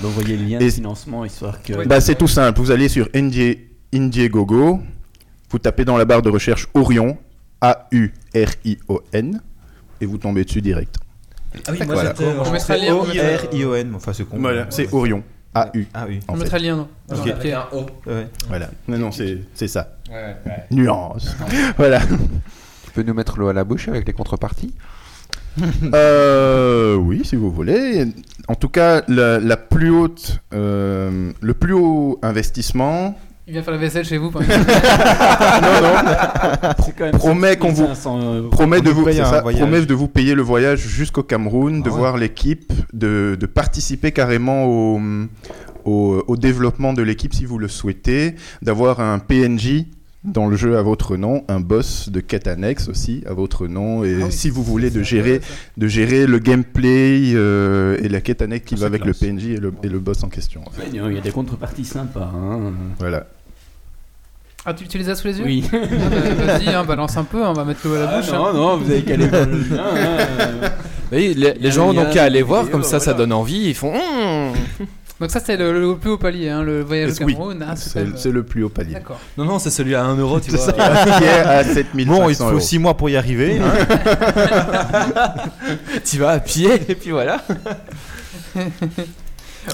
d'envoyer 0.00 0.36
le 0.36 0.44
lien 0.44 0.58
Et- 0.58 0.64
de 0.64 0.70
financement 0.70 1.24
histoire 1.24 1.62
que. 1.62 1.74
Ouais. 1.74 1.86
Bah, 1.86 2.00
c'est 2.00 2.16
tout 2.16 2.26
simple. 2.28 2.58
Vous 2.60 2.70
allez 2.72 2.88
sur 2.88 3.08
Indie, 3.14 3.58
Indiegogo, 3.94 4.80
vous 5.50 5.58
tapez 5.60 5.84
dans 5.84 5.96
la 5.96 6.04
barre 6.04 6.22
de 6.22 6.30
recherche 6.30 6.66
Orion, 6.74 7.16
A-U-R-I-O-N, 7.60 9.40
et 10.00 10.06
vous 10.06 10.18
tombez 10.18 10.44
dessus 10.44 10.60
direct. 10.62 10.96
Ah 11.66 11.72
oui, 11.72 11.78
moi 11.84 11.94
Voilà. 11.94 12.10
j'étais. 12.10 12.24
euh, 12.24 12.42
On 12.44 12.50
mettra 12.50 12.76
le 12.76 12.82
lien, 12.84 12.94
O-R-I-O-N. 12.94 13.92
Enfin, 13.94 14.12
c'est 14.12 14.24
con. 14.24 14.36
Voilà, 14.40 14.66
c'est 14.70 14.92
Orion, 14.92 15.22
A-U. 15.54 15.86
Ah 15.94 16.04
oui. 16.08 16.20
On 16.28 16.36
mettra 16.36 16.58
le 16.58 16.64
lien. 16.64 16.76
non 16.76 16.88
Ok. 17.10 17.26
Avec 17.28 17.52
un 17.52 17.64
O. 17.72 17.86
Ouais. 18.06 18.26
Voilà. 18.48 18.68
Non, 18.88 18.98
non, 18.98 19.12
c'est 19.12 19.38
c'est 19.54 19.68
ça. 19.68 19.96
Ouais, 20.10 20.36
ouais. 20.46 20.64
Nuance. 20.70 21.34
voilà. 21.76 22.00
Tu 22.00 22.90
peux 22.94 23.02
nous 23.02 23.14
mettre 23.14 23.38
l'eau 23.38 23.48
à 23.48 23.52
la 23.52 23.64
bouche 23.64 23.88
avec 23.88 24.06
les 24.06 24.12
contreparties 24.12 24.74
Euh, 25.94 26.94
oui, 26.94 27.22
si 27.24 27.36
vous 27.36 27.50
voulez. 27.50 28.06
En 28.48 28.54
tout 28.54 28.68
cas, 28.68 29.02
la, 29.08 29.38
la 29.38 29.56
plus 29.56 29.90
haute, 29.90 30.40
euh, 30.54 31.32
le 31.40 31.54
plus 31.54 31.74
haut 31.74 32.18
investissement 32.22 33.18
Il 33.48 33.54
vient 33.54 33.62
faire 33.62 33.72
la 33.74 33.80
vaisselle 33.80 34.04
chez 34.04 34.18
vous. 34.18 34.30
par 34.30 34.42
exemple. 34.42 34.70
C'est 36.84 36.96
quand 36.96 37.04
même 37.06 37.12
promet 37.18 37.56
qu'on 37.56 37.72
vous 37.72 37.86
500 37.86 38.34
euros. 38.36 38.48
promet 38.50 38.80
de 38.80 38.90
vous 38.90 39.04
de 39.04 39.94
vous 39.94 40.08
payer 40.08 40.34
le 40.34 40.42
voyage 40.42 40.78
jusqu'au 40.80 41.22
Cameroun, 41.24 41.82
de 41.82 41.88
Ah 41.88 41.92
ouais. 41.92 41.98
voir 41.98 42.16
l'équipe, 42.16 42.72
de, 42.92 43.36
de 43.38 43.46
participer 43.46 44.12
carrément 44.12 44.66
au, 44.66 45.00
au, 45.84 46.22
au 46.26 46.36
développement 46.36 46.92
de 46.92 47.02
l'équipe 47.02 47.34
si 47.34 47.44
vous 47.44 47.58
le 47.58 47.66
souhaitez, 47.68 48.36
d'avoir 48.62 49.00
un 49.00 49.18
PNJ 49.18 49.86
dans 50.24 50.46
le 50.46 50.56
jeu 50.56 50.76
à 50.78 50.82
votre 50.82 51.16
nom, 51.16 51.44
un 51.48 51.58
boss 51.60 52.08
de 52.08 52.20
quête 52.20 52.46
annexe 52.46 52.88
aussi 52.88 53.24
à 53.26 53.32
votre 53.32 53.66
nom, 53.66 54.04
et 54.04 54.18
Ah 54.22 54.26
oui, 54.26 54.32
si 54.32 54.50
vous 54.50 54.62
voulez 54.62 54.90
de 54.90 55.02
gérer, 55.02 55.40
de 55.76 55.88
gérer 55.88 56.26
le 56.26 56.38
gameplay 56.38 57.32
euh, 57.34 57.96
et 58.02 58.08
la 58.08 58.20
quête 58.20 58.40
annexe 58.42 58.64
qui 58.66 58.74
Ah, 58.76 58.80
va 58.82 58.86
avec 58.86 59.02
classe. 59.02 59.20
le 59.20 59.26
PNJ 59.28 59.44
et 59.46 59.56
le, 59.58 59.72
et 59.82 59.88
le 59.88 59.98
boss 59.98 60.22
en 60.22 60.28
question. 60.28 60.62
en 60.66 60.70
fait. 60.70 60.82
Ouais, 60.82 60.88
Il 61.10 61.14
y 61.14 61.18
a 61.18 61.20
des 61.20 61.32
contreparties 61.32 61.84
sympas. 61.84 62.30
Hein. 62.34 62.72
Voilà. 63.00 63.26
Ah, 64.64 64.72
tu, 64.74 64.86
tu 64.86 64.96
les 64.96 65.10
as 65.10 65.16
sous 65.16 65.26
les 65.26 65.38
yeux? 65.40 65.44
Oui. 65.44 65.64
Ah, 65.72 65.76
bah, 65.80 66.44
Vas-y, 66.58 66.68
hein, 66.68 66.84
balance 66.84 67.16
un 67.16 67.24
peu, 67.24 67.42
on 67.42 67.52
va 67.52 67.64
mettre 67.64 67.80
l'eau 67.84 67.94
à 67.96 67.98
la 67.98 68.08
Ah, 68.10 68.20
bouche. 68.20 68.30
non, 68.30 68.46
hein. 68.46 68.52
non, 68.52 68.76
vous 68.76 68.88
avez 68.92 69.02
qu'à 69.02 69.14
aller 69.14 69.26
voir 69.26 69.46
le 69.46 69.58
lien. 69.58 69.84
hein. 69.84 70.70
Les, 71.10 71.70
gens 71.72 71.92
n'ont 71.92 72.04
lien, 72.04 72.10
qu'à 72.10 72.22
aller 72.22 72.42
voir, 72.42 72.62
vidéo, 72.62 72.78
comme 72.78 72.84
ça, 72.84 73.00
ça 73.00 73.12
donne 73.12 73.32
envie. 73.32 73.64
Ils 73.70 73.74
font. 73.74 73.92
Hum. 73.92 73.98
Donc 75.22 75.30
ça 75.30 75.38
c'est 75.38 75.56
le, 75.56 75.80
le 75.80 75.96
plus 75.96 76.10
haut 76.10 76.18
palier, 76.18 76.48
hein, 76.48 76.64
le 76.64 76.82
voyage 76.82 77.12
au 77.12 77.14
Cameroun. 77.14 77.64
C'est 77.76 78.32
le 78.32 78.42
plus 78.42 78.64
haut 78.64 78.68
palier. 78.68 78.94
D'accord. 78.94 79.20
Non, 79.38 79.44
non, 79.44 79.60
c'est 79.60 79.70
celui 79.70 79.94
à 79.94 80.02
1 80.04 80.16
euro, 80.16 80.40
tu 80.40 80.50
vois. 80.50 80.58
ça 80.58 80.72
qui 80.72 81.24
est 81.24 81.38
à 81.38 81.62
7500 81.74 82.12
Bon, 82.12 82.28
il 82.28 82.36
te 82.36 82.42
faut 82.42 82.50
euros. 82.50 82.58
6 82.58 82.80
mois 82.80 82.96
pour 82.96 83.08
y 83.08 83.16
arriver. 83.16 83.60
hein. 83.60 83.72
tu 86.04 86.18
vas 86.18 86.30
à 86.30 86.40
pied, 86.40 86.72
et 86.88 86.96
puis 86.96 87.12
voilà. 87.12 87.40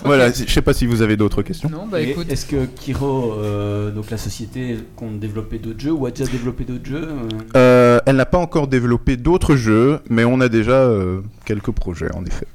Voilà, 0.04 0.30
je 0.30 0.44
sais 0.44 0.60
pas 0.60 0.74
si 0.74 0.84
vous 0.84 1.00
avez 1.00 1.16
d'autres 1.16 1.40
questions. 1.40 1.70
Non, 1.70 1.86
bah 1.86 2.02
écoute. 2.02 2.30
Est-ce 2.30 2.44
que 2.44 2.66
Kiro, 2.66 3.32
euh, 3.38 3.90
donc 3.90 4.10
la 4.10 4.18
société, 4.18 4.76
compte 4.96 5.18
développer 5.18 5.58
d'autres 5.58 5.80
jeux 5.80 5.92
ou 5.92 6.04
a 6.04 6.10
déjà 6.10 6.30
développé 6.30 6.64
d'autres 6.64 6.84
jeux 6.84 7.08
euh? 7.08 7.26
Euh, 7.56 7.98
elle 8.04 8.16
n'a 8.16 8.26
pas 8.26 8.36
encore 8.36 8.68
développé 8.68 9.16
d'autres 9.16 9.56
jeux, 9.56 10.00
mais 10.10 10.24
on 10.24 10.42
a 10.42 10.50
déjà 10.50 10.72
euh, 10.74 11.22
quelques 11.46 11.70
projets 11.70 12.14
en 12.14 12.22
effet. 12.26 12.46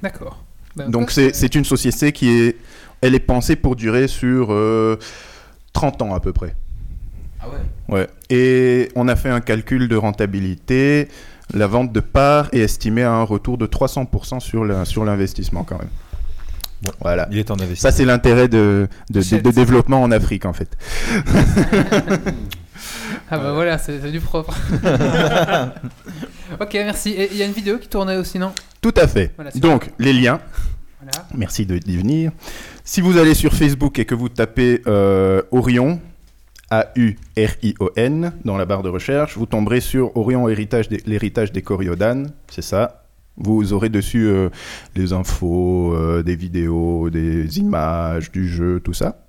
D'accord. 0.00 0.44
Bah, 0.76 0.84
Donc 0.88 1.10
c'est 1.10 1.34
c'est 1.34 1.54
une 1.54 1.64
société 1.64 2.12
qui 2.12 2.28
est, 2.30 2.56
elle 3.00 3.14
est 3.14 3.18
pensée 3.20 3.56
pour 3.56 3.76
durer 3.76 4.06
sur 4.08 4.48
euh, 4.52 4.98
30 5.72 6.02
ans 6.02 6.14
à 6.14 6.20
peu 6.20 6.32
près. 6.32 6.54
Ah 7.40 7.46
ouais? 7.48 7.94
Ouais. 7.98 8.08
Et 8.28 8.88
on 8.94 9.08
a 9.08 9.16
fait 9.16 9.30
un 9.30 9.40
calcul 9.40 9.88
de 9.88 9.96
rentabilité. 9.96 11.08
La 11.52 11.66
vente 11.66 11.92
de 11.92 12.00
parts 12.00 12.48
est 12.52 12.60
estimée 12.60 13.02
à 13.02 13.12
un 13.12 13.22
retour 13.24 13.58
de 13.58 13.66
300% 13.66 14.38
sur 14.40 14.64
la- 14.64 14.84
sur 14.84 15.04
l'investissement 15.04 15.64
quand 15.64 15.78
même. 15.78 15.88
Bon. 16.82 16.92
Voilà. 17.00 17.26
Il 17.32 17.38
est 17.38 17.44
temps 17.44 17.56
d'investir. 17.56 17.90
Ça 17.90 17.96
c'est 17.96 18.04
l'intérêt 18.04 18.46
de, 18.48 18.88
de, 19.10 19.14
de- 19.14 19.20
Achète. 19.20 19.44
de 19.44 19.50
développement 19.50 20.02
en 20.02 20.10
Afrique 20.12 20.44
en 20.44 20.52
fait. 20.52 20.76
Ah 23.32 23.38
bah 23.38 23.52
voilà, 23.52 23.78
c'est 23.78 24.00
c'est 24.00 24.10
du 24.10 24.20
propre. 24.20 24.56
ok, 26.60 26.72
merci. 26.74 27.10
Et 27.10 27.28
il 27.30 27.36
y 27.36 27.42
a 27.42 27.46
une 27.46 27.52
vidéo 27.52 27.78
qui 27.78 27.86
tournait 27.88 28.16
aussi, 28.16 28.38
non? 28.38 28.52
Tout 28.80 28.94
à 28.96 29.06
fait. 29.06 29.32
Voilà, 29.36 29.50
Donc 29.52 29.90
les 29.98 30.12
liens. 30.12 30.40
Voilà. 31.02 31.26
Merci 31.34 31.66
de- 31.66 31.78
d'y 31.78 31.96
venir. 31.96 32.32
Si 32.84 33.00
vous 33.00 33.16
allez 33.18 33.34
sur 33.34 33.52
Facebook 33.54 33.98
et 33.98 34.04
que 34.04 34.14
vous 34.14 34.28
tapez 34.28 34.82
euh, 34.86 35.42
Orion, 35.50 36.00
A-U-R-I-O-N, 36.70 38.32
dans 38.44 38.56
la 38.56 38.64
barre 38.64 38.82
de 38.82 38.88
recherche, 38.88 39.36
vous 39.36 39.46
tomberez 39.46 39.80
sur 39.80 40.16
Orion 40.16 40.48
héritage 40.48 40.88
l'héritage 41.06 41.52
des 41.52 41.62
Coriodan, 41.62 42.24
c'est 42.48 42.62
ça. 42.62 43.04
Vous 43.36 43.72
aurez 43.72 43.88
dessus 43.88 44.26
euh, 44.26 44.50
les 44.96 45.12
infos, 45.12 45.94
euh, 45.94 46.22
des 46.22 46.36
vidéos, 46.36 47.08
des 47.10 47.58
images 47.58 48.30
du 48.30 48.46
jeu, 48.48 48.80
tout 48.80 48.92
ça. 48.92 49.24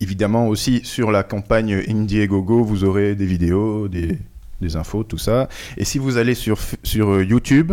Évidemment 0.00 0.46
aussi 0.48 0.80
sur 0.84 1.10
la 1.10 1.22
campagne 1.22 1.82
Indiegogo, 1.88 2.62
vous 2.62 2.84
aurez 2.84 3.14
des 3.14 3.26
vidéos, 3.26 3.88
des, 3.88 4.18
des 4.60 4.76
infos, 4.76 5.02
tout 5.04 5.18
ça. 5.18 5.48
Et 5.76 5.84
si 5.84 5.98
vous 5.98 6.16
allez 6.18 6.34
sur, 6.34 6.58
sur 6.82 7.10
euh, 7.14 7.24
YouTube, 7.24 7.72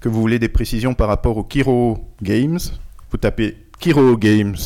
que 0.00 0.08
vous 0.08 0.20
voulez 0.20 0.38
des 0.38 0.48
précisions 0.48 0.94
par 0.94 1.08
rapport 1.08 1.36
au 1.36 1.44
Kiro 1.44 1.98
Games, 2.22 2.58
vous 3.10 3.18
tapez 3.18 3.56
Kiro 3.78 4.16
Games 4.16 4.56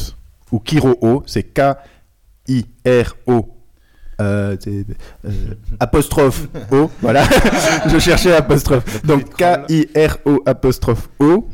ou 0.50 0.58
Kiro 0.58 0.96
O, 1.00 1.22
c'est 1.26 1.42
K-I-R-O. 1.54 3.48
euh, 4.20 4.56
euh, 4.66 5.30
apostrophe 5.80 6.48
O, 6.70 6.90
voilà, 7.00 7.24
je 7.88 7.98
cherchais 7.98 8.34
apostrophe. 8.34 9.04
Donc 9.04 9.34
K-I-R-O 9.36 10.42
apostrophe 10.44 11.08
O. 11.18 11.48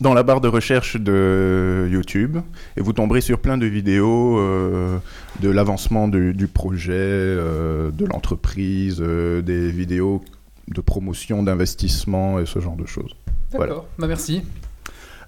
dans 0.00 0.12
la 0.12 0.22
barre 0.22 0.40
de 0.40 0.48
recherche 0.48 0.96
de 0.96 1.88
YouTube 1.90 2.38
et 2.76 2.82
vous 2.82 2.92
tomberez 2.92 3.22
sur 3.22 3.38
plein 3.38 3.56
de 3.56 3.66
vidéos 3.66 4.38
euh, 4.38 4.98
de 5.40 5.48
l'avancement 5.48 6.08
du, 6.08 6.34
du 6.34 6.46
projet, 6.46 6.92
de 6.94 8.04
l'entreprise, 8.04 8.98
des 9.00 9.70
vidéos 9.70 10.22
de 10.68 10.80
promotion, 10.80 11.42
d'investissement 11.42 12.38
et 12.38 12.46
ce 12.46 12.60
genre 12.60 12.76
de 12.76 12.86
choses. 12.86 13.14
D'accord, 13.50 13.66
Voilà. 13.66 13.82
bah 13.98 14.06
merci. 14.06 14.42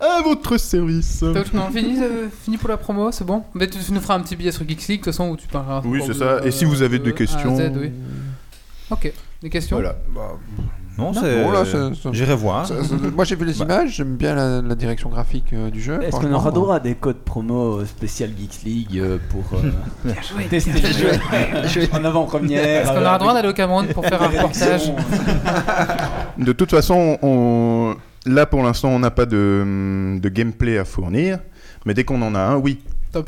À 0.01 0.23
votre 0.23 0.57
service 0.59 1.23
non, 1.23 1.71
fini, 1.71 2.03
euh, 2.03 2.29
fini 2.43 2.57
pour 2.59 2.69
la 2.69 2.77
promo, 2.77 3.13
c'est 3.13 3.25
bon? 3.25 3.45
Mais 3.55 3.69
tu, 3.69 3.79
tu 3.79 3.93
nous 3.93 4.01
feras 4.01 4.17
un 4.17 4.21
petit 4.21 4.37
billet 4.37 4.53
sur 4.53 4.69
Geeks 4.69 4.89
League, 4.89 5.01
de 5.01 5.05
toute 5.05 5.13
façon, 5.15 5.31
où 5.31 5.37
tu 5.37 5.47
parleras. 5.49 5.83
Oui, 5.85 6.01
c'est 6.03 6.09
de, 6.09 6.13
ça. 6.15 6.45
Et 6.45 6.51
si 6.51 6.65
vous 6.65 6.83
avez 6.83 6.99
de 6.99 7.05
des 7.05 7.15
questions 7.15 7.57
Z, 7.57 7.73
oui. 7.77 7.93
Ok, 8.91 9.13
des 9.43 9.51
questions? 9.51 9.77
Voilà. 9.77 9.97
Non, 10.97 11.11
Non, 11.13 11.21
c'est. 11.21 12.13
J'irai 12.13 12.37
voir. 12.37 12.67
Ça- 12.67 12.83
ça- 12.85 12.95
Moi 13.15 13.25
j'ai 13.25 13.35
vu 13.35 13.45
les 13.45 13.61
images, 13.63 13.97
j'aime 13.97 14.15
bien 14.17 14.35
la, 14.35 14.63
la 14.63 14.75
direction 14.77 15.09
graphique 15.09 15.47
euh, 15.53 15.71
du 15.71 15.81
jeu. 15.81 16.01
Est-ce 16.03 16.17
qu'on 16.21 16.33
aura 16.33 16.51
droit 16.53 16.77
à 16.77 16.81
des 16.81 16.95
codes 16.95 17.17
promo 17.25 17.85
spécial 17.85 18.31
Geeks 18.39 18.63
League 18.65 18.99
euh, 18.99 19.19
pour 19.31 19.43
euh, 19.59 20.13
joué. 20.33 20.45
tester 20.45 20.73
le 20.73 21.69
jeu? 21.69 21.89
en 21.93 22.05
avant-première 22.05 22.65
Est-ce 22.83 22.93
qu'on 22.93 23.01
aura 23.03 23.19
droit 23.19 23.35
d'aller 23.35 23.49
au 23.49 23.53
Cameroun 23.55 23.87
pour 23.89 24.05
faire 24.07 24.23
un 24.23 24.29
reportage? 24.29 24.93
De 26.39 26.53
toute 26.53 26.71
façon, 26.71 27.19
on... 27.23 27.95
là 28.27 28.47
pour 28.47 28.63
l'instant, 28.63 28.89
on 28.91 28.99
n'a 28.99 29.11
pas 29.11 29.27
de, 29.27 30.19
de 30.21 30.29
gameplay 30.29 30.79
à 30.79 30.85
fournir. 30.85 31.39
Mais 31.87 31.95
dès 31.95 32.05
qu'on 32.05 32.23
en 32.23 32.35
a 32.35 32.41
un, 32.41 32.57
oui. 32.57 32.79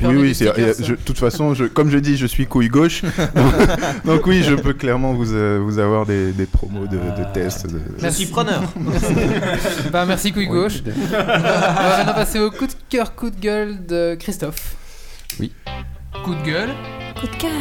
Oui, 0.01 0.15
oui, 0.15 0.37
euh, 0.41 0.73
de 0.73 0.95
toute 0.95 1.17
façon, 1.17 1.53
je, 1.53 1.65
comme 1.65 1.89
je 1.89 1.97
dis, 1.97 2.17
je 2.17 2.25
suis 2.27 2.45
couille 2.47 2.67
gauche. 2.69 3.03
donc, 3.03 3.53
donc 4.05 4.27
oui, 4.27 4.43
je 4.43 4.55
peux 4.55 4.73
clairement 4.73 5.13
vous, 5.13 5.33
euh, 5.33 5.59
vous 5.63 5.79
avoir 5.79 6.05
des, 6.05 6.31
des 6.31 6.45
promos 6.45 6.87
de, 6.87 6.97
de 6.97 7.33
tests. 7.33 7.67
de- 7.67 7.79
Je 8.01 8.07
suis 8.09 8.25
preneur. 8.27 8.61
Bah 9.91 10.05
merci 10.05 10.31
couille 10.31 10.47
Oui, 10.49 10.57
gauche. 10.57 10.81
On 10.85 11.11
va 11.17 11.97
maintenant 11.97 12.13
passer 12.13 12.39
au 12.39 12.51
coup 12.51 12.67
de 12.67 12.73
cœur, 12.89 13.15
coup 13.15 13.29
de 13.29 13.39
gueule 13.39 13.85
de 13.85 14.15
Christophe. 14.19 14.75
Oui. 15.39 15.51
Coup 16.23 16.35
de 16.35 16.41
gueule. 16.43 16.69
Coup 17.19 17.27
de 17.27 17.35
cœur. 17.35 17.51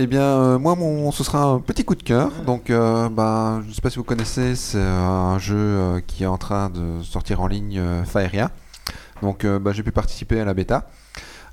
Eh 0.00 0.06
bien, 0.06 0.22
euh, 0.22 0.58
moi, 0.60 0.76
mon, 0.76 1.10
ce 1.10 1.24
sera 1.24 1.42
un 1.42 1.58
petit 1.58 1.84
coup 1.84 1.96
de 1.96 2.04
cœur. 2.04 2.30
Donc, 2.46 2.70
euh, 2.70 3.08
bah, 3.08 3.58
je 3.64 3.68
ne 3.68 3.72
sais 3.74 3.80
pas 3.80 3.90
si 3.90 3.96
vous 3.96 4.04
connaissez, 4.04 4.54
c'est 4.54 4.78
un 4.78 5.40
jeu 5.40 5.56
euh, 5.56 6.00
qui 6.06 6.22
est 6.22 6.26
en 6.26 6.38
train 6.38 6.70
de 6.70 7.02
sortir 7.02 7.40
en 7.40 7.48
ligne, 7.48 7.80
euh, 7.80 8.04
Faeria. 8.04 8.52
Donc, 9.22 9.44
euh, 9.44 9.58
bah, 9.58 9.72
j'ai 9.72 9.82
pu 9.82 9.90
participer 9.90 10.38
à 10.38 10.44
la 10.44 10.54
bêta. 10.54 10.88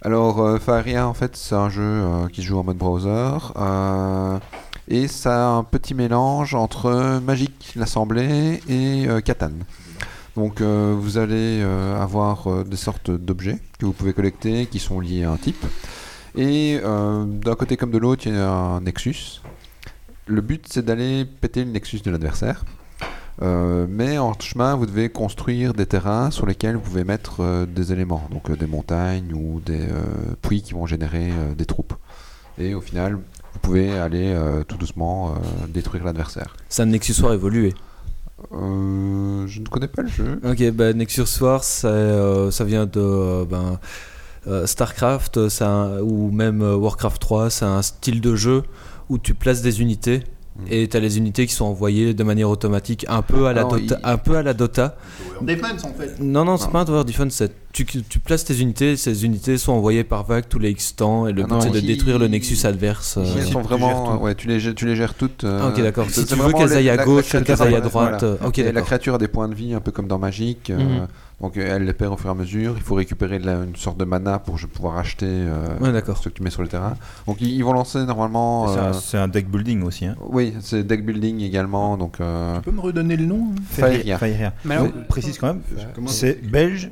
Alors, 0.04 0.42
euh, 0.42 0.60
Faeria, 0.60 1.08
en 1.08 1.16
fait, 1.16 1.36
c'est 1.36 1.56
un 1.56 1.70
jeu 1.70 1.82
euh, 1.82 2.28
qui 2.28 2.44
se 2.44 2.46
joue 2.46 2.60
en 2.60 2.64
mode 2.64 2.78
browser. 2.78 3.40
euh, 3.56 4.38
et 4.88 5.08
ça 5.08 5.48
a 5.48 5.52
un 5.54 5.64
petit 5.64 5.96
mélange 5.96 6.54
entre 6.54 7.20
Magic 7.26 7.74
l'Assemblée 7.76 8.62
et 8.70 9.08
euh, 9.08 9.22
Catan. 9.22 9.50
Donc, 10.36 10.62
euh, 10.62 10.96
vous 10.96 11.18
allez 11.18 11.62
euh, 11.64 12.00
avoir 12.00 12.46
euh, 12.46 12.64
des 12.64 12.78
sortes 12.78 13.10
d'objets 13.10 13.60
que 13.80 13.88
vous 13.88 13.94
pouvez 13.94 14.14
collecter 14.14 14.68
qui 14.68 14.78
sont 14.78 15.00
liés 15.00 15.24
à 15.24 15.32
un 15.32 15.38
type. 15.38 15.66
Et 16.38 16.80
euh, 16.84 17.26
d'un 17.26 17.56
côté 17.56 17.78
comme 17.78 17.92
de 17.92 17.98
l'autre, 17.98 18.28
il 18.28 18.34
y 18.34 18.38
a 18.38 18.50
un 18.50 18.82
Nexus. 18.82 19.42
Le 20.28 20.42
but, 20.42 20.66
c'est 20.70 20.84
d'aller 20.84 21.26
péter 21.26 21.64
le 21.64 21.72
Nexus 21.72 22.00
de 22.04 22.12
l'adversaire. 22.12 22.64
Euh, 23.42 23.86
mais 23.90 24.18
en 24.18 24.34
chemin, 24.40 24.76
vous 24.76 24.86
devez 24.86 25.10
construire 25.10 25.74
des 25.74 25.86
terrains 25.86 26.32
sur 26.32 26.46
lesquels 26.46 26.76
vous 26.76 26.82
pouvez 26.82 27.04
mettre 27.04 27.42
euh, 27.42 27.66
des 27.66 27.92
éléments, 27.92 28.28
donc 28.32 28.50
euh, 28.50 28.56
des 28.56 28.68
montagnes 28.68 29.34
ou 29.34 29.60
des 29.60 29.88
puits 30.42 30.62
qui 30.62 30.74
vont 30.74 30.86
générer 30.86 31.32
des 31.58 31.66
troupes. 31.66 31.94
Et 32.58 32.74
au 32.74 32.82
final, 32.82 33.16
vous 33.16 33.60
pouvez 33.62 33.98
aller 33.98 34.38
tout 34.68 34.78
doucement 34.78 35.36
détruire 35.68 36.06
l'adversaire. 36.06 36.56
C'est 36.70 36.84
un 36.84 36.88
Nexus 36.88 37.22
War 37.22 37.34
évolué. 37.34 37.74
Je 38.52 39.60
ne 39.60 39.68
connais 39.68 39.88
pas 39.88 40.04
le 40.04 40.08
jeu. 40.08 40.40
Ok, 40.44 40.72
bah, 40.72 40.94
Nexus 40.94 41.42
War, 41.42 41.64
ça 41.64 42.64
vient 42.66 42.86
de 42.86 43.46
ben, 43.46 43.80
StarCraft 44.66 45.38
euh, 45.38 45.50
c'est 45.50 45.64
un- 45.64 46.00
ou 46.02 46.32
même 46.32 46.62
euh, 46.62 46.76
Warcraft 46.76 47.22
3. 47.22 47.50
C'est 47.50 47.66
un 47.66 47.82
style 47.82 48.22
de 48.22 48.36
jeu 48.36 48.64
où 49.10 49.18
tu 49.18 49.34
places 49.34 49.62
des 49.62 49.82
unités 49.82 50.22
Mhm. 50.58 50.66
et 50.72 50.88
tu 50.88 50.96
as 50.96 51.02
les 51.02 51.18
unités 51.18 51.46
qui 51.48 51.54
sont 51.54 51.66
envoyées 51.66 52.14
de 52.14 52.24
manière 52.24 52.50
automatique, 52.50 53.06
un 53.10 53.22
peu 53.22 53.48
à 53.48 53.52
la, 53.54 53.62
Alors, 53.62 53.74
Dota, 53.74 54.00
il- 54.02 54.10
un 54.10 54.18
peu 54.18 54.38
à 54.38 54.42
la 54.44 54.54
Dota. 54.54 54.96
Defense 55.42 55.84
en 55.84 55.94
fait. 55.94 56.16
Non, 56.22 56.46
non, 56.46 56.56
c'est 56.56 56.68
Non. 56.68 56.72
pas 56.72 56.80
un 56.80 56.86
Tower 56.86 57.04
Defense. 57.04 57.34
c'est- 57.34 57.52
Tu, 57.74 57.86
tu 57.86 58.20
places 58.20 58.46
tes 58.46 58.58
unités, 58.62 58.96
ces 58.96 59.26
unités 59.26 59.58
sont 59.58 59.74
envoyées 59.74 60.06
par 60.06 60.24
vague 60.24 60.46
tous 60.48 60.60
les 60.60 60.70
X 60.70 60.96
temps 60.96 61.28
et 61.28 61.34
le 61.34 61.44
Ah 61.44 61.48
but 61.56 61.62
c'est 61.64 61.72
de 61.72 61.80
détruire 61.82 62.18
le 62.18 62.30
Nexus 62.30 62.66
adverse. 62.66 63.18
euh. 63.18 63.26
Si 63.26 63.52
sont 63.52 63.60
tu 63.60 63.68
vraiment, 63.68 63.90
gères 63.90 64.18
tout. 64.18 64.24
ouais, 64.24 64.34
tu 64.36 64.48
les, 64.48 64.62
gères- 64.62 64.74
tu 64.76 64.86
les 64.86 64.96
gères 64.96 65.14
toutes. 65.14 65.44
euh, 65.44 65.60
Ah, 65.62 65.68
ok, 65.68 65.82
d'accord. 65.82 66.06
c'est- 66.10 66.22
Si 66.22 66.26
tu 66.28 66.36
veux 66.36 66.54
qu'elles 66.54 66.70
les- 66.70 66.76
aillent 66.78 66.90
à 66.90 67.04
gauche, 67.04 67.26
créature- 67.28 67.46
qu'elles 67.58 67.68
aillent 67.68 67.76
à 67.76 67.82
droite. 67.82 68.24
euh, 68.24 68.38
Ok, 68.46 68.60
Et 68.60 68.72
la 68.72 68.82
créature 68.82 69.16
a 69.16 69.18
des 69.18 69.28
points 69.28 69.50
de 69.50 69.56
vie 69.56 69.74
un 69.74 69.82
peu 69.82 69.92
comme 69.92 70.08
dans 70.08 70.18
Magic. 70.18 70.70
euh, 70.70 70.78
Mhm. 70.78 71.08
Donc 71.42 71.58
euh, 71.58 71.76
elle 71.76 71.84
les 71.84 71.94
perd 71.94 72.14
au 72.14 72.18
fur 72.18 72.30
et 72.30 72.32
à 72.32 72.36
mesure. 72.36 72.74
Il 72.78 72.82
faut 72.82 72.96
récupérer 72.96 73.40
la- 73.40 73.64
une 73.64 73.76
sorte 73.76 73.98
de 73.98 74.06
mana 74.06 74.40
pour 74.40 74.58
je- 74.58 74.68
pouvoir 74.68 74.98
acheter 74.98 75.26
euh, 75.28 75.68
Ouais, 75.82 75.92
ce 76.16 76.30
que 76.30 76.34
tu 76.34 76.42
mets 76.44 76.50
sur 76.50 76.62
le 76.62 76.68
terrain. 76.70 76.96
Donc 77.28 77.38
ils, 77.42 77.50
ils 77.52 77.64
vont 77.64 77.74
lancer 77.74 78.04
normalement. 78.06 78.68
C'est 78.74 78.80
euh, 78.80 78.90
un- 78.90 78.94
C'est 78.94 79.18
un 79.18 79.28
deck 79.28 79.50
building 79.50 79.84
aussi. 79.84 80.06
Hein. 80.06 80.16
oui, 80.30 80.54
c'est 80.62 80.84
deck 80.84 81.06
building 81.06 81.42
également. 81.42 81.98
Donc 81.98 82.22
euh, 82.22 82.56
Tu 82.58 82.62
peux 82.64 82.72
me 82.72 82.80
redonner 82.82 83.18
le 83.18 83.26
nom 83.26 83.50
hein? 83.52 83.62
Faeria. 83.70 84.18
Mais 84.64 84.76
alors, 84.76 84.88
Je 84.88 85.04
précise 85.08 85.38
quand 85.38 85.48
même, 85.48 85.62
c'est 86.08 86.42
belge 86.50 86.92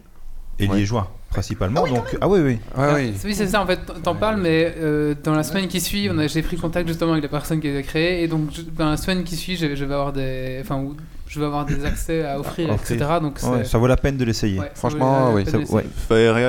et 0.59 0.67
Ouais. 0.67 0.77
liégeois 0.77 1.09
principalement. 1.29 1.87
donc 1.87 2.15
ah 2.21 2.27
oui 2.27 2.39
oui. 2.41 2.59
ouais, 2.77 2.93
oui. 2.93 3.13
Oui, 3.25 3.33
c'est 3.33 3.47
ça, 3.47 3.63
en 3.63 3.65
fait, 3.65 3.79
t'en 4.03 4.13
parles, 4.13 4.39
mais 4.39 4.71
euh, 4.77 5.15
dans 5.23 5.33
la 5.33 5.41
semaine 5.41 5.67
qui 5.67 5.81
suit, 5.81 6.07
j'ai 6.27 6.41
pris 6.43 6.57
contact 6.57 6.87
justement 6.87 7.13
avec 7.13 7.23
la 7.23 7.29
personne 7.29 7.59
qui 7.59 7.67
les 7.69 7.77
a 7.77 7.81
créés, 7.81 8.23
et 8.23 8.27
donc 8.27 8.49
je- 8.53 8.61
dans 8.61 8.89
la 8.91 8.97
semaine 8.97 9.23
qui 9.23 9.35
suit, 9.35 9.55
je, 9.55 9.73
je 9.73 9.83
vais 9.85 9.93
avoir 9.95 10.13
des, 10.13 10.59
enfin, 10.61 10.77
où 10.77 10.95
je 11.33 11.39
vais 11.39 11.45
avoir 11.47 11.65
des 11.65 11.83
accès 11.85 12.23
à 12.25 12.39
offrir, 12.39 12.69
Offrir. 12.69 12.95
etc. 12.95 13.11
Donc 13.21 13.39
Ouais, 13.43 13.63
ça 13.65 13.77
vaut 13.79 13.87
la 13.87 13.97
peine 13.97 14.17
de 14.17 14.23
l'essayer. 14.25 14.59
ouais, 14.59 14.67
ça 14.67 14.75
Franchement, 14.75 15.31
vaut 15.31 15.37
la 15.39 15.43
oui, 15.43 15.43
peine 15.51 15.65
ça- 15.65 15.73
ouais. 15.73 15.85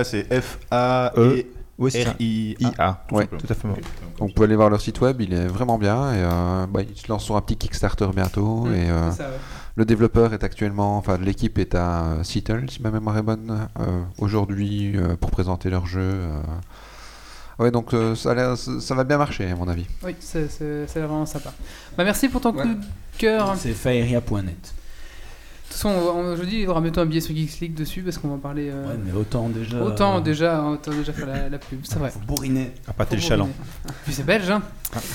C'est 0.05 0.41
F-A-E-R-I-A. 1.78 3.05
Oui. 3.11 3.24
Tout 3.28 3.47
à 3.49 3.55
fait. 3.55 3.68
Donc 4.18 4.28
vous 4.28 4.35
pouvez 4.35 4.45
aller 4.47 4.57
voir 4.57 4.70
leur 4.70 4.80
site 4.80 5.01
web, 5.01 5.20
il 5.20 5.32
est 5.32 5.47
vraiment 5.47 5.78
bien. 5.78 6.12
Et, 6.12 6.18
euh, 6.18 6.66
bah, 6.68 6.82
ils 6.82 6.97
se 6.97 7.09
lancent 7.09 7.24
sur 7.24 7.37
un 7.37 7.41
petit 7.41 7.57
Kickstarter 7.57 8.07
bientôt. 8.14 8.64
Mm, 8.66 8.74
et 8.74 8.91
euh, 8.91 9.11
c'est 9.11 9.16
ça, 9.18 9.24
ouais. 9.24 9.37
le 9.76 9.85
développeur 9.85 10.32
est 10.35 10.45
actuellement, 10.45 10.97
enfin 10.99 11.18
l'équipe 11.18 11.59
est 11.59 11.74
à 11.74 12.18
Seattle, 12.22 12.66
si 12.68 12.80
ma 12.82 12.91
mémoire 12.91 13.16
est 13.18 13.22
bonne, 13.22 13.68
euh, 13.80 14.03
aujourd'hui 14.18 14.93
euh, 14.97 15.16
pour 15.16 15.30
présenter 15.30 15.70
leur 15.70 15.87
jeu. 15.87 16.14
Ouais, 17.59 17.70
donc 17.70 17.94
euh, 17.94 18.14
ça, 18.16 18.34
va 18.94 19.05
bien 19.05 19.16
marcher 19.18 19.48
à 19.50 19.55
mon 19.55 19.68
avis. 19.68 19.86
Oui, 20.02 20.14
c'est 20.20 20.48
vraiment 20.96 21.26
sympa. 21.26 21.52
Bah, 21.96 22.05
merci 22.05 22.28
pour 22.28 22.40
ton 22.40 22.52
Ouais. 22.55 22.62
coup 22.62 22.68
de 22.74 22.84
cœur. 23.18 23.55
C'est 23.57 23.72
faeria.net. 23.72 24.46
De 24.46 24.52
toute 24.52 25.82
façon, 25.82 25.88
on, 25.88 26.00
va- 26.05 26.11
on- 26.12 26.36
je 26.36 26.42
dis, 26.44 26.57
il 26.57 26.61
y 26.62 26.66
aura 26.66 26.80
bientôt 26.80 27.00
un 27.00 27.07
billet 27.07 27.20
sur 27.20 27.34
Geeks 27.34 27.61
League 27.61 27.74
dessus 27.74 28.02
parce 28.02 28.18
qu'on 28.18 28.28
va 28.28 28.34
en 28.34 28.38
parler. 28.38 28.70
euh, 28.72 28.86
Ouais, 28.86 28.98
mais 29.05 29.12
autant 29.12 29.48
déjà. 29.48 29.80
autant 29.82 30.16
euh, 30.18 30.20
déjà, 30.20 30.62
autant 30.62 30.90
déjà 30.92 31.12
faire 31.12 31.26
la, 31.26 31.48
la 31.48 31.59
pub, 31.59 31.80
c'est 31.84 31.98
vrai. 31.98 32.11
Faut 32.11 32.20
bourriner. 32.20 32.72
À 32.86 32.92
pâter 32.92 33.16
le 33.16 33.22
chaland. 33.22 33.48
Puis 34.05 34.12
c'est 34.14 34.24
belge, 34.26 34.50
hein. 34.50 34.62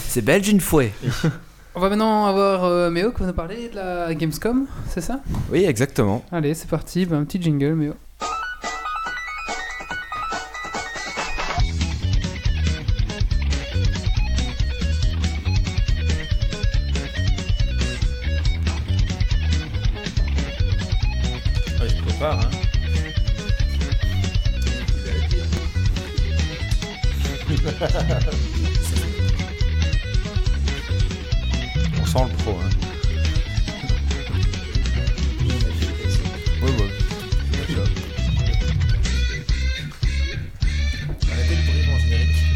C'est 0.08 0.22
belge 0.24 0.48
une 0.50 0.60
fois. 0.62 0.84
On 1.76 1.80
va 1.80 1.90
maintenant 1.90 2.26
avoir 2.26 2.64
euh, 2.66 2.90
Méo 2.90 3.12
qui 3.12 3.20
va 3.22 3.28
nous 3.28 3.34
parler 3.34 3.70
de 3.70 3.76
la 3.76 4.14
Gamescom, 4.16 4.66
c'est 4.90 5.02
ça? 5.02 5.20
Oui, 5.52 5.64
exactement. 5.66 6.26
Allez, 6.32 6.54
c'est 6.56 6.68
parti, 6.70 7.06
bah, 7.06 7.16
un 7.18 7.24
petit 7.26 7.42
jingle, 7.42 7.76
Méo. 7.76 7.94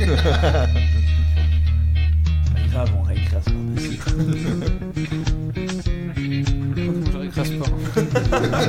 Pas 0.05 0.67
grave, 2.71 2.91
on 2.97 3.03
réécrase 3.03 3.45
par-dessus. 3.45 3.99
Je 7.35 7.41
pas. 7.41 7.69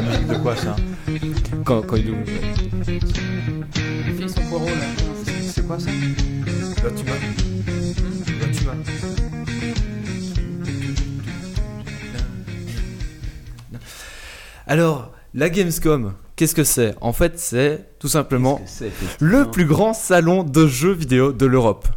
Musique 0.00 0.26
de 0.28 0.34
quoi 0.42 0.56
ça 0.56 0.76
Quand, 1.64 1.82
quand 1.82 1.96
il 1.96 2.10
ouvre. 2.10 2.20
Les 4.06 4.12
filles 4.12 4.28
sont 4.28 4.42
poireaux 4.48 4.66
là. 4.66 4.86
C'est 5.42 5.66
quoi 5.66 5.78
ça 5.78 5.90
Là, 5.90 6.90
tu 6.96 7.04
m'as. 7.04 7.12
Là, 8.40 8.46
tu 8.52 8.64
m'as. 8.64 8.74
Alors, 14.66 15.12
la 15.34 15.50
Gamescom, 15.50 16.14
qu'est-ce 16.36 16.54
que 16.54 16.64
c'est? 16.64 16.94
En 17.00 17.12
fait, 17.12 17.38
c'est 17.38 17.84
tout 17.98 18.08
simplement 18.08 18.60
le 19.20 19.44
plus 19.50 19.64
grand 19.66 19.92
salon 19.94 20.42
de 20.44 20.66
jeux 20.66 20.92
vidéo 20.92 21.32
de 21.32 21.46
l'Europe. 21.46 21.88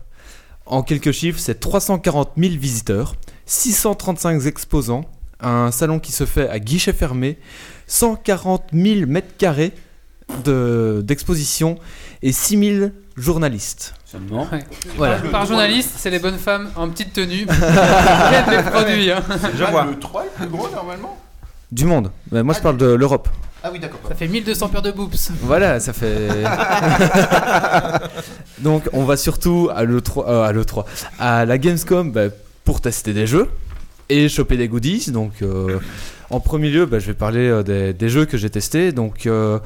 En 0.66 0.84
quelques 0.84 1.12
chiffres, 1.12 1.40
c'est 1.40 1.60
340 1.60 2.32
000 2.38 2.54
visiteurs 2.56 3.16
635 3.46 4.46
exposants, 4.46 5.06
un 5.40 5.72
salon 5.72 6.00
qui 6.00 6.12
se 6.12 6.26
fait 6.26 6.50
à 6.50 6.60
guichet 6.60 6.92
fermé, 6.94 7.38
140 7.88 8.64
000 8.74 9.08
mètres 9.08 9.36
carrés 9.38 9.72
de- 10.44 11.02
d'exposition 11.06 11.78
et 12.22 12.34
6000 12.34 12.94
journalistes. 13.16 13.94
Seulement. 14.04 14.48
Ouais. 14.52 14.60
Voilà. 14.98 15.18
Par 15.32 15.46
journaliste, 15.46 15.92
c'est 15.98 16.10
les 16.10 16.20
bonnes 16.20 16.38
femmes 16.38 16.70
en 16.76 16.90
petite 16.90 17.14
tenue. 17.14 17.46
les 18.50 18.64
produits. 18.64 19.12
hein. 19.12 19.24
Je 19.58 19.64
vois. 19.64 19.86
Le 19.86 19.98
3 20.00 20.26
est 20.26 20.30
plus 20.38 20.48
gros 20.48 20.70
normalement? 20.70 21.18
Du 21.72 21.86
monde. 21.86 22.12
Mais 22.32 22.44
moi, 22.44 22.54
je 22.54 22.60
parle 22.62 22.78
de 22.78 22.86
l'Europe. 22.88 23.30
Ah 23.64 23.70
oui, 23.72 23.80
d'accord. 23.80 24.00
Ça 24.08 24.16
fait 24.16 24.28
1200 24.28 24.70
paires 24.70 24.82
de 24.82 24.92
boobs. 24.92 25.16
Voilà, 25.42 25.80
ça 25.80 25.94
fait. 25.94 26.30
Donc, 28.60 28.88
on 28.94 29.04
va 29.04 29.18
surtout 29.18 29.70
à 29.74 29.84
l'E3, 29.84 30.26
euh, 30.28 30.44
à, 30.44 30.54
l'E3 30.54 30.86
à 31.20 31.46
la 31.46 31.58
Gamescom 31.58 32.12
bah, 32.12 32.28
pour 32.64 32.82
tester 32.82 33.14
des 33.14 33.28
jeux 33.28 33.50
et 34.10 34.30
choper 34.30 34.58
des 34.58 34.68
goodies. 34.68 35.12
Donc, 35.12 35.42
euh, 35.42 35.80
en 36.30 36.40
premier 36.40 36.70
lieu, 36.70 36.86
bah, 36.86 37.00
je 37.00 37.08
vais 37.08 37.14
parler 37.14 37.48
euh, 37.48 37.64
des, 37.64 37.94
des 37.94 38.10
jeux 38.10 38.26
que 38.26 38.38
j'ai 38.38 38.50
testés. 38.50 38.92
Donc, 38.92 39.26
euh, 39.26 39.60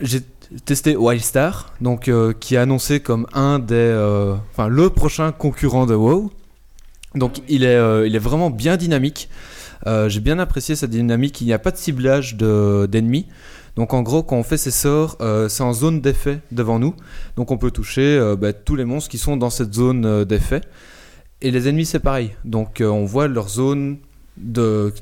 j'ai 0.00 0.22
testé 0.64 0.96
Wildstar, 0.96 1.72
donc 1.80 2.08
euh, 2.08 2.32
qui 2.38 2.54
est 2.54 2.58
annoncé 2.58 3.00
comme 3.00 3.26
un 3.32 3.58
des, 3.58 3.74
euh, 3.74 4.34
enfin, 4.52 4.68
le 4.68 4.90
prochain 4.90 5.32
concurrent 5.32 5.86
de 5.86 5.94
WoW. 5.94 6.30
Donc, 7.14 7.40
il 7.48 7.64
est, 7.64 7.76
euh, 7.76 8.06
il 8.06 8.16
est 8.16 8.20
vraiment 8.20 8.50
bien 8.50 8.76
dynamique. 8.76 9.28
Euh, 9.86 10.08
j'ai 10.08 10.20
bien 10.20 10.38
apprécié 10.38 10.76
sa 10.76 10.86
dynamique. 10.86 11.40
Il 11.40 11.46
n'y 11.46 11.52
a 11.52 11.58
pas 11.58 11.70
de 11.70 11.76
ciblage 11.76 12.36
de- 12.36 12.86
d'ennemis. 12.90 13.26
Donc 13.76 13.92
en 13.92 14.02
gros, 14.02 14.22
quand 14.22 14.36
on 14.36 14.42
fait 14.42 14.56
ces 14.56 14.70
sorts, 14.70 15.16
euh, 15.20 15.48
c'est 15.48 15.62
en 15.62 15.72
zone 15.72 16.00
d'effet 16.00 16.40
devant 16.52 16.78
nous. 16.78 16.94
Donc 17.36 17.50
on 17.50 17.58
peut 17.58 17.70
toucher 17.70 18.16
euh, 18.16 18.36
bah, 18.36 18.52
tous 18.52 18.76
les 18.76 18.84
monstres 18.84 19.10
qui 19.10 19.18
sont 19.18 19.36
dans 19.36 19.50
cette 19.50 19.74
zone 19.74 20.24
d'effet. 20.24 20.60
Et 21.42 21.50
les 21.50 21.68
ennemis, 21.68 21.84
c'est 21.86 21.98
pareil. 22.00 22.30
Donc 22.44 22.82
on 22.84 23.04
voit 23.04 23.28
leur 23.28 23.48
zone 23.48 23.98
de 24.36 24.92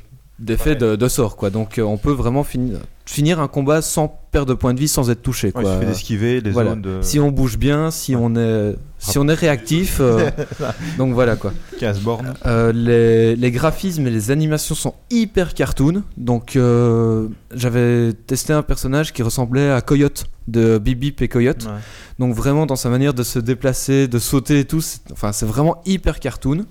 d'effet 0.42 0.74
de, 0.76 0.96
de 0.96 1.08
sort 1.08 1.36
quoi. 1.36 1.50
Donc 1.50 1.78
euh, 1.78 1.82
on 1.82 1.96
peut 1.96 2.12
vraiment 2.12 2.44
fini- 2.44 2.72
finir 3.06 3.40
un 3.40 3.48
combat 3.48 3.82
sans 3.82 4.08
perdre 4.30 4.48
de 4.50 4.54
points 4.54 4.74
de 4.74 4.78
vie, 4.80 4.88
sans 4.88 5.10
être 5.10 5.22
touché 5.22 5.48
Ouais, 5.48 5.52
quoi. 5.52 5.62
il 5.64 5.72
suffit 5.74 5.86
d'esquiver 5.86 6.40
les 6.40 6.50
Voilà. 6.50 6.70
zones 6.70 6.82
de 6.82 6.98
Si 7.02 7.18
on 7.18 7.30
bouge 7.30 7.58
bien, 7.58 7.90
si 7.90 8.14
on 8.16 8.34
est 8.36 8.76
si 8.98 9.18
on 9.18 9.26
est 9.28 9.34
réactif, 9.34 9.98
euh, 10.00 10.30
donc 10.98 11.12
voilà 11.12 11.34
quoi. 11.36 11.52
15 11.80 12.00
bornes. 12.00 12.34
Euh, 12.46 12.72
les, 12.72 13.34
les 13.34 13.50
graphismes 13.50 14.06
et 14.06 14.10
les 14.10 14.30
animations 14.30 14.76
sont 14.76 14.94
hyper 15.10 15.54
cartoon. 15.54 16.04
Donc, 16.16 16.54
euh, 16.54 17.26
j'avais 17.52 18.12
testé 18.12 18.52
un 18.52 18.62
personnage 18.62 19.12
qui 19.12 19.24
ressemblait 19.24 19.70
à 19.72 19.80
Coyote 19.80 20.26
de 20.46 20.78
Bip 20.78 21.00
Bip 21.00 21.20
et 21.20 21.26
Coyote. 21.26 21.64
Ouais. 21.64 21.80
Donc, 22.20 22.36
vraiment 22.36 22.64
dans 22.64 22.76
sa 22.76 22.90
manière 22.90 23.12
de 23.12 23.24
se 23.24 23.40
déplacer, 23.40 24.06
de 24.06 24.20
sauter 24.20 24.60
et 24.60 24.64
tout. 24.66 24.80
Enfin, 25.10 25.32
c'est 25.32 25.46
vraiment 25.46 25.82
hyper 25.84 26.20
cartoon. 26.20 26.64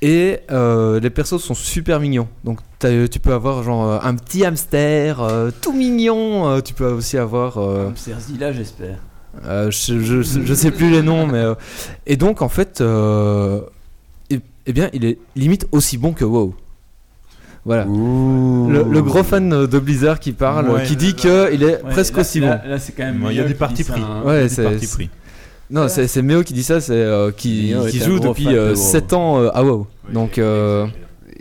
Et 0.00 0.38
euh, 0.52 1.00
les 1.00 1.10
persos 1.10 1.38
sont 1.42 1.54
super 1.54 1.98
mignons. 1.98 2.28
Donc, 2.44 2.60
t'as- 2.78 3.08
tu 3.08 3.18
peux 3.18 3.32
avoir 3.32 3.62
genre 3.64 3.84
euh, 3.90 3.98
un 4.02 4.14
petit 4.14 4.44
hamster 4.44 5.20
euh, 5.20 5.50
tout 5.60 5.72
mignon. 5.72 6.48
Euh, 6.48 6.60
tu 6.60 6.72
peux 6.74 6.86
aussi 6.86 7.18
avoir. 7.18 7.58
euh, 7.58 7.88
Hamsterzilla, 7.88 8.52
j'espère. 8.52 8.98
euh, 9.44 9.70
je, 9.72 9.98
je, 10.00 10.22
je 10.22 10.54
sais 10.54 10.70
plus 10.70 10.90
les 10.90 11.02
noms, 11.02 11.26
mais. 11.26 11.38
euh, 11.38 11.54
et 12.06 12.16
donc, 12.16 12.42
en 12.42 12.48
fait, 12.48 12.80
euh, 12.80 13.60
eh, 14.30 14.72
bien, 14.72 14.88
il 14.92 15.04
est 15.04 15.18
limite 15.34 15.66
aussi 15.72 15.98
bon 15.98 16.12
que 16.12 16.24
WoW. 16.24 16.54
Voilà. 17.64 17.84
Le, 17.84 18.82
le 18.88 19.02
gros 19.02 19.22
fan 19.24 19.66
de 19.66 19.78
Blizzard 19.78 20.20
qui 20.20 20.32
parle, 20.32 20.70
Ouais, 20.70 20.84
qui 20.84 20.94
dit 20.96 21.14
là, 21.24 21.48
qu'il 21.48 21.62
est 21.64 21.82
Ouais, 21.82 21.90
presque 21.90 22.14
là- 22.14 22.20
aussi 22.20 22.40
là- 22.40 22.56
bon. 22.64 22.70
Là, 22.70 22.78
c'est 22.78 22.92
quand 22.92 23.02
même. 23.04 23.26
Il 23.30 23.36
y 23.36 23.40
a 23.40 23.44
dit 23.44 23.54
ça, 23.84 23.92
pris. 23.94 24.02
hein. 24.02 24.22
Ouais, 24.24 24.44
Du 24.44 24.54
c'est- 24.54 24.62
parti. 24.62 25.10
Non, 25.70 25.88
c'est 25.88 26.06
c'est 26.08 26.22
Méo 26.22 26.42
qui 26.42 26.54
dit 26.54 26.62
ça, 26.62 26.80
c'est 26.80 26.92
euh, 26.94 27.30
qui, 27.30 27.74
Méo 27.74 27.88
joue 27.88 28.18
gros 28.20 28.28
depuis 28.30 28.48
euh, 28.48 28.70
WoW. 28.70 28.76
7 28.76 29.12
ans 29.12 29.38
euh, 29.40 29.50
à 29.52 29.62
WoW. 29.62 29.86
Donc, 30.12 30.38
euh, 30.38 30.86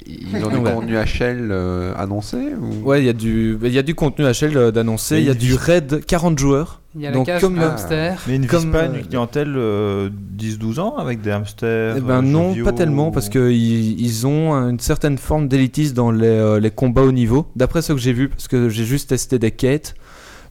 Ils 0.05 0.43
ont 0.43 0.49
du 0.49 0.57
contenu 0.61 0.95
HL 0.97 1.47
euh, 1.51 1.93
annoncé 1.97 2.37
ou... 2.59 2.87
ouais, 2.89 3.01
il 3.01 3.05
y, 3.05 3.09
a 3.09 3.13
du- 3.13 3.57
il 3.63 3.71
y 3.71 3.77
a 3.79 3.83
du 3.83 3.95
contenu 3.95 4.25
HL 4.25 4.57
euh, 4.57 4.71
d'annoncer. 4.71 5.15
Mais 5.15 5.21
Il 5.21 5.27
y 5.27 5.29
a 5.29 5.33
il 5.33 5.37
du 5.37 5.53
raid 5.55 6.03
40 6.05 6.37
joueurs. 6.39 6.81
Il 6.95 7.01
y 7.03 7.05
a 7.07 7.11
la 7.11 7.15
Donc, 7.15 7.27
cage 7.27 7.41
comme- 7.41 7.55
de 7.55 7.61
hamster. 7.61 8.19
Mais 8.27 8.35
il 8.35 8.41
ne 8.41 8.47
Comme, 8.47 8.71
pas 8.71 8.83
euh, 8.83 8.95
une 8.95 9.05
clientèle 9.05 9.53
euh, 9.55 10.09
10-12 10.37 10.79
ans 10.79 10.95
avec 10.97 11.21
des 11.21 11.31
hamsters 11.31 11.95
Eh 11.97 12.01
ben 12.01 12.17
euh, 12.17 12.21
non, 12.21 12.55
pas 12.63 12.71
tellement, 12.73 13.09
ou- 13.09 13.11
parce 13.11 13.29
qu'ils 13.29 14.01
ils 14.01 14.27
ont 14.27 14.53
une 14.53 14.79
certaine 14.79 15.17
forme 15.17 15.47
d'élitisme 15.47 15.93
dans 15.93 16.11
les, 16.11 16.25
euh, 16.27 16.59
les 16.59 16.71
combats 16.71 17.03
au 17.03 17.11
niveau. 17.11 17.45
D'après 17.55 17.81
ce 17.81 17.93
que 17.93 17.99
j'ai 17.99 18.13
vu, 18.13 18.27
parce 18.29 18.47
que 18.47 18.67
j'ai 18.69 18.83
juste 18.85 19.09
testé 19.09 19.37
des 19.39 19.51
quêtes, 19.51 19.93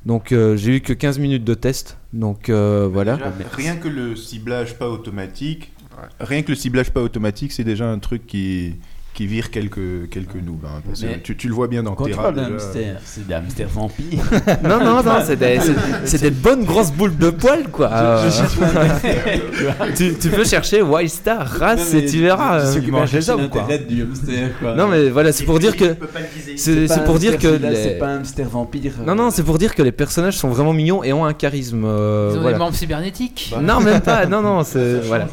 donc 0.07 0.31
euh, 0.31 0.57
j'ai 0.57 0.77
eu 0.77 0.81
que 0.81 0.93
15 0.93 1.19
minutes 1.19 1.43
de 1.43 1.55
test, 1.55 1.99
donc 2.13 2.49
euh, 2.49 2.89
voilà. 2.91 3.17
Déjà, 3.17 3.33
rien 3.51 3.77
que 3.77 3.89
le 3.89 4.15
ciblage 4.15 4.79
pas 4.79 4.89
automatique, 4.89 5.73
rien 6.21 6.43
que 6.43 6.51
le 6.51 6.55
ciblage 6.55 6.93
pas 6.93 7.03
automatique, 7.03 7.51
c'est 7.51 7.65
déjà 7.65 7.91
un 7.91 7.99
truc 7.99 8.25
qui 8.25 8.77
qui 9.17 9.27
vire 9.27 9.51
quelques 9.51 10.11
quelques 10.11 10.35
noobs. 10.37 10.65
hein, 10.67 10.83
parce 10.87 11.01
que 11.01 11.07
tu, 11.23 11.37
tu 11.37 11.49
le 11.49 11.55
vois 11.55 11.69
bien 11.69 11.83
dans 11.83 11.95
Quand 11.95 12.05
tu 12.05 12.11
Terra. 12.13 12.31
déjà. 12.33 12.47
hamster, 12.49 12.97
c'est 13.03 13.27
des 13.27 13.33
hamsters 13.35 13.69
vampires. 13.69 14.23
non, 14.63 14.79
non, 14.79 15.03
non, 15.03 15.15
c'est 15.25 15.37
des, 15.37 15.59
c'est- 16.05 16.21
des 16.21 16.31
bonnes 16.31 16.65
grosses 16.65 16.93
boules 16.93 17.17
de 17.17 17.31
poils, 17.31 17.69
quoi. 17.73 17.89
Euh, 17.93 18.31
tu, 19.97 20.15
tu 20.21 20.29
peux 20.29 20.45
chercher 20.45 20.83
Wildstar, 20.83 21.47
race, 21.49 21.95
et 21.95 22.05
tu 22.05 22.21
verras. 22.21 22.61
euh. 22.61 22.81
qui 22.81 22.91
mangent 22.91 23.13
les 23.13 23.31
hommes, 23.31 23.49
quoi. 23.49 23.67
du 23.89 24.03
hamster, 24.03 24.51
quoi. 24.61 24.75
Non, 24.75 24.87
mais 24.89 25.09
voilà, 25.09 25.33
c'est 25.33 25.45
pour 25.45 25.59
dire 25.59 25.75
que. 25.77 25.95
Tu. 25.95 26.59
C'est 26.59 26.87
c'est 26.89 27.01
un 27.01 27.05
pour 27.05 27.19
dire 27.19 27.39
que. 27.39 27.59
C'est 27.75 27.99
pas 27.99 28.09
un 28.09 28.17
hamster 28.19 28.49
vampire. 28.49 28.93
Non, 29.07 29.15
non, 29.15 29.31
c'est 29.31 29.43
pour 29.43 29.59
dire 29.59 29.75
que 29.75 29.83
les 29.83 29.93
personnages 29.93 30.37
sont 30.37 30.49
vraiment 30.51 30.73
mignons 30.73 31.03
et 31.03 31.13
ont 31.13 31.25
un 31.25 31.33
charisme. 31.33 31.85
euh, 31.87 32.33
Ils 32.35 32.39
ont 32.41 32.51
des 32.51 32.55
membres 32.59 32.75
cybernétiques. 32.77 33.55
Non, 33.63 33.81
même 33.81 34.01
pas, 34.01 34.27
non, 34.27 34.43
non, 34.43 34.63
c'est. 34.63 35.01
Voilà. 35.01 35.27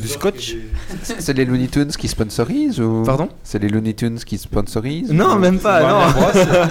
Du 0.00 0.08
scotch 0.08 0.54
C'est 1.02 1.32
les 1.36 1.44
Looney 1.44 1.66
Tunes 1.68 1.88
qui 1.98 2.06
sponsorisent 2.08 2.80
ou 2.80 3.02
Pardon 3.04 3.23
C'est 3.42 3.58
les 3.58 3.68
Looney 3.68 3.94
Tunes 3.94 4.18
qui 4.18 4.38
sponsorisent 4.38 5.12
Non, 5.12 5.36
même 5.36 5.58
pas, 5.58 5.82
non. 5.82 6.32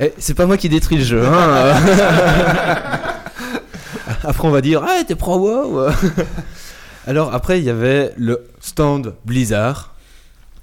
Eh, 0.00 0.12
c'est 0.18 0.34
pas 0.34 0.46
moi 0.46 0.56
qui 0.56 0.68
détruis 0.68 0.98
le 0.98 1.04
jeu. 1.04 1.24
Hein. 1.24 1.76
après, 4.24 4.48
on 4.48 4.50
va 4.50 4.60
dire 4.60 4.82
Ah, 4.84 5.04
t'es 5.06 5.14
pro 5.14 5.38
WoW 5.38 5.86
Alors, 7.06 7.32
après, 7.32 7.60
il 7.60 7.64
y 7.64 7.70
avait 7.70 8.12
le 8.16 8.44
stand 8.60 9.14
Blizzard, 9.24 9.94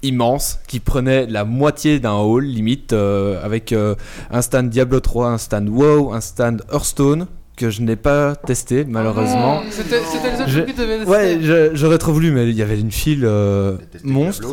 immense, 0.02 0.60
qui 0.68 0.82
prenait 0.82 1.28
la 1.28 1.46
moitié 1.46 2.00
d'un 2.00 2.16
hall, 2.16 2.44
limite, 2.44 2.92
euh, 2.94 3.40
avec 3.44 3.72
euh, 3.72 3.96
un 4.32 4.42
stand 4.42 4.70
Diablo 4.70 5.00
3, 5.00 5.30
un 5.30 5.38
stand 5.38 5.70
WoW, 5.70 6.12
un 6.14 6.20
stand 6.20 6.64
Hearthstone, 6.72 7.28
que 7.62 7.70
je 7.70 7.82
n'ai 7.82 7.96
pas 7.96 8.36
testé, 8.36 8.84
malheureusement. 8.86 9.62
Oh, 9.64 9.68
C'était 9.70 10.02
c'était 10.02 10.32
le 10.32 10.38
seul 10.38 10.50
Je- 10.50 10.60
truc 10.62 10.66
que 10.76 10.82
tu 10.82 10.88
devais 10.88 11.06
Ouais, 11.06 11.36
tester. 11.38 11.44
je- 11.46 11.76
j'aurais 11.76 11.98
trop 12.00 12.12
voulu, 12.12 12.32
mais 12.32 12.50
il 12.50 12.56
y 12.56 12.62
avait 12.62 12.80
une 12.80 12.92
file 12.92 13.24
euh, 13.24 13.78
monstre. 14.04 14.48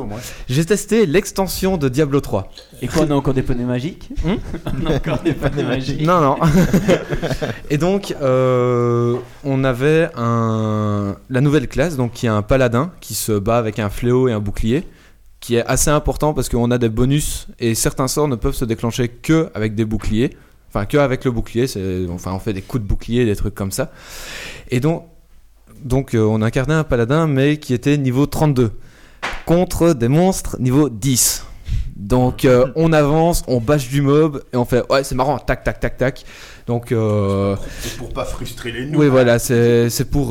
J'ai 0.49 0.65
testé 0.65 1.07
l'extension 1.07 1.77
de 1.77 1.89
Diablo 1.89 2.21
3. 2.21 2.53
Et 2.83 2.87
quoi, 2.87 3.05
on 3.09 3.11
a 3.11 3.15
encore 3.15 3.35
des 3.35 3.43
poneys 3.43 3.65
magiques 3.65 4.11
Hmm 4.25 4.35
On 4.83 4.87
a 4.91 4.95
encore 4.97 5.19
des 5.23 5.33
poneys 5.33 5.65
magiques. 5.65 6.03
Non, 6.07 6.21
non. 6.21 6.37
et 7.71 7.79
donc, 7.79 8.15
euh, 8.21 9.17
on 9.45 9.65
avait 9.65 10.09
un, 10.17 11.17
la 11.31 11.41
nouvelle 11.41 11.69
classe, 11.69 11.97
donc 11.97 12.13
qui 12.13 12.27
est 12.27 12.31
un 12.31 12.43
paladin 12.43 12.93
qui 13.01 13.15
se 13.15 13.33
bat 13.33 13.59
avec 13.59 13.79
un 13.79 13.89
fléau 13.91 14.29
et 14.29 14.33
un 14.33 14.41
bouclier, 14.41 14.85
qui 15.41 15.57
est 15.57 15.65
assez 15.67 15.91
important 15.91 16.35
parce 16.35 16.49
qu'on 16.49 16.71
a 16.71 16.79
des 16.79 16.89
bonus 16.89 17.47
et 17.61 17.75
certains 17.75 18.09
sorts 18.09 18.29
ne 18.29 18.37
peuvent 18.37 18.55
se 18.55 18.65
déclencher 18.65 19.09
que 19.09 19.49
avec 19.55 19.75
des 19.75 19.85
boucliers. 19.85 20.37
Enfin, 20.69 20.85
que 20.87 20.99
avec 20.99 21.25
le 21.25 21.31
bouclier. 21.31 21.67
c'est- 21.67 22.07
Enfin, 22.11 22.33
on 22.33 22.39
fait 22.39 22.53
des 22.53 22.63
coups 22.63 22.83
de 22.83 22.89
bouclier, 22.89 23.25
des 23.25 23.37
trucs 23.37 23.55
comme 23.55 23.71
ça. 23.73 23.91
Et 24.71 24.81
donc, 24.81 25.05
donc 25.83 26.15
euh, 26.15 26.21
on 26.25 26.43
incarnait 26.43 26.75
un 26.75 26.85
paladin, 26.85 27.27
mais 27.27 27.57
qui 27.59 27.73
était 27.75 27.97
niveau 27.97 28.27
32 28.27 28.73
contre 29.47 29.93
des 29.95 30.09
monstres 30.09 30.57
niveau 30.61 30.89
10. 30.89 31.45
Donc 31.97 32.45
euh, 32.45 32.67
on 32.77 32.93
avance, 32.93 33.43
on 33.49 33.61
bâche 33.61 33.89
du 33.89 34.03
mob 34.03 34.43
et 34.53 34.57
on 34.57 34.65
fait 34.65 34.83
ouais 34.93 35.05
c'est 35.05 35.15
marrant, 35.15 35.39
tac 35.39 35.65
tac 35.65 35.81
tac 35.81 35.97
tac. 35.97 36.25
Donc 36.67 36.93
euh, 36.93 37.57
C'est 37.81 37.97
pour 37.97 38.13
pas 38.13 38.25
frustrer 38.25 38.73
les 38.73 38.87
noobs. 38.87 39.01
oui 39.01 39.09
voilà 39.09 39.39
c'est 39.39 39.89
c'est 39.91 40.05
pour 40.05 40.29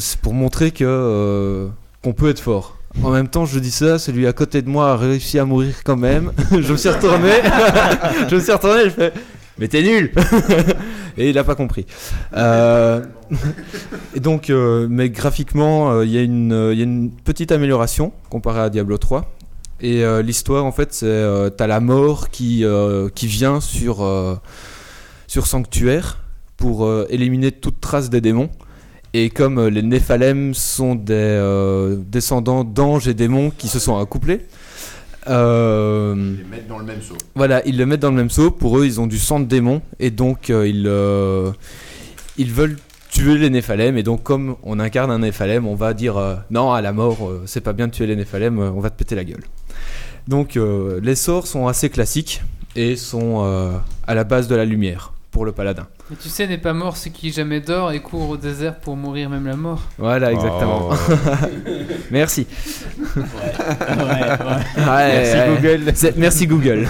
c'est 0.00 0.18
pour 0.20 0.34
montrer 0.34 0.70
que 0.70 1.68
qu'on 2.02 2.12
peut 2.12 2.28
être 2.28 2.40
fort. 2.40 2.76
En 3.02 3.10
même 3.10 3.28
temps 3.28 3.44
je 3.46 3.58
dis 3.58 3.70
ça, 3.70 3.98
celui 3.98 4.26
à 4.26 4.32
côté 4.32 4.62
de 4.62 4.68
moi 4.68 4.92
a 4.92 4.96
réussi 4.96 5.38
à 5.38 5.44
mourir 5.44 5.74
quand 5.84 5.96
même. 5.96 6.32
je 6.50 6.72
me 6.72 6.76
suis 6.76 6.88
retourné, 6.88 7.30
je 8.30 8.34
me 8.34 8.40
suis 8.40 8.52
retourné, 8.52 8.84
je 8.84 8.90
fais 8.90 9.12
mais 9.58 9.68
t'es 9.68 9.82
nul 9.82 10.12
et 11.18 11.30
il 11.30 11.38
a 11.38 11.44
pas 11.44 11.54
compris. 11.54 11.86
Euh, 12.36 13.04
et 14.14 14.20
donc 14.20 14.50
euh, 14.50 14.86
mais 14.90 15.10
graphiquement 15.10 15.90
euh, 15.90 16.04
il 16.04 16.10
y 16.12 16.18
a 16.18 16.22
une 16.22 16.52
euh, 16.52 17.08
petite 17.24 17.52
amélioration 17.52 18.12
comparé 18.30 18.60
à 18.60 18.70
Diablo 18.70 18.98
3. 18.98 19.36
Et 19.80 20.04
euh, 20.04 20.22
l'histoire, 20.22 20.64
en 20.64 20.72
fait, 20.72 20.94
c'est 20.94 21.06
euh, 21.06 21.50
t'as 21.50 21.66
la 21.66 21.80
mort 21.80 22.30
qui, 22.30 22.64
euh, 22.64 23.10
qui 23.14 23.26
vient 23.26 23.60
sur, 23.60 24.02
euh, 24.02 24.36
sur 25.26 25.46
Sanctuaire 25.46 26.18
pour 26.56 26.86
euh, 26.86 27.06
éliminer 27.10 27.52
toute 27.52 27.80
trace 27.80 28.08
des 28.08 28.22
démons. 28.22 28.48
Et 29.12 29.28
comme 29.28 29.58
euh, 29.58 29.70
les 29.70 29.82
Néphalem 29.82 30.54
sont 30.54 30.94
des 30.94 31.12
euh, 31.14 31.96
descendants 31.98 32.64
d'anges 32.64 33.06
et 33.06 33.14
démons 33.14 33.50
qui 33.50 33.68
se 33.68 33.78
sont 33.78 33.98
accouplés, 33.98 34.46
euh, 35.28 36.14
Les 36.14 36.44
mettre 36.44 36.68
dans 36.68 36.78
le 36.78 36.84
même 36.84 37.02
seau. 37.02 37.16
voilà, 37.34 37.66
ils 37.66 37.76
le 37.76 37.86
mettent 37.86 38.00
dans 38.00 38.10
le 38.10 38.16
même 38.16 38.30
seau. 38.30 38.50
Pour 38.50 38.78
eux, 38.78 38.86
ils 38.86 39.00
ont 39.00 39.06
du 39.06 39.18
sang 39.18 39.40
de 39.40 39.46
démon 39.46 39.82
et 39.98 40.10
donc 40.10 40.50
euh, 40.50 40.68
ils, 40.68 40.86
euh, 40.86 41.50
ils 42.36 42.52
veulent 42.52 42.76
tuer 43.10 43.38
les 43.38 43.50
Néphalem. 43.50 43.96
Et 43.96 44.02
donc, 44.02 44.22
comme 44.22 44.56
on 44.62 44.78
incarne 44.78 45.10
un 45.10 45.20
Néphalem, 45.20 45.66
on 45.66 45.74
va 45.74 45.94
dire 45.94 46.16
non 46.50 46.72
à 46.72 46.80
la 46.80 46.92
mort, 46.92 47.18
c'est 47.46 47.60
pas 47.62 47.72
bien 47.72 47.86
de 47.88 47.92
tuer 47.92 48.06
les 48.06 48.16
Néphalem, 48.16 48.58
on 48.58 48.80
va 48.80 48.90
te 48.90 48.96
péter 48.96 49.14
la 49.14 49.24
gueule. 49.24 49.44
Donc, 50.28 50.58
les 51.02 51.14
sorts 51.14 51.46
sont 51.46 51.66
assez 51.66 51.88
classiques 51.88 52.42
et 52.74 52.96
sont 52.96 53.80
à 54.06 54.14
la 54.14 54.24
base 54.24 54.48
de 54.48 54.54
la 54.54 54.64
lumière 54.64 55.12
pour 55.36 55.44
le 55.44 55.52
paladin. 55.52 55.86
Mais 56.08 56.16
tu 56.16 56.30
sais, 56.30 56.46
n'est 56.46 56.56
pas 56.56 56.72
mort 56.72 56.96
ce 56.96 57.10
qui 57.10 57.30
jamais 57.30 57.60
dort 57.60 57.92
et 57.92 58.00
court 58.00 58.30
au 58.30 58.38
désert 58.38 58.76
pour 58.76 58.96
mourir 58.96 59.28
même 59.28 59.46
la 59.46 59.54
mort. 59.54 59.82
Voilà, 59.98 60.32
exactement. 60.32 60.88
Oh. 60.92 61.14
Merci. 62.10 62.46
Ouais, 63.14 63.22
ouais. 64.78 64.78
Merci 64.78 65.36
Google. 65.46 65.92
Merci 66.16 66.46
Google. 66.86 66.88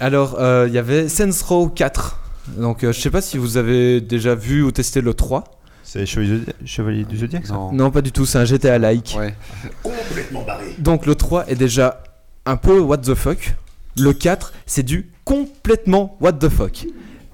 Alors, 0.00 0.36
euh, 0.38 0.66
il 0.68 0.74
y 0.74 0.78
avait 0.78 1.08
Saints 1.08 1.44
Row 1.44 1.66
4. 1.70 2.20
Donc, 2.58 2.84
euh, 2.84 2.92
je 2.92 3.00
sais 3.00 3.10
pas 3.10 3.20
si 3.20 3.36
vous 3.36 3.56
avez 3.56 4.00
déjà 4.00 4.36
vu 4.36 4.62
ou 4.62 4.70
testé 4.70 5.00
le 5.00 5.12
3. 5.12 5.42
C'est 5.82 6.06
Chevalier, 6.06 7.02
du 7.02 7.18
Zodiac 7.18 7.48
ça 7.48 7.54
Non. 7.54 7.72
Non, 7.72 7.90
pas 7.90 8.02
du 8.02 8.12
tout, 8.12 8.26
c'est 8.26 8.38
un 8.38 8.44
GTA-like. 8.44 9.16
Ouais. 9.18 9.34
Complètement 9.82 10.42
barré. 10.42 10.66
Donc, 10.78 11.06
le 11.06 11.16
3 11.16 11.48
est 11.48 11.56
déjà 11.56 12.04
un 12.46 12.56
peu 12.56 12.78
what 12.78 12.98
the 12.98 13.16
fuck. 13.16 13.56
Le 13.96 14.12
4, 14.12 14.52
c'est 14.66 14.84
du 14.84 15.11
complètement 15.24 16.16
what 16.20 16.32
the 16.34 16.48
fuck. 16.48 16.86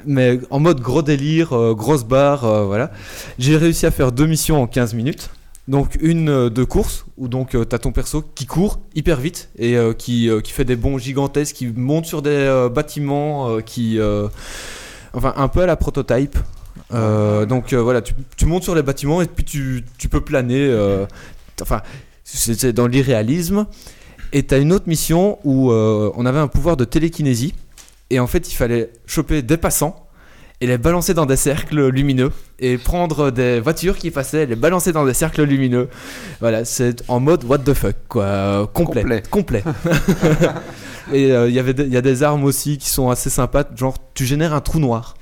Mais 0.06 0.40
en 0.50 0.60
mode 0.60 0.80
gros 0.80 1.02
délire, 1.02 1.52
euh, 1.52 1.74
grosse 1.74 2.04
barre, 2.04 2.44
euh, 2.44 2.64
voilà. 2.64 2.90
J'ai 3.38 3.56
réussi 3.56 3.84
à 3.86 3.90
faire 3.90 4.12
deux 4.12 4.26
missions 4.26 4.62
en 4.62 4.66
15 4.66 4.94
minutes. 4.94 5.30
Donc 5.66 5.98
une 6.00 6.30
euh, 6.30 6.50
de 6.50 6.64
course, 6.64 7.04
où 7.18 7.28
donc 7.28 7.54
euh, 7.54 7.64
t'as 7.64 7.78
ton 7.78 7.92
perso 7.92 8.22
qui 8.34 8.46
court 8.46 8.80
hyper 8.94 9.20
vite 9.20 9.50
et 9.58 9.76
qui, 9.98 10.30
qui 10.42 10.52
fait 10.52 10.64
des 10.64 10.76
bonds 10.76 10.98
gigantesques, 10.98 11.56
qui 11.56 11.66
monte 11.66 12.06
sur 12.06 12.22
des 12.22 12.68
bâtiments, 12.72 13.60
qui... 13.60 13.98
enfin, 15.12 15.34
un 15.36 15.48
peu 15.48 15.60
à 15.60 15.66
la 15.66 15.76
prototype. 15.76 16.38
Donc 16.90 17.74
voilà, 17.74 18.00
tu, 18.00 18.14
tu 18.36 18.46
montes 18.46 18.62
sur 18.62 18.74
les 18.74 18.82
bâtiments 18.82 19.20
et 19.20 19.26
puis 19.26 19.44
tu, 19.44 19.84
tu 19.98 20.08
peux 20.08 20.22
planer. 20.22 20.74
enfin, 21.60 21.82
c'est 22.24 22.72
dans 22.72 22.86
l'irréalisme. 22.86 23.66
Et 24.32 24.42
t'as 24.44 24.58
une 24.60 24.72
autre 24.72 24.88
mission 24.88 25.38
où 25.44 25.70
on 25.70 26.24
avait 26.24 26.38
un 26.38 26.48
pouvoir 26.48 26.76
de 26.78 26.84
télékinésie. 26.84 27.52
Et 28.10 28.20
en 28.20 28.26
fait, 28.26 28.50
il 28.50 28.54
fallait 28.54 28.90
choper 29.06 29.42
des 29.42 29.56
passants 29.56 30.08
et 30.60 30.66
les 30.66 30.78
balancer 30.78 31.14
dans 31.14 31.26
des 31.26 31.36
cercles 31.36 31.88
lumineux. 31.88 32.32
Et 32.58 32.78
prendre 32.78 33.30
des 33.30 33.60
voitures 33.60 33.96
qui 33.96 34.10
passaient 34.10 34.42
et 34.42 34.46
les 34.46 34.56
balancer 34.56 34.92
dans 34.92 35.04
des 35.04 35.14
cercles 35.14 35.42
lumineux. 35.42 35.88
Voilà, 36.40 36.64
c'est 36.64 37.04
en 37.08 37.20
mode 37.20 37.44
what 37.44 37.58
the 37.58 37.74
fuck, 37.74 37.96
quoi. 38.08 38.68
complet. 38.72 39.02
Complet. 39.02 39.22
Complet. 39.30 39.64
et 41.12 41.32
euh, 41.32 41.48
il 41.48 41.54
y 41.54 41.58
avait 41.58 41.74
y 41.88 41.96
a 41.96 42.02
des 42.02 42.22
armes 42.22 42.44
aussi 42.44 42.78
qui 42.78 42.88
sont 42.88 43.10
assez 43.10 43.30
sympas. 43.30 43.64
Genre, 43.76 43.96
tu 44.14 44.24
génères 44.24 44.54
un 44.54 44.60
trou 44.60 44.80
noir. 44.80 45.14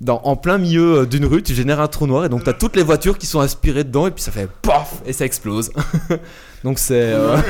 Dans, 0.00 0.20
en 0.24 0.36
plein 0.36 0.58
milieu 0.58 1.00
euh, 1.00 1.06
d'une 1.06 1.24
rue, 1.26 1.42
tu 1.42 1.54
génères 1.54 1.80
un 1.80 1.88
trou 1.88 2.06
noir 2.06 2.24
et 2.24 2.28
donc 2.28 2.44
t'as 2.44 2.52
toutes 2.52 2.76
les 2.76 2.82
voitures 2.82 3.18
qui 3.18 3.26
sont 3.26 3.40
aspirées 3.40 3.84
dedans 3.84 4.06
et 4.06 4.10
puis 4.10 4.22
ça 4.22 4.30
fait 4.32 4.48
PAF 4.62 5.02
et 5.06 5.12
ça 5.12 5.24
explose. 5.24 5.70
donc 6.64 6.78
c'est. 6.78 7.12
euh, 7.14 7.36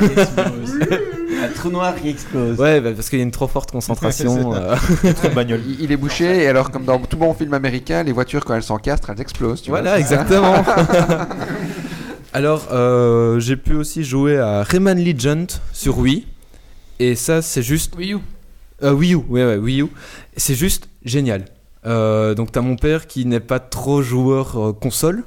Un 1.43 1.47
trou 1.55 1.69
noir 1.71 1.95
qui 1.95 2.09
explose. 2.09 2.59
ouais, 2.59 2.81
bah, 2.81 2.91
parce 2.91 3.09
qu'il 3.09 3.17
y 3.17 3.21
a 3.21 3.23
une 3.23 3.31
trop 3.31 3.47
forte 3.47 3.71
concentration. 3.71 4.53
euh, 4.55 4.75
Trop 5.15 5.29
de 5.29 5.33
bagnole. 5.33 5.61
Il, 5.65 5.81
il 5.81 5.91
est 5.91 5.97
bouché, 5.97 6.43
et 6.43 6.47
alors, 6.47 6.69
comme 6.71 6.83
dans 6.85 6.99
tout 6.99 7.17
bon 7.17 7.33
film 7.33 7.53
américain, 7.53 8.03
les 8.03 8.11
voitures, 8.11 8.43
quand 8.45 8.53
elles 8.53 8.61
s'encastrent, 8.63 9.09
elles 9.09 9.21
explosent. 9.21 9.61
Tu 9.61 9.69
voilà, 9.71 9.91
vois. 9.91 9.99
exactement. 9.99 10.63
Alors, 12.33 12.67
euh, 12.71 13.39
j'ai 13.39 13.55
pu 13.57 13.73
aussi 13.73 14.03
jouer 14.03 14.37
à 14.37 14.63
Rayman 14.63 15.03
Legend 15.03 15.49
sur 15.73 15.97
Wii. 15.97 16.27
Et 16.99 17.15
ça, 17.15 17.41
c'est 17.41 17.63
juste 17.63 17.95
Wii 17.97 18.13
U. 18.13 18.17
Euh, 18.83 18.91
Wii 18.93 19.13
U, 19.13 19.17
ouais, 19.29 19.43
ouais, 19.45 19.57
Wii 19.57 19.81
U. 19.81 19.87
C'est 20.37 20.55
juste 20.55 20.89
génial. 21.03 21.45
Euh, 21.85 22.33
donc 22.35 22.51
t'as 22.51 22.61
mon 22.61 22.75
père 22.75 23.07
qui 23.07 23.25
n'est 23.25 23.39
pas 23.39 23.59
trop 23.59 24.01
joueur 24.01 24.59
euh, 24.59 24.73
console, 24.73 25.23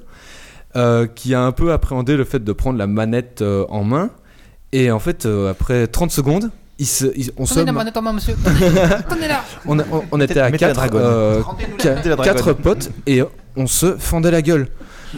euh, 0.77 1.07
qui 1.07 1.35
a 1.35 1.43
un 1.43 1.53
peu 1.53 1.73
appréhendé 1.73 2.17
le 2.17 2.25
fait 2.25 2.43
de 2.43 2.53
prendre 2.53 2.79
la 2.79 2.87
manette 2.87 3.43
euh, 3.43 3.65
en 3.69 3.85
main. 3.85 4.11
Et 4.73 4.91
en 4.91 4.99
fait, 4.99 5.27
euh, 5.27 5.51
après 5.51 5.87
30 5.87 6.11
secondes, 6.11 6.51
il 6.79 6.87
se, 6.87 7.07
il- 7.17 7.31
on, 7.37 7.47
se, 7.47 7.55
Tenez 7.55 7.67
la 7.67 7.73
manette 7.73 7.97
en 7.97 8.03
main, 8.03 8.13
monsieur. 8.13 8.35
Tenez-la. 9.09 9.43
on, 9.67 9.79
a- 9.79 9.85
on- 9.93 10.03
on 10.11 10.21
était 10.21 10.41
à 10.41 10.51
Mettez 10.51 10.67
la 10.67 10.73
4 10.75 10.77
dragonne. 10.91 11.45
Mettez 11.79 12.09
la 12.09 12.17
dragonne. 12.17 12.55
potes 12.57 12.91
et 13.07 13.23
on 13.57 13.67
se 13.69 13.97
fendait 13.97 14.33
la 14.33 14.43
gueule. 14.43 14.69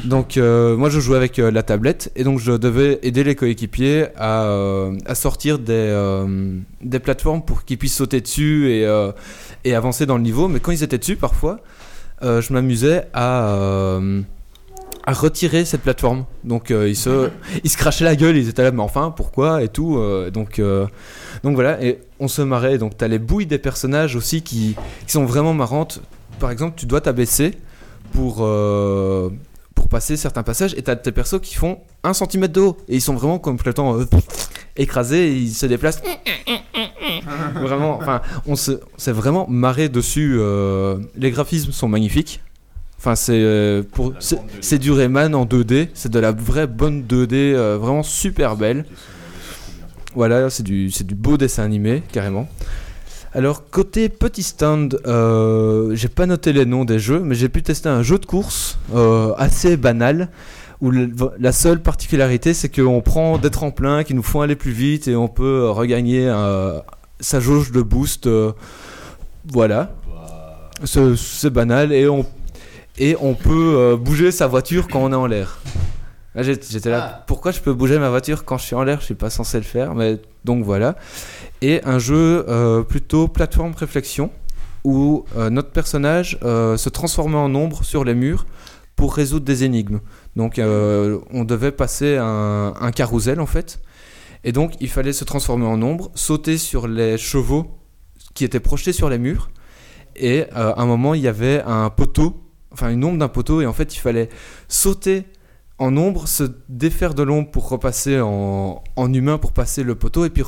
Donc 0.04 0.36
euh, 0.36 0.76
moi 0.76 0.90
je 0.90 1.00
jouais 1.00 1.16
avec 1.16 1.38
euh, 1.38 1.50
la 1.50 1.62
tablette 1.62 2.12
et 2.16 2.24
donc 2.24 2.38
je 2.38 2.52
devais 2.52 2.98
aider 3.02 3.24
les 3.24 3.34
coéquipiers 3.34 4.06
à, 4.16 4.44
euh, 4.44 4.96
à 5.06 5.14
sortir 5.14 5.58
des, 5.58 6.24
des 6.82 6.98
plateformes 6.98 7.42
pour 7.42 7.64
qu'ils 7.64 7.78
puissent 7.78 7.96
sauter 7.96 8.20
dessus 8.20 8.70
et, 8.70 8.86
et 9.64 9.74
avancer 9.74 10.06
dans 10.06 10.16
le 10.16 10.22
niveau. 10.22 10.48
Mais 10.48 10.60
quand 10.60 10.72
ils 10.72 10.82
étaient 10.82 10.98
dessus 10.98 11.16
parfois, 11.16 11.60
je 12.22 12.52
m'amusais 12.52 13.06
à, 13.14 13.98
à 15.06 15.12
retirer 15.12 15.64
cette 15.64 15.82
plateforme. 15.82 16.24
Donc 16.44 16.70
euh, 16.70 16.88
ils, 16.88 16.96
se, 16.96 17.30
ils 17.64 17.70
se 17.70 17.76
crachaient 17.76 18.04
la 18.04 18.16
gueule, 18.16 18.36
ils 18.36 18.48
étaient 18.48 18.64
là 18.64 18.72
mais 18.72 18.82
enfin 18.82 19.12
pourquoi 19.16 19.62
et 19.62 19.68
tout. 19.68 19.96
euh, 19.96 20.30
donc, 20.30 20.58
euh, 20.58 20.86
donc 21.44 21.54
voilà 21.54 21.82
et 21.82 22.00
on 22.18 22.28
se 22.28 22.42
marrait. 22.42 22.76
Donc 22.76 22.96
t'as 22.98 23.08
les 23.08 23.20
bouilles 23.20 23.46
des 23.46 23.58
personnages 23.58 24.16
aussi 24.16 24.42
qui, 24.42 24.74
qui 25.06 25.12
sont 25.12 25.24
vraiment 25.24 25.54
marrantes. 25.54 26.02
Par 26.40 26.50
exemple 26.50 26.74
tu 26.76 26.84
dois 26.86 27.00
t'abaisser 27.00 27.52
pour... 28.12 28.46
pour 29.86 29.90
passer 29.98 30.16
certains 30.16 30.42
passages 30.42 30.74
et 30.76 30.82
t'as 30.82 30.96
des 30.96 31.12
persos 31.12 31.40
qui 31.40 31.54
font 31.54 31.78
un 32.02 32.12
centimètre 32.12 32.52
de 32.52 32.60
haut. 32.60 32.76
Et 32.88 32.96
ils 32.96 33.00
sont 33.00 33.14
vraiment 33.14 33.38
complètement 33.38 33.96
euh, 33.96 34.04
écrasés 34.76 35.28
et 35.28 35.36
ils 35.36 35.54
se 35.54 35.64
déplacent. 35.66 36.02
Vraiment 37.54 37.96
enfin 37.96 38.20
on 38.46 38.56
se 38.56 38.80
s'est 38.96 39.12
vraiment 39.12 39.46
marré 39.48 39.88
dessus 39.88 40.36
euh, 40.38 40.98
les 41.16 41.30
graphismes 41.30 41.70
sont 41.72 41.88
magnifiques. 41.88 42.40
Enfin 42.98 43.14
c'est 43.14 43.40
euh, 43.40 43.82
pour 43.92 44.12
c'est- 44.20 44.78
du 44.78 44.90
Rayman 44.90 45.34
en 45.34 45.46
2D 45.46 45.88
c'est 45.94 46.10
de 46.10 46.18
la 46.18 46.32
vraie 46.32 46.66
bonne 46.66 47.02
2D 47.02 47.34
euh, 47.34 47.78
vraiment 47.78 48.02
super 48.02 48.56
belle. 48.56 48.84
Voilà 50.14 50.50
c'est 50.50 50.62
du 50.64 50.90
c'est 50.90 51.06
du 51.06 51.14
beau 51.14 51.36
dessin 51.36 51.62
animé 51.62 52.02
carrément 52.12 52.48
alors 53.36 53.68
côté 53.70 54.08
petit 54.08 54.42
stand, 54.42 54.98
euh, 55.06 55.94
j'ai 55.94 56.08
pas 56.08 56.26
noté 56.26 56.52
les 56.52 56.64
noms 56.64 56.84
des 56.84 56.98
jeux, 56.98 57.20
mais 57.20 57.34
j'ai 57.34 57.48
pu 57.48 57.62
tester 57.62 57.88
un 57.88 58.02
jeu 58.02 58.18
de 58.18 58.26
course 58.26 58.78
euh, 58.94 59.32
assez 59.36 59.76
banal 59.76 60.28
où 60.80 60.90
le- 60.90 61.10
la 61.38 61.52
seule 61.52 61.80
particularité 61.80 62.52
c'est 62.54 62.68
qu'on 62.68 63.00
prend 63.02 63.38
des 63.38 63.50
tremplins 63.50 64.04
qui 64.04 64.14
nous 64.14 64.22
font 64.22 64.40
aller 64.40 64.56
plus 64.56 64.72
vite 64.72 65.06
et 65.08 65.16
on 65.16 65.28
peut 65.28 65.68
regagner 65.70 66.26
euh, 66.28 66.78
sa 67.20 67.38
jauge 67.40 67.72
de 67.72 67.82
boost. 67.82 68.26
euh, 68.26 68.52
voilà, 69.52 69.92
c'est 70.84 71.50
banal 71.50 71.92
et 71.92 72.08
on 72.08 72.26
et 72.98 73.16
on 73.20 73.34
peut 73.34 73.96
bouger 74.00 74.30
sa 74.32 74.46
voiture 74.46 74.88
quand 74.88 75.00
on 75.04 75.12
est 75.12 75.14
en 75.16 75.26
l'air. 75.26 75.60
J'ai- 76.34 76.58
J'étais 76.68 76.90
là, 76.90 77.10
Ah. 77.20 77.24
pourquoi 77.26 77.52
je 77.52 77.60
peux 77.60 77.72
bouger 77.72 77.98
ma 77.98 78.10
voiture 78.10 78.44
quand 78.44 78.58
je 78.58 78.64
suis 78.64 78.74
en 78.74 78.82
l'air? 78.82 78.98
Je 79.00 79.04
suis 79.06 79.14
pas 79.14 79.30
censé 79.30 79.56
le 79.58 79.64
faire, 79.64 79.94
mais 79.94 80.18
donc 80.44 80.64
voilà 80.64 80.96
et 81.66 81.84
un 81.84 81.98
jeu 81.98 82.44
euh, 82.48 82.84
plutôt 82.84 83.26
plateforme 83.26 83.74
réflexion 83.74 84.30
où 84.84 85.24
euh, 85.36 85.50
notre 85.50 85.70
personnage 85.70 86.38
euh, 86.44 86.76
se 86.76 86.88
transformait 86.88 87.36
en 87.36 87.52
ombre 87.56 87.82
sur 87.82 88.04
les 88.04 88.14
murs 88.14 88.46
pour 88.94 89.16
résoudre 89.16 89.44
des 89.44 89.64
énigmes. 89.64 89.98
Donc 90.36 90.58
on 90.58 91.44
devait 91.44 91.72
passer 91.72 92.16
un, 92.16 92.72
un 92.80 92.90
carrousel 92.92 93.40
en 93.40 93.46
fait. 93.46 93.80
Et 94.44 94.52
donc 94.52 94.74
il 94.80 94.88
fallait 94.88 95.12
se 95.12 95.24
transformer 95.24 95.66
en 95.66 95.82
ombre, 95.82 96.12
sauter 96.14 96.56
sur 96.56 96.86
les 96.86 97.18
chevaux 97.18 97.78
qui 98.34 98.44
étaient 98.44 98.60
projetés 98.60 98.92
sur 98.92 99.10
les 99.10 99.18
murs. 99.18 99.50
Et 100.14 100.44
à 100.52 100.80
un 100.80 100.86
moment 100.86 101.14
il 101.14 101.20
y 101.20 101.28
avait 101.28 101.62
un 101.66 101.90
poteau, 101.90 102.40
enfin 102.70 102.90
une 102.90 103.04
ombre 103.04 103.18
d'un 103.18 103.28
poteau, 103.28 103.60
et 103.60 103.66
en 103.66 103.74
fait 103.74 103.94
il 103.94 103.98
fallait 103.98 104.30
sauter 104.68 105.24
en 105.78 105.94
ombre, 105.96 106.26
se 106.26 106.44
défaire 106.70 107.12
de 107.12 107.22
l'ombre 107.22 107.50
pour 107.50 107.68
repasser 107.68 108.20
en, 108.20 108.82
humain 109.12 109.36
pour 109.36 109.52
passer 109.52 109.82
le 109.82 109.94
poteau, 109.94 110.24
et 110.24 110.30
puis 110.30 110.42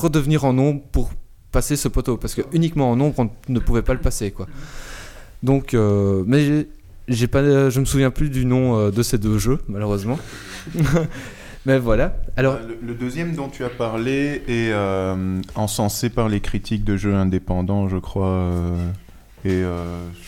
redevenir 0.00 0.44
en 0.44 0.56
ombre 0.58 0.82
pour 0.92 1.10
passer 1.52 1.76
ce 1.76 1.88
poteau 1.88 2.16
parce 2.16 2.34
que 2.34 2.42
uniquement 2.52 2.90
en 2.90 3.00
ombre 3.00 3.14
on 3.18 3.30
ne 3.48 3.58
pouvait 3.58 3.82
pas 3.82 3.94
le 3.94 4.00
passer 4.00 4.30
quoi. 4.30 4.46
Donc 5.42 5.74
euh, 5.74 6.22
mais 6.26 6.66
j'ai- 7.08 7.26
pas 7.26 7.42
je 7.70 7.80
me 7.80 7.84
souviens 7.84 8.10
plus 8.10 8.30
du 8.30 8.44
nom 8.46 8.76
euh, 8.78 8.90
de 8.90 9.02
ces 9.02 9.18
deux 9.18 9.38
jeux 9.38 9.58
malheureusement. 9.68 10.18
mais 11.66 11.78
voilà. 11.78 12.16
Alors 12.36 12.54
Euh, 12.54 12.68
le, 12.68 12.88
le 12.88 12.94
deuxième 12.94 13.34
dont 13.34 13.48
tu 13.48 13.64
as 13.64 13.68
parlé 13.70 14.42
est 14.48 14.70
euh, 14.72 15.40
encensé 15.54 16.08
par 16.10 16.28
les 16.28 16.40
critiques 16.40 16.84
de 16.84 16.96
jeux 16.96 17.14
indépendants, 17.14 17.88
je 17.88 17.96
crois. 17.98 18.50
et 19.44 19.62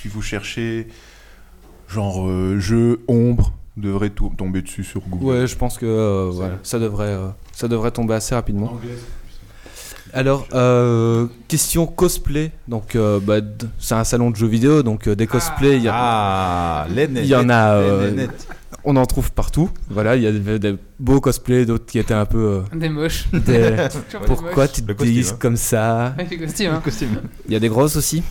si 0.00 0.08
vous 0.08 0.22
cherchez 0.22 0.88
genre 1.88 2.26
jeu 2.58 3.00
ombre, 3.08 3.52
devrait 3.76 4.10
tout 4.10 4.30
tomber 4.36 4.60
dessus 4.62 4.84
sur 4.84 5.00
Google. 5.02 5.24
ouais, 5.24 5.46
je 5.46 5.56
pense 5.56 5.78
que 5.78 5.86
euh, 5.86 6.30
ça 6.62 6.78
devrait 6.78 7.06
euh, 7.12 7.28
ça 7.52 7.68
devrait 7.68 7.90
tomber 7.90 8.14
assez 8.14 8.34
rapidement. 8.34 8.78
Alors, 10.14 10.46
euh, 10.52 11.26
question 11.48 11.86
cosplay. 11.86 12.52
Donc, 12.68 12.96
euh, 12.96 13.18
bah, 13.20 13.40
d- 13.40 13.66
c'est 13.78 13.94
un 13.94 14.04
salon 14.04 14.30
de 14.30 14.36
jeux 14.36 14.46
vidéo, 14.46 14.82
donc 14.82 15.06
euh, 15.08 15.14
des 15.16 15.26
cosplays, 15.26 15.76
il 15.76 15.82
y 15.84 15.88
a- 15.88 15.94
Ah, 15.94 16.86
les 16.90 17.04
il 17.14 17.26
y 17.26 17.34
en 17.34 17.48
a, 17.48 17.80
les 17.80 18.24
euh, 18.24 18.26
on 18.84 18.96
en 18.96 19.06
trouve 19.06 19.32
partout. 19.32 19.70
Voilà, 19.88 20.16
il 20.16 20.22
y 20.22 20.26
a 20.26 20.32
des, 20.32 20.58
des 20.58 20.76
beaux 20.98 21.20
cosplays, 21.20 21.64
d'autres 21.64 21.86
qui 21.86 21.98
étaient 21.98 22.12
un 22.14 22.26
peu. 22.26 22.62
euh, 22.72 22.76
Des 22.76 22.88
moches. 22.90 23.26
des- 23.32 23.38
Toujours 24.06 24.20
des 24.20 24.26
Pourquoi 24.26 24.64
moches. 24.64 24.72
tu 24.72 24.82
te 24.82 24.92
déguises 24.92 25.32
hein. 25.32 25.36
comme 25.40 25.56
ça 25.56 26.14
costume, 26.84 27.08
hein. 27.16 27.28
Il 27.46 27.52
y 27.52 27.56
a 27.56 27.60
des 27.60 27.68
grosses 27.68 27.96
aussi. 27.96 28.22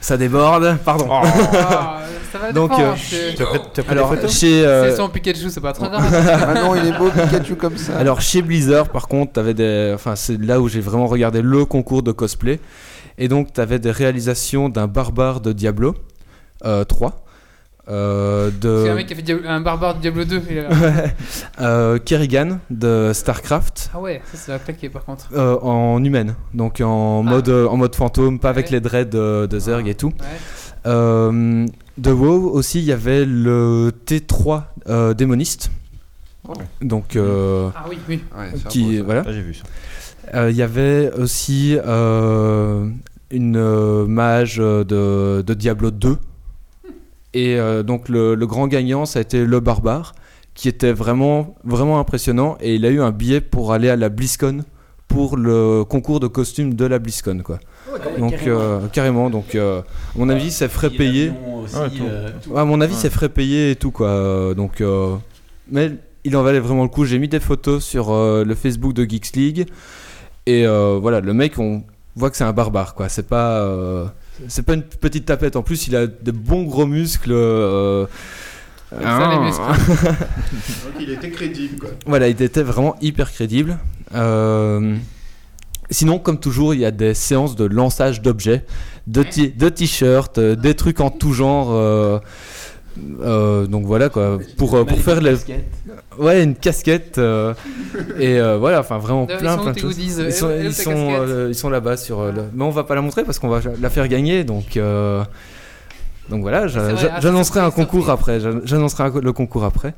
Ça 0.00 0.16
déborde, 0.16 0.76
pardon. 0.84 1.08
Ah, 1.68 2.00
ça 2.32 2.38
va 2.38 2.52
Donc, 2.52 2.70
dépendre, 2.70 2.88
euh, 2.92 2.96
c'est- 2.98 3.34
Tu 3.34 3.42
as 3.42 3.46
pris, 3.46 3.58
tu 3.72 3.80
as 3.80 3.82
pris 3.84 3.92
Alors, 3.92 4.10
des 4.10 4.16
photos 4.16 4.38
chez, 4.38 4.66
euh, 4.66 4.94
C'est 4.94 5.08
Pikachu, 5.12 5.48
c'est 5.50 5.60
pas 5.60 5.72
très 5.72 5.88
grave. 5.88 6.04
Ah 6.48 6.54
non, 6.54 6.74
il 6.74 6.86
est 6.86 6.98
beau 6.98 7.08
Pikachu 7.10 7.54
comme 7.56 7.76
ça. 7.76 7.96
Alors 7.98 8.20
chez 8.20 8.42
Blizzard, 8.42 8.88
par 8.88 9.08
contre, 9.08 9.32
t'avais 9.32 9.54
des, 9.54 9.92
enfin 9.94 10.16
c'est 10.16 10.40
là 10.40 10.60
où 10.60 10.68
j'ai 10.68 10.80
vraiment 10.80 11.06
regardé 11.06 11.40
le 11.42 11.64
concours 11.64 12.02
de 12.02 12.12
cosplay, 12.12 12.60
et 13.18 13.28
donc 13.28 13.52
t'avais 13.52 13.78
des 13.78 13.90
réalisations 13.90 14.68
d'un 14.68 14.86
barbare 14.86 15.40
de 15.40 15.52
Diablo 15.52 15.94
euh, 16.64 16.84
3, 16.84 17.24
euh, 17.88 18.50
de 18.50 18.82
C'est 18.84 18.90
un 18.90 18.94
mec 18.94 19.06
qui 19.06 19.12
a 19.12 19.16
fait 19.16 19.22
Diablo- 19.22 19.46
un 19.48 19.60
barbare 19.60 19.94
de 19.96 20.00
Diablo 20.00 20.24
2. 20.24 20.42
il 20.50 20.58
a- 20.58 20.68
euh, 21.60 21.98
Kerrigan 21.98 22.58
de 22.70 23.12
Starcraft. 23.14 23.90
Ah 23.94 24.00
ouais, 24.00 24.20
ça, 24.32 24.36
ça 24.36 24.52
va 24.52 24.58
claquer 24.58 24.88
par 24.88 25.04
contre. 25.04 25.28
euh, 25.34 25.56
en 25.60 26.02
humaine, 26.04 26.34
donc 26.54 26.80
en 26.80 27.24
Ah. 27.26 27.30
mode 27.30 27.48
en 27.48 27.76
mode 27.76 27.94
fantôme, 27.94 28.38
pas 28.40 28.50
avec 28.50 28.70
les 28.70 28.80
dreads 28.80 29.04
de, 29.10 29.46
de 29.46 29.58
Zerg 29.58 29.86
et 29.88 29.94
tout. 29.94 30.08
Ouais. 30.08 30.24
Euh, 30.86 31.66
de 31.98 32.12
WoW 32.12 32.50
aussi, 32.52 32.78
il 32.78 32.84
y 32.84 32.92
avait 32.92 33.24
le 33.24 33.90
T3 34.06 34.62
euh, 34.88 35.14
démoniste. 35.14 35.70
Donc 36.80 37.16
euh, 37.16 37.70
Ah 37.74 37.86
oui, 37.90 37.98
oui. 38.08 38.22
Ouais, 38.38 38.50
c'est 38.54 38.68
qui 38.68 38.84
beau, 38.84 38.96
ça. 38.98 39.02
voilà. 39.04 39.22
Ah, 39.26 39.32
j'ai 39.32 39.40
vu 39.42 39.54
ça. 39.54 39.64
Euh, 40.34 40.50
Il 40.50 40.56
y 40.56 40.62
avait 40.62 41.10
aussi 41.18 41.76
euh, 41.84 42.88
une 43.32 43.56
euh, 43.56 44.06
mage 44.06 44.58
de, 44.58 45.42
de 45.44 45.54
Diablo 45.54 45.90
2. 45.90 46.18
Et 47.36 47.58
euh, 47.58 47.82
donc 47.82 48.08
le, 48.08 48.34
le 48.34 48.46
grand 48.46 48.66
gagnant, 48.66 49.04
ça 49.04 49.18
a 49.18 49.22
été 49.22 49.44
le 49.44 49.60
barbare, 49.60 50.14
qui 50.54 50.68
était 50.68 50.92
vraiment, 50.92 51.54
vraiment 51.64 52.00
impressionnant. 52.00 52.56
Et 52.60 52.76
il 52.76 52.86
a 52.86 52.90
eu 52.90 53.00
un 53.00 53.10
billet 53.10 53.40
pour 53.40 53.72
aller 53.72 53.90
à 53.90 53.96
la 53.96 54.08
BlizzCon 54.08 54.64
pour 55.06 55.36
le 55.36 55.84
concours 55.84 56.18
de 56.18 56.28
costumes 56.28 56.74
de 56.74 56.86
la 56.86 56.98
BlizzCon. 56.98 57.40
Quoi. 57.44 57.60
donc 58.18 58.34
euh, 58.46 58.86
carrément, 58.88 59.28
donc 59.28 59.54
euh, 59.54 59.80
à 59.80 60.18
mon 60.18 60.28
avis. 60.30 60.50
Ah, 61.74 61.88
tout. 61.90 62.50
Ouais, 62.50 62.60
à 62.60 62.64
mon 62.64 62.80
avis, 62.80 62.94
c'est 62.94 63.10
frais 63.10 63.28
payé 63.28 63.72
et 63.72 63.76
tout 63.76 63.90
quoi. 63.90 64.54
Donc, 64.54 64.80
euh, 64.80 65.14
mais 65.70 65.92
il 66.24 66.36
en 66.36 66.42
valait 66.42 66.60
vraiment 66.60 66.84
le 66.84 66.88
coup. 66.88 67.04
J'ai 67.04 67.18
mis 67.18 67.28
des 67.28 67.40
photos 67.40 67.84
sur 67.84 68.10
euh, 68.10 68.44
le 68.44 68.54
Facebook 68.54 68.92
de 68.94 69.04
Geeks 69.04 69.36
League 69.36 69.66
et 70.46 70.66
euh, 70.66 70.98
voilà, 71.00 71.20
le 71.20 71.34
mec, 71.34 71.58
on 71.58 71.84
voit 72.14 72.30
que 72.30 72.36
c'est 72.36 72.44
un 72.44 72.52
barbare 72.52 72.94
quoi. 72.94 73.08
C'est 73.08 73.26
pas, 73.28 73.60
euh, 73.60 74.06
c'est 74.48 74.64
pas 74.64 74.74
une 74.74 74.82
petite 74.82 75.24
tapette. 75.26 75.56
En 75.56 75.62
plus, 75.62 75.86
il 75.88 75.96
a 75.96 76.06
de 76.06 76.30
bons 76.30 76.62
gros 76.64 76.86
muscles. 76.86 77.32
euh, 77.32 78.06
Ça, 78.90 79.30
les 79.30 79.38
muscles. 79.38 79.62
Donc 80.06 80.94
il 81.00 81.10
était 81.10 81.30
crédible 81.30 81.78
quoi. 81.78 81.90
Voilà, 82.06 82.28
il 82.28 82.40
était 82.40 82.62
vraiment 82.62 82.96
hyper 83.00 83.30
crédible. 83.32 83.78
Euh, 84.14 84.96
Sinon, 85.90 86.18
comme 86.18 86.40
toujours, 86.40 86.74
il 86.74 86.80
y 86.80 86.84
a 86.84 86.90
des 86.90 87.14
séances 87.14 87.54
de 87.54 87.64
lançage 87.64 88.20
d'objets, 88.20 88.64
de 89.06 89.22
t-shirts, 89.68 90.38
euh, 90.38 90.56
des 90.56 90.74
trucs 90.74 91.00
en 91.00 91.10
tout 91.10 91.32
genre. 91.32 92.20
Euh, 93.20 93.66
donc 93.66 93.84
voilà 93.84 94.08
quoi, 94.08 94.38
pour, 94.56 94.74
euh, 94.74 94.84
pour 94.84 94.98
faire 94.98 95.20
les. 95.20 95.34
Ouais, 96.18 96.42
une 96.42 96.54
casquette. 96.54 97.18
euh, 97.18 97.54
et 98.18 98.38
euh, 98.40 98.56
voilà, 98.58 98.80
enfin 98.80 98.98
vraiment 98.98 99.26
plein, 99.38 99.52
ils 99.52 99.56
sont 99.56 99.62
plein 99.62 99.72
de 99.72 99.78
choses. 99.80 99.96
Ils 100.26 100.32
sont, 100.32 100.48
ils 100.68 100.74
sont, 100.84 101.08
euh, 101.68 101.70
là-bas 101.70 101.96
sur. 101.96 102.22
le- 102.32 102.44
Mais 102.54 102.64
on 102.64 102.70
va 102.70 102.84
pas 102.84 102.94
la 102.94 103.02
montrer 103.02 103.24
parce 103.24 103.38
qu'on 103.38 103.48
va 103.48 103.60
la 103.80 103.90
faire 103.90 104.08
gagner. 104.08 104.44
Donc, 104.44 104.76
euh, 104.76 105.22
donc 106.30 106.42
voilà, 106.42 106.66
j'annoncerai 107.20 107.60
un 107.60 107.70
concours 107.70 108.10
après. 108.10 108.40
j'a- 108.40 108.50
J'annoncerai 108.64 109.10
le 109.22 109.32
concours 109.32 109.64
après. 109.64 109.94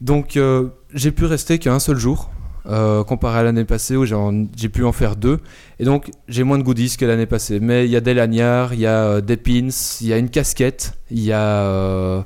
Donc 0.00 0.36
euh, 0.36 0.68
j'ai 0.94 1.10
pu 1.10 1.24
rester 1.24 1.58
qu'un 1.58 1.78
seul 1.78 1.96
jour. 1.96 2.30
Euh, 2.68 3.04
comparé 3.04 3.38
à 3.38 3.42
l'année 3.42 3.64
passée 3.64 3.96
où 3.96 4.04
j'ai 4.04 4.68
pu 4.68 4.84
en 4.84 4.92
faire 4.92 5.16
deux 5.16 5.38
et 5.78 5.84
donc 5.84 6.10
j'ai 6.28 6.42
moins 6.42 6.58
de 6.58 6.62
goodies 6.62 6.96
que 6.98 7.04
l'année 7.04 7.26
passée 7.26 7.60
mais 7.60 7.84
il 7.84 7.90
y 7.90 7.96
a 7.96 8.00
des 8.00 8.14
lanyards 8.14 8.74
il 8.74 8.80
y 8.80 8.86
a 8.86 9.04
euh, 9.04 9.20
des 9.20 9.36
pins 9.36 9.68
il 10.00 10.06
y 10.06 10.12
a 10.12 10.18
une 10.18 10.30
casquette 10.30 10.94
il 11.10 11.20
y 11.22 11.32
a 11.32 11.40
euh, 11.40 12.22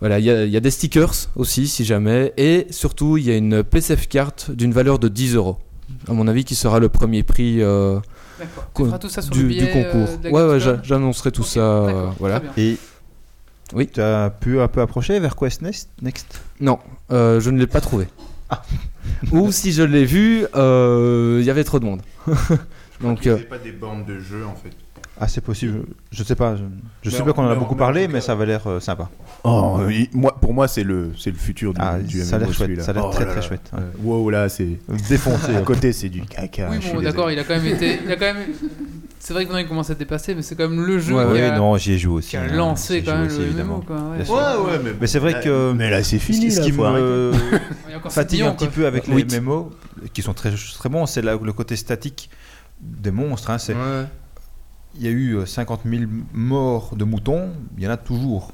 voilà, 0.00 0.18
il 0.18 0.24
y, 0.24 0.30
a, 0.30 0.44
il 0.44 0.50
y 0.50 0.56
a 0.56 0.60
des 0.60 0.72
stickers 0.72 1.14
aussi, 1.36 1.68
si 1.68 1.84
jamais. 1.84 2.32
Et 2.36 2.66
surtout, 2.70 3.18
il 3.18 3.24
y 3.24 3.30
a 3.30 3.36
une 3.36 3.62
PCF 3.62 4.08
carte 4.08 4.50
d'une 4.50 4.72
valeur 4.72 4.98
de 4.98 5.06
10 5.06 5.36
euros. 5.36 5.58
À 6.08 6.12
mon 6.12 6.26
avis, 6.26 6.44
qui 6.44 6.56
sera 6.56 6.80
le 6.80 6.88
premier 6.88 7.22
prix 7.22 7.62
euh, 7.62 8.00
D'accord. 8.36 8.64
Tu 8.64 8.70
Quoi, 8.72 8.86
feras 8.86 8.98
tout 8.98 9.08
ça 9.08 9.22
sur 9.22 9.32
le 9.32 9.40
du, 9.40 9.46
billet 9.46 9.66
du 9.66 9.70
concours. 9.70 10.08
euh, 10.24 10.58
ouais, 10.58 10.76
j'annoncerai 10.82 11.30
tout 11.30 11.44
ça. 11.44 11.60
euh, 11.60 12.06
voilà. 12.18 12.42
Et 12.56 12.78
Oui. 13.74 13.86
tu 13.94 14.00
as 14.02 14.30
pu 14.30 14.60
un 14.60 14.66
peu 14.66 14.80
approcher 14.80 15.20
vers 15.20 15.36
Quest 15.36 15.62
Next, 15.62 15.88
Next? 16.02 16.42
Non, 16.58 16.80
euh, 17.12 17.38
je 17.38 17.50
ne 17.50 17.60
l'ai 17.60 17.68
pas 17.68 17.80
trouvé. 17.80 18.08
Ou 19.32 19.50
si 19.52 19.72
je 19.72 19.82
l'ai 19.82 20.04
vu, 20.04 20.46
euh, 20.54 21.38
il 21.40 21.44
y 21.46 21.50
avait 21.50 21.64
trop 21.64 21.78
de 21.78 21.84
monde. 21.84 22.02
Donc, 23.00 23.26
euh, 23.26 23.36
pas 23.48 23.58
des 23.58 23.72
bornes 23.72 24.04
de 24.04 24.18
jeu 24.20 24.44
en 24.46 24.54
fait. 24.54 24.70
Ah, 25.20 25.28
c'est 25.28 25.40
possible. 25.42 25.82
Je 26.10 26.22
sais 26.24 26.34
pas. 26.34 26.56
Je, 26.56 26.62
je 27.02 27.10
sais 27.10 27.22
pas 27.22 27.32
qu'on 27.32 27.44
en 27.44 27.50
a 27.50 27.54
beaucoup 27.54 27.76
parlé, 27.76 28.08
mais 28.08 28.20
ça 28.20 28.32
avait 28.32 28.46
l'air 28.46 28.66
euh, 28.66 28.80
sympa. 28.80 29.08
Oh, 29.44 29.78
il- 29.90 30.08
moi, 30.14 30.36
pour 30.40 30.54
moi, 30.54 30.66
c'est 30.68 30.82
le, 30.84 31.12
c'est 31.18 31.30
le 31.30 31.36
futur 31.36 31.74
du, 31.74 31.80
Ah, 31.82 31.98
du 31.98 32.22
ça 32.22 32.36
a 32.36 32.38
l'air 32.38 32.48
chouette, 32.48 32.58
celui-là. 32.68 32.82
ça 32.82 32.90
a 32.92 32.94
l'air 32.94 33.04
Oh 33.06 33.10
très, 33.10 33.24
là 33.26 33.30
très 33.32 33.40
là. 33.40 33.46
chouette, 33.46 33.70
ouais. 33.74 33.80
Euh, 33.80 33.90
wow, 34.02 34.30
là, 34.30 34.48
c'est 34.48 34.78
Défoncé. 35.08 35.54
à 35.54 35.58
hein. 35.58 35.62
côté, 35.64 35.92
c'est 35.92 36.08
du 36.08 36.22
caca. 36.22 36.68
Oui, 36.70 36.76
je 36.80 36.86
suis 36.86 36.92
bon, 36.94 36.98
désolé. 37.00 37.04
d'accord, 37.04 37.30
il 37.30 37.38
a 37.38 37.44
quand 37.44 37.54
même 37.56 37.66
été. 37.66 37.98
Il 38.04 38.10
a 38.10 38.16
quand 38.16 38.34
même. 38.34 38.46
C'est 39.24 39.34
vrai 39.34 39.44
que 39.44 39.50
maintenant 39.50 39.64
il 39.64 39.68
commence 39.68 39.88
à 39.88 39.94
dépasser, 39.94 40.34
mais 40.34 40.42
c'est 40.42 40.56
quand 40.56 40.68
même 40.68 40.84
le 40.84 40.98
jeu 40.98 41.14
Ouais, 41.14 41.24
qui, 41.26 41.30
Oui, 41.34 41.40
a, 41.42 41.56
non, 41.56 41.76
j'y 41.76 41.92
ai 41.92 41.98
joué 41.98 42.14
aussi. 42.14 42.30
qui 42.30 42.36
a 42.38 42.42
hein. 42.42 42.48
lancé 42.52 43.04
quand 43.04 43.16
même 43.16 43.28
aussi, 43.28 43.38
le 43.38 43.44
évidemment. 43.44 43.76
MMO. 43.76 43.84
Quoi, 43.86 43.96
ouais. 43.96 44.28
Ouais, 44.28 44.72
ouais, 44.72 44.80
mais, 44.82 44.90
Mais 45.00 45.06
c'est 45.06 45.20
vrai 45.20 45.40
que. 45.40 45.72
Mais 45.72 45.90
là, 45.90 46.02
c'est 46.02 46.18
Ce 46.18 46.24
fini. 46.24 46.40
qui, 46.40 46.50
ce 46.50 46.60
qui 46.60 46.72
me 46.72 47.32
fatigue 48.10 48.40
7 48.40 48.48
un 48.48 48.52
petit 48.54 48.66
peu 48.66 48.84
avec 48.84 49.06
les. 49.06 49.40
MMO, 49.40 49.70
qui 50.12 50.22
sont 50.22 50.34
très, 50.34 50.50
très 50.50 50.88
bons, 50.88 51.06
c'est 51.06 51.22
le 51.22 51.52
côté 51.52 51.76
statique 51.76 52.30
des 52.80 53.12
monstres. 53.12 53.50
hein, 53.50 53.58
c'est-. 53.58 53.76
Il 54.96 55.04
y 55.04 55.06
a 55.06 55.10
eu 55.10 55.36
euh, 55.36 55.46
50 55.46 55.82
000 55.86 56.02
morts 56.34 56.96
de 56.96 57.04
moutons, 57.04 57.50
il 57.78 57.84
y 57.84 57.86
en 57.86 57.90
a 57.92 57.96
toujours. 57.96 58.50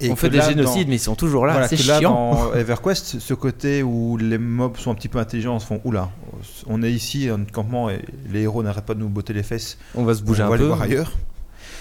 Et 0.00 0.10
on 0.10 0.16
fait 0.16 0.30
des 0.30 0.38
là, 0.38 0.48
génocides, 0.48 0.84
dans- 0.84 0.88
mais 0.90 0.96
ils 0.96 1.00
sont 1.00 1.14
toujours 1.16 1.44
là. 1.46 1.52
voilà, 1.52 1.68
c'est 1.68 1.76
que 1.76 1.86
là, 1.88 1.98
chiant. 1.98 2.32
dans 2.34 2.54
EverQuest, 2.54 3.18
ce 3.18 3.34
côté 3.34 3.82
où 3.82 4.16
les 4.16 4.38
mobs 4.38 4.76
sont 4.76 4.90
un 4.92 4.94
petit 4.94 5.08
peu 5.08 5.18
intelligents, 5.18 5.56
on 5.56 5.60
se 5.60 5.66
font 5.66 5.80
oula, 5.84 6.10
on 6.66 6.82
est 6.82 6.92
ici, 6.92 7.28
un 7.28 7.44
campement, 7.44 7.90
et 7.90 8.00
les 8.32 8.42
héros 8.42 8.62
n'arrêtent 8.62 8.86
pas 8.86 8.94
de 8.94 9.00
nous 9.00 9.08
botter 9.08 9.32
les 9.32 9.42
fesses. 9.42 9.76
On 9.94 10.04
va 10.04 10.14
se 10.14 10.22
bouger 10.22 10.42
on 10.42 10.46
un 10.46 10.50
va 10.50 10.56
peu. 10.56 10.62
aller 10.62 10.68
voir 10.68 10.82
ailleurs. 10.82 11.12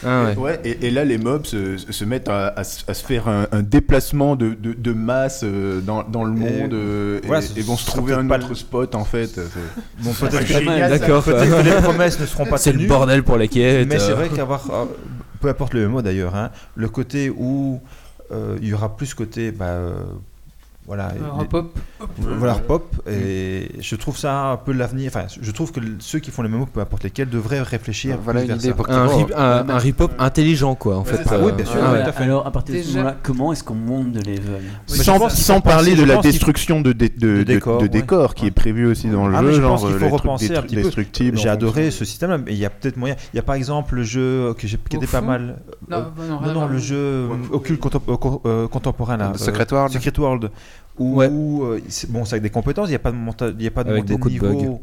Ah 0.06 0.26
ouais. 0.26 0.36
Ouais, 0.36 0.60
et, 0.64 0.86
et 0.88 0.92
là, 0.92 1.04
les 1.06 1.18
mobs 1.18 1.46
se, 1.48 1.76
se 1.78 2.06
mettent 2.06 2.30
à, 2.30 2.50
à 2.50 2.64
se 2.64 2.84
à 2.88 2.94
se 2.94 3.04
faire 3.04 3.28
un, 3.28 3.48
un 3.52 3.64
déplacement 3.64 4.36
de, 4.36 4.50
de, 4.54 4.74
de 4.74 4.94
masse 4.94 5.42
euh, 5.44 5.82
dans, 5.82 6.04
dans 6.04 6.24
le 6.24 6.36
Et 6.38 6.40
monde 6.62 6.74
euh, 6.74 7.20
et, 7.24 7.26
voilà, 7.26 7.42
ce 7.42 7.58
et 7.58 7.64
vont 7.64 7.78
se 7.78 7.88
trouver 7.88 8.14
un 8.14 8.30
autre 8.30 8.50
le- 8.50 8.56
spot 8.56 8.94
en 8.94 9.06
fait. 9.06 9.26
C'est- 9.26 9.42
Bon, 10.04 10.12
peut-être. 10.14 10.90
D'accord. 10.90 11.24
peut-être 11.24 11.50
que 11.64 11.66
les 11.66 11.82
promesses 11.82 12.20
ne 12.20 12.28
seront 12.28 12.46
pas 12.46 12.58
C'est 12.60 12.74
tenues. 12.74 12.84
le 12.84 12.90
bordel 12.90 13.24
pour 13.24 13.38
les 13.38 13.48
quêtes. 13.48 13.88
Mais 13.90 13.98
c'est 13.98 14.12
euh. 14.12 14.16
vrai 14.16 14.30
qu'avoir, 14.30 14.70
euh, 14.72 14.86
peu 15.42 15.50
importe 15.50 15.74
le 15.74 15.88
MMO 15.88 16.04
d'ailleurs, 16.04 16.36
hein, 16.36 16.52
le 16.76 16.90
côté 16.90 17.32
où 17.36 17.80
euh, 17.84 17.88
il 18.62 18.68
y 18.68 18.74
aura 18.74 18.96
plus 18.96 19.14
côté, 19.14 19.52
bah, 19.52 19.66
euh, 19.66 20.04
voilà, 20.88 21.10
pop. 21.50 21.78
voilà, 22.18 22.54
pop, 22.56 22.96
et 23.12 23.70
je 23.80 23.96
trouve 23.98 24.18
ça 24.18 24.52
un 24.52 24.58
peu 24.58 24.72
l'avenir. 24.72 25.12
Enfin, 25.14 25.26
je 25.40 25.52
trouve 25.52 25.72
que 25.74 25.82
ceux 26.00 26.20
qui 26.20 26.32
font 26.32 26.44
les 26.44 26.50
MMO, 26.50 26.66
peu 26.66 26.80
importe 26.80 27.04
lesquels, 27.04 27.30
devraient 27.30 27.62
réfléchir. 27.62 28.18
Voilà 28.24 28.40
plus 28.40 28.50
une 28.50 28.56
vers 28.56 28.64
idée 28.66 28.74
pour 28.74 28.90
un, 28.90 29.08
rip, 29.08 29.34
un, 29.36 29.68
un 29.70 29.78
rip-hop 29.78 30.12
intelligent, 30.18 30.76
quoi, 30.76 30.98
en 30.98 31.04
fait. 31.04 31.20
Ah 31.30 31.36
oui, 31.42 31.52
bien 31.52 31.66
Euh, 31.66 31.70
sûr, 31.70 31.80
ah 31.84 31.92
ouais. 31.92 32.04
tout 32.04 32.10
à 32.10 32.12
fait. 32.14 32.24
Alors, 32.24 32.48
à 32.48 32.52
partir 32.52 32.76
de 32.76 32.82
ce 32.82 32.92
moment-là, 32.96 33.16
comment 33.22 33.52
est-ce 33.52 33.64
qu'on 33.66 33.76
monte 33.76 34.12
de 34.14 34.20
level 34.20 34.62
Mais 34.90 34.96
sans 35.30 35.60
parler 35.62 35.96
de 35.96 36.04
la 36.04 36.18
destruction 36.18 36.80
de, 36.82 36.94
dé- 36.94 37.10
de, 37.10 37.28
de 37.28 37.38
de- 37.40 37.44
décors, 37.44 37.78
de 37.80 37.84
ouais. 37.84 37.90
décors 37.90 38.34
qui 38.34 38.46
est 38.48 38.52
prévu 38.52 38.86
aussi 38.88 39.10
dans 39.10 39.28
le 39.28 39.36
Ah, 39.36 39.42
jeu, 39.42 39.52
je 39.52 39.62
genre 39.62 39.72
pense 39.72 39.86
qu'il 39.86 39.94
euh, 39.96 40.00
faut 40.10 40.10
repenser 40.16 40.56
un 40.56 40.62
petit 40.62 40.76
peu. 40.78 40.90
J'ai 41.36 41.50
adoré 41.50 41.84
fonction. 41.84 42.00
ce 42.00 42.06
système-là, 42.06 42.38
mais 42.38 42.54
il 42.54 42.58
y 42.58 42.66
a 42.66 42.70
peut-être 42.70 42.96
moyen. 42.98 43.16
Il 43.34 43.36
y 43.36 43.40
a 43.40 43.44
par 43.44 43.56
exemple 43.56 43.96
le 43.96 44.04
jeu 44.04 44.54
que 44.58 44.68
j'ai- 44.68 44.78
qui 44.90 44.96
était 44.96 45.06
pas 45.08 45.22
mal. 45.22 45.58
Non, 45.90 45.98
Euh, 45.98 46.02
bah 46.42 46.54
non, 46.54 46.66
le 46.68 46.78
jeu 46.78 46.96
euh, 46.98 47.28
occulte 47.52 47.82
contem- 47.82 48.00
euh, 48.10 48.18
co- 48.18 48.42
euh, 48.46 48.68
contemporain 48.68 49.18
Secret 49.36 49.68
World. 50.20 50.50
Où, 51.00 51.18
Ouais. 51.18 51.28
où, 51.30 51.64
euh, 51.64 51.80
bon, 52.10 52.26
c'est 52.26 52.34
avec 52.34 52.44
des 52.44 52.50
compétences, 52.50 52.88
il 52.88 52.92
n'y 52.92 52.96
a 52.96 53.00
pas 53.00 53.12
de, 53.12 53.18
monta- 53.18 53.54
il 53.56 53.62
y 53.64 53.68
a 53.68 53.72
pas 53.72 53.84
de 53.84 53.92
Avec 53.92 54.10
montée 54.10 54.18
de 54.40 54.48
niveau. 54.48 54.82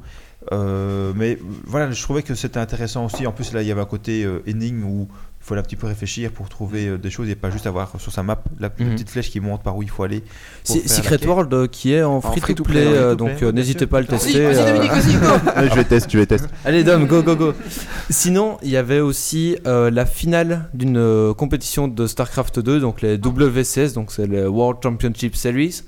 Euh, 0.52 1.12
mais 1.16 1.32
euh, 1.32 1.38
voilà, 1.66 1.90
je 1.90 2.00
trouvais 2.02 2.22
que 2.22 2.34
c'était 2.34 2.60
intéressant 2.60 3.06
aussi. 3.06 3.26
En 3.26 3.32
plus, 3.32 3.52
là, 3.52 3.62
il 3.62 3.68
y 3.68 3.72
avait 3.72 3.80
un 3.80 3.86
côté 3.86 4.24
euh, 4.24 4.42
énigme 4.46 4.84
où 4.84 5.08
il 5.44 5.46
fallait 5.46 5.60
un 5.60 5.64
petit 5.64 5.76
peu 5.76 5.86
réfléchir 5.86 6.30
pour 6.30 6.48
trouver 6.48 6.86
euh, 6.88 6.96
des 6.96 7.10
choses 7.10 7.28
et 7.28 7.34
pas 7.34 7.50
juste 7.50 7.66
avoir 7.66 7.92
sur 8.00 8.10
sa 8.10 8.22
map 8.22 8.42
la, 8.58 8.70
la 8.78 8.84
Mhm. 8.86 8.92
petite 8.94 9.10
flèche 9.10 9.30
qui 9.30 9.40
montre 9.40 9.62
par 9.62 9.76
où 9.76 9.82
il 9.82 9.90
faut 9.90 10.02
aller. 10.02 10.22
la 10.68 10.74
Secret. 10.88 11.26
World 11.26 11.52
euh, 11.52 11.66
qui 11.66 11.92
est 11.92 12.02
en 12.02 12.20
free 12.22 12.54
to 12.54 12.64
play, 12.64 12.86
euh, 12.86 13.14
donc 13.14 13.42
euh, 13.42 13.52
n'hésitez 13.52 13.86
pas 13.86 13.98
à 13.98 14.00
le 14.00 14.06
tester. 14.06 14.42
vas-y, 14.42 14.64
Dominique, 14.66 14.90
vas-y, 14.92 15.14
go 15.14 15.26
Ouais, 15.60 15.68
je 15.70 15.74
vais 15.74 15.84
tester, 15.84 16.10
je 16.12 16.18
vais 16.18 16.26
tester. 16.26 16.48
Allez 16.64 16.82
Dom, 16.82 17.06
go 17.06 17.22
go 17.22 17.36
go. 17.36 17.52
Sinon, 18.10 18.56
il 18.62 18.70
y 18.70 18.76
avait 18.78 19.00
aussi 19.00 19.56
euh, 19.66 19.90
la 19.90 20.06
finale 20.06 20.68
d'une 20.74 20.96
euh, 20.96 21.34
compétition 21.34 21.88
de 21.88 22.06
StarCraft 22.06 22.60
2, 22.60 22.80
donc 22.80 23.02
les 23.02 23.16
WCS, 23.18 23.92
donc 23.94 24.12
c'est 24.12 24.26
le 24.26 24.48
World 24.48 24.78
Championship 24.82 25.36
Series, 25.36 25.82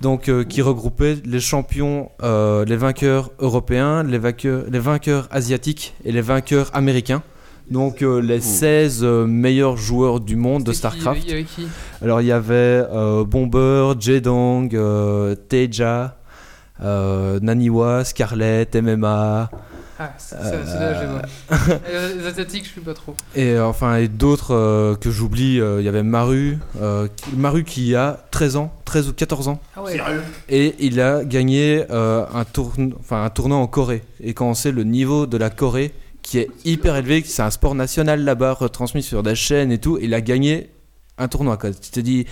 donc 0.00 0.28
euh, 0.28 0.44
qui 0.44 0.62
regroupait 0.62 1.16
les 1.24 1.40
champions, 1.40 2.10
euh, 2.22 2.64
les 2.64 2.76
vainqueurs 2.76 3.30
européens, 3.40 4.02
les 4.04 4.18
vainqueurs, 4.18 4.64
les 4.70 4.78
vainqueurs 4.78 5.28
asiatiques 5.32 5.94
et 6.04 6.12
les 6.12 6.22
vainqueurs 6.22 6.70
américains. 6.74 7.22
Donc 7.70 8.02
euh, 8.02 8.20
les 8.20 8.40
16 8.40 9.00
euh, 9.02 9.26
meilleurs 9.26 9.76
joueurs 9.76 10.20
du 10.20 10.36
monde 10.36 10.64
de 10.64 10.72
qui, 10.72 10.76
StarCraft. 10.78 11.22
Il 11.24 11.30
y 11.30 11.32
avait 11.32 11.44
qui 11.44 11.66
Alors 12.02 12.20
il 12.20 12.26
y 12.26 12.32
avait 12.32 12.52
euh, 12.92 13.24
Bomber, 13.24 13.94
Jedong, 13.98 14.74
euh, 14.74 15.34
Teja, 15.48 16.16
euh, 16.82 17.38
Naniwa, 17.40 18.04
Scarlett, 18.04 18.74
MMA. 18.76 19.50
Ah 20.04 20.10
c'est 20.18 20.34
là, 20.34 20.94
je 21.50 22.18
les 22.18 22.26
asiatiques, 22.26 22.64
je 22.64 22.70
suis 22.70 22.80
pas 22.80 22.94
trop. 22.94 23.14
Et 23.36 23.56
enfin, 23.60 23.96
et 23.96 24.08
d'autres 24.08 24.52
euh, 24.52 24.96
que 24.96 25.10
j'oublie, 25.12 25.60
euh, 25.60 25.80
il 25.80 25.84
y 25.84 25.88
avait 25.88 26.02
Maru, 26.02 26.58
euh, 26.80 27.06
qui- 27.14 27.36
Maru 27.36 27.62
qui 27.62 27.94
a 27.94 28.18
13 28.32 28.56
ans, 28.56 28.72
13 28.84 29.08
ou 29.10 29.12
14 29.12 29.46
ans, 29.46 29.60
Ah 29.76 29.82
ouais. 29.84 30.00
et 30.48 30.74
il 30.80 31.00
a 31.00 31.22
gagné 31.24 31.84
euh, 31.90 32.24
un, 32.34 32.44
enfin, 32.98 33.22
un 33.22 33.30
tournoi 33.30 33.58
en 33.58 33.68
Corée. 33.68 34.02
Et 34.20 34.34
quand 34.34 34.46
on 34.48 34.54
sait 34.54 34.72
le 34.72 34.82
niveau 34.82 35.26
de 35.26 35.36
la 35.36 35.50
Corée, 35.50 35.92
qui 36.22 36.38
est 36.38 36.48
hyper 36.64 36.96
élevé, 36.96 37.22
c'est 37.26 37.42
un 37.42 37.50
sport 37.50 37.74
national 37.74 38.24
là-bas, 38.24 38.54
retransmis 38.54 39.02
sur 39.02 39.22
des 39.22 39.34
chaînes 39.34 39.72
et 39.72 39.78
tout, 39.78 39.98
il 40.00 40.14
a 40.14 40.20
gagné 40.20 40.70
un 41.18 41.28
tournoi. 41.28 41.56
Quoi. 41.56 41.70
Tu 41.72 41.90
te 41.90 42.00
dis, 42.00 42.26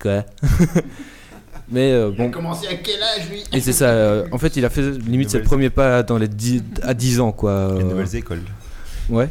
quoi? 0.00 0.24
Mais 1.72 1.92
euh, 1.92 2.10
bon. 2.10 2.30
commencé 2.30 2.66
à 2.66 2.74
quel 2.74 3.00
âge, 3.00 3.30
lui? 3.30 3.44
Et 3.52 3.60
c'est 3.60 3.72
ça, 3.72 3.90
euh, 3.90 4.26
en 4.32 4.38
fait, 4.38 4.56
il 4.56 4.64
a 4.64 4.70
fait 4.70 4.90
limite 4.90 5.30
ses 5.30 5.40
premiers 5.40 5.70
pas 5.70 6.02
dans 6.02 6.18
les 6.18 6.26
10 6.26 6.62
à 6.82 6.94
10 6.94 7.20
ans, 7.20 7.32
quoi. 7.32 7.72
Les 7.76 7.80
euh, 7.84 7.84
nouvelles 7.84 8.16
écoles. 8.16 8.42
Ouais. 9.08 9.28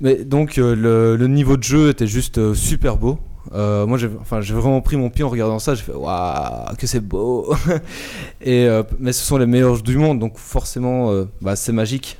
Mais 0.00 0.24
donc 0.24 0.56
euh, 0.56 0.74
le, 0.74 1.16
le 1.16 1.26
niveau 1.26 1.58
de 1.58 1.62
jeu 1.62 1.90
était 1.90 2.06
juste 2.06 2.38
euh, 2.38 2.54
super 2.54 2.96
beau. 2.96 3.18
Euh, 3.52 3.86
moi, 3.86 3.98
j'ai 3.98 4.08
enfin, 4.20 4.40
j'ai 4.40 4.54
vraiment 4.54 4.80
pris 4.80 4.96
mon 4.96 5.10
pied 5.10 5.24
en 5.24 5.28
regardant 5.28 5.58
ça. 5.58 5.74
J'ai 5.74 5.82
fait 5.82 5.92
waouh, 5.92 6.74
que 6.78 6.86
c'est 6.86 7.00
beau. 7.00 7.54
et 8.40 8.66
euh, 8.66 8.82
mais 8.98 9.12
ce 9.12 9.24
sont 9.24 9.36
les 9.38 9.46
meilleurs 9.46 9.76
jeux 9.76 9.82
du 9.82 9.96
monde, 9.96 10.18
donc 10.18 10.38
forcément, 10.38 11.10
euh, 11.10 11.24
bah, 11.40 11.56
c'est 11.56 11.72
magique. 11.72 12.18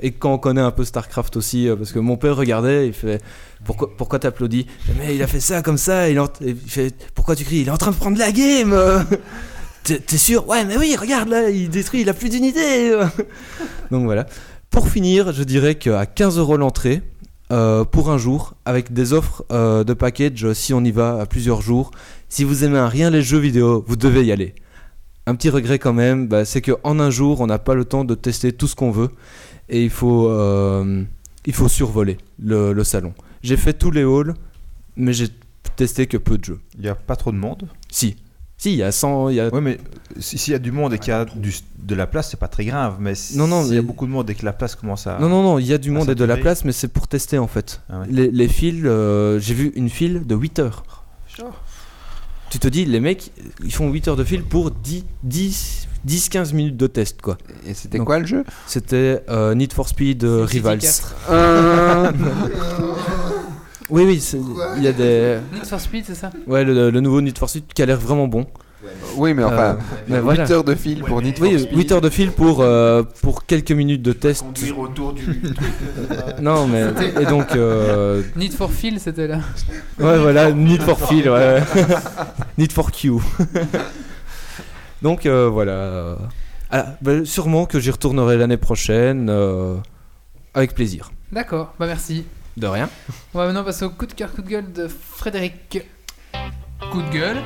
Et 0.00 0.12
quand 0.12 0.34
on 0.34 0.38
connaît 0.38 0.60
un 0.60 0.70
peu 0.70 0.84
Starcraft 0.84 1.36
aussi, 1.36 1.68
euh, 1.68 1.76
parce 1.76 1.92
que 1.92 1.98
mon 1.98 2.16
père 2.16 2.36
regardait, 2.36 2.86
il 2.88 2.92
fait 2.92 3.22
pourquoi, 3.64 3.90
pourquoi 3.96 4.18
t'applaudis? 4.18 4.66
Mais 4.98 5.14
il 5.14 5.22
a 5.22 5.26
fait 5.26 5.40
ça 5.40 5.62
comme 5.62 5.78
ça. 5.78 6.08
Il, 6.08 6.20
fait 6.66 6.94
pourquoi 7.14 7.36
tu 7.36 7.44
cries? 7.44 7.60
Il 7.60 7.68
est 7.68 7.72
en 7.72 7.76
train 7.76 7.92
de 7.92 7.96
prendre 7.96 8.18
la 8.18 8.32
game. 8.32 8.74
T'es 9.84 10.16
sûr? 10.16 10.46
Ouais, 10.48 10.64
mais 10.64 10.76
oui, 10.76 10.94
regarde 10.98 11.28
là, 11.28 11.50
il 11.50 11.68
détruit, 11.68 12.02
il 12.02 12.08
a 12.08 12.14
plus 12.14 12.28
d'unités. 12.28 12.92
donc 13.90 14.04
voilà. 14.04 14.26
Pour 14.70 14.88
finir, 14.88 15.32
je 15.32 15.42
dirais 15.42 15.74
qu'à 15.74 16.06
15 16.06 16.38
euros 16.38 16.56
l'entrée, 16.56 17.02
euh, 17.52 17.84
pour 17.84 18.10
un 18.10 18.16
jour, 18.16 18.54
avec 18.64 18.94
des 18.94 19.12
offres 19.12 19.44
euh, 19.52 19.84
de 19.84 19.92
package 19.92 20.54
si 20.54 20.72
on 20.72 20.82
y 20.82 20.90
va 20.90 21.20
à 21.20 21.26
plusieurs 21.26 21.60
jours, 21.60 21.90
si 22.30 22.44
vous 22.44 22.64
aimez 22.64 22.78
un 22.78 22.88
rien 22.88 23.10
les 23.10 23.20
jeux 23.20 23.38
vidéo, 23.38 23.84
vous 23.86 23.96
devez 23.96 24.24
y 24.24 24.32
aller. 24.32 24.54
Un 25.26 25.34
petit 25.34 25.50
regret 25.50 25.78
quand 25.78 25.92
même, 25.92 26.28
bah, 26.28 26.46
c'est 26.46 26.62
qu'en 26.62 26.98
un 26.98 27.10
jour, 27.10 27.42
on 27.42 27.46
n'a 27.46 27.58
pas 27.58 27.74
le 27.74 27.84
temps 27.84 28.04
de 28.04 28.14
tester 28.14 28.52
tout 28.52 28.66
ce 28.66 28.74
qu'on 28.74 28.90
veut 28.90 29.10
et 29.72 29.82
il 29.82 29.90
faut, 29.90 30.28
euh, 30.28 31.02
il 31.46 31.52
faut 31.52 31.66
survoler 31.68 32.18
le, 32.38 32.72
le 32.72 32.84
salon. 32.84 33.12
J'ai 33.42 33.56
fait 33.56 33.72
tous 33.72 33.90
les 33.90 34.02
halls, 34.02 34.34
mais 34.96 35.12
j'ai 35.12 35.28
testé 35.74 36.06
que 36.06 36.16
peu 36.18 36.38
de 36.38 36.44
jeux. 36.44 36.60
Il 36.76 36.82
n'y 36.82 36.88
a 36.88 36.94
pas 36.94 37.16
trop 37.16 37.32
de 37.32 37.36
monde? 37.38 37.68
Si, 37.90 38.16
si, 38.58 38.72
il 38.74 38.76
y 38.76 38.82
a 38.84 38.92
100, 38.92 39.30
il 39.30 39.36
y 39.36 39.40
a 39.40 39.48
Oui, 39.52 39.60
mais 39.60 39.78
si- 40.20 40.38
s'il 40.38 40.52
y 40.52 40.54
a 40.54 40.60
du 40.60 40.70
monde 40.70 40.92
et 40.94 40.98
qu'il 40.98 41.08
y 41.08 41.16
a 41.16 41.24
du- 41.24 41.54
de 41.78 41.94
la 41.96 42.06
place, 42.06 42.30
c'est 42.30 42.38
pas 42.38 42.46
très 42.48 42.64
grave. 42.64 42.96
Mais 43.00 43.14
si- 43.16 43.36
Non, 43.36 43.48
non, 43.48 43.64
s'il 43.64 43.74
y 43.74 43.78
a 43.78 43.82
beaucoup 43.82 44.06
de 44.06 44.12
monde 44.12 44.28
et 44.30 44.34
que 44.36 44.44
la 44.44 44.52
place 44.52 44.76
commence 44.76 45.06
à. 45.08 45.18
Non, 45.18 45.28
non, 45.28 45.42
non, 45.42 45.58
il 45.58 45.66
y 45.66 45.72
a 45.72 45.78
du 45.78 45.90
monde 45.90 46.08
et 46.10 46.14
de 46.14 46.24
la 46.24 46.36
place, 46.36 46.64
mais 46.64 46.72
c'est 46.72 46.88
pour 46.88 47.08
tester 47.08 47.38
en 47.38 47.48
fait. 47.48 47.80
Ah 47.88 48.00
ouais. 48.00 48.06
les, 48.10 48.30
les 48.30 48.48
files, 48.48 48.86
euh, 48.86 49.40
j'ai 49.40 49.54
vu 49.54 49.72
une 49.74 49.88
file 49.88 50.26
de 50.26 50.34
8 50.36 50.58
heures. 50.60 50.84
Tu 52.52 52.58
te 52.58 52.68
dis, 52.68 52.84
les 52.84 53.00
mecs, 53.00 53.30
ils 53.64 53.72
font 53.72 53.90
8 53.90 54.08
heures 54.08 54.16
de 54.16 54.24
file 54.24 54.42
pour 54.42 54.70
10, 54.70 55.06
10, 55.22 55.88
10 56.04 56.28
15 56.28 56.52
minutes 56.52 56.76
de 56.76 56.86
test 56.86 57.22
quoi. 57.22 57.38
Et 57.66 57.72
c'était 57.72 57.96
Donc- 57.96 58.08
quoi 58.08 58.18
le 58.18 58.26
jeu? 58.26 58.44
C'était 58.66 59.22
euh, 59.30 59.54
Need 59.54 59.72
for 59.72 59.88
Speed 59.88 60.22
euh, 60.24 60.44
Rivals. 60.44 60.80
4. 60.80 61.14
Oui, 63.88 64.04
oui, 64.06 64.20
c'est- 64.20 64.38
il 64.76 64.82
y 64.82 64.86
a 64.86 64.92
des. 64.92 65.38
Need 65.54 65.64
for 65.64 65.80
Speed, 65.80 66.04
c'est 66.06 66.14
ça? 66.14 66.30
Ouais, 66.46 66.62
le, 66.62 66.90
le 66.90 67.00
nouveau 67.00 67.22
Need 67.22 67.38
for 67.38 67.48
Speed 67.48 67.64
qui 67.74 67.80
a 67.82 67.86
l'air 67.86 67.98
vraiment 67.98 68.28
bon. 68.28 68.46
Oui, 69.16 69.34
mais 69.34 69.44
enfin, 69.44 69.76
Euh, 69.78 69.96
mais 70.08 70.16
8 70.16 70.22
voilà. 70.22 70.50
heures 70.52 70.64
de 70.64 70.74
fil 70.74 71.02
pour 71.04 71.22
Need 71.22 71.38
for 71.38 71.46
Oui, 71.48 71.58
Speed. 71.60 71.76
8 71.78 71.92
heures 71.92 72.00
de 72.00 72.10
file 72.10 72.30
pour, 72.32 72.60
euh, 72.60 73.02
pour 73.22 73.46
quelques 73.46 73.70
minutes 73.72 74.02
de 74.02 74.12
test. 74.12 74.42
Conduire 74.42 74.78
autour 74.78 75.12
du. 75.12 75.42
Non, 76.40 76.66
mais. 76.66 76.84
Et 77.20 77.24
donc. 77.26 77.54
euh, 77.54 78.22
Need 78.36 78.52
for 78.54 78.72
Phil, 78.72 78.98
c'était 78.98 79.26
là. 79.28 79.40
Ouais, 79.98 80.18
voilà, 80.18 80.50
Need 80.52 80.82
for 80.82 80.98
Phil, 81.08 81.28
ouais. 81.30 81.62
Need 82.58 82.72
for 82.72 82.90
Q. 82.90 83.12
Donc 85.02 85.26
euh, 85.26 85.48
voilà. 85.48 86.16
Ah, 86.70 86.94
bah, 87.02 87.24
sûrement 87.24 87.66
que 87.66 87.78
j'y 87.80 87.90
retournerai 87.90 88.36
l'année 88.38 88.56
prochaine 88.56 89.28
euh, 89.30 89.74
avec 90.54 90.74
plaisir. 90.74 91.10
D'accord, 91.32 91.74
bah 91.78 91.86
merci. 91.86 92.24
De 92.56 92.66
rien. 92.66 92.88
On 93.34 93.38
va 93.38 93.46
maintenant 93.46 93.64
passer 93.64 93.84
au 93.84 93.90
coup 93.90 94.06
de 94.06 94.12
cœur, 94.12 94.32
coup 94.32 94.42
de 94.42 94.48
gueule 94.48 94.72
de 94.72 94.86
Frédéric. 94.88 95.82
Coup 96.90 97.02
de 97.02 97.10
gueule. 97.10 97.38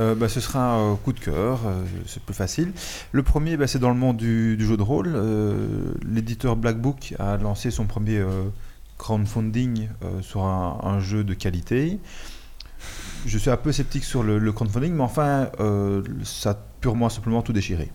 Euh, 0.00 0.14
bah, 0.14 0.28
ce 0.28 0.40
sera 0.40 0.74
un 0.74 0.96
coup 0.96 1.12
de 1.12 1.20
cœur, 1.20 1.60
euh, 1.66 1.84
c'est 2.06 2.22
plus 2.22 2.34
facile. 2.34 2.72
Le 3.12 3.22
premier, 3.22 3.56
bah, 3.56 3.66
c'est 3.66 3.78
dans 3.78 3.90
le 3.90 3.94
monde 3.94 4.16
du, 4.16 4.56
du 4.56 4.66
jeu 4.66 4.76
de 4.76 4.82
rôle. 4.82 5.12
Euh, 5.14 5.94
L'éditeur 6.04 6.56
Black 6.56 6.80
Book 6.80 7.14
a 7.18 7.36
lancé 7.36 7.70
son 7.70 7.86
premier 7.86 8.18
euh, 8.18 8.44
crowdfunding 8.98 9.88
euh, 10.02 10.20
sur 10.22 10.44
un, 10.44 10.80
un 10.82 10.98
jeu 11.00 11.24
de 11.24 11.34
qualité. 11.34 12.00
Je 13.26 13.38
suis 13.38 13.50
un 13.50 13.56
peu 13.56 13.70
sceptique 13.70 14.04
sur 14.04 14.22
le, 14.22 14.38
le 14.38 14.52
crowdfunding, 14.52 14.92
mais 14.94 15.04
enfin, 15.04 15.50
euh, 15.60 16.02
ça 16.24 16.50
a 16.50 16.54
purement 16.80 17.08
simplement 17.08 17.42
tout 17.42 17.52
déchiré. 17.52 17.92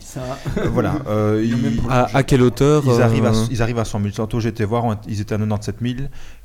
Ça, 0.00 0.20
Euh, 0.58 0.68
voilà. 0.68 0.96
euh, 1.08 1.42
Ils 1.44 1.80
À, 1.90 2.16
à 2.16 2.22
quelle 2.22 2.42
hauteur 2.42 2.82
Ils 2.86 3.00
arrivent, 3.02 3.26
à, 3.26 3.30
euh, 3.30 3.46
ils 3.50 3.62
arrivent 3.62 3.78
à 3.78 3.84
100 3.84 4.00
000. 4.00 4.10
Tantôt, 4.14 4.40
été 4.40 4.64
voir, 4.64 4.84
ils 5.08 5.20
étaient 5.20 5.34
à 5.34 5.38
97 5.38 5.76
000. 5.82 5.94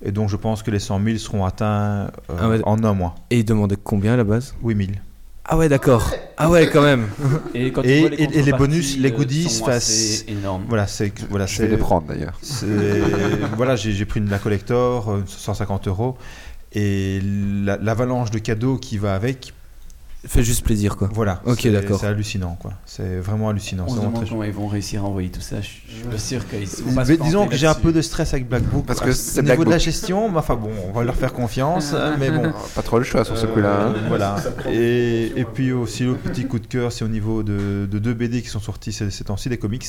Et 0.03 0.11
donc, 0.11 0.29
je 0.29 0.35
pense 0.35 0.63
que 0.63 0.71
les 0.71 0.79
100 0.79 1.01
000 1.03 1.17
seront 1.17 1.45
atteints 1.45 2.09
euh, 2.29 2.37
Ah 2.39 2.49
ouais. 2.49 2.59
en 2.63 2.83
un 2.83 2.93
mois. 2.93 3.15
Et 3.29 3.39
ils 3.39 3.45
demandaient 3.45 3.77
combien 3.81 4.13
à 4.13 4.17
la 4.17 4.23
base? 4.23 4.55
8 4.63 4.75
000. 4.77 4.89
Ah 5.51 5.57
ouais, 5.57 5.67
d'accord. 5.67 6.11
Ah 6.37 6.49
ouais, 6.49 6.69
quand 6.71 6.83
même. 6.83 7.07
Et, 7.55 7.71
quand 7.71 7.81
Et- 7.81 7.87
tu 8.03 8.07
vois 8.07 8.19
et- 8.19 8.37
et 8.39 8.43
les 8.43 8.51
bonus, 8.53 8.97
les 8.99 9.11
goodies 9.11 9.61
assez 9.67 10.25
énormes. 10.27 10.63
Voilà, 10.67 10.85
c'est. 10.85 11.11
Voilà, 11.29 11.47
Je 11.47 11.57
vais 11.61 11.67
les 11.67 11.73
c'est. 11.73 11.77
prendre 11.79 12.05
d'ailleurs. 12.07 12.37
c'est- 12.41 12.67
voilà, 13.57 13.75
j'ai 13.75 14.05
pris 14.05 14.19
une 14.19 14.29
la 14.29 14.37
collector, 14.37 15.09
euh, 15.11 15.23
150 15.25 15.87
euros. 15.87 16.17
Et 16.73 17.19
la- 17.63 17.77
l'avalanche 17.77 18.29
de 18.29 18.37
cadeaux 18.37 18.77
qui 18.77 18.99
va 18.99 19.15
avec, 19.15 19.53
Fait 20.27 20.43
juste 20.43 20.65
plaisir, 20.65 20.97
quoi. 20.97 21.09
voilà. 21.13 21.41
Ok, 21.45 21.65
d'accord. 21.69 21.97
C'est 21.97 22.07
hallucinant, 22.07 22.57
quoi. 22.59 22.73
C'est 22.85 23.19
vraiment 23.19 23.49
hallucinant. 23.49 23.85
On 23.87 23.91
se 23.93 23.99
demande 24.01 24.27
comment 24.27 24.43
ils 24.43 24.51
vont 24.51 24.67
réussir 24.67 25.03
à 25.03 25.07
envoyer 25.07 25.29
tout 25.29 25.39
ça. 25.39 25.61
Je 25.61 25.67
je 25.87 25.95
suis 25.95 26.03
pas 26.03 26.17
sûr 26.17 26.47
qu'ils 26.47 26.67
vont 26.85 26.93
pas 26.93 27.05
disons 27.05 27.47
que 27.47 27.55
j'ai 27.55 27.67
un 27.67 27.73
peu 27.73 27.93
de 27.93 28.01
stress 28.01 28.33
avec 28.33 28.49
Black 28.49 28.63
Book 28.63 28.85
Parce 28.85 28.99
que 28.99 29.13
c'est 29.13 29.39
au 29.39 29.43
niveau 29.43 29.63
de 29.63 29.69
la 29.69 29.77
gestion, 29.77 30.29
mais 30.29 30.39
enfin 30.39 30.55
bon, 30.55 30.71
on 30.89 30.91
va 30.91 31.03
leur 31.05 31.15
faire 31.15 31.31
confiance, 31.31 31.95
mais 32.19 32.31
bon. 32.31 32.51
Pas 32.75 32.81
trop 32.81 32.97
le 32.97 33.05
choix 33.05 33.23
sur 33.23 33.37
ce 33.37 33.45
coup-là. 33.45 33.87
hein. 33.87 33.93
Euh, 33.95 34.07
Voilà. 34.09 34.35
Et, 34.69 35.31
et 35.39 35.45
puis 35.45 35.71
aussi 35.71 36.03
le 36.03 36.15
petit 36.15 36.45
coup 36.45 36.59
de 36.59 36.67
cœur, 36.67 36.91
c'est 36.91 37.05
au 37.05 37.07
niveau 37.09 37.41
de, 37.41 37.87
de 37.89 37.99
deux 37.99 38.13
BD 38.13 38.41
qui 38.41 38.49
sont 38.49 38.59
sortis 38.59 38.91
ces, 38.91 39.09
ces 39.11 39.23
temps-ci, 39.23 39.47
des 39.49 39.57
comics. 39.57 39.85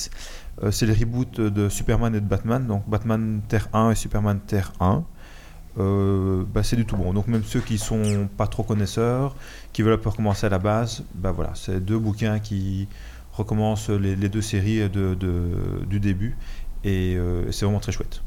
Euh, 0.62 0.70
c'est 0.70 0.86
le 0.86 0.93
reboot 0.93 1.40
de 1.40 1.69
Superman 1.69 2.15
et 2.15 2.20
de 2.20 2.27
Batman, 2.27 2.65
donc 2.66 2.89
Batman 2.89 3.40
Terre 3.48 3.69
1 3.73 3.90
et 3.90 3.94
Superman 3.97 4.39
Terre 4.47 4.73
1. 4.81 5.02
Euh, 5.81 6.44
bah, 6.52 6.62
c'est 6.62 6.77
du 6.77 6.85
tout 6.85 6.97
bon. 6.97 7.12
Donc 7.12 7.27
même 7.27 7.43
ceux 7.44 7.61
qui 7.61 7.78
sont 7.78 8.28
pas 8.36 8.47
trop 8.47 8.62
connaisseurs, 8.62 9.35
qui 9.73 9.82
veulent 9.82 9.94
un 9.94 9.98
peu 9.98 10.11
recommencer 10.11 10.47
à 10.47 10.51
la 10.51 10.59
base, 10.59 11.02
bah 11.15 11.32
voilà, 11.32 11.52
c'est 11.55 11.81
deux 11.85 11.98
bouquins 11.98 12.39
qui 12.39 12.86
recommencent 13.32 13.89
les, 13.90 14.15
les 14.16 14.28
deux 14.28 14.43
séries 14.43 14.89
de, 14.90 15.15
de- 15.15 15.85
du 15.89 16.01
début. 16.01 16.36
Et 16.85 17.15
euh, 17.16 17.51
c'est 17.52 17.65
vraiment 17.65 17.81
très 17.81 17.93
chouette. 17.93 18.23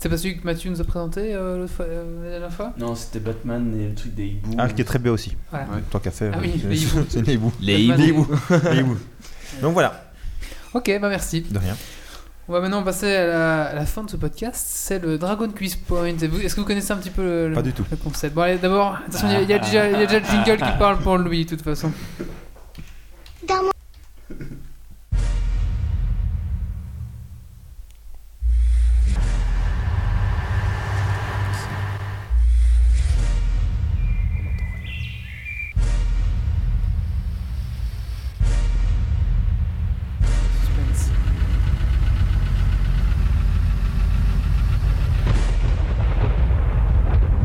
C'est 0.00 0.08
pas 0.08 0.16
celui 0.18 0.36
que 0.40 0.44
Mathieu 0.44 0.68
nous 0.70 0.80
a 0.80 0.84
présenté 0.84 1.32
euh, 1.32 1.66
fois- 1.68 1.84
euh, 1.84 2.24
la 2.24 2.30
dernière 2.30 2.52
fois? 2.52 2.72
Non, 2.76 2.96
c'était 2.96 3.20
Batman 3.20 3.72
et 3.80 3.88
le 3.88 3.94
truc 3.94 4.14
des 4.16 4.26
hiboux. 4.26 4.56
Ah, 4.58 4.68
qui 4.68 4.80
est 4.80 4.84
très 4.84 4.98
bien 4.98 5.12
aussi. 5.12 5.36
Voilà. 5.50 5.66
Tant 5.90 6.00
qu'à 6.00 6.10
faire. 6.10 6.32
Ah 6.34 6.38
oui, 6.42 6.60
les 6.68 6.82
hiboux. 6.82 7.04
c'est 7.08 7.24
les 7.24 7.34
hiboux. 7.34 7.52
Les 7.60 7.86
Batman. 7.88 8.08
hiboux. 8.08 8.28
Les 8.72 8.78
hiboux. 8.80 8.98
Donc 9.62 9.74
voilà, 9.74 10.10
Ok, 10.74 10.90
bah 11.00 11.08
merci. 11.08 11.42
de 11.42 11.58
rien. 11.58 11.76
On 12.50 12.52
va 12.52 12.60
maintenant 12.62 12.82
passer 12.82 13.14
à 13.14 13.26
la, 13.28 13.62
à 13.66 13.74
la 13.76 13.86
fin 13.86 14.02
de 14.02 14.10
ce 14.10 14.16
podcast. 14.16 14.66
C'est 14.68 14.98
le 14.98 15.18
Dragon 15.18 15.48
Quiz 15.56 15.76
Point. 15.76 16.06
Est-ce 16.18 16.56
que 16.56 16.60
vous 16.60 16.66
connaissez 16.66 16.90
un 16.90 16.96
petit 16.96 17.10
peu 17.10 17.22
le, 17.22 17.48
le- 17.50 17.54
Pas 17.54 17.62
du 17.62 17.72
tout. 17.72 17.84
le 17.88 17.96
concept? 17.96 18.34
Bon, 18.34 18.42
allez, 18.42 18.58
d'abord, 18.58 18.96
attention, 19.06 19.28
il 19.28 19.34
y 19.34 19.36
a- 19.36 19.42
il 19.42 19.48
y, 19.50 19.52
a 19.52 19.58
déjà- 19.60 19.86
il 19.88 19.92
y 19.92 20.02
a 20.02 20.06
déjà 20.06 20.18
le 20.18 20.24
jingle 20.24 20.56
qui 20.56 20.76
parle 20.76 20.98
pour 20.98 21.16
Louis, 21.16 21.44
de 21.44 21.50
toute 21.50 21.62
façon. 21.62 21.92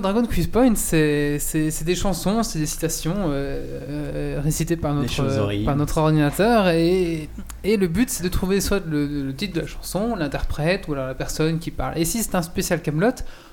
Dragon 0.00 0.24
Quiz 0.26 0.46
Point, 0.46 0.74
c'est 0.74 1.38
des 1.84 1.94
chansons, 1.94 2.42
c'est 2.42 2.58
des 2.58 2.66
citations 2.66 3.14
euh, 3.16 3.80
euh, 3.88 4.40
récitées 4.42 4.76
par 4.76 4.94
notre, 4.94 5.64
par 5.64 5.76
notre 5.76 5.98
ordinateur. 5.98 6.68
Et, 6.68 7.28
et 7.64 7.76
le 7.76 7.88
but, 7.88 8.10
c'est 8.10 8.24
de 8.24 8.28
trouver 8.28 8.60
soit 8.60 8.84
le, 8.86 9.06
le 9.06 9.34
titre 9.34 9.54
de 9.54 9.60
la 9.60 9.66
chanson, 9.66 10.16
l'interprète 10.16 10.88
ou 10.88 10.92
alors 10.94 11.06
la 11.06 11.14
personne 11.14 11.58
qui 11.58 11.70
parle. 11.70 11.98
Et 11.98 12.04
si 12.04 12.22
c'est 12.22 12.34
un 12.34 12.42
spécial 12.42 12.82
Camelot, 12.82 13.10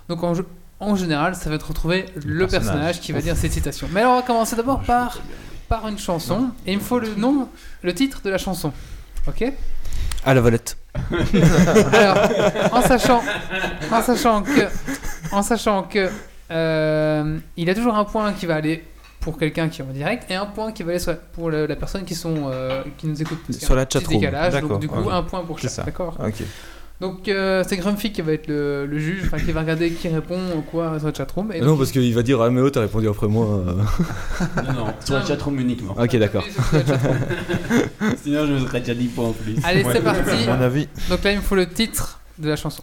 donc 0.10 0.24
en, 0.24 0.34
en 0.80 0.96
général, 0.96 1.36
ça 1.36 1.50
va 1.50 1.56
être 1.56 1.68
retrouver 1.68 2.06
le, 2.16 2.48
personnage. 2.48 2.52
personnage. 2.52 3.00
qui 3.00 3.12
va 3.12 3.22
dire 3.22 3.36
cette 3.36 3.52
citation. 3.52 3.88
Mais 3.92 4.02
alors, 4.02 4.14
on 4.14 4.16
va 4.18 4.22
commencer 4.22 4.56
d'abord 4.56 4.82
par, 4.82 5.20
par 5.68 5.88
une 5.88 5.98
chanson. 5.98 6.52
Et 6.66 6.74
il 6.74 6.78
me 6.78 6.84
faut 6.84 7.00
le 7.00 7.16
nom, 7.16 7.50
le 7.82 7.94
titre 7.94 8.22
de 8.24 8.30
la 8.30 8.38
chanson. 8.38 8.72
Ok? 9.28 9.44
À 10.24 10.34
la 10.34 10.42
volette. 10.42 10.78
alors, 11.94 12.18
en 12.72 12.82
sachant, 12.82 13.24
en 13.92 14.02
sachant 14.02 14.44
que, 14.44 14.68
en 15.32 15.42
sachant 15.42 15.84
que, 15.84 16.10
euh, 16.52 17.38
il 17.58 17.68
y 17.68 17.70
a 17.70 17.76
toujours 17.76 17.96
un 17.96 18.06
point 18.06 18.34
qui 18.34 18.46
va 18.46 18.56
aller 18.56 18.84
pour 19.20 19.38
quelqu'un 19.38 19.68
qui 19.68 19.82
est 19.82 19.84
en 19.84 19.88
direct 19.94 20.30
et 20.32 20.36
un 20.36 20.46
point 20.46 20.72
qui 20.72 20.84
va 20.84 20.92
aller 20.92 21.00
sur- 21.00 21.18
pour 21.18 21.50
la 21.52 21.76
personne 21.76 22.06
qui 22.06 22.16
sont, 22.16 22.50
euh, 22.52 22.82
qui 22.98 23.08
nous 23.08 23.22
écoute. 23.22 23.40
Sur 23.52 23.76
la 23.76 23.86
chatroom. 23.90 24.20
décalage, 24.20 24.54
donc 24.54 24.62
D'accord, 24.62 24.80
du 24.80 24.88
coup 24.88 25.10
un 25.10 25.24
point 25.24 25.42
pour 25.44 25.60
C'est 25.60 25.74
chaque. 25.74 25.86
D'accord. 25.86 26.18
Donc 27.00 27.28
euh, 27.28 27.64
c'est 27.68 27.78
Grumpy 27.78 28.12
qui 28.12 28.24
va 28.24 28.32
être 28.32 28.48
le, 28.48 28.88
le 28.88 28.98
juge, 28.98 29.22
enfin 29.26 29.38
qui 29.38 29.52
va 29.52 29.60
regarder 29.62 29.92
qui 29.92 30.08
répond 30.08 30.40
quoi 30.72 30.98
sur 30.98 31.08
la 31.10 31.14
chatroom. 31.14 31.52
Et 31.52 31.60
non, 31.62 31.68
donc, 31.68 31.78
parce 31.80 31.92
qu'il 31.92 32.12
va 32.16 32.24
dire 32.24 32.42
Ah, 32.42 32.50
mais 32.50 32.60
oh, 32.62 32.72
t'as 32.72 32.80
répondu 32.82 33.08
après 33.08 33.28
moi. 33.28 33.46
euh. 33.68 34.64
Non, 34.64 34.74
non, 34.74 34.94
sur 35.06 35.14
la 35.16 35.24
chatroom 35.26 35.60
uniquement. 35.60 35.96
ok, 35.96 36.16
d'accord. 36.18 36.44
Sinon, 38.24 38.48
je 38.48 38.54
me 38.54 38.60
serais 38.62 38.80
déjà 38.80 38.94
10 38.96 39.08
points 39.10 39.26
en 39.28 39.32
plus. 39.34 39.56
Allez, 39.64 39.84
c'est 39.92 40.02
parti. 40.02 40.48
À 40.50 40.56
mon 40.58 40.62
avis, 40.64 40.88
Donc 41.10 41.24
là, 41.24 41.32
il 41.34 41.38
me 41.38 41.42
faut 41.44 41.56
le 41.56 41.68
titre 41.68 42.20
de 42.40 42.50
la 42.50 42.56
chanson. 42.56 42.82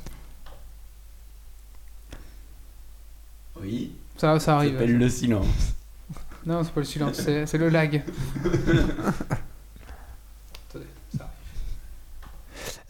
Oui, 3.65 3.93
Ça, 4.17 4.39
ça 4.39 4.45
ça 4.45 4.57
arrive. 4.57 4.73
s'appelle 4.75 4.97
le 4.99 5.09
silence. 5.09 5.47
Non, 6.47 6.63
c'est 6.63 6.73
pas 6.73 6.81
le 6.81 6.87
silence, 6.87 7.15
c'est 7.25 7.47
c'est 7.47 7.57
le 7.59 7.71
lag. 7.71 8.03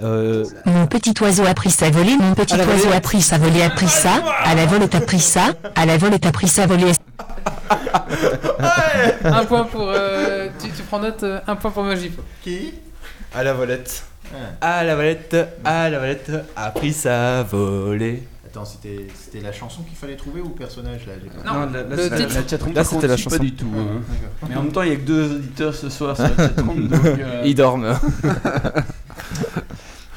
Euh, 0.02 0.44
Mon 0.66 0.86
petit 0.88 1.14
oiseau 1.22 1.44
a 1.46 1.54
pris 1.54 1.70
sa 1.70 1.88
volée, 1.88 2.16
mon 2.18 2.34
petit 2.34 2.54
À 2.54 2.56
la 2.56 2.64
volée. 2.64 2.78
oiseau 2.82 2.92
a 2.92 3.00
pris 3.00 3.22
sa 3.22 3.38
volée, 3.38 3.62
a 3.62 3.70
pris 3.70 3.86
ça, 3.88 4.14
à 4.44 4.54
la 4.56 4.66
volée 4.66 4.88
a 4.92 5.00
pris 5.00 5.20
ça, 5.20 5.52
à 5.76 5.86
la 5.86 5.96
volée 5.96 6.18
a 6.20 6.32
pris 6.32 6.48
sa 6.48 6.66
volée. 6.66 6.92
un 9.24 9.44
point 9.44 9.64
pour. 9.64 9.88
euh, 9.88 10.48
tu, 10.60 10.68
tu 10.70 10.82
prends 10.82 10.98
note, 10.98 11.22
euh, 11.22 11.40
un 11.46 11.54
point 11.56 11.70
pour 11.70 11.84
Magip. 11.84 12.18
Qui? 12.42 12.74
À 13.32 13.44
la 13.44 13.52
volette. 13.54 14.04
À 14.60 14.82
la 14.82 14.96
volette, 14.96 15.36
à 15.64 15.88
la 15.90 15.98
volette, 16.00 16.32
a 16.56 16.70
pris 16.72 16.92
sa 16.92 17.44
volée. 17.44 18.24
Attends, 18.54 18.64
c'était 18.66 19.08
c'était 19.20 19.40
la 19.40 19.50
chanson 19.52 19.82
qu'il 19.82 19.96
fallait 19.96 20.14
trouver 20.14 20.40
ou 20.40 20.50
le 20.50 20.54
personnage 20.54 21.06
là 21.06 21.14
Non, 21.44 21.66
la, 21.72 21.82
le 21.82 22.08
la- 22.08 22.16
titre. 22.18 22.34
la 22.34 22.46
chatroom, 22.48 22.72
Là, 22.72 22.84
c'était 22.84 23.08
la 23.08 23.16
chanson. 23.16 23.36
Pas 23.36 23.42
du 23.42 23.52
tout. 23.52 23.66
hein. 23.76 24.00
D'accord. 24.08 24.48
Mais 24.48 24.54
en 24.56 24.62
même 24.62 24.70
temps, 24.72 24.82
il 24.82 24.90
y 24.90 24.92
a 24.92 24.96
que 24.96 25.00
deux 25.00 25.34
auditeurs 25.38 25.74
ce 25.74 25.88
soir 25.90 26.14
sur 26.14 26.24
la 26.28 26.36
chatroom. 26.36 26.86
donc, 26.86 27.04
euh, 27.04 27.42
Ils 27.44 27.56
dorment. 27.56 27.98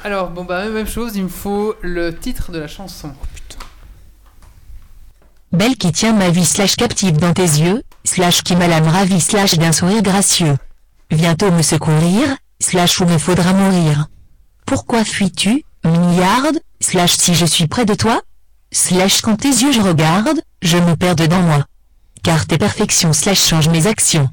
Alors, 0.04 0.30
bon, 0.30 0.46
bah, 0.46 0.70
même 0.70 0.88
chose, 0.88 1.16
il 1.16 1.24
me 1.24 1.28
faut 1.30 1.76
le 1.82 2.16
titre 2.16 2.52
de 2.52 2.60
la 2.60 2.68
chanson. 2.68 3.12
Belle 5.52 5.76
qui 5.76 5.92
tient 5.92 6.14
ma 6.14 6.30
vie 6.30 6.46
slash 6.46 6.76
captive 6.76 7.18
dans 7.18 7.34
tes 7.34 7.42
yeux, 7.42 7.82
slash 8.04 8.44
qui 8.44 8.56
m'a 8.56 8.68
l'âme 8.68 8.88
ravie 8.88 9.22
slash 9.22 9.58
d'un 9.58 9.72
sourire 9.72 10.02
gracieux. 10.04 10.56
Bientôt 11.10 11.52
me 11.52 11.62
secourir, 11.62 12.36
slash 12.60 13.00
où 13.02 13.06
me 13.06 13.18
faudra 13.18 13.54
mourir. 13.54 14.08
Pourquoi 14.66 15.04
fuis-tu, 15.04 15.64
milliarde, 15.86 16.60
slash 16.80 17.16
si 17.16 17.34
je 17.36 17.46
suis 17.46 17.68
près 17.68 17.86
de 17.86 17.94
toi, 17.94 18.22
slash 18.72 19.22
quand 19.22 19.38
tes 19.38 19.50
yeux 19.50 19.72
je 19.72 19.82
regarde, 19.82 20.42
je 20.62 20.78
me 20.78 20.96
perds 20.96 21.16
dedans 21.16 21.42
moi. 21.42 21.66
Car 22.24 22.46
tes 22.46 22.58
perfections 22.58 23.14
slash 23.14 23.46
changent 23.46 23.70
mes 23.70 23.88
actions. 23.88 24.30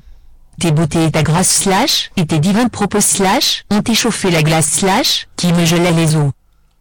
Tes 0.60 0.70
beautés 0.70 1.06
et 1.06 1.10
ta 1.10 1.22
grâce 1.22 1.48
slash, 1.48 2.10
et 2.16 2.26
tes 2.26 2.38
divins 2.38 2.68
propos 2.68 3.00
slash, 3.00 3.64
ont 3.70 3.82
échauffé 3.82 4.30
la 4.30 4.42
glace 4.42 4.68
slash, 4.68 5.28
qui 5.36 5.52
me 5.52 5.64
gelait 5.64 5.92
les 5.92 6.16
os. 6.16 6.30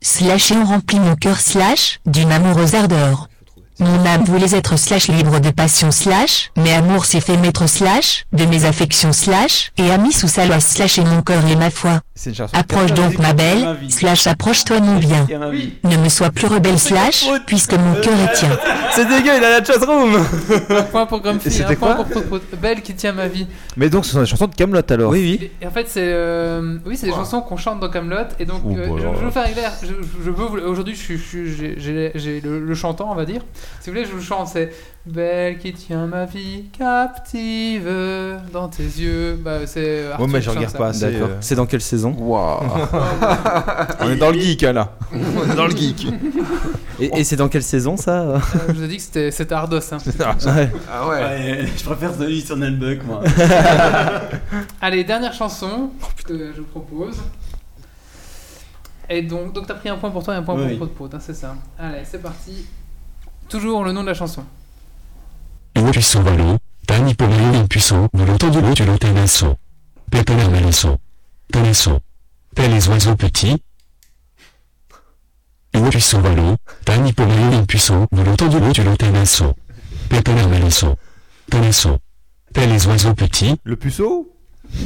Slash 0.01 0.51
et 0.51 0.55
ont 0.55 0.65
rempli 0.65 0.99
mon 0.99 1.15
cœur 1.15 1.39
slash, 1.39 1.99
d'une 2.05 2.31
amoureuse 2.31 2.75
ardeur. 2.75 3.29
Mon 3.79 4.05
âme 4.05 4.23
voulait 4.23 4.55
être 4.55 4.77
slash 4.77 5.07
libre 5.07 5.39
de 5.39 5.49
passion 5.49 5.91
slash, 5.91 6.51
mais 6.55 6.73
amour 6.73 7.05
s'est 7.05 7.21
fait 7.21 7.37
maître 7.37 7.67
slash, 7.67 8.25
de 8.31 8.45
mes 8.45 8.65
affections 8.65 9.13
slash, 9.13 9.71
et 9.77 9.89
a 9.91 9.97
mis 9.97 10.13
sous 10.13 10.27
sa 10.27 10.45
loi 10.45 10.59
slash 10.59 10.99
et 10.99 11.03
mon 11.03 11.21
cœur 11.21 11.43
et 11.47 11.55
ma 11.55 11.71
foi. 11.71 12.01
C'est 12.15 12.29
une 12.29 12.35
chanson. 12.35 12.55
Approche 12.55 12.93
donc 12.93 13.17
ma 13.17 13.33
belle, 13.33 13.77
slash 13.89 14.27
approche-toi 14.27 14.79
mon 14.81 14.97
bien. 14.99 15.25
Oui. 15.51 15.77
Ne 15.83 15.97
me 15.97 16.09
sois 16.09 16.29
plus 16.29 16.45
rebelle 16.47 16.77
slash, 16.77 17.25
puisque 17.47 17.73
mon 17.73 17.95
cœur 18.01 18.13
est 18.19 18.33
tien. 18.33 18.49
C'est 18.91 19.07
dégueu, 19.07 19.31
il 19.37 19.43
a 19.43 19.59
la 19.59 19.63
chatroom. 19.65 20.23
Un 20.69 20.83
point 20.83 21.07
pour 21.07 21.19
Grumpy, 21.21 21.49
un 21.63 21.73
point 21.75 21.95
quoi 21.95 22.05
pour 22.05 22.23
Prout. 22.25 22.43
Belle 22.61 22.81
qui 22.83 22.93
tient 22.93 23.11
ma 23.13 23.27
vie. 23.27 23.47
Mais 23.75 23.89
donc, 23.89 24.05
ce 24.05 24.11
sont 24.11 24.19
des 24.19 24.27
chansons 24.27 24.45
de 24.45 24.53
Camelot 24.53 24.81
alors. 24.87 25.09
Oui, 25.11 25.19
oui. 25.41 25.49
Et, 25.59 25.63
et 25.63 25.67
en 25.67 25.71
fait, 25.71 25.87
c'est 25.89 26.03
euh, 26.03 26.77
oui, 26.85 26.95
c'est 26.95 27.07
des 27.07 27.11
chansons 27.11 27.41
qu'on 27.41 27.57
chante 27.57 27.79
dans 27.79 27.89
Camelot. 27.89 28.27
Et 28.39 28.45
donc, 28.45 28.61
Oh, 28.65 28.71
euh, 28.77 28.87
bah 28.87 29.13
je, 29.19 29.25
veux 29.25 29.31
faire 29.31 29.51
clair. 29.51 29.71
Je, 29.81 29.87
je 29.87 30.29
veux 30.29 30.45
vous- 30.45 30.57
aujourd'hui, 30.59 30.95
j'ai 30.95 32.41
le, 32.41 32.59
le 32.59 32.75
chantant, 32.75 33.09
on 33.11 33.15
va 33.15 33.25
dire. 33.25 33.41
Si 33.81 33.89
vous 33.89 33.95
voulez, 33.95 34.05
je 34.05 34.11
vous 34.11 34.17
le 34.17 34.23
chante. 34.23 34.49
C'est 34.53 34.71
Belle 35.05 35.57
qui 35.57 35.73
tient 35.73 36.05
ma 36.07 36.25
vie 36.25 36.65
captive 36.77 37.89
dans 38.53 38.67
tes 38.69 38.83
yeux. 38.83 39.39
Bah, 39.43 39.65
c'est. 39.65 39.81
Ouais, 40.05 40.11
Arthur 40.11 40.27
mais 40.27 40.41
je 40.41 40.49
regarde 40.51 40.69
ça. 40.69 40.77
pas. 40.77 40.91
D'accord. 40.91 41.29
euh. 41.31 41.37
C'est 41.41 41.55
dans 41.55 41.65
quelle 41.65 41.81
saison 41.81 42.02
Waouh. 42.11 42.63
On 44.01 44.09
est 44.09 44.15
dans 44.17 44.31
le 44.31 44.39
geek 44.39 44.63
hein, 44.63 44.73
là. 44.73 44.93
On 45.13 45.51
est 45.51 45.55
dans 45.55 45.65
le 45.67 45.75
geek. 45.75 46.07
Et, 46.99 47.19
et 47.19 47.23
c'est 47.23 47.35
dans 47.35 47.47
quelle 47.49 47.63
saison 47.63 47.97
ça 47.97 48.21
Euh, 48.21 48.39
je 48.69 48.73
vous 48.73 48.83
ai 48.83 48.87
dit 48.87 48.97
que 48.97 49.01
c'était 49.03 49.31
c'était 49.31 49.53
Ardos. 49.55 49.79
hein. 49.93 49.97
Ouais. 50.45 50.71
Ah 50.91 51.07
ouais. 51.07 51.15
Ouais, 51.23 51.65
je 51.77 51.83
préfère 51.83 52.13
celui 52.15 52.41
sur 52.41 52.55
Nelbuck, 52.57 53.03
moi. 53.05 53.21
Allez, 54.81 55.03
dernière 55.03 55.33
chanson 55.33 55.89
que 56.25 56.51
je 56.53 56.59
vous 56.61 56.67
propose. 56.67 57.17
Et 59.09 59.21
donc, 59.21 59.53
donc 59.53 59.67
t'as 59.67 59.73
pris 59.75 59.89
un 59.89 59.97
point 59.97 60.11
pour 60.11 60.23
toi 60.23 60.33
et 60.33 60.37
un 60.37 60.43
point 60.43 60.55
Oui. 60.55 60.75
pour 60.77 60.89
Prout 60.89 61.13
hein, 61.13 61.19
c'est 61.21 61.35
ça. 61.35 61.55
Allez, 61.77 61.99
c'est 62.09 62.21
parti. 62.21 62.65
Toujours 63.49 63.83
le 63.83 63.91
nom 63.91 64.01
de 64.01 64.07
la 64.07 64.13
chanson. 64.13 64.43
Le 65.75 65.91
puissant 65.91 66.21
ballon, 66.21 66.57
tani 66.87 67.13
pour 67.13 67.27
rien 67.27 67.53
impuissant, 67.61 68.07
vous 68.13 68.25
l'entendez 68.25 68.61
le 68.61 68.73
tu 68.73 68.85
l'entends 68.85 69.07
un 69.15 69.27
son. 71.53 71.59
Pétalaire 71.59 71.61
malençon. 71.61 71.99
Connaissant. 71.99 71.99
Tel 72.55 72.71
les 72.71 72.87
oiseaux 72.87 73.15
petits. 73.15 73.63
Le 75.73 75.89
puissant 75.89 76.21
ballon, 76.21 76.57
tani 76.85 77.13
pour 77.13 77.25
rien 77.25 77.51
impuissant, 77.53 78.07
vous 78.11 78.23
l'entendez 78.23 78.59
le 78.59 78.71
tu 78.71 78.83
l'entends 78.83 79.13
un 79.13 79.25
son. 79.25 79.55
Pétalaire 80.09 80.49
malençon. 80.49 80.95
Connaissant. 81.51 81.99
Tel 82.53 82.69
les 82.69 82.85
oiseaux 82.87 83.13
petits. 83.13 83.55
Le 83.63 83.75
puceau? 83.75 84.35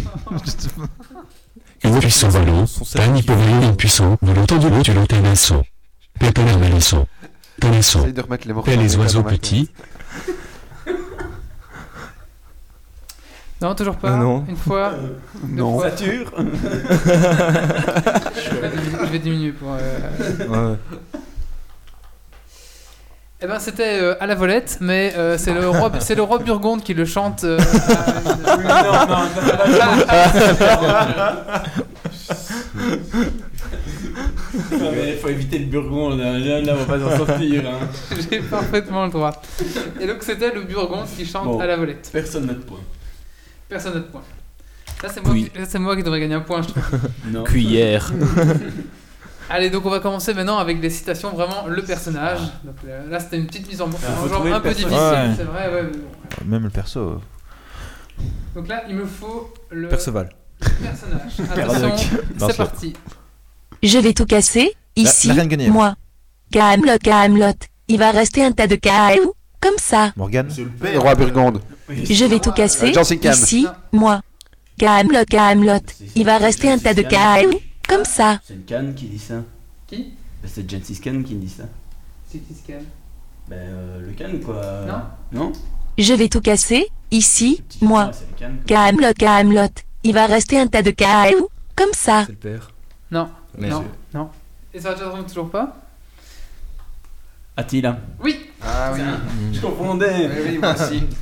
Le 1.84 2.00
puissant 2.00 2.30
ballon, 2.30 2.66
tani 2.92 3.22
pour 3.22 3.38
rien 3.38 3.62
impuissant, 3.70 4.18
vous 4.22 4.34
l'entendez 4.34 4.70
le 4.70 4.82
tu 4.82 4.94
l'entends 4.94 5.24
un 5.24 5.36
de 8.12 8.22
remettre 8.22 8.48
les 8.48 8.54
morceaux. 8.54 8.64
Tel 8.66 8.80
en 8.80 8.82
les 8.82 8.96
oiseaux 8.98 9.24
petits. 9.24 9.70
Non, 13.62 13.74
toujours 13.76 13.96
pas. 13.96 14.12
Ah 14.14 14.18
non. 14.18 14.46
Une 14.48 14.56
fois. 14.56 14.92
deux 15.44 15.56
Non. 15.62 15.80
fois. 15.80 15.90
Sature 15.90 16.32
je, 16.38 16.44
vais 19.08 19.20
diminuer, 19.20 19.52
pour. 19.52 19.74
euh, 19.74 20.00
Ouais. 20.72 20.78
Eh 23.40 23.46
ben, 23.46 23.60
c'était 23.60 24.00
euh, 24.02 24.16
à 24.20 24.26
la 24.26 24.34
volette, 24.36 24.80
mais 24.82 25.14
euh, 25.16 25.38
c'est 25.38 25.54
le 25.54 25.70
roi, 25.70 25.92
c'est 26.00 26.16
le 26.16 26.24
roi 26.24 26.40
Burgonde 26.40 26.82
qui 26.84 26.96
le 26.96 27.06
chante. 27.06 27.44
euh, 27.44 27.60
à- 30.08 31.64
Il 35.10 35.18
faut 35.22 35.28
éviter 35.30 35.60
le 35.60 35.66
burgonde, 35.66 36.20
hein. 36.22 36.38
là, 36.40 36.62
là, 36.62 36.74
on 36.74 36.84
va 36.84 36.98
pas 36.98 37.00
s'en 37.00 37.18
sortir. 37.26 37.64
Hein. 37.68 37.88
J'ai 38.32 38.40
parfaitement 38.40 39.06
le 39.06 39.12
droit. 39.12 39.32
Et 40.00 40.08
donc 40.08 40.18
c'était 40.22 40.54
le 40.54 40.62
Burgonde 40.64 41.08
qui 41.16 41.26
chante 41.26 41.46
Bon. 41.46 41.60
à 41.60 41.66
la 41.68 41.78
volette. 41.78 42.10
Personne 42.12 42.46
n'a 42.46 42.54
de 42.54 42.60
point. 42.60 42.80
Personne 43.70 43.94
n'a 43.94 44.00
de 44.00 44.06
point. 44.06 44.22
Là 45.04 45.10
c'est 45.14 45.22
moi, 45.22 45.32
Oui. 45.34 45.52
qui- 45.54 45.78
moi 45.80 45.96
devrais 45.96 46.20
gagner 46.20 46.36
un 46.36 46.40
point, 46.42 46.62
je 46.62 46.70
trouve. 46.70 46.84
Non. 47.32 47.44
Cuillère. 47.44 48.12
Allez, 49.50 49.70
donc 49.70 49.86
on 49.86 49.90
va 49.90 50.00
commencer 50.00 50.34
maintenant 50.34 50.58
avec 50.58 50.82
des 50.82 50.90
citations 50.90 51.32
vraiment 51.34 51.68
le 51.68 51.82
personnage. 51.82 52.40
Donc 52.66 52.76
euh, 52.88 53.10
là 53.10 53.20
c'était 53.20 53.38
une 53.38 53.48
petite 53.48 53.68
mise 53.68 53.82
en, 53.82 53.90
Ah, 54.06 54.22
en 54.24 54.28
genre 54.28 54.46
un 54.46 54.60
peu 54.60 54.70
difficile, 54.70 54.92
Ouais. 54.92 55.30
c'est 55.38 55.44
vrai. 55.44 55.72
ouais, 55.74 55.84
mais 55.84 55.98
bon. 55.98 56.46
Même 56.46 56.64
le 56.64 56.70
perso. 56.70 57.22
Donc 58.56 58.68
là 58.68 58.84
il 58.90 58.96
me 58.96 59.06
faut 59.06 59.54
le 59.70 59.88
Perceval. 59.88 60.30
personnage. 60.60 61.40
Attention, 61.58 62.18
c'est 62.40 62.58
parti. 62.58 62.94
Je 63.84 64.00
vais 64.00 64.14
tout 64.14 64.26
casser, 64.26 64.74
ici, 64.96 65.28
la 65.32 65.46
Guenièvre. 65.46 65.72
moi. 65.74 65.96
Camelot, 66.52 66.98
Camelot, 67.04 67.54
il 67.88 68.00
va 68.00 68.12
rester 68.12 68.44
un 68.44 68.52
tas 68.52 68.68
de 68.68 68.76
cailloux, 68.76 69.34
comme 69.62 69.78
ça. 69.78 70.12
Morgane 70.16 70.50
C'est 70.50 70.62
le 70.64 70.94
Le 70.94 71.00
roi 71.00 71.14
Burgonde. 71.16 71.62
Je 71.90 72.26
vais 72.26 72.40
tout 72.40 72.52
casser, 72.52 72.94
Euh, 72.96 73.16
Cam. 73.18 73.34
ici, 73.34 73.68
moi. 73.92 74.22
Camelot, 74.78 75.26
Camelot, 75.30 75.80
il 76.16 76.26
va 76.26 76.38
rester 76.38 76.70
un 76.72 76.78
tas 76.78 76.94
de 76.94 77.02
cailloux, 77.02 77.60
comme 77.88 78.06
ça. 78.06 78.40
C'est 78.46 78.54
une 78.54 78.64
canne 78.64 78.94
qui 78.94 79.06
dit 79.06 79.18
ça. 79.20 79.36
Qui? 79.88 80.14
C'est 80.46 80.70
Jensis 80.70 81.00
Khan 81.02 81.24
qui 81.26 81.36
dit 81.36 81.50
ça. 81.50 81.64
C'est 82.32 82.38
qui 82.40 82.54
calme 82.68 82.84
Ben, 83.50 83.56
euh, 83.58 84.00
le 84.08 84.14
can 84.14 84.38
quoi. 84.46 84.62
Non. 84.86 85.02
Non? 85.40 85.52
Je 85.98 86.14
vais 86.14 86.30
tout 86.30 86.42
casser, 86.42 86.88
ici, 87.10 87.64
moi. 87.82 88.12
Camelot, 88.68 89.14
Camelot. 89.18 89.70
Il 90.04 90.14
va 90.14 90.28
rester 90.28 90.60
un 90.60 90.68
tas 90.68 90.84
de 90.84 90.92
cailloux, 90.92 91.50
comme 91.76 91.94
ça. 91.94 92.24
C'est 92.28 92.34
le 92.34 92.38
père. 92.38 92.72
Non. 93.10 93.30
Mais 93.58 93.70
non. 93.70 93.84
Non. 94.14 94.30
Et 94.74 94.80
ça 94.80 94.94
va 94.94 95.24
toujours 95.24 95.50
pas? 95.50 95.76
Attila. 97.56 97.98
Oui. 98.24 98.38
Ah 98.62 98.92
oui. 98.94 99.02
Je 99.54 99.60
confondais. 99.60 100.28
Oui, 100.28 100.42
oui, 100.50 100.58
moi 100.60 100.76
aussi. 100.76 101.04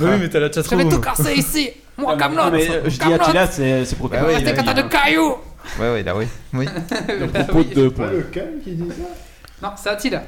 Oui, 0.00 0.10
mais 0.20 0.28
t'as 0.28 0.40
la 0.40 0.50
Je 0.50 0.60
vais 0.76 0.88
tout 0.88 1.00
casser 1.00 1.34
ici. 1.34 1.70
Moi, 1.98 2.12
Ah, 2.12 2.16
mais- 2.16 2.36
Camelot. 2.36 2.50
mais 2.52 2.70
euh, 2.70 2.82
je 2.84 2.90
dis 2.90 2.98
Camelot. 2.98 3.22
Attila, 3.22 3.46
c'est 3.46 3.84
c'est 3.84 3.96
pour 3.96 4.08
Bah 4.08 4.20
bah 4.22 4.40
qu'un 4.54 4.62
tas 4.64 4.74
de 4.74 4.88
cailloux. 4.88 5.34
Ouais, 5.78 5.92
ouais, 5.92 6.02
là, 6.02 6.16
oui. 6.16 6.24
Oui. 6.54 6.66
propos 7.48 7.62
de 7.64 7.74
deux 7.74 7.90
points. 7.90 8.10
le 8.10 8.22
can 8.32 8.40
qui 8.64 8.72
dit 8.72 8.88
ça? 8.88 9.66
Non, 9.68 9.74
c'est 9.76 9.90
Attila. 9.90 10.22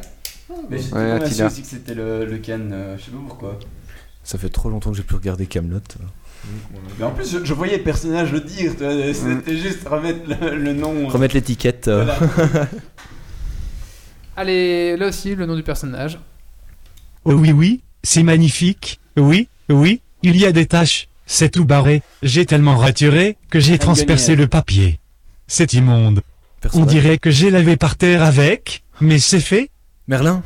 Mais 0.69 0.77
Ouais, 0.77 0.83
convaincu 0.91 1.25
Attila. 1.25 1.47
aussi 1.47 1.63
que 1.63 1.69
c'était 1.69 1.95
le, 1.95 2.27
le 2.27 2.39
can, 2.39 2.59
euh, 2.73 2.97
je 2.99 3.05
sais 3.05 3.11
pas 3.11 3.17
pourquoi. 3.27 3.59
Ça 4.23 4.37
fait 4.39 4.51
trop 4.51 4.69
longtemps 4.69 4.91
que 4.91 4.97
j'ai 4.99 5.03
pu 5.03 5.15
regarder 5.15 5.47
Camelot. 5.47 5.81
Mais 6.99 7.05
en 7.05 7.11
plus, 7.13 7.31
je, 7.33 7.45
je 7.45 7.55
voyais 7.55 7.79
le 7.79 7.83
personnage 7.85 8.31
le 8.33 8.41
dire, 8.41 8.73
vois, 8.79 9.15
c'était 9.15 9.57
juste 9.57 9.89
remettre 9.89 10.21
le, 10.29 10.57
le 10.57 10.73
nom. 10.75 10.95
euh, 10.95 11.07
Remettre 11.09 11.35
l'étiquette. 11.35 11.89
euh, 11.89 12.05
voilà. 12.05 12.67
Allez, 14.37 14.97
là 14.97 15.09
aussi, 15.09 15.35
le 15.35 15.47
nom 15.47 15.55
du 15.57 15.63
personnage. 15.63 16.19
Oh 17.25 17.35
oui 17.35 17.53
oui, 17.53 17.83
c'est 18.03 18.23
magnifique. 18.23 18.99
Oui, 19.17 19.49
oui, 19.69 20.01
il 20.23 20.37
y 20.37 20.47
a 20.47 20.53
des 20.53 20.67
taches. 20.67 21.09
C'est 21.27 21.51
tout 21.51 21.65
barré. 21.65 22.03
J'ai 22.23 22.47
tellement 22.47 22.77
raturé 22.77 23.37
que 23.49 23.61
j'ai 23.61 23.79
transpercé 23.79 24.37
le 24.37 24.47
papier. 24.47 24.99
C'est 25.47 25.73
immonde. 25.73 26.23
On 26.75 26.85
dirait 26.85 27.19
que 27.19 27.31
j'ai 27.31 27.51
lavé 27.51 27.77
par 27.77 27.97
terre 27.97 28.23
avec, 28.23 28.83
mais 29.01 29.19
c'est 29.19 29.41
fait. 29.41 29.71
Merlin 30.09 30.43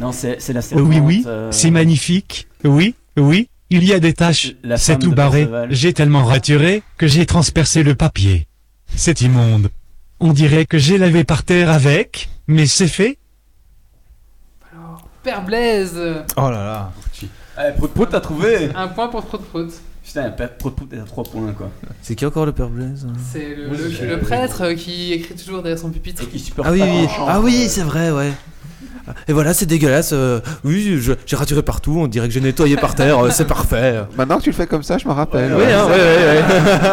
Non, 0.00 0.12
c'est 0.12 0.40
c'est 0.40 0.52
la 0.52 0.60
oui 0.74 1.00
oui, 1.00 1.24
euh, 1.26 1.50
c'est 1.50 1.70
magnifique. 1.70 2.48
Oui, 2.64 2.94
oui, 3.16 3.48
il 3.70 3.84
y 3.84 3.92
a 3.92 4.00
des 4.00 4.12
taches. 4.12 4.54
C'est 4.76 4.98
tout 4.98 5.12
barré. 5.12 5.40
Perceval. 5.40 5.68
J'ai 5.72 5.92
tellement 5.92 6.24
raturé 6.24 6.82
que 6.96 7.06
j'ai 7.06 7.26
transpercé 7.26 7.82
le 7.82 7.94
papier. 7.94 8.46
C'est 8.94 9.20
immonde. 9.20 9.70
On 10.20 10.32
dirait 10.32 10.66
que 10.66 10.78
j'ai 10.78 10.98
lavé 10.98 11.24
par 11.24 11.42
terre 11.42 11.70
avec, 11.70 12.28
mais 12.46 12.66
c'est 12.66 12.88
fait. 12.88 13.18
Père 15.22 15.44
Blaise. 15.44 16.00
Oh 16.36 16.50
là 16.50 16.64
là. 16.64 16.92
Eh, 17.58 17.72
Prout 17.76 17.90
Prout, 17.92 18.08
t'as 18.10 18.20
trouvé 18.20 18.70
Un 18.74 18.88
point 18.88 19.08
pour 19.08 19.22
Prout 19.24 19.42
Prout. 19.42 19.70
Putain, 20.04 20.30
Père- 20.30 20.56
Prout 20.56 20.74
Prout 20.74 20.92
est 20.92 20.98
à 20.98 21.04
3 21.04 21.24
points 21.24 21.52
quoi. 21.52 21.70
C'est 22.02 22.14
qui 22.16 22.26
encore 22.26 22.44
le 22.46 22.52
père 22.52 22.68
Blaise 22.68 23.06
C'est 23.32 23.54
le, 23.54 23.68
le- 23.68 24.06
le 24.16 24.18
prêtre 24.20 24.72
qui 24.72 25.12
écrit 25.12 25.34
toujours 25.34 25.62
derrière 25.62 25.78
son 25.78 25.90
pupitre. 25.90 26.22
Et 26.22 26.26
qui 26.26 26.38
supporte 26.38 26.66
Ah 26.68 26.72
oui, 26.72 26.82
oui. 26.82 27.06
ah 27.28 27.40
oui, 27.40 27.66
c'est 27.68 27.82
vrai, 27.82 28.10
ouais. 28.10 28.32
Et 29.28 29.32
voilà, 29.32 29.52
c'est 29.54 29.66
dégueulasse. 29.66 30.10
euh, 30.12 30.40
oui, 30.64 30.98
je- 31.00 31.12
j'ai 31.26 31.36
raturé 31.36 31.62
partout. 31.62 31.96
On 31.98 32.06
dirait 32.06 32.28
que 32.28 32.34
j'ai 32.34 32.40
nettoyé 32.40 32.76
par 32.76 32.94
terre. 32.94 33.18
euh, 33.24 33.30
c'est 33.30 33.46
parfait. 33.46 34.02
Maintenant 34.16 34.38
que 34.38 34.42
tu 34.44 34.50
le 34.50 34.56
fais 34.56 34.66
comme 34.66 34.82
ça, 34.82 34.98
je 34.98 35.06
me 35.08 35.12
rappelle. 35.12 35.52
Oui, 35.54 35.62
ouais. 35.64 35.72
hein, 35.72 35.86
ouais, 35.86 35.92
ouais, 35.92 36.42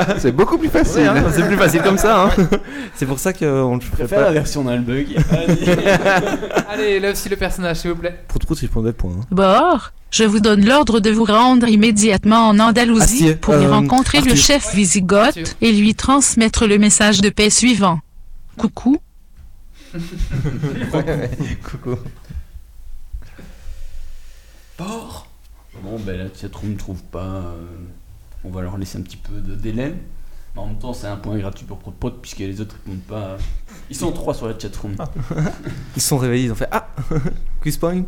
ouais. 0.08 0.16
C'est 0.20 0.32
beaucoup 0.32 0.58
plus 0.58 0.70
facile. 0.70 1.02
Oui, 1.14 1.20
hein, 1.20 1.24
c'est 1.34 1.46
plus 1.48 1.58
facile 1.58 1.82
comme 1.82 1.98
ça. 1.98 2.26
hein. 2.26 2.30
C'est 2.96 3.06
pour 3.06 3.20
ça 3.20 3.34
qu'on 3.34 3.76
ne 3.76 3.82
Je 3.82 3.86
ferait 3.88 3.98
préfère 4.00 4.20
la 4.22 4.26
pas. 4.28 4.32
version 4.32 4.64
le 4.64 4.80
bug. 4.80 5.08
Allez, 6.70 7.00
là 7.00 7.12
aussi 7.12 7.30
le 7.30 7.36
personnage, 7.36 7.78
s'il 7.78 7.92
vous 7.92 7.96
plaît. 7.98 8.20
Prout 8.28 8.44
Prout, 8.46 8.62
il 8.62 8.70
prend 8.70 8.82
des 8.82 8.92
points. 8.94 9.12
hein. 9.20 9.26
Bord, 9.32 9.92
je 10.12 10.24
vous 10.24 10.40
donne 10.40 10.66
l'ordre 10.66 11.00
de 11.00 11.10
vous 11.12 11.24
rendre 11.26 11.68
immédiatement 11.68 12.50
en 12.50 12.60
Andalousie 12.60 13.02
Astier, 13.04 13.36
pour 13.36 13.56
y 13.56 13.66
euh, 13.66 13.70
rencontrer 13.72 14.20
le 14.22 14.32
Arthur. 14.32 14.44
chef 14.44 14.76
Visigoth 14.76 15.20
Arthur. 15.38 15.48
et 15.62 15.72
lui 15.72 15.96
transmettre 15.96 16.66
le 16.68 16.78
message 16.78 17.22
de 17.22 17.30
paix 17.30 17.50
suivant. 17.50 18.00
Coucou, 18.58 18.98
Coucou. 21.64 21.96
Bon, 25.84 25.98
ben 26.00 26.18
la 26.18 26.26
chatroom 26.34 26.72
ne 26.74 26.78
trouve 26.78 27.02
pas. 27.04 27.26
euh, 27.26 27.56
on 28.44 28.50
va 28.50 28.62
leur 28.62 28.78
laisser 28.78 28.98
un 28.98 29.02
petit 29.02 29.18
peu 29.18 29.40
de 29.40 29.56
délai. 29.56 29.96
Mais 30.56 30.62
en 30.62 30.68
même 30.68 30.80
temps, 30.80 30.94
c'est 30.94 31.08
un 31.08 31.16
point 31.16 31.38
gratuit 31.38 31.66
pour 31.66 31.78
Prout 31.78 32.22
puisque 32.22 32.40
les 32.40 32.60
autres 32.62 32.76
répondent 32.76 33.02
pas. 33.02 33.38
Ils 33.90 33.96
sont 33.96 34.12
trois 34.12 34.34
sur 34.34 34.48
la 34.48 34.58
chatroom. 34.58 34.96
Ils 35.96 36.02
se 36.02 36.08
sont 36.10 36.18
réveillés, 36.18 36.46
ils 36.46 36.52
ont 36.52 36.56
fait 36.56 36.68
Ah 36.72 36.88
Quiz 37.62 37.78
point 37.78 37.96
Ils 37.96 38.06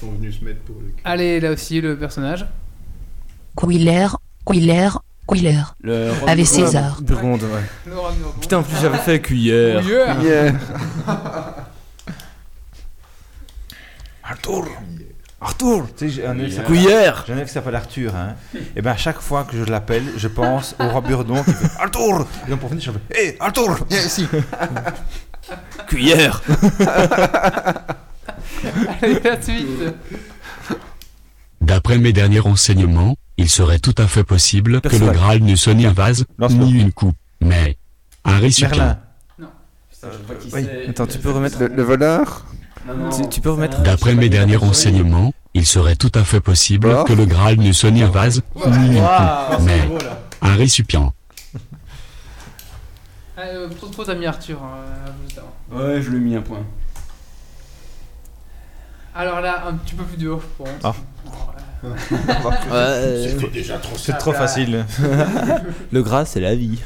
sont 0.00 0.12
venus 0.12 0.38
se 0.40 0.44
mettre 0.44 0.60
pour 0.62 0.76
le 0.80 0.88
cul. 0.88 1.02
Allez, 1.04 1.40
là 1.40 1.52
aussi 1.52 1.80
le 1.80 1.98
personnage. 1.98 2.46
Quiller, 3.56 4.08
Quiller, 4.46 4.88
Quiller. 5.34 5.62
Le 5.82 6.10
Avec 6.26 6.46
César. 6.46 7.00
Burgonde, 7.02 7.42
ouais. 7.42 7.92
Putain, 8.40 8.58
en 8.58 8.62
plus 8.62 8.76
j'avais 8.80 8.98
fait 8.98 9.20
cuillère. 9.20 9.82
Yeah. 10.22 10.52
Arthur 14.22 14.64
Arthur 15.40 15.86
Tu 15.96 16.08
sais, 16.08 16.14
j'ai 16.14 16.26
un 16.26 16.34
élève 16.38 16.48
qui 16.50 16.54
s'appelle- 16.56 16.66
Cuillère 16.76 17.24
Arthur, 17.74 18.14
hein. 18.14 18.34
Et 18.76 18.82
ben 18.82 18.92
à 18.92 18.96
chaque 18.96 19.20
fois 19.20 19.44
que 19.44 19.56
je 19.56 19.64
l'appelle, 19.64 20.04
je 20.16 20.28
pense 20.28 20.74
au 20.78 20.88
roi 20.88 21.00
Burdon 21.00 21.42
qui 21.42 21.52
fait 21.52 21.68
Arthur 21.80 22.26
Et 22.46 22.50
donc 22.50 22.60
pour 22.60 22.68
finir, 22.68 22.84
je 22.84 22.90
fais 22.92 23.28
Hé 23.28 23.36
Arthur 23.40 23.78
Viens 23.88 24.00
ici 24.02 24.26
Cuillère 25.88 26.42
Allez, 29.02 29.20
la 29.24 29.40
suite. 29.40 29.66
D'après 31.60 31.98
mes 31.98 32.12
derniers 32.12 32.38
renseignements, 32.40 33.16
il 33.40 33.48
serait 33.48 33.78
tout 33.78 33.94
à 33.98 34.06
fait 34.06 34.22
possible 34.24 34.80
que 34.82 34.94
le. 34.96 35.10
Graal 35.10 35.40
ne 35.42 35.56
soit 35.56 35.72
ni 35.74 35.86
un 35.86 35.92
vase, 35.92 36.24
ni 36.50 36.72
une 36.78 36.92
coupe, 36.92 37.16
mais 37.40 37.76
un 38.24 38.38
récipient. 38.38 38.68
Merlin 38.76 38.98
Putain, 39.90 40.08
je 40.12 40.26
vois 40.26 40.36
qui 40.36 40.54
oui. 40.54 40.66
c'est. 40.84 40.88
Attends, 40.90 41.06
tu 41.06 41.18
peux 41.18 41.30
remettre- 41.30 41.58
Le, 41.58 41.68
le 41.68 41.82
voleur 41.82 42.44
Non, 42.86 42.94
non, 42.96 43.10
Tu- 43.10 43.28
tu 43.28 43.40
peux 43.40 43.50
remettre- 43.50 43.82
D'après 43.82 44.14
mes 44.14 44.28
derniers 44.28 44.56
renseignements, 44.56 45.32
il 45.54 45.64
serait 45.66 45.96
tout 45.96 46.12
à 46.14 46.22
fait 46.24 46.40
possible 46.40 47.04
que 47.04 47.12
le 47.14 47.24
Graal 47.26 47.56
ne 47.58 47.72
soit 47.72 47.90
ni 47.90 48.02
un 48.02 48.10
vase, 48.10 48.42
ni 48.66 48.96
une 48.98 49.02
coupe, 49.02 49.60
mais 49.62 49.88
un 50.42 50.54
récipient. 50.54 51.12
Ah, 53.36 53.42
euh, 53.46 53.68
Prout 53.92 54.06
a 54.08 54.14
mis 54.14 54.26
Arthur. 54.26 54.58
euh. 54.62 55.96
Ouais, 55.96 56.02
je 56.02 56.10
lui 56.10 56.18
ai 56.18 56.20
mis 56.20 56.36
un 56.36 56.42
point. 56.42 56.62
Alors 59.14 59.40
là, 59.40 59.64
un 59.66 59.74
petit 59.74 59.94
peu 59.94 60.04
plus 60.04 60.16
dur 60.18 60.40
pour 60.56 60.66
honte. 60.66 60.80
Ah. 60.84 60.94
Déjà 63.52 63.78
trop 63.78 63.96
C'est 63.96 64.18
trop 64.18 64.32
facile. 64.32 64.84
Le 65.92 66.02
gras, 66.02 66.24
c'est 66.24 66.40
la 66.40 66.54
vie. 66.54 66.78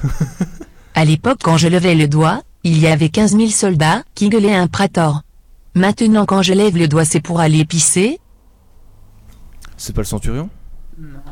À 0.95 1.05
l'époque 1.05 1.39
quand 1.43 1.57
je 1.57 1.69
levais 1.69 1.95
le 1.95 2.07
doigt, 2.09 2.43
il 2.63 2.79
y 2.79 2.87
avait 2.87 3.09
15 3.09 3.37
000 3.37 3.49
soldats 3.49 4.03
qui 4.15 4.29
gueulaient 4.29 4.55
un 4.55 4.67
prator. 4.69 5.23
Maintenant 5.75 6.25
quand 6.25 6.43
je 6.43 6.53
lève 6.55 6.77
le 6.77 6.87
doigt 6.89 7.05
c'est 7.05 7.21
pour 7.21 7.41
aller 7.41 7.65
pisser. 7.65 8.21
C'est 9.77 9.93
pas 9.95 10.03
le 10.03 10.07
centurion? 10.07 10.49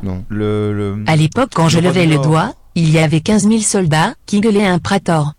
Non. 0.03 0.25
Le, 0.27 0.73
le... 0.73 1.03
À 1.07 1.15
l'époque 1.15 1.51
quand 1.55 1.69
je 1.69 1.79
Le 1.79 1.87
levais 1.87 2.05
le 2.05 2.17
doigt, 2.17 2.53
il 2.75 2.89
y 2.89 2.99
avait 2.99 3.21
15 3.21 3.47
000 3.47 3.59
soldats 3.61 4.15
qui 4.25 4.41
gueulaient 4.41 4.65
un 4.65 4.79
prator. 4.79 5.33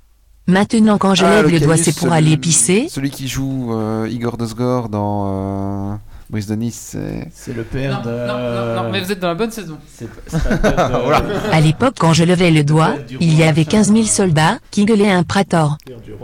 Maintenant 0.46 0.96
quand 0.96 1.14
je 1.14 1.24
Ah, 1.26 1.42
lève 1.42 1.50
le 1.50 1.60
doigt 1.60 1.74
Caius, 1.76 1.84
c'est 1.84 1.92
pour 1.92 2.08
celui- 2.08 2.14
aller 2.14 2.36
pisser. 2.38 2.86
Celui 2.88 3.10
qui 3.10 3.28
joue 3.28 3.74
euh, 3.74 4.08
Igor 4.10 4.38
Dosgor 4.38 4.88
dans 4.88 5.92
euh, 5.92 5.96
Brise 6.34 6.48
de 6.48 6.56
Nice, 6.56 6.88
c'est. 6.90 7.28
C'est 7.32 7.52
le 7.52 7.62
Non, 7.62 7.68
père 7.70 8.02
de. 8.02 8.10
non, 8.10 8.26
non, 8.26 8.82
non, 8.82 8.90
mais 8.90 9.00
vous 9.00 9.12
êtes 9.12 9.20
dans 9.20 9.28
la 9.28 9.36
bonne 9.36 9.52
saison. 9.52 9.78
C'est 9.94 10.08
c'est 10.26 10.42
pas 10.42 10.50
le 10.50 10.58
père 10.58 11.22
de. 11.22 11.32
À 11.52 11.60
l'époque 11.60 11.94
quand 11.96 12.12
je 12.12 12.24
levais 12.24 12.50
le 12.50 12.64
doigt, 12.64 12.96
il 13.20 13.34
y 13.34 13.44
avait 13.44 13.64
15 13.64 13.92
000 13.92 14.02
soldats 14.06 14.58
qui 14.72 14.84
gueulaient 14.84 15.12
un 15.12 15.22
prator. 15.22 15.78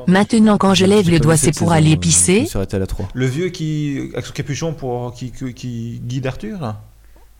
Maintenant 0.09 0.59
quand 0.59 0.75
je 0.75 0.85
lève 0.85 1.09
le 1.09 1.21
doigt 1.21 1.37
c'est 1.37 1.57
pour 1.57 1.71
aller 1.71 1.97
pisser. 1.97 2.49
à 2.57 2.79
la 2.79 2.87
3. 2.89 3.07
le 3.15 3.27
vieux 3.27 3.51
qui. 3.51 4.11
avec 4.15 4.27
son 4.27 4.33
capuchon 4.33 4.73
pour, 4.73 5.15
qui, 5.15 5.31
qui, 5.31 5.55
qui 5.55 6.01
guide 6.05 6.27
Arthur 6.27 6.61
là 6.61 6.81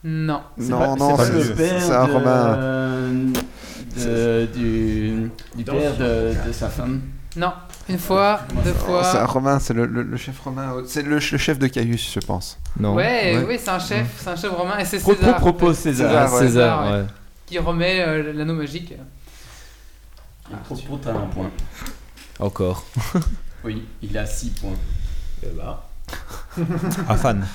Non. 0.05 0.39
C'est 0.57 0.69
Non, 0.69 0.79
pas- 0.79 0.95
non, 0.95 1.09
c'est 1.09 1.17
pas 1.17 1.25
c'est 1.25 1.49
le 1.49 1.53
père 1.55 1.81
c'est 1.81 1.91
un 1.93 2.07
de- 2.07 2.11
Romain. 2.13 2.57
de- 3.97 4.47
du, 4.55 5.29
du 5.57 5.63
père 5.65 5.97
de, 5.97 6.47
de 6.47 6.51
sa 6.53 6.69
femme. 6.69 7.01
Non. 7.35 7.51
Une 7.89 7.97
fois, 7.99 8.41
deux 8.63 8.73
Oh, 8.87 8.99
c'est 9.03 9.17
un 9.17 9.25
fois. 9.25 9.25
romain, 9.25 9.59
c'est 9.59 9.73
le, 9.73 9.85
le- 9.85 10.03
le 10.03 10.17
chef 10.17 10.39
romain. 10.39 10.73
C'est 10.87 11.01
le, 11.03 11.15
le 11.15 11.19
chef 11.19 11.59
de 11.59 11.67
Caius, 11.67 12.13
je 12.13 12.19
pense. 12.25 12.57
Non. 12.79 12.93
Ouais, 12.93 13.35
Ouais. 13.37 13.45
oui, 13.47 13.59
c'est 13.61 13.69
un 13.71 13.79
chef, 13.79 14.07
c'est 14.17 14.29
un 14.29 14.35
chef 14.35 14.51
romain 14.51 14.77
et 14.77 14.85
c'est 14.85 14.99
César. 14.99 15.17
pro, 15.35 15.51
propose 15.51 15.77
César. 15.77 16.09
César, 16.09 16.27
Ah, 16.29 16.35
ouais. 16.35 16.41
César, 16.47 16.91
ouais. 16.91 17.05
qui 17.47 17.59
remet 17.59 18.01
euh, 18.01 18.33
l'anneau 18.33 18.53
magique. 18.53 18.91
Et 18.93 20.55
Pro, 20.65 20.75
pro, 20.75 20.97
t'as 20.97 21.11
un 21.11 21.25
point. 21.27 21.49
Encore. 22.39 22.85
Oui, 23.63 23.83
il 24.01 24.17
a 24.17 24.25
6 24.25 24.49
points. 24.59 24.71
Eh 25.43 25.47
bah, 25.55 25.87
Ah, 27.07 27.15
fan. 27.15 27.45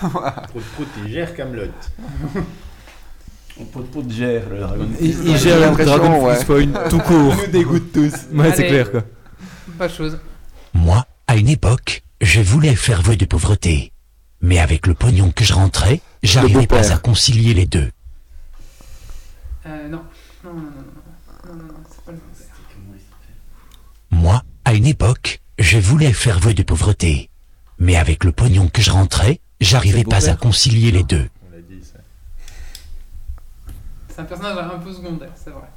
Prout 0.00 0.62
Prout, 0.74 0.88
il 1.04 1.12
gère 1.12 1.34
Camelot. 1.34 1.64
On 3.60 3.64
pot 3.66 3.82
pot 3.82 4.04
gère 4.08 4.48
le 4.50 4.58
dragon. 4.60 4.88
Il, 5.00 5.36
gère 5.36 5.70
le 5.76 5.84
Dragon 5.84 6.26
ouais. 6.26 6.36
Tout 6.90 6.98
court. 6.98 7.34
Il 7.36 7.46
nous 7.46 7.52
dégoûte 7.52 7.92
tous. 7.92 8.12
Ouais, 8.32 8.52
c'est 8.56 8.66
clair 8.66 8.90
quoi. 8.90 9.02
Pas 9.78 9.88
de 9.88 9.92
chose. 9.92 10.18
Moi, 10.72 11.04
à 11.26 11.36
une 11.36 11.48
époque, 11.48 12.02
je 12.20 12.40
voulais 12.40 12.74
faire 12.76 13.02
vœu 13.02 13.16
de 13.16 13.24
pauvreté. 13.24 13.92
Mais 14.40 14.58
avec 14.58 14.86
le 14.86 14.94
pognon 14.94 15.30
que 15.30 15.44
je 15.44 15.52
rentrais, 15.54 16.00
j'arrivais 16.22 16.66
pas 16.66 16.92
à 16.92 16.98
concilier 16.98 17.54
les 17.54 17.66
deux. 17.66 17.90
Euh, 19.66 19.88
non. 19.88 20.02
Non, 20.44 20.52
non, 20.52 20.60
non, 20.60 20.62
non. 20.62 21.52
Non, 21.52 21.54
non, 21.56 21.64
non, 21.64 21.74
c'est 21.90 22.04
pas 22.04 22.12
le 22.12 22.18
bon 22.18 22.24
père. 22.36 22.46
Moi, 24.10 24.42
à 24.64 24.74
une 24.74 24.86
époque, 24.86 25.40
je 25.58 25.78
voulais 25.78 26.12
faire 26.12 26.38
vœu 26.40 26.54
de 26.54 26.62
pauvreté. 26.62 27.30
mais 27.78 27.96
avec 27.96 28.24
le 28.24 28.32
pognon 28.32 28.68
que 28.68 28.82
je 28.82 28.90
rentrais, 28.90 29.40
j'arrivais 29.60 30.04
pas 30.04 30.30
à 30.30 30.36
concilier 30.36 30.90
les 30.90 31.02
deux. 31.02 31.28
C'est 34.08 34.20
un 34.20 34.24
personnage 34.24 34.56
un 34.58 34.78
peu 34.78 34.92
secondaire, 34.92 35.32
c'est 35.34 35.50
vrai. 35.50 35.68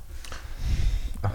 Les 1.23 1.29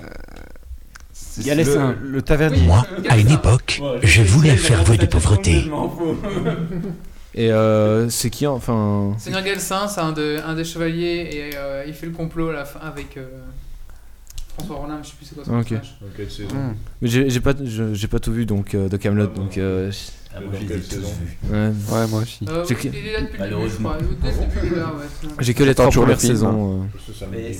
le, 1.37 1.65
seins. 1.65 1.97
le 2.03 2.23
tavernier. 2.23 2.61
Moi, 2.63 2.87
à 3.09 3.19
une 3.19 3.31
époque, 3.31 3.81
je 4.03 4.23
voulais 4.23 4.57
faire 4.57 4.83
vœu 4.85 4.97
de 4.97 5.07
pauvreté. 5.07 5.65
Et 7.35 7.51
euh, 7.51 8.11
c'est 8.11 8.29
qui 8.29 8.47
enfin? 8.47 9.15
Seigneur 9.19 9.43
Gelsin, 9.43 9.89
c'est 9.89 10.01
un, 10.01 10.13
de- 10.13 10.39
un 10.47 10.55
des 10.55 10.65
chevaliers 10.65 11.31
et 11.33 11.57
euh, 11.57 11.83
il 11.87 11.95
fait 11.95 12.05
le 12.05 12.13
complot 12.13 12.51
à 12.51 12.53
la 12.53 12.65
fin 12.67 12.81
avec 12.81 13.17
euh, 13.17 13.27
François 14.55 14.77
Rollin, 14.77 14.99
je 15.03 15.09
sais 15.09 15.15
plus 15.17 15.25
c'est 15.27 15.35
quoi 15.37 15.45
son 15.47 15.59
Ok. 15.59 15.69
personnage. 15.71 15.95
Saison 16.31 16.55
Hmm. 16.55 16.75
Mais 17.01 17.09
j'ai 17.09 17.41
pas, 17.41 17.55
pas 17.55 18.19
tout 18.21 18.33
vu 18.33 18.45
donc 18.45 18.75
euh, 18.75 18.91
de 18.91 18.97
Camelot 18.99 19.29
donc. 19.29 19.57
euh, 19.57 19.91
Ah, 20.35 20.41
moi, 20.41 20.51
je 20.55 20.59
les 20.59 20.65
ai 20.65 20.69
quelle 20.69 20.81
tous 20.83 20.89
saison 20.91 21.09
vus. 21.21 21.39
ouais. 21.53 21.59
Ouais, 21.93 22.07
moi 22.09 22.21
aussi. 22.23 22.45
Euh, 22.49 22.65
J'ai 22.67 22.75
oui, 22.75 22.81
que- 22.83 22.89
il 22.89 23.07
est 23.07 23.13
là 23.13 23.21
depuis 23.21 23.23
le 23.23 23.23
début, 23.23 23.37
je 23.37 23.39
Malheureusement. 23.39 23.89
crois. 23.91 23.99
Dès 24.01 24.31
le 24.31 24.37
début, 24.39 24.59
il 24.67 24.73
est 24.73 24.77
là, 24.77 24.87
ouais, 24.87 25.05
sinon- 25.21 25.33
J'ai 25.41 25.55
que 25.55 25.65
les 25.65 25.75
trois 25.75 25.91
premières 25.91 26.21
saisons. 26.21 26.83
euh. 26.83 27.27
Ouais. 27.27 27.53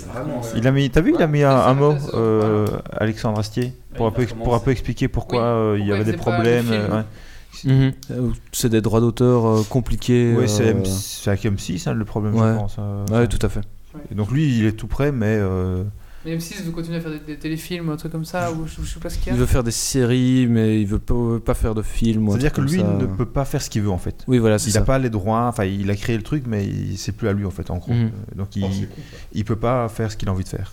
Il 0.57 0.67
a 0.67 0.73
mis, 0.73 0.91
t'as 0.91 1.01
vu, 1.01 1.13
il 1.17 1.23
a 1.23 1.27
mis 1.27 1.43
un, 1.43 1.51
un 1.57 1.75
mot, 1.75 1.95
euh, 2.15 2.67
Alexandre 2.97 3.39
Astier, 3.39 3.75
pour, 3.97 4.07
un 4.07 4.11
peu, 4.11 4.25
pour 4.27 4.55
un 4.55 4.59
peu 4.61 4.71
expliquer 4.71 5.09
pourquoi 5.09 5.41
Oui, 5.41 5.47
euh, 5.47 5.79
il 5.81 5.87
y 5.87 5.93
avait 5.93 6.05
des 6.05 6.17
problèmes. 6.17 6.67
euh, 6.71 6.97
ouais. 6.99 7.05
Mhm. 7.65 7.93
Euh, 8.11 8.31
C'est 8.53 8.71
des 8.71 8.81
droits 8.81 9.01
d'auteur 9.01 9.47
euh, 9.47 9.63
compliqués. 9.69 10.35
Ouais, 10.35 10.49
c'est 10.49 10.75
euh, 10.75 10.83
avec 11.27 11.45
M6 11.45 11.87
hein, 11.89 11.93
le 11.93 12.05
problème, 12.07 12.35
Ouais. 12.35 12.53
je 12.55 12.57
pense. 12.59 12.77
euh, 12.79 13.05
Ouais, 13.11 13.27
tout 13.29 13.39
à 13.45 13.49
fait. 13.51 13.61
Et 14.11 14.15
donc 14.15 14.31
lui, 14.31 14.59
il 14.59 14.65
est 14.65 14.73
tout 14.73 14.87
prêt, 14.87 15.13
mais 15.13 15.37
euh, 15.39 15.85
Mais 16.25 16.37
M6 16.37 16.63
veut 16.63 16.71
continuer 16.71 16.99
à 16.99 17.01
faire 17.01 17.11
des, 17.11 17.19
des 17.19 17.37
téléfilms, 17.37 17.89
un 17.91 17.97
truc 17.97 18.13
comme 18.13 18.25
ça, 18.25 18.53
ou 18.53 18.67
je, 18.67 18.81
je 18.83 18.95
sais 18.95 19.01
pas 19.01 19.11
ce 19.11 19.19
qu'il 19.19 19.27
y 19.27 19.31
a. 19.31 19.33
Il 19.35 19.41
veut 19.41 19.47
faire 19.47 19.65
des 19.65 19.71
séries, 19.73 20.47
mais 20.49 20.81
il 20.81 20.87
veut 20.87 21.01
pas, 21.01 21.15
pas 21.45 21.55
faire 21.55 21.75
de 21.75 21.83
films. 21.83 22.29
c'est-à-dire 22.31 22.53
que 22.53 22.61
lui, 22.61 22.79
ça. 22.81 22.87
ne 22.87 23.07
peut 23.07 23.27
pas 23.27 23.45
faire 23.45 23.61
ce 23.61 23.69
qu'il 23.69 23.83
veut 23.83 23.91
en 23.91 23.99
fait. 23.99 24.23
Oui, 24.29 24.39
voilà, 24.39 24.59
c'est 24.59 24.71
Il 24.71 24.75
n'a 24.75 24.83
pas 24.83 24.99
les 25.01 25.11
droits, 25.11 25.47
enfin, 25.49 25.65
il 25.65 25.91
a 25.91 25.97
créé 25.97 26.17
le 26.17 26.23
truc, 26.23 26.45
mais 26.47 26.69
c'est 26.97 27.13
plus 27.13 27.27
à 27.29 27.33
lui 27.33 27.45
en 27.45 27.51
fait, 27.51 27.71
en 27.71 27.79
gros. 27.79 27.93
Mhm. 27.93 28.05
Euh, 28.07 28.37
Donc 28.37 28.55
il, 28.55 28.65
Oh, 28.65 28.69
il 29.33 29.45
peut 29.45 29.57
pas 29.57 29.89
faire 29.89 30.13
ce 30.13 30.17
qu'il 30.17 30.29
a 30.29 30.33
envie 30.33 30.45
de 30.45 30.49
faire. 30.49 30.73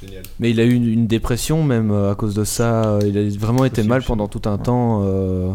Génial. 0.00 0.22
Mais 0.40 0.50
il 0.50 0.60
a 0.60 0.64
eu 0.64 0.72
une, 0.74 0.88
une 0.88 1.06
dépression 1.06 1.62
même 1.62 1.90
euh, 1.90 2.12
à 2.12 2.14
cause 2.14 2.34
de 2.34 2.44
ça. 2.44 2.98
Il 3.06 3.16
a 3.16 3.28
vraiment 3.38 3.64
été 3.64 3.82
mal 3.82 4.02
pendant 4.02 4.28
tout 4.28 4.48
un 4.48 4.58
temps. 4.58 5.00
euh, 5.04 5.52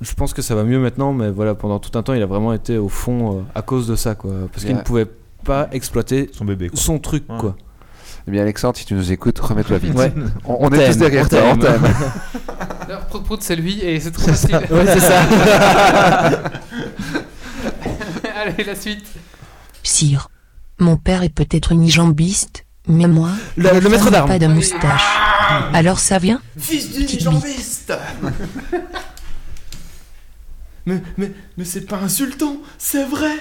Je 0.00 0.12
pense 0.14 0.32
que 0.34 0.42
ça 0.42 0.54
va 0.54 0.64
mieux 0.64 0.78
maintenant, 0.78 1.12
mais 1.12 1.30
voilà, 1.30 1.54
pendant 1.54 1.78
tout 1.78 1.96
un 1.98 2.02
temps, 2.02 2.14
il 2.14 2.22
a 2.22 2.26
vraiment 2.26 2.52
été 2.52 2.78
au 2.78 2.88
fond 2.88 3.38
euh, 3.38 3.42
à 3.54 3.62
cause 3.62 3.86
de 3.86 3.94
ça, 3.96 4.14
quoi. 4.14 4.32
Parce 4.52 4.64
qu'il 4.64 4.74
ne 4.76 4.80
pouvait 4.82 5.06
pas 5.44 5.68
exploiter 5.72 6.30
Son 6.32 6.44
bébé. 6.46 6.68
Quoi. 6.70 6.78
son 6.80 6.98
truc, 6.98 7.24
Ouais. 7.28 7.36
quoi. 7.38 7.56
Eh 8.26 8.30
bien, 8.30 8.40
Alexandre, 8.42 8.76
si 8.76 8.86
tu 8.86 8.94
nous 8.94 9.12
écoutes, 9.12 9.38
remets-toi 9.38 9.76
vite. 9.78 9.94
Ouais. 9.94 10.12
On, 10.46 10.56
on 10.60 10.70
est 10.72 10.86
tous 10.88 10.96
derrière 10.96 11.28
toi, 11.28 11.40
on 11.52 11.58
t'aime. 11.58 11.82
Prout 13.10 13.22
Prout, 13.24 13.42
c'est 13.42 13.56
lui 13.56 13.80
et 13.82 14.00
c'est 14.00 14.12
trop 14.12 14.28
facile. 14.28 14.56
Ouais, 14.70 14.86
c'est 14.86 15.00
ça. 15.00 15.22
Allez, 18.36 18.64
la 18.64 18.74
suite. 18.74 19.06
Sire. 19.82 20.28
Mon 20.78 20.96
père 20.96 21.22
est 21.22 21.28
peut-être 21.28 21.72
unijambiste, 21.72 22.64
mais 22.88 23.06
moi, 23.06 23.28
Le- 23.56 23.78
le 23.78 23.88
maître 23.90 24.06
n'a 24.06 24.10
d'armes. 24.10 24.28
pas 24.28 24.38
de 24.38 24.46
moustache. 24.46 25.04
Alors 25.74 25.98
ça 25.98 26.18
vient? 26.18 26.40
Fils 26.58 26.86
Petite 26.88 27.22
jambiste 27.22 27.92
Mais, 30.86 31.00
mais, 31.16 31.32
mais 31.56 31.64
c'est 31.64 31.86
pas 31.86 31.96
insultant, 31.98 32.56
c'est 32.76 33.04
vrai 33.06 33.32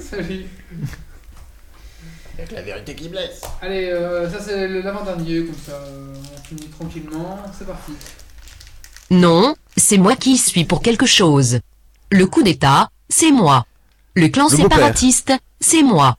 Salut. 0.00 0.44
Avec 2.38 2.52
la 2.52 2.62
vérité 2.62 2.94
qui 2.94 3.08
blesse. 3.08 3.40
Allez, 3.60 3.86
euh, 3.86 4.30
ça 4.30 4.38
c'est 4.40 4.68
l'avant-dernier, 4.68 5.44
comme 5.44 5.56
ça 5.66 5.72
euh, 5.72 6.14
on 6.36 6.44
finit 6.46 6.68
tranquillement. 6.68 7.38
C'est 7.58 7.66
parti. 7.66 7.92
Non, 9.10 9.56
c'est 9.76 9.98
moi 9.98 10.14
qui 10.14 10.32
y 10.34 10.38
suis 10.38 10.64
pour 10.64 10.80
quelque 10.80 11.06
chose. 11.06 11.58
Le 12.12 12.26
coup 12.26 12.44
d'État, 12.44 12.90
c'est 13.08 13.32
moi. 13.32 13.66
Le 14.14 14.28
clan 14.28 14.46
Le 14.50 14.56
séparatiste, 14.56 15.32
c'est 15.58 15.82
moi. 15.82 16.14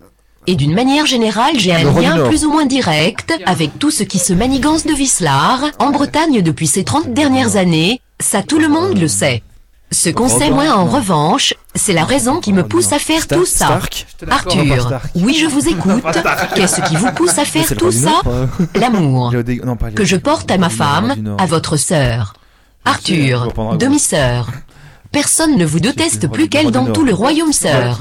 Et 0.45 0.55
d'une 0.55 0.73
manière 0.73 1.05
générale, 1.05 1.57
j'ai 1.57 1.71
un 1.73 1.83
Le 1.83 2.01
lien 2.01 2.27
plus 2.27 2.43
ou 2.43 2.51
moins 2.51 2.65
direct 2.65 3.33
avec 3.45 3.79
tout 3.79 3.91
ce 3.91 4.03
qui 4.03 4.19
se 4.19 4.33
manigance 4.33 4.85
de 4.85 4.93
Wislar 4.93 5.63
en 5.79 5.91
Bretagne 5.91 6.41
depuis 6.41 6.67
ces 6.67 6.83
30 6.83 7.13
dernières 7.13 7.55
années, 7.55 8.01
ça 8.19 8.43
tout 8.43 8.59
le 8.59 8.67
monde 8.67 8.97
le 8.97 9.07
sait. 9.07 9.41
Ce 9.91 10.09
qu'on 10.09 10.29
sait 10.29 10.51
moins 10.51 10.73
en 10.73 10.85
revanche, 10.85 11.53
c'est 11.73 11.93
la 11.93 12.05
raison 12.05 12.39
qui 12.39 12.53
me 12.53 12.63
pousse 12.63 12.93
à 12.93 12.99
faire 12.99 13.27
tout 13.27 13.45
ça. 13.45 13.79
Arthur, 14.29 14.99
oui 15.15 15.35
je 15.39 15.47
vous 15.47 15.67
écoute. 15.67 16.03
Qu'est-ce 16.55 16.81
qui 16.81 16.95
vous 16.95 17.11
pousse 17.13 17.37
à 17.37 17.45
faire 17.45 17.75
tout 17.75 17.91
ça 17.91 18.21
euh. 18.27 18.45
L'amour 18.75 19.33
que 19.95 20.05
je 20.05 20.15
porte 20.15 20.51
à 20.51 20.57
ma 20.57 20.69
femme, 20.69 21.35
à 21.39 21.45
votre 21.45 21.75
sœur. 21.77 22.33
Arthur, 22.85 23.51
demi-sœur. 23.77 24.49
Personne 25.11 25.57
ne 25.57 25.65
vous 25.65 25.79
déteste 25.79 26.27
plus 26.27 26.49
qu'elle 26.49 26.69
dans 26.69 26.85
tout 26.85 27.03
le 27.03 27.13
royaume 27.13 27.51
sœur. 27.51 27.99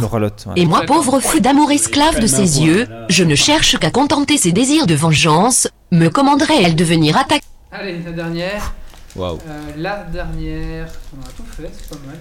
Et 0.57 0.67
moi, 0.67 0.83
pauvre 0.87 1.21
fou 1.21 1.41
d'amour 1.41 1.71
esclave 1.71 2.21
de 2.21 2.27
ses 2.27 2.61
yeux, 2.61 2.87
je 3.09 3.25
ne 3.25 3.35
cherche 3.35 3.79
qu'à 3.79 3.91
contenter 3.91 4.37
ses 4.37 4.53
désirs 4.53 4.87
de 4.87 4.95
vengeance, 4.95 5.69
me 5.91 6.09
commanderait-elle 6.09 6.77
de 6.77 6.85
venir 6.85 7.17
attaquer 7.17 7.45
Allez, 7.73 7.99
la 8.05 8.13
dernière. 8.13 8.75
Waouh. 9.17 9.39
Euh, 9.47 9.73
la 9.77 10.05
dernière. 10.05 10.89
On 11.17 11.21
a 11.25 11.31
tout 11.37 11.45
fait, 11.45 11.71
c'est 11.73 11.89
pas 11.89 12.07
mal. 12.07 12.19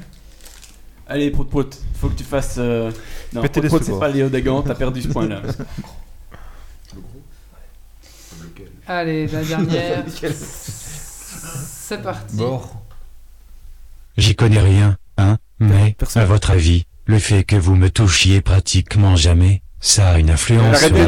Allez, 1.10 1.32
Prout 1.32 1.50
Prout, 1.50 1.78
faut 1.96 2.10
que 2.10 2.16
tu 2.16 2.24
fasses. 2.24 2.56
euh, 2.58 2.92
Non, 3.34 3.42
Prout 3.42 3.68
Prout, 3.68 3.84
c'est 3.84 3.98
pas 4.00 4.10
Léo 4.10 4.30
Dagan, 4.30 4.62
t'as 4.62 4.76
perdu 4.76 5.02
ce 5.02 5.08
point-là. 5.08 5.42
Allez, 8.88 9.28
la 9.28 9.44
dernière. 9.44 10.04
c'est 10.34 12.02
parti. 12.02 12.38
J'y 14.18 14.36
connais 14.36 14.60
rien, 14.60 14.98
hein, 15.18 15.38
mais, 15.60 15.96
à 16.16 16.26
votre 16.26 16.52
avis, 16.52 16.86
le 17.06 17.20
fait 17.20 17.44
que 17.44 17.56
vous 17.58 17.76
me 17.76 17.90
touchiez 17.90 18.42
pratiquement 18.42 19.16
jamais, 19.16 19.62
ça 19.80 20.12
a 20.12 20.20
une 20.20 20.30
influence 20.30 20.82
La 20.82 20.88
sur 20.88 20.96
la. 20.96 21.04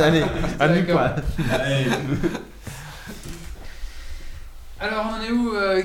Allez, 0.00 0.24
Allez, 0.58 0.82
D'accord. 0.82 0.96
quoi 0.96 1.14
Alors, 4.84 5.06
on 5.08 5.14
en 5.14 5.22
est 5.22 5.30
où 5.30 5.54
euh, 5.54 5.82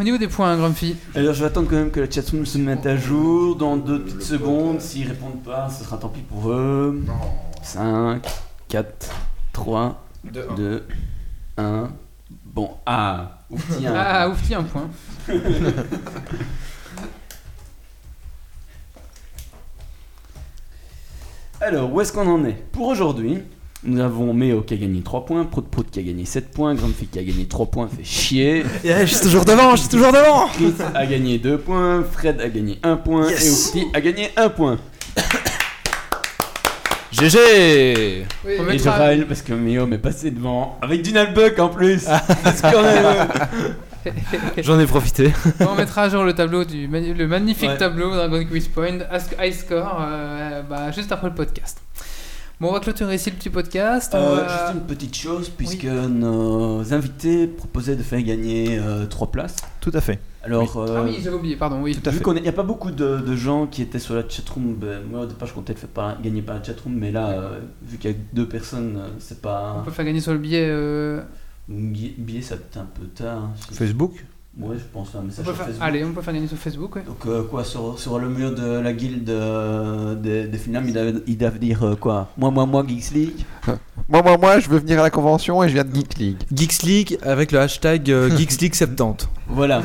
Au 0.00 0.02
niveau 0.02 0.18
des 0.18 0.26
points, 0.26 0.56
Grumpy 0.56 0.96
Alors, 1.14 1.34
je 1.34 1.40
vais 1.40 1.46
attendre 1.46 1.70
quand 1.70 1.76
même 1.76 1.92
que 1.92 2.00
la 2.00 2.10
chatroom 2.10 2.44
se 2.44 2.58
mette 2.58 2.84
à 2.84 2.96
jour 2.96 3.54
dans 3.54 3.76
deux 3.76 4.02
petites 4.02 4.24
secondes. 4.24 4.80
S'ils 4.80 5.06
répondent 5.06 5.40
pas, 5.44 5.70
ce 5.70 5.84
sera 5.84 5.98
tant 5.98 6.08
pis 6.08 6.22
pour 6.22 6.50
eux. 6.50 7.00
5, 7.62 8.20
4, 8.66 9.08
3, 9.52 10.04
2, 10.24 10.84
1. 11.58 11.90
Bon, 12.44 12.72
ah, 12.86 13.38
ouf, 13.50 13.64
tiens. 13.78 13.94
Ah, 13.96 14.28
ouf, 14.28 14.42
tiens, 14.44 14.58
un 14.58 14.64
point. 14.64 14.90
Alors, 21.60 21.92
où 21.92 22.00
est-ce 22.00 22.12
qu'on 22.12 22.26
en 22.26 22.44
est? 22.44 22.60
Pour 22.72 22.88
aujourd'hui, 22.88 23.44
nous 23.82 24.00
avons 24.00 24.34
Méo 24.34 24.60
qui 24.60 24.74
a 24.74 24.76
gagné 24.76 25.00
3 25.00 25.24
points, 25.24 25.44
Prout 25.44 25.66
Prout 25.68 25.90
qui 25.90 26.00
a 26.00 26.02
gagné 26.02 26.24
7 26.26 26.50
points, 26.50 26.74
Grumpy 26.74 27.06
qui 27.06 27.18
a 27.18 27.22
gagné 27.22 27.46
3 27.46 27.66
points, 27.66 27.88
fait 27.88 28.04
chier. 28.04 28.64
Yeah, 28.84 29.06
je 29.06 29.14
suis 29.14 29.22
toujours 29.24 29.44
devant, 29.44 29.74
je 29.74 29.80
suis 29.82 29.88
toujours 29.88 30.12
devant 30.12 30.48
Chris 30.48 30.74
a 30.94 31.06
gagné 31.06 31.38
2 31.38 31.58
points, 31.58 32.04
Fred 32.10 32.40
a 32.40 32.48
gagné 32.48 32.78
1 32.82 32.96
point 32.96 33.28
Yes. 33.30 33.44
et 33.46 33.50
Oufti 33.80 33.86
a 33.94 34.00
gagné 34.00 34.30
1 34.36 34.48
point. 34.50 34.78
GG 37.12 37.38
Oui, 38.46 38.52
Et 38.72 38.78
je 38.78 38.88
râle 38.88 39.26
parce 39.26 39.42
que 39.42 39.52
Méo 39.52 39.84
m'est 39.86 39.98
passé 39.98 40.30
devant 40.30 40.78
avec 40.80 41.02
du 41.02 41.12
Nalbuck 41.12 41.58
en 41.58 41.68
plus. 41.68 42.04
Parce 42.44 42.60
qu'on 42.60 42.84
a- 42.84 43.28
J'en 44.62 44.78
ai 44.80 44.86
profité. 44.86 45.32
on 45.60 45.74
mettra 45.74 46.04
à 46.04 46.08
jour 46.08 46.22
le 46.24 46.32
tableau 46.32 46.64
du 46.64 46.86
le 46.86 47.26
magnifique 47.26 47.68
Ouais. 47.68 47.76
tableau 47.76 48.14
Dragon 48.14 48.42
Quiz 48.48 48.68
Point, 48.68 48.98
Ask- 49.12 49.34
High 49.38 49.52
Score, 49.52 49.98
euh, 50.00 50.62
bah, 50.62 50.90
juste 50.92 51.10
après 51.12 51.28
le 51.28 51.34
podcast. 51.34 51.78
Bon, 52.60 52.68
on 52.68 52.72
va 52.72 52.80
clôturer 52.80 53.14
ici 53.14 53.30
le 53.30 53.36
petit 53.36 53.48
podcast. 53.48 54.12
on 54.14 54.18
Euh, 54.18 54.34
va- 54.36 54.48
Juste 54.66 54.74
une 54.74 54.86
petite 54.86 55.16
chose, 55.16 55.48
puisque 55.48 55.84
nos 55.86 56.92
invités 56.92 57.46
proposaient 57.46 57.96
de 57.96 58.02
faire 58.02 58.20
gagner 58.22 58.78
3 59.08 59.30
places. 59.30 59.56
Tout 59.80 59.90
à 59.94 60.00
fait. 60.02 60.18
Alors, 60.42 60.70
Ah 60.76 60.90
euh, 60.90 61.04
oui, 61.04 61.18
j'avais 61.22 61.36
oublié, 61.36 61.56
pardon, 61.56 61.80
oui. 61.82 61.94
Tout 61.96 62.06
à 62.08 62.12
vu 62.12 62.20
qu'il 62.22 62.34
n'y 62.42 62.48
a 62.48 62.52
pas 62.52 62.62
beaucoup 62.62 62.90
de, 62.90 63.18
de 63.18 63.36
gens 63.36 63.66
qui 63.66 63.80
étaient 63.80 63.98
sur 63.98 64.14
la 64.14 64.28
chatroom, 64.28 64.74
ben, 64.74 65.02
moi 65.10 65.20
au 65.20 65.26
départ 65.26 65.48
je 65.48 65.54
comptais 65.54 65.72
le 65.72 65.78
faire 65.78 65.88
par- 65.88 66.20
gagner 66.20 66.42
par 66.42 66.56
la 66.56 66.62
chatroom, 66.62 66.94
mais 66.94 67.10
là, 67.12 67.28
euh, 67.30 67.58
vu 67.82 67.96
qu'il 67.96 68.10
y 68.10 68.14
a 68.14 68.16
deux 68.34 68.46
personnes, 68.48 68.96
euh, 68.98 69.08
c'est 69.18 69.38
On 69.38 69.42
pas. 69.42 69.82
peut 69.84 69.90
faire 69.90 70.04
gagner 70.04 70.20
sur 70.20 70.32
le 70.32 70.38
billet. 70.38 70.66
euh, 70.68 71.22
Billet, 71.68 72.14
billet, 72.18 72.42
ça 72.42 72.56
peut 72.56 72.64
être 72.70 72.76
un 72.78 72.84
peu 72.86 73.06
tard. 73.06 73.38
hein. 73.44 73.52
Facebook 73.72 74.24
Ouais, 74.58 74.76
je 74.76 74.84
pense 74.92 75.14
un 75.14 75.20
on 75.20 75.22
message 75.22 75.44
peut 75.44 75.50
sur 75.52 75.56
faire- 75.58 75.66
Facebook. 75.66 75.86
Allez, 75.88 76.04
on 76.04 76.12
peut 76.12 76.22
faire 76.22 76.34
gagner 76.34 76.48
sur 76.48 76.56
Facebook, 76.58 76.96
ouais. 76.96 77.02
Donc 77.06 77.24
euh, 77.26 77.44
quoi, 77.44 77.62
sur, 77.64 77.98
sur 77.98 78.18
le 78.18 78.28
mur 78.28 78.52
de 78.54 78.80
la 78.80 78.92
guilde 78.92 79.30
euh, 79.30 80.14
des, 80.16 80.46
des 80.48 80.58
films, 80.58 80.82
ils 80.86 80.92
doivent, 80.92 81.20
ils 81.26 81.38
doivent 81.38 81.58
dire 81.58 81.82
euh, 81.84 81.94
quoi? 81.96 82.28
Moi, 82.36 82.50
moi, 82.50 82.66
moi, 82.66 82.84
Geeks 82.86 83.10
League 83.12 83.44
Moi, 84.08 84.22
moi, 84.22 84.36
moi, 84.36 84.58
je 84.58 84.68
veux 84.68 84.78
venir 84.78 84.98
à 84.98 85.02
la 85.04 85.10
convention 85.10 85.62
et 85.62 85.68
je 85.68 85.74
viens 85.74 85.84
de 85.84 85.94
Geek 85.94 86.16
League. 86.18 86.36
Geeks 86.52 86.82
League 86.82 87.18
avec 87.22 87.52
le 87.52 87.60
hashtag 87.60 88.10
euh, 88.10 88.28
Geeks 88.36 88.60
League 88.60 88.74
70. 88.74 89.28
Voilà. 89.48 89.82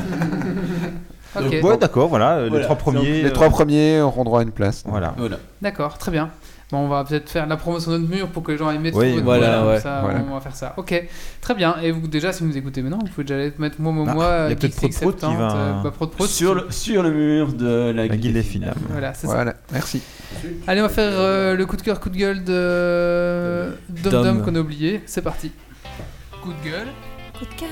Donc, 1.36 1.52
Ouais, 1.62 1.76
d'accord, 1.78 2.08
voilà, 2.08 2.40
Voilà. 2.48 2.56
les 2.58 2.62
trois 2.64 2.76
premiers. 2.76 3.22
Les 3.22 3.28
euh, 3.28 3.32
trois 3.32 3.50
premiers 3.50 4.00
auront 4.00 4.24
droit 4.24 4.40
à 4.40 4.42
une 4.42 4.50
place. 4.52 4.82
Voilà. 4.86 5.14
voilà. 5.16 5.36
d'accord, 5.62 5.96
très 5.98 6.10
bien. 6.10 6.30
Bon, 6.72 6.78
on 6.78 6.88
va 6.88 7.04
peut-être 7.04 7.30
faire 7.30 7.46
la 7.46 7.56
promo 7.56 7.78
sur 7.78 7.92
notre 7.92 8.08
mur 8.08 8.28
pour 8.28 8.42
que 8.42 8.50
les 8.50 8.58
gens 8.58 8.68
aient 8.72 8.78
mettre 8.78 8.96
Oui, 8.98 9.12
votre 9.12 9.22
voilà, 9.24 9.60
mur, 9.62 9.68
ouais. 9.68 9.80
ça, 9.80 10.00
Voilà. 10.02 10.20
on 10.28 10.34
va 10.34 10.40
faire 10.40 10.56
ça. 10.56 10.74
Ok, 10.76 11.00
très 11.40 11.54
bien. 11.54 11.76
Et 11.80 11.92
vous, 11.92 12.08
déjà, 12.08 12.32
si 12.32 12.42
vous 12.42 12.48
nous 12.48 12.56
écoutez 12.58 12.82
maintenant, 12.82 12.98
vous 13.00 13.06
pouvez 13.06 13.22
déjà 13.22 13.36
aller 13.40 13.52
mettre 13.58 13.80
moi, 13.80 13.92
moi, 13.92 14.04
Ah, 14.08 14.14
moi, 14.14 14.36
il 14.46 14.50
y 14.50 14.52
a 14.52 14.56
peut-être 14.56 14.74
qui 14.80 14.92
70, 14.92 15.36
va- 15.36 15.56
euh, 15.56 15.82
bah, 15.84 16.26
Sur 16.26 16.54
le, 16.56 16.66
sur 16.70 17.04
le 17.04 17.12
mur 17.12 17.52
de 17.52 17.92
la, 17.94 18.06
La 18.08 18.16
guilde 18.16 18.34
des 18.34 18.42
films. 18.42 18.68
Voilà, 18.90 19.14
c'est 19.14 19.28
ça. 19.28 19.34
Voilà, 19.34 19.54
merci. 19.72 20.02
Allez, 20.66 20.80
on 20.80 20.84
va 20.84 20.88
faire 20.88 21.12
euh, 21.14 21.54
le 21.54 21.66
coup 21.66 21.76
de 21.76 21.82
cœur, 21.82 22.00
coup 22.00 22.10
de 22.10 22.16
gueule 22.16 22.42
de 22.42 23.68
Dom 24.02 24.10
Dom 24.12 24.24
Dom. 24.24 24.42
qu'on 24.44 24.54
a 24.56 24.58
oublié. 24.58 25.02
C'est 25.06 25.22
parti. 25.22 25.52
Coup 26.42 26.52
de 26.52 26.68
gueule. 26.68 26.88
Coup 27.38 27.44
de 27.44 27.60
cœur. 27.60 27.68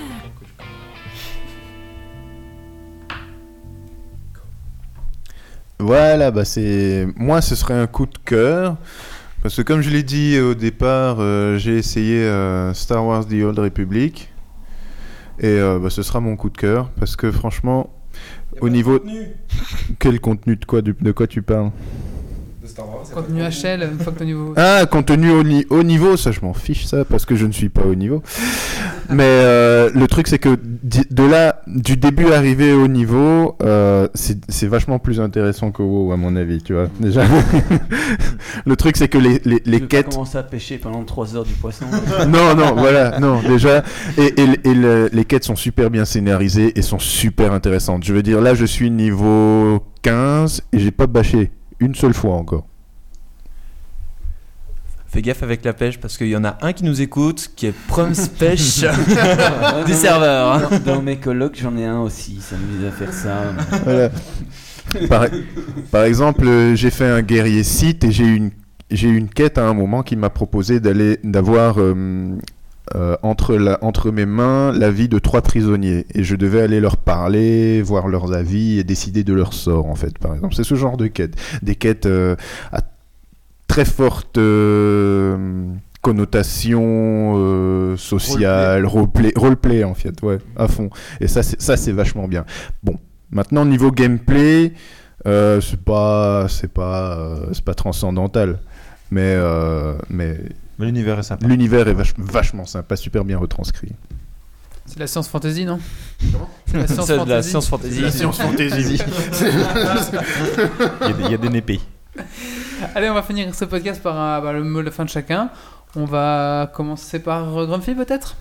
Voilà, 5.87 6.31
bah 6.31 6.47
c'est 6.47 7.07
moi 7.15 7.43
ce 7.43 7.55
serait 7.55 7.75
un 7.75 7.87
coup 7.87 8.07
de 8.07 8.17
cœur 8.25 8.79
parce 9.43 9.57
que 9.57 9.61
comme 9.61 9.83
je 9.83 9.91
l'ai 9.91 10.03
dit 10.03 10.41
au 10.41 10.55
départ, 10.55 11.19
euh, 11.21 11.59
j'ai 11.59 11.77
essayé 11.77 12.23
euh, 12.23 12.73
Star 12.73 13.05
Wars 13.05 13.27
The 13.27 13.35
Old 13.45 13.59
Republic 13.59 14.33
et 15.39 15.47
euh, 15.47 15.79
bah, 15.79 15.91
ce 15.91 16.03
sera 16.03 16.21
mon 16.21 16.37
coup 16.37 16.49
de 16.49 16.57
cœur 16.57 16.89
parce 16.99 17.17
que 17.17 17.31
franchement 17.31 17.91
au 18.63 18.71
niveau 18.71 18.99
quel 19.99 20.21
contenu 20.21 20.57
de 20.57 20.65
quoi 20.65 20.81
de 20.81 21.13
quoi 21.13 21.27
tu 21.27 21.43
parles? 21.43 21.71
Contenu 23.13 23.41
HL, 23.43 23.89
une 23.93 23.99
fois 23.99 24.13
que 24.13 24.19
ton 24.19 24.25
niveau. 24.25 24.55
Ah, 24.57 24.87
contenu 24.91 25.31
au, 25.31 25.43
ni- 25.43 25.67
haut 25.71 25.83
niveau, 25.83 26.17
ça 26.17 26.33
je 26.33 26.41
m'en 26.41 26.55
fiche 26.55 26.87
ça 26.87 27.05
parce 27.05 27.25
que 27.27 27.35
je 27.37 27.47
ne 27.47 27.53
suis 27.53 27.69
pas 27.69 27.83
au 27.83 27.95
niveau. 27.95 28.23
Mais 29.11 29.23
euh, 29.25 29.91
le 29.95 30.07
truc 30.07 30.27
c'est 30.29 30.39
que 30.39 30.57
de 30.83 31.23
là, 31.25 31.61
du 31.67 31.97
début 31.97 32.33
arrivé 32.33 32.73
au 32.73 32.89
niveau, 32.89 33.57
euh, 33.63 34.09
c'est 34.15 34.67
vachement 34.67 34.99
plus 34.99 35.21
intéressant 35.21 35.71
que 35.73 35.83
WoW 35.83 36.13
à 36.13 36.17
mon 36.17 36.37
avis, 36.37 36.63
tu 36.63 36.73
vois. 36.73 36.89
Déjà, 37.01 37.25
le 38.67 38.77
truc 38.77 38.97
c'est 38.97 39.09
que 39.09 39.19
les, 39.19 39.41
les, 39.45 39.63
les 39.65 39.81
quêtes. 39.83 40.11
commencer 40.11 40.39
à 40.39 40.43
pêcher 40.43 40.79
pendant 40.79 41.05
3 41.05 41.37
heures 41.37 41.45
du 41.45 41.53
poisson. 41.55 41.85
non, 42.29 42.55
non, 42.55 42.75
voilà, 42.77 43.19
non, 43.21 43.41
déjà. 43.43 43.83
Et, 44.19 44.35
et, 44.41 44.69
et 44.71 44.75
le- 44.75 45.09
les 45.13 45.25
quêtes 45.25 45.45
sont 45.45 45.57
super 45.57 45.91
bien 45.91 46.05
scénarisées 46.05 46.79
et 46.79 46.83
sont 46.83 46.99
super 46.99 47.53
intéressantes. 47.53 48.05
Je 48.05 48.15
veux 48.15 48.23
dire, 48.23 48.41
là, 48.41 48.55
je 48.55 48.65
suis 48.65 48.91
niveau 48.91 49.81
15 50.03 50.63
et 50.73 50.79
j'ai 50.79 50.91
pas 50.91 51.07
bâché 51.07 51.51
une 51.81 51.95
seule 51.95 52.15
fois 52.15 52.35
encore. 52.35 52.67
Fais 55.09 55.23
gaffe 55.23 55.45
avec 55.45 55.65
la 55.65 55.73
pêche 55.73 55.99
parce 56.01 56.19
qu'il 56.19 56.27
y 56.29 56.37
en 56.37 56.45
a 56.45 56.59
un 56.61 56.73
qui 56.73 56.83
nous 56.83 57.01
écoute 57.01 57.51
qui 57.55 57.67
est 57.67 57.75
Proms 57.87 58.13
Pêche 58.39 58.81
du 59.87 59.93
serveur. 59.95 60.53
hein. 60.55 60.69
Dans, 60.85 60.97
dans 60.97 61.03
mes 61.03 61.17
colocs, 61.19 61.57
j'en 61.61 61.77
ai 61.77 61.85
un 61.85 62.01
aussi. 62.01 62.41
Ça 62.41 62.57
me 62.57 62.77
vise 62.79 62.87
à 62.89 62.91
faire 62.91 63.13
ça. 63.13 63.43
Voilà. 63.85 64.11
par, 65.09 65.27
par 65.93 66.03
exemple, 66.05 66.47
euh, 66.47 66.75
j'ai 66.75 66.91
fait 66.91 67.07
un 67.09 67.23
guerrier 67.23 67.63
site 67.63 68.03
et 68.03 68.11
j'ai 68.11 68.25
eu 68.25 68.35
une, 68.35 68.51
j'ai 68.91 69.09
une 69.09 69.29
quête 69.29 69.57
à 69.57 69.69
un 69.69 69.73
moment 69.75 70.03
qui 70.03 70.17
m'a 70.17 70.31
proposé 70.31 70.81
d'aller, 70.81 71.21
d'avoir 71.23 71.77
euh, 71.79 72.37
euh, 72.95 73.17
entre, 73.23 73.79
entre 73.81 74.11
mes 74.11 74.27
mains 74.27 74.71
la 74.71 74.91
vie 74.91 75.09
de 75.09 75.19
trois 75.19 75.41
prisonniers. 75.41 76.05
Et 76.15 76.23
je 76.23 76.37
devais 76.37 76.61
aller 76.61 76.81
leur 76.81 76.99
parler, 76.99 77.81
voir 77.81 78.09
leurs 78.09 78.35
avis 78.35 78.79
et 78.79 78.85
décider 78.85 79.25
de 79.25 79.33
leur 79.33 79.55
sort, 79.55 79.87
en 79.87 79.95
fait, 79.95 80.19
par 80.19 80.35
exemple. 80.35 80.55
C'est 80.55 80.65
ce 80.65 80.75
genre 80.75 80.99
de 80.99 81.07
quête. 81.07 81.35
Des 81.63 81.77
quêtes 81.77 82.05
euh, 82.05 82.37
à 82.73 82.83
très 83.69 83.87
forte 83.87 84.37
euh, 84.37 85.67
connotation 86.03 87.97
sociale, 87.97 88.85
roleplay, 88.85 89.33
roleplay 89.35 89.83
en 89.85 89.95
fait, 89.95 90.21
ouais, 90.23 90.39
à 90.55 90.69
fond. 90.69 90.91
Et 91.21 91.27
ça, 91.27 91.43
c'est, 91.43 91.93
vachement 91.93 92.29
bien. 92.29 92.45
Bon, 92.83 92.99
maintenant 93.31 93.65
niveau 93.65 93.91
gameplay, 93.91 94.75
c'est 95.25 95.83
pas, 95.83 96.47
pas, 96.75 97.37
c'est 97.55 97.65
pas 97.65 97.75
transcendantal, 97.75 98.59
mais, 99.11 99.35
mais 100.11 100.37
Mais 100.79 100.87
l'univers 100.87 101.19
est 101.19 101.23
sympa. 101.23 101.47
l'univers 101.47 101.87
est 101.89 101.95
vach- 101.95 102.15
vachement 102.19 102.67
sympa, 102.67 102.97
super 102.97 103.25
bien 103.25 103.39
retranscrit. 103.39 103.93
C'est 104.87 104.97
de 104.97 105.01
la 105.01 105.07
science 105.07 105.29
fantasy, 105.29 105.65
non? 105.65 105.79
C'est 106.67 106.75
de 106.77 106.79
la 107.31 107.43
science 107.43 107.69
fantasy. 107.69 108.01
La 108.01 108.11
science 108.11 108.39
fantasy. 108.39 109.01
Il 111.01 111.09
y 111.09 111.11
a 111.11 111.13
des- 111.13 111.23
il 111.25 111.31
y 111.31 111.35
a 111.35 111.39
des 111.39 111.49
népés. 111.49 111.81
Allez, 112.95 113.09
on 113.09 113.15
va 113.15 113.23
finir 113.23 113.55
ce 113.55 113.65
podcast 113.65 114.03
par 114.03 114.19
un- 114.19 114.41
bah, 114.41 114.53
le 114.53 114.63
mot 114.63 114.81
de 114.81 114.87
la 114.87 114.91
fin 114.91 115.05
de 115.05 115.11
chacun. 115.11 115.51
On 115.97 116.05
va 116.05 116.71
commencer 116.75 117.21
par 117.21 117.57
euh, 117.57 117.67
Grumpy 117.67 117.95
peut-être? 117.95 118.37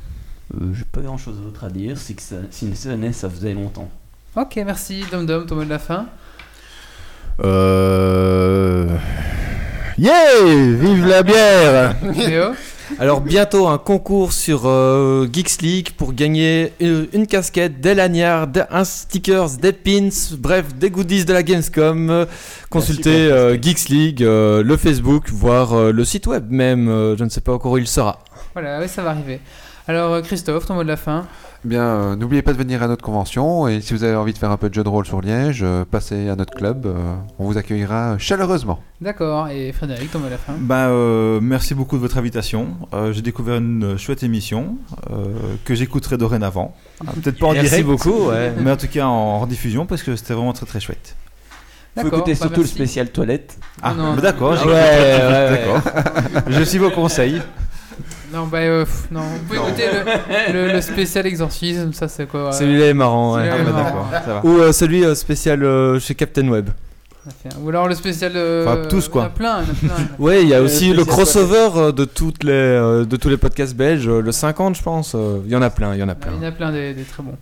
Euh, 0.56 0.74
J'ai 0.74 0.86
pas 0.86 1.02
grand 1.02 1.18
chose 1.18 1.40
d'autre 1.40 1.64
à 1.64 1.70
dire. 1.70 1.98
C'est 1.98 2.14
que 2.16 2.22
ça, 2.22 2.36
si 2.50 2.76
ça 2.76 2.90
venait, 2.90 3.14
ça 3.14 3.30
faisait 3.30 3.54
longtemps. 3.54 3.90
Ok, 4.36 4.56
merci 4.66 5.06
Dom 5.12 5.26
Dom, 5.26 5.46
ton 5.46 5.56
mot 5.56 5.64
de 5.64 5.70
la 5.70 5.80
fin. 5.80 6.08
Euh... 7.44 8.88
Yeah 9.98 10.44
Vive 10.44 11.08
la 11.08 11.24
bière 11.24 11.96
Alors 13.00 13.22
bientôt 13.22 13.68
un 13.68 13.78
concours 13.78 14.34
sur 14.34 14.64
euh, 14.66 15.28
Geeks 15.32 15.62
League 15.62 15.90
pour 15.98 16.14
gagner 16.14 16.74
une, 16.80 17.08
une 17.14 17.28
casquette, 17.28 17.80
des 17.80 17.94
lanyards, 17.94 18.48
des, 18.48 18.64
un 18.70 18.84
stickers, 18.84 19.52
des 19.62 19.72
pins, 19.72 20.10
bref 20.38 20.74
des 20.76 20.90
goodies 20.90 21.26
de 21.26 21.34
la 21.34 21.44
Gamescom. 21.44 22.10
Euh, 22.10 22.26
Consultez 22.70 23.32
euh, 23.32 23.58
Geeks 23.62 23.90
League, 23.90 24.24
euh, 24.24 24.64
le 24.64 24.78
Facebook, 24.78 25.30
voire 25.30 25.74
euh, 25.74 25.92
le 25.92 26.04
site 26.06 26.28
web 26.28 26.46
même. 26.50 26.88
euh, 26.90 27.16
je 27.18 27.24
ne 27.24 27.30
sais 27.30 27.42
pas 27.42 27.54
encore 27.54 27.74
où 27.74 27.78
il 27.78 27.88
sera. 27.88 28.20
Voilà, 28.54 28.80
oui, 28.82 28.88
ça 28.88 29.02
va 29.04 29.12
arriver. 29.12 29.40
Alors 29.88 30.14
euh, 30.14 30.22
Christophe, 30.22 30.66
ton 30.66 30.76
mot 30.76 30.84
de 30.84 30.88
la 30.88 30.98
fin 30.98 31.26
Eh 31.66 31.70
Bien, 31.70 31.82
euh, 31.84 32.16
n'oubliez 32.18 32.42
pas 32.42 32.52
de 32.52 32.58
venir 32.58 32.84
à 32.84 32.88
notre 32.90 33.04
convention 33.04 33.70
et 33.70 33.80
si 33.80 33.94
vous 33.94 34.04
avez 34.04 34.16
envie 34.16 34.34
de 34.34 34.38
faire 34.38 34.52
un 34.52 34.58
peu 34.58 34.68
de 34.70 34.74
jeu 34.74 34.84
de 34.84 34.90
rôle 34.90 35.06
sur 35.06 35.22
Liège, 35.22 35.62
euh, 35.64 35.86
passez 35.90 36.28
à 36.28 36.36
notre 36.36 36.54
club. 36.54 36.86
euh, 36.86 37.16
on 37.40 37.46
vous 37.46 37.58
accueillera 37.58 38.18
chaleureusement. 38.18 38.82
D'accord, 39.00 39.48
et 39.48 39.72
Frédéric, 39.72 40.12
ton 40.12 40.20
mot 40.20 40.26
de 40.26 40.32
la 40.32 40.38
fin? 40.38 40.54
Bah, 40.60 40.88
euh, 40.88 41.40
merci 41.42 41.74
beaucoup 41.74 41.96
de 41.96 42.02
votre 42.02 42.18
invitation. 42.18 42.68
Euh, 42.94 43.14
J'ai 43.14 43.22
découvert 43.22 43.56
une 43.58 43.98
chouette 43.98 44.24
émission 44.24 44.76
euh, 45.12 45.24
que 45.64 45.74
j'écouterai 45.74 46.18
dorénavant. 46.18 46.76
Ah, 47.08 47.12
Peut-être 47.22 47.40
pas 47.40 47.48
en 47.48 47.54
Merci 47.54 47.70
direct, 47.70 47.86
beaucoup, 47.88 48.28
ouais. 48.30 48.52
mais 48.60 48.72
en 48.72 48.78
tout 48.78 48.88
cas 48.88 49.06
en, 49.06 49.42
en 49.42 49.48
diffusion 49.48 49.86
parce 49.86 50.04
que 50.04 50.18
c'était 50.18 50.34
vraiment 50.34 50.54
très 50.54 50.66
très 50.66 50.82
chouette. 50.82 51.16
Faut 51.96 52.02
D'accord, 52.04 52.20
écouter 52.20 52.32
bah, 52.34 52.38
surtout 52.40 52.56
le 52.56 52.64
merci. 52.64 52.74
spécial 52.76 53.10
toilette. 53.10 53.58
Ah, 53.82 53.94
non, 53.94 54.16
bah 54.16 54.22
d'accord, 54.22 54.52
non. 54.52 54.58
j'écoute. 54.58 54.74
Ouais, 54.74 54.82
ouais, 54.82 55.22
ouais. 55.22 55.50
d'accord. 55.52 56.42
Je 56.50 56.64
suis 56.64 56.78
vos 56.80 56.90
conseils. 56.90 57.42
Non, 58.34 58.48
bah, 58.48 58.58
euh, 58.60 58.84
pff, 58.86 59.08
non, 59.12 59.22
vous 59.22 59.40
pouvez 59.48 59.60
écouter 59.60 59.84
le, 60.54 60.68
le- 60.68 60.74
le 60.74 60.82
spécial 60.82 61.28
exorcisme, 61.28 61.94
ça 61.94 62.08
c'est 62.08 62.26
quoi 62.28 62.48
euh, 62.48 62.52
Celui-là 62.52 62.88
est 62.88 62.94
marrant. 62.94 63.36
ouais. 63.36 63.42
Celui-là 63.50 63.58
Ah, 63.60 63.72
bah, 63.72 63.72
marrant. 63.84 64.08
d'accord, 64.12 64.26
ça 64.26 64.34
va. 64.34 64.46
Ou 64.46 64.60
euh, 64.60 64.72
celui 64.72 65.04
euh, 65.06 65.14
spécial 65.16 65.64
euh, 65.64 66.00
chez 66.00 66.16
Captain 66.16 66.48
Web. 66.48 66.70
Ou 67.62 67.70
alors 67.70 67.88
le 67.88 67.96
spécial. 67.96 68.34
euh, 68.36 68.66
Enfin, 68.68 68.88
tous, 68.90 69.08
quoi. 69.08 69.22
Il 69.40 69.44
y 69.44 69.48
en 69.48 69.52
a 69.52 69.60
plein, 69.60 69.62
il 69.62 69.88
y 69.88 69.92
en 69.92 69.94
a 69.94 69.96
plein. 69.96 70.08
Ouais, 70.20 70.42
il 70.42 70.50
y 70.50 70.54
a 70.54 70.58
Euh, 70.58 70.66
aussi 70.66 70.90
le 70.92 71.04
spécial 71.04 71.06
crossover 71.16 71.70
euh, 71.78 71.92
de 71.94 72.04
toutes 72.04 72.44
les 72.44 72.52
euh, 72.52 73.06
de 73.06 73.16
tous 73.16 73.30
les 73.30 73.38
podcasts 73.38 73.76
belges, 73.76 74.10
euh, 74.10 74.20
le 74.22 74.32
50 74.34 74.76
je 74.76 74.82
pense. 74.84 75.14
euh, 75.16 75.38
Il 75.46 75.52
y 75.52 75.56
en 75.56 75.62
a 75.62 75.70
plein, 75.70 75.94
il 75.94 76.00
y 76.02 76.04
en 76.04 76.10
a 76.10 76.16
plein. 76.16 76.34
Il 76.36 76.44
y 76.44 76.46
en 76.46 76.50
a 76.50 76.52
plein 76.52 76.72
des, 76.74 76.94
des 76.94 77.04
très 77.04 77.24
bons. 77.24 77.38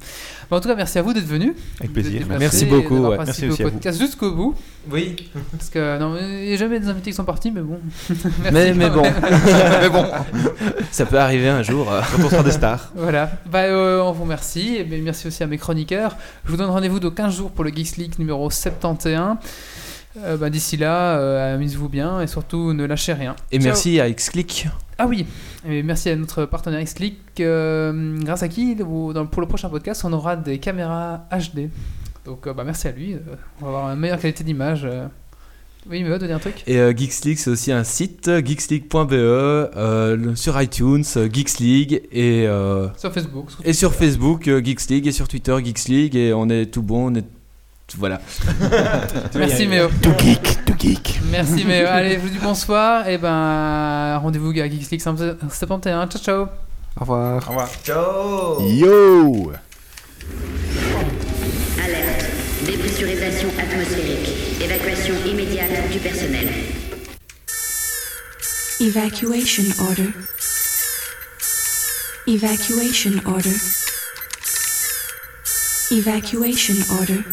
Bon, 0.51 0.57
en 0.57 0.59
tout 0.59 0.67
cas, 0.67 0.75
merci 0.75 0.99
à 0.99 1.01
vous 1.01 1.13
d'être 1.13 1.25
venus. 1.25 1.53
Avec 1.79 1.93
plaisir. 1.93 2.25
Merci 2.37 2.65
beaucoup, 2.65 2.97
ouais. 2.97 3.15
Merci 3.17 3.47
aussi 3.47 3.63
au 3.63 3.67
à 3.67 3.69
vous. 3.69 3.75
podcast 3.77 3.97
jusqu'au 4.01 4.31
bout. 4.31 4.53
Oui. 4.91 5.15
Parce 5.53 5.69
que 5.69 5.97
non, 5.97 6.17
il 6.19 6.47
n'y 6.47 6.53
a 6.53 6.57
jamais 6.57 6.77
des 6.77 6.89
invités 6.89 7.11
qui 7.11 7.15
sont 7.15 7.23
partis, 7.23 7.51
mais 7.51 7.61
bon. 7.61 7.79
Merci 8.09 8.51
Mais, 8.51 8.73
mais 8.73 8.89
bon. 8.89 9.03
mais 9.81 9.89
bon, 9.89 10.05
Ça 10.91 11.05
peut 11.05 11.17
arriver 11.19 11.47
un 11.47 11.63
jour. 11.63 11.89
euh. 11.89 12.01
quand 12.13 12.25
on 12.25 12.29
sera 12.29 12.43
des 12.43 12.51
stars. 12.51 12.91
Voilà, 12.95 13.31
bah, 13.49 13.59
euh, 13.59 14.01
on 14.01 14.11
vous 14.11 14.23
remercie. 14.23 14.75
Et 14.75 14.83
bien, 14.83 14.99
merci 15.01 15.25
aussi 15.27 15.41
à 15.41 15.47
mes 15.47 15.57
chroniqueurs. 15.57 16.17
Je 16.43 16.51
vous 16.51 16.57
donne 16.57 16.69
rendez-vous 16.69 16.99
dans 16.99 17.11
15 17.11 17.33
jours 17.33 17.51
pour 17.51 17.63
le 17.63 17.71
Geeks 17.71 17.95
League 17.95 18.19
numéro 18.19 18.49
71. 18.49 19.37
Euh, 20.17 20.37
bah, 20.37 20.49
D'ici 20.49 20.77
là, 20.77 21.17
euh, 21.19 21.55
amusez-vous 21.55 21.89
bien 21.89 22.21
et 22.21 22.27
surtout 22.27 22.73
ne 22.73 22.85
lâchez 22.85 23.13
rien. 23.13 23.35
Et 23.51 23.57
Ciao. 23.59 23.65
merci 23.65 23.99
à 23.99 24.09
Xclick. 24.11 24.67
Ah 24.97 25.07
oui, 25.07 25.25
et 25.67 25.81
merci 25.83 26.09
à 26.09 26.15
notre 26.15 26.45
partenaire 26.45 26.83
Xclick, 26.83 27.17
euh, 27.39 28.17
grâce 28.21 28.43
à 28.43 28.47
qui, 28.49 28.75
pour 28.75 29.13
le 29.13 29.47
prochain 29.47 29.69
podcast, 29.69 30.03
on 30.05 30.13
aura 30.13 30.35
des 30.35 30.59
caméras 30.59 31.25
HD. 31.31 31.69
Donc 32.25 32.45
euh, 32.45 32.53
bah, 32.53 32.63
merci 32.63 32.87
à 32.87 32.91
lui, 32.91 33.15
on 33.61 33.65
va 33.65 33.67
avoir 33.69 33.93
une 33.93 33.99
meilleure 33.99 34.19
qualité 34.19 34.43
d'image. 34.43 34.87
Oui, 35.89 36.03
mais 36.03 36.09
va 36.09 36.19
donner 36.19 36.33
un 36.33 36.39
truc? 36.39 36.61
Et 36.67 36.77
euh, 36.77 36.93
Geeks 36.95 37.25
League, 37.25 37.37
c'est 37.39 37.49
aussi 37.49 37.71
un 37.71 37.83
site, 37.83 38.29
geeksleague.be, 38.45 39.13
euh, 39.13 40.15
le- 40.15 40.35
sur 40.35 40.61
iTunes, 40.61 41.03
Geeks 41.03 41.57
League, 41.57 42.03
et, 42.11 42.45
euh, 42.47 42.87
Sur 42.97 43.11
Facebook. 43.11 43.47
et 43.63 43.73
sur 43.73 43.95
Facebook, 43.95 44.43
Geeks 44.43 44.87
League, 44.89 45.07
et 45.07 45.11
sur 45.11 45.27
Twitter, 45.27 45.57
Geeks 45.63 45.87
League, 45.87 46.15
et 46.15 46.33
on 46.33 46.47
est 46.49 46.67
tout 46.67 46.83
bon, 46.83 47.11
on 47.11 47.15
est. 47.15 47.25
Voilà. 47.97 48.21
Merci 49.35 49.67
Méo. 49.67 49.89
Tout 50.01 50.13
geek, 50.17 50.65
tout 50.65 50.75
geek. 50.79 51.21
Merci 51.31 51.65
Méo. 51.65 51.87
Allez, 51.89 52.15
je 52.15 52.19
vous 52.19 52.29
dis 52.29 52.39
bonsoir, 52.41 53.07
et 53.07 53.17
ben 53.17 54.17
rendez-vous 54.17 54.51
à 54.51 54.69
Geeks 54.69 54.91
League 54.91 55.01
71. 55.01 56.09
Ciao 56.09 56.21
ciao 56.21 56.41
Au 56.97 57.01
revoir. 57.01 57.43
Au 57.47 57.49
revoir. 57.49 57.69
Yo 58.67 59.51
Alerte. 61.83 62.25
Dépressurisation 62.65 63.49
atmosphérique. 63.59 64.61
Évacuation 64.61 65.15
immédiate 65.25 65.89
du 65.91 65.99
personnel. 65.99 66.47
Evacuation 68.79 69.63
order. 69.79 70.09
Evacuation 72.27 73.11
order. 73.25 73.55
Evacuation 75.91 76.75
order. 76.99 77.23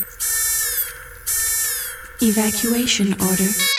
Evacuation 2.20 3.12
order. 3.20 3.77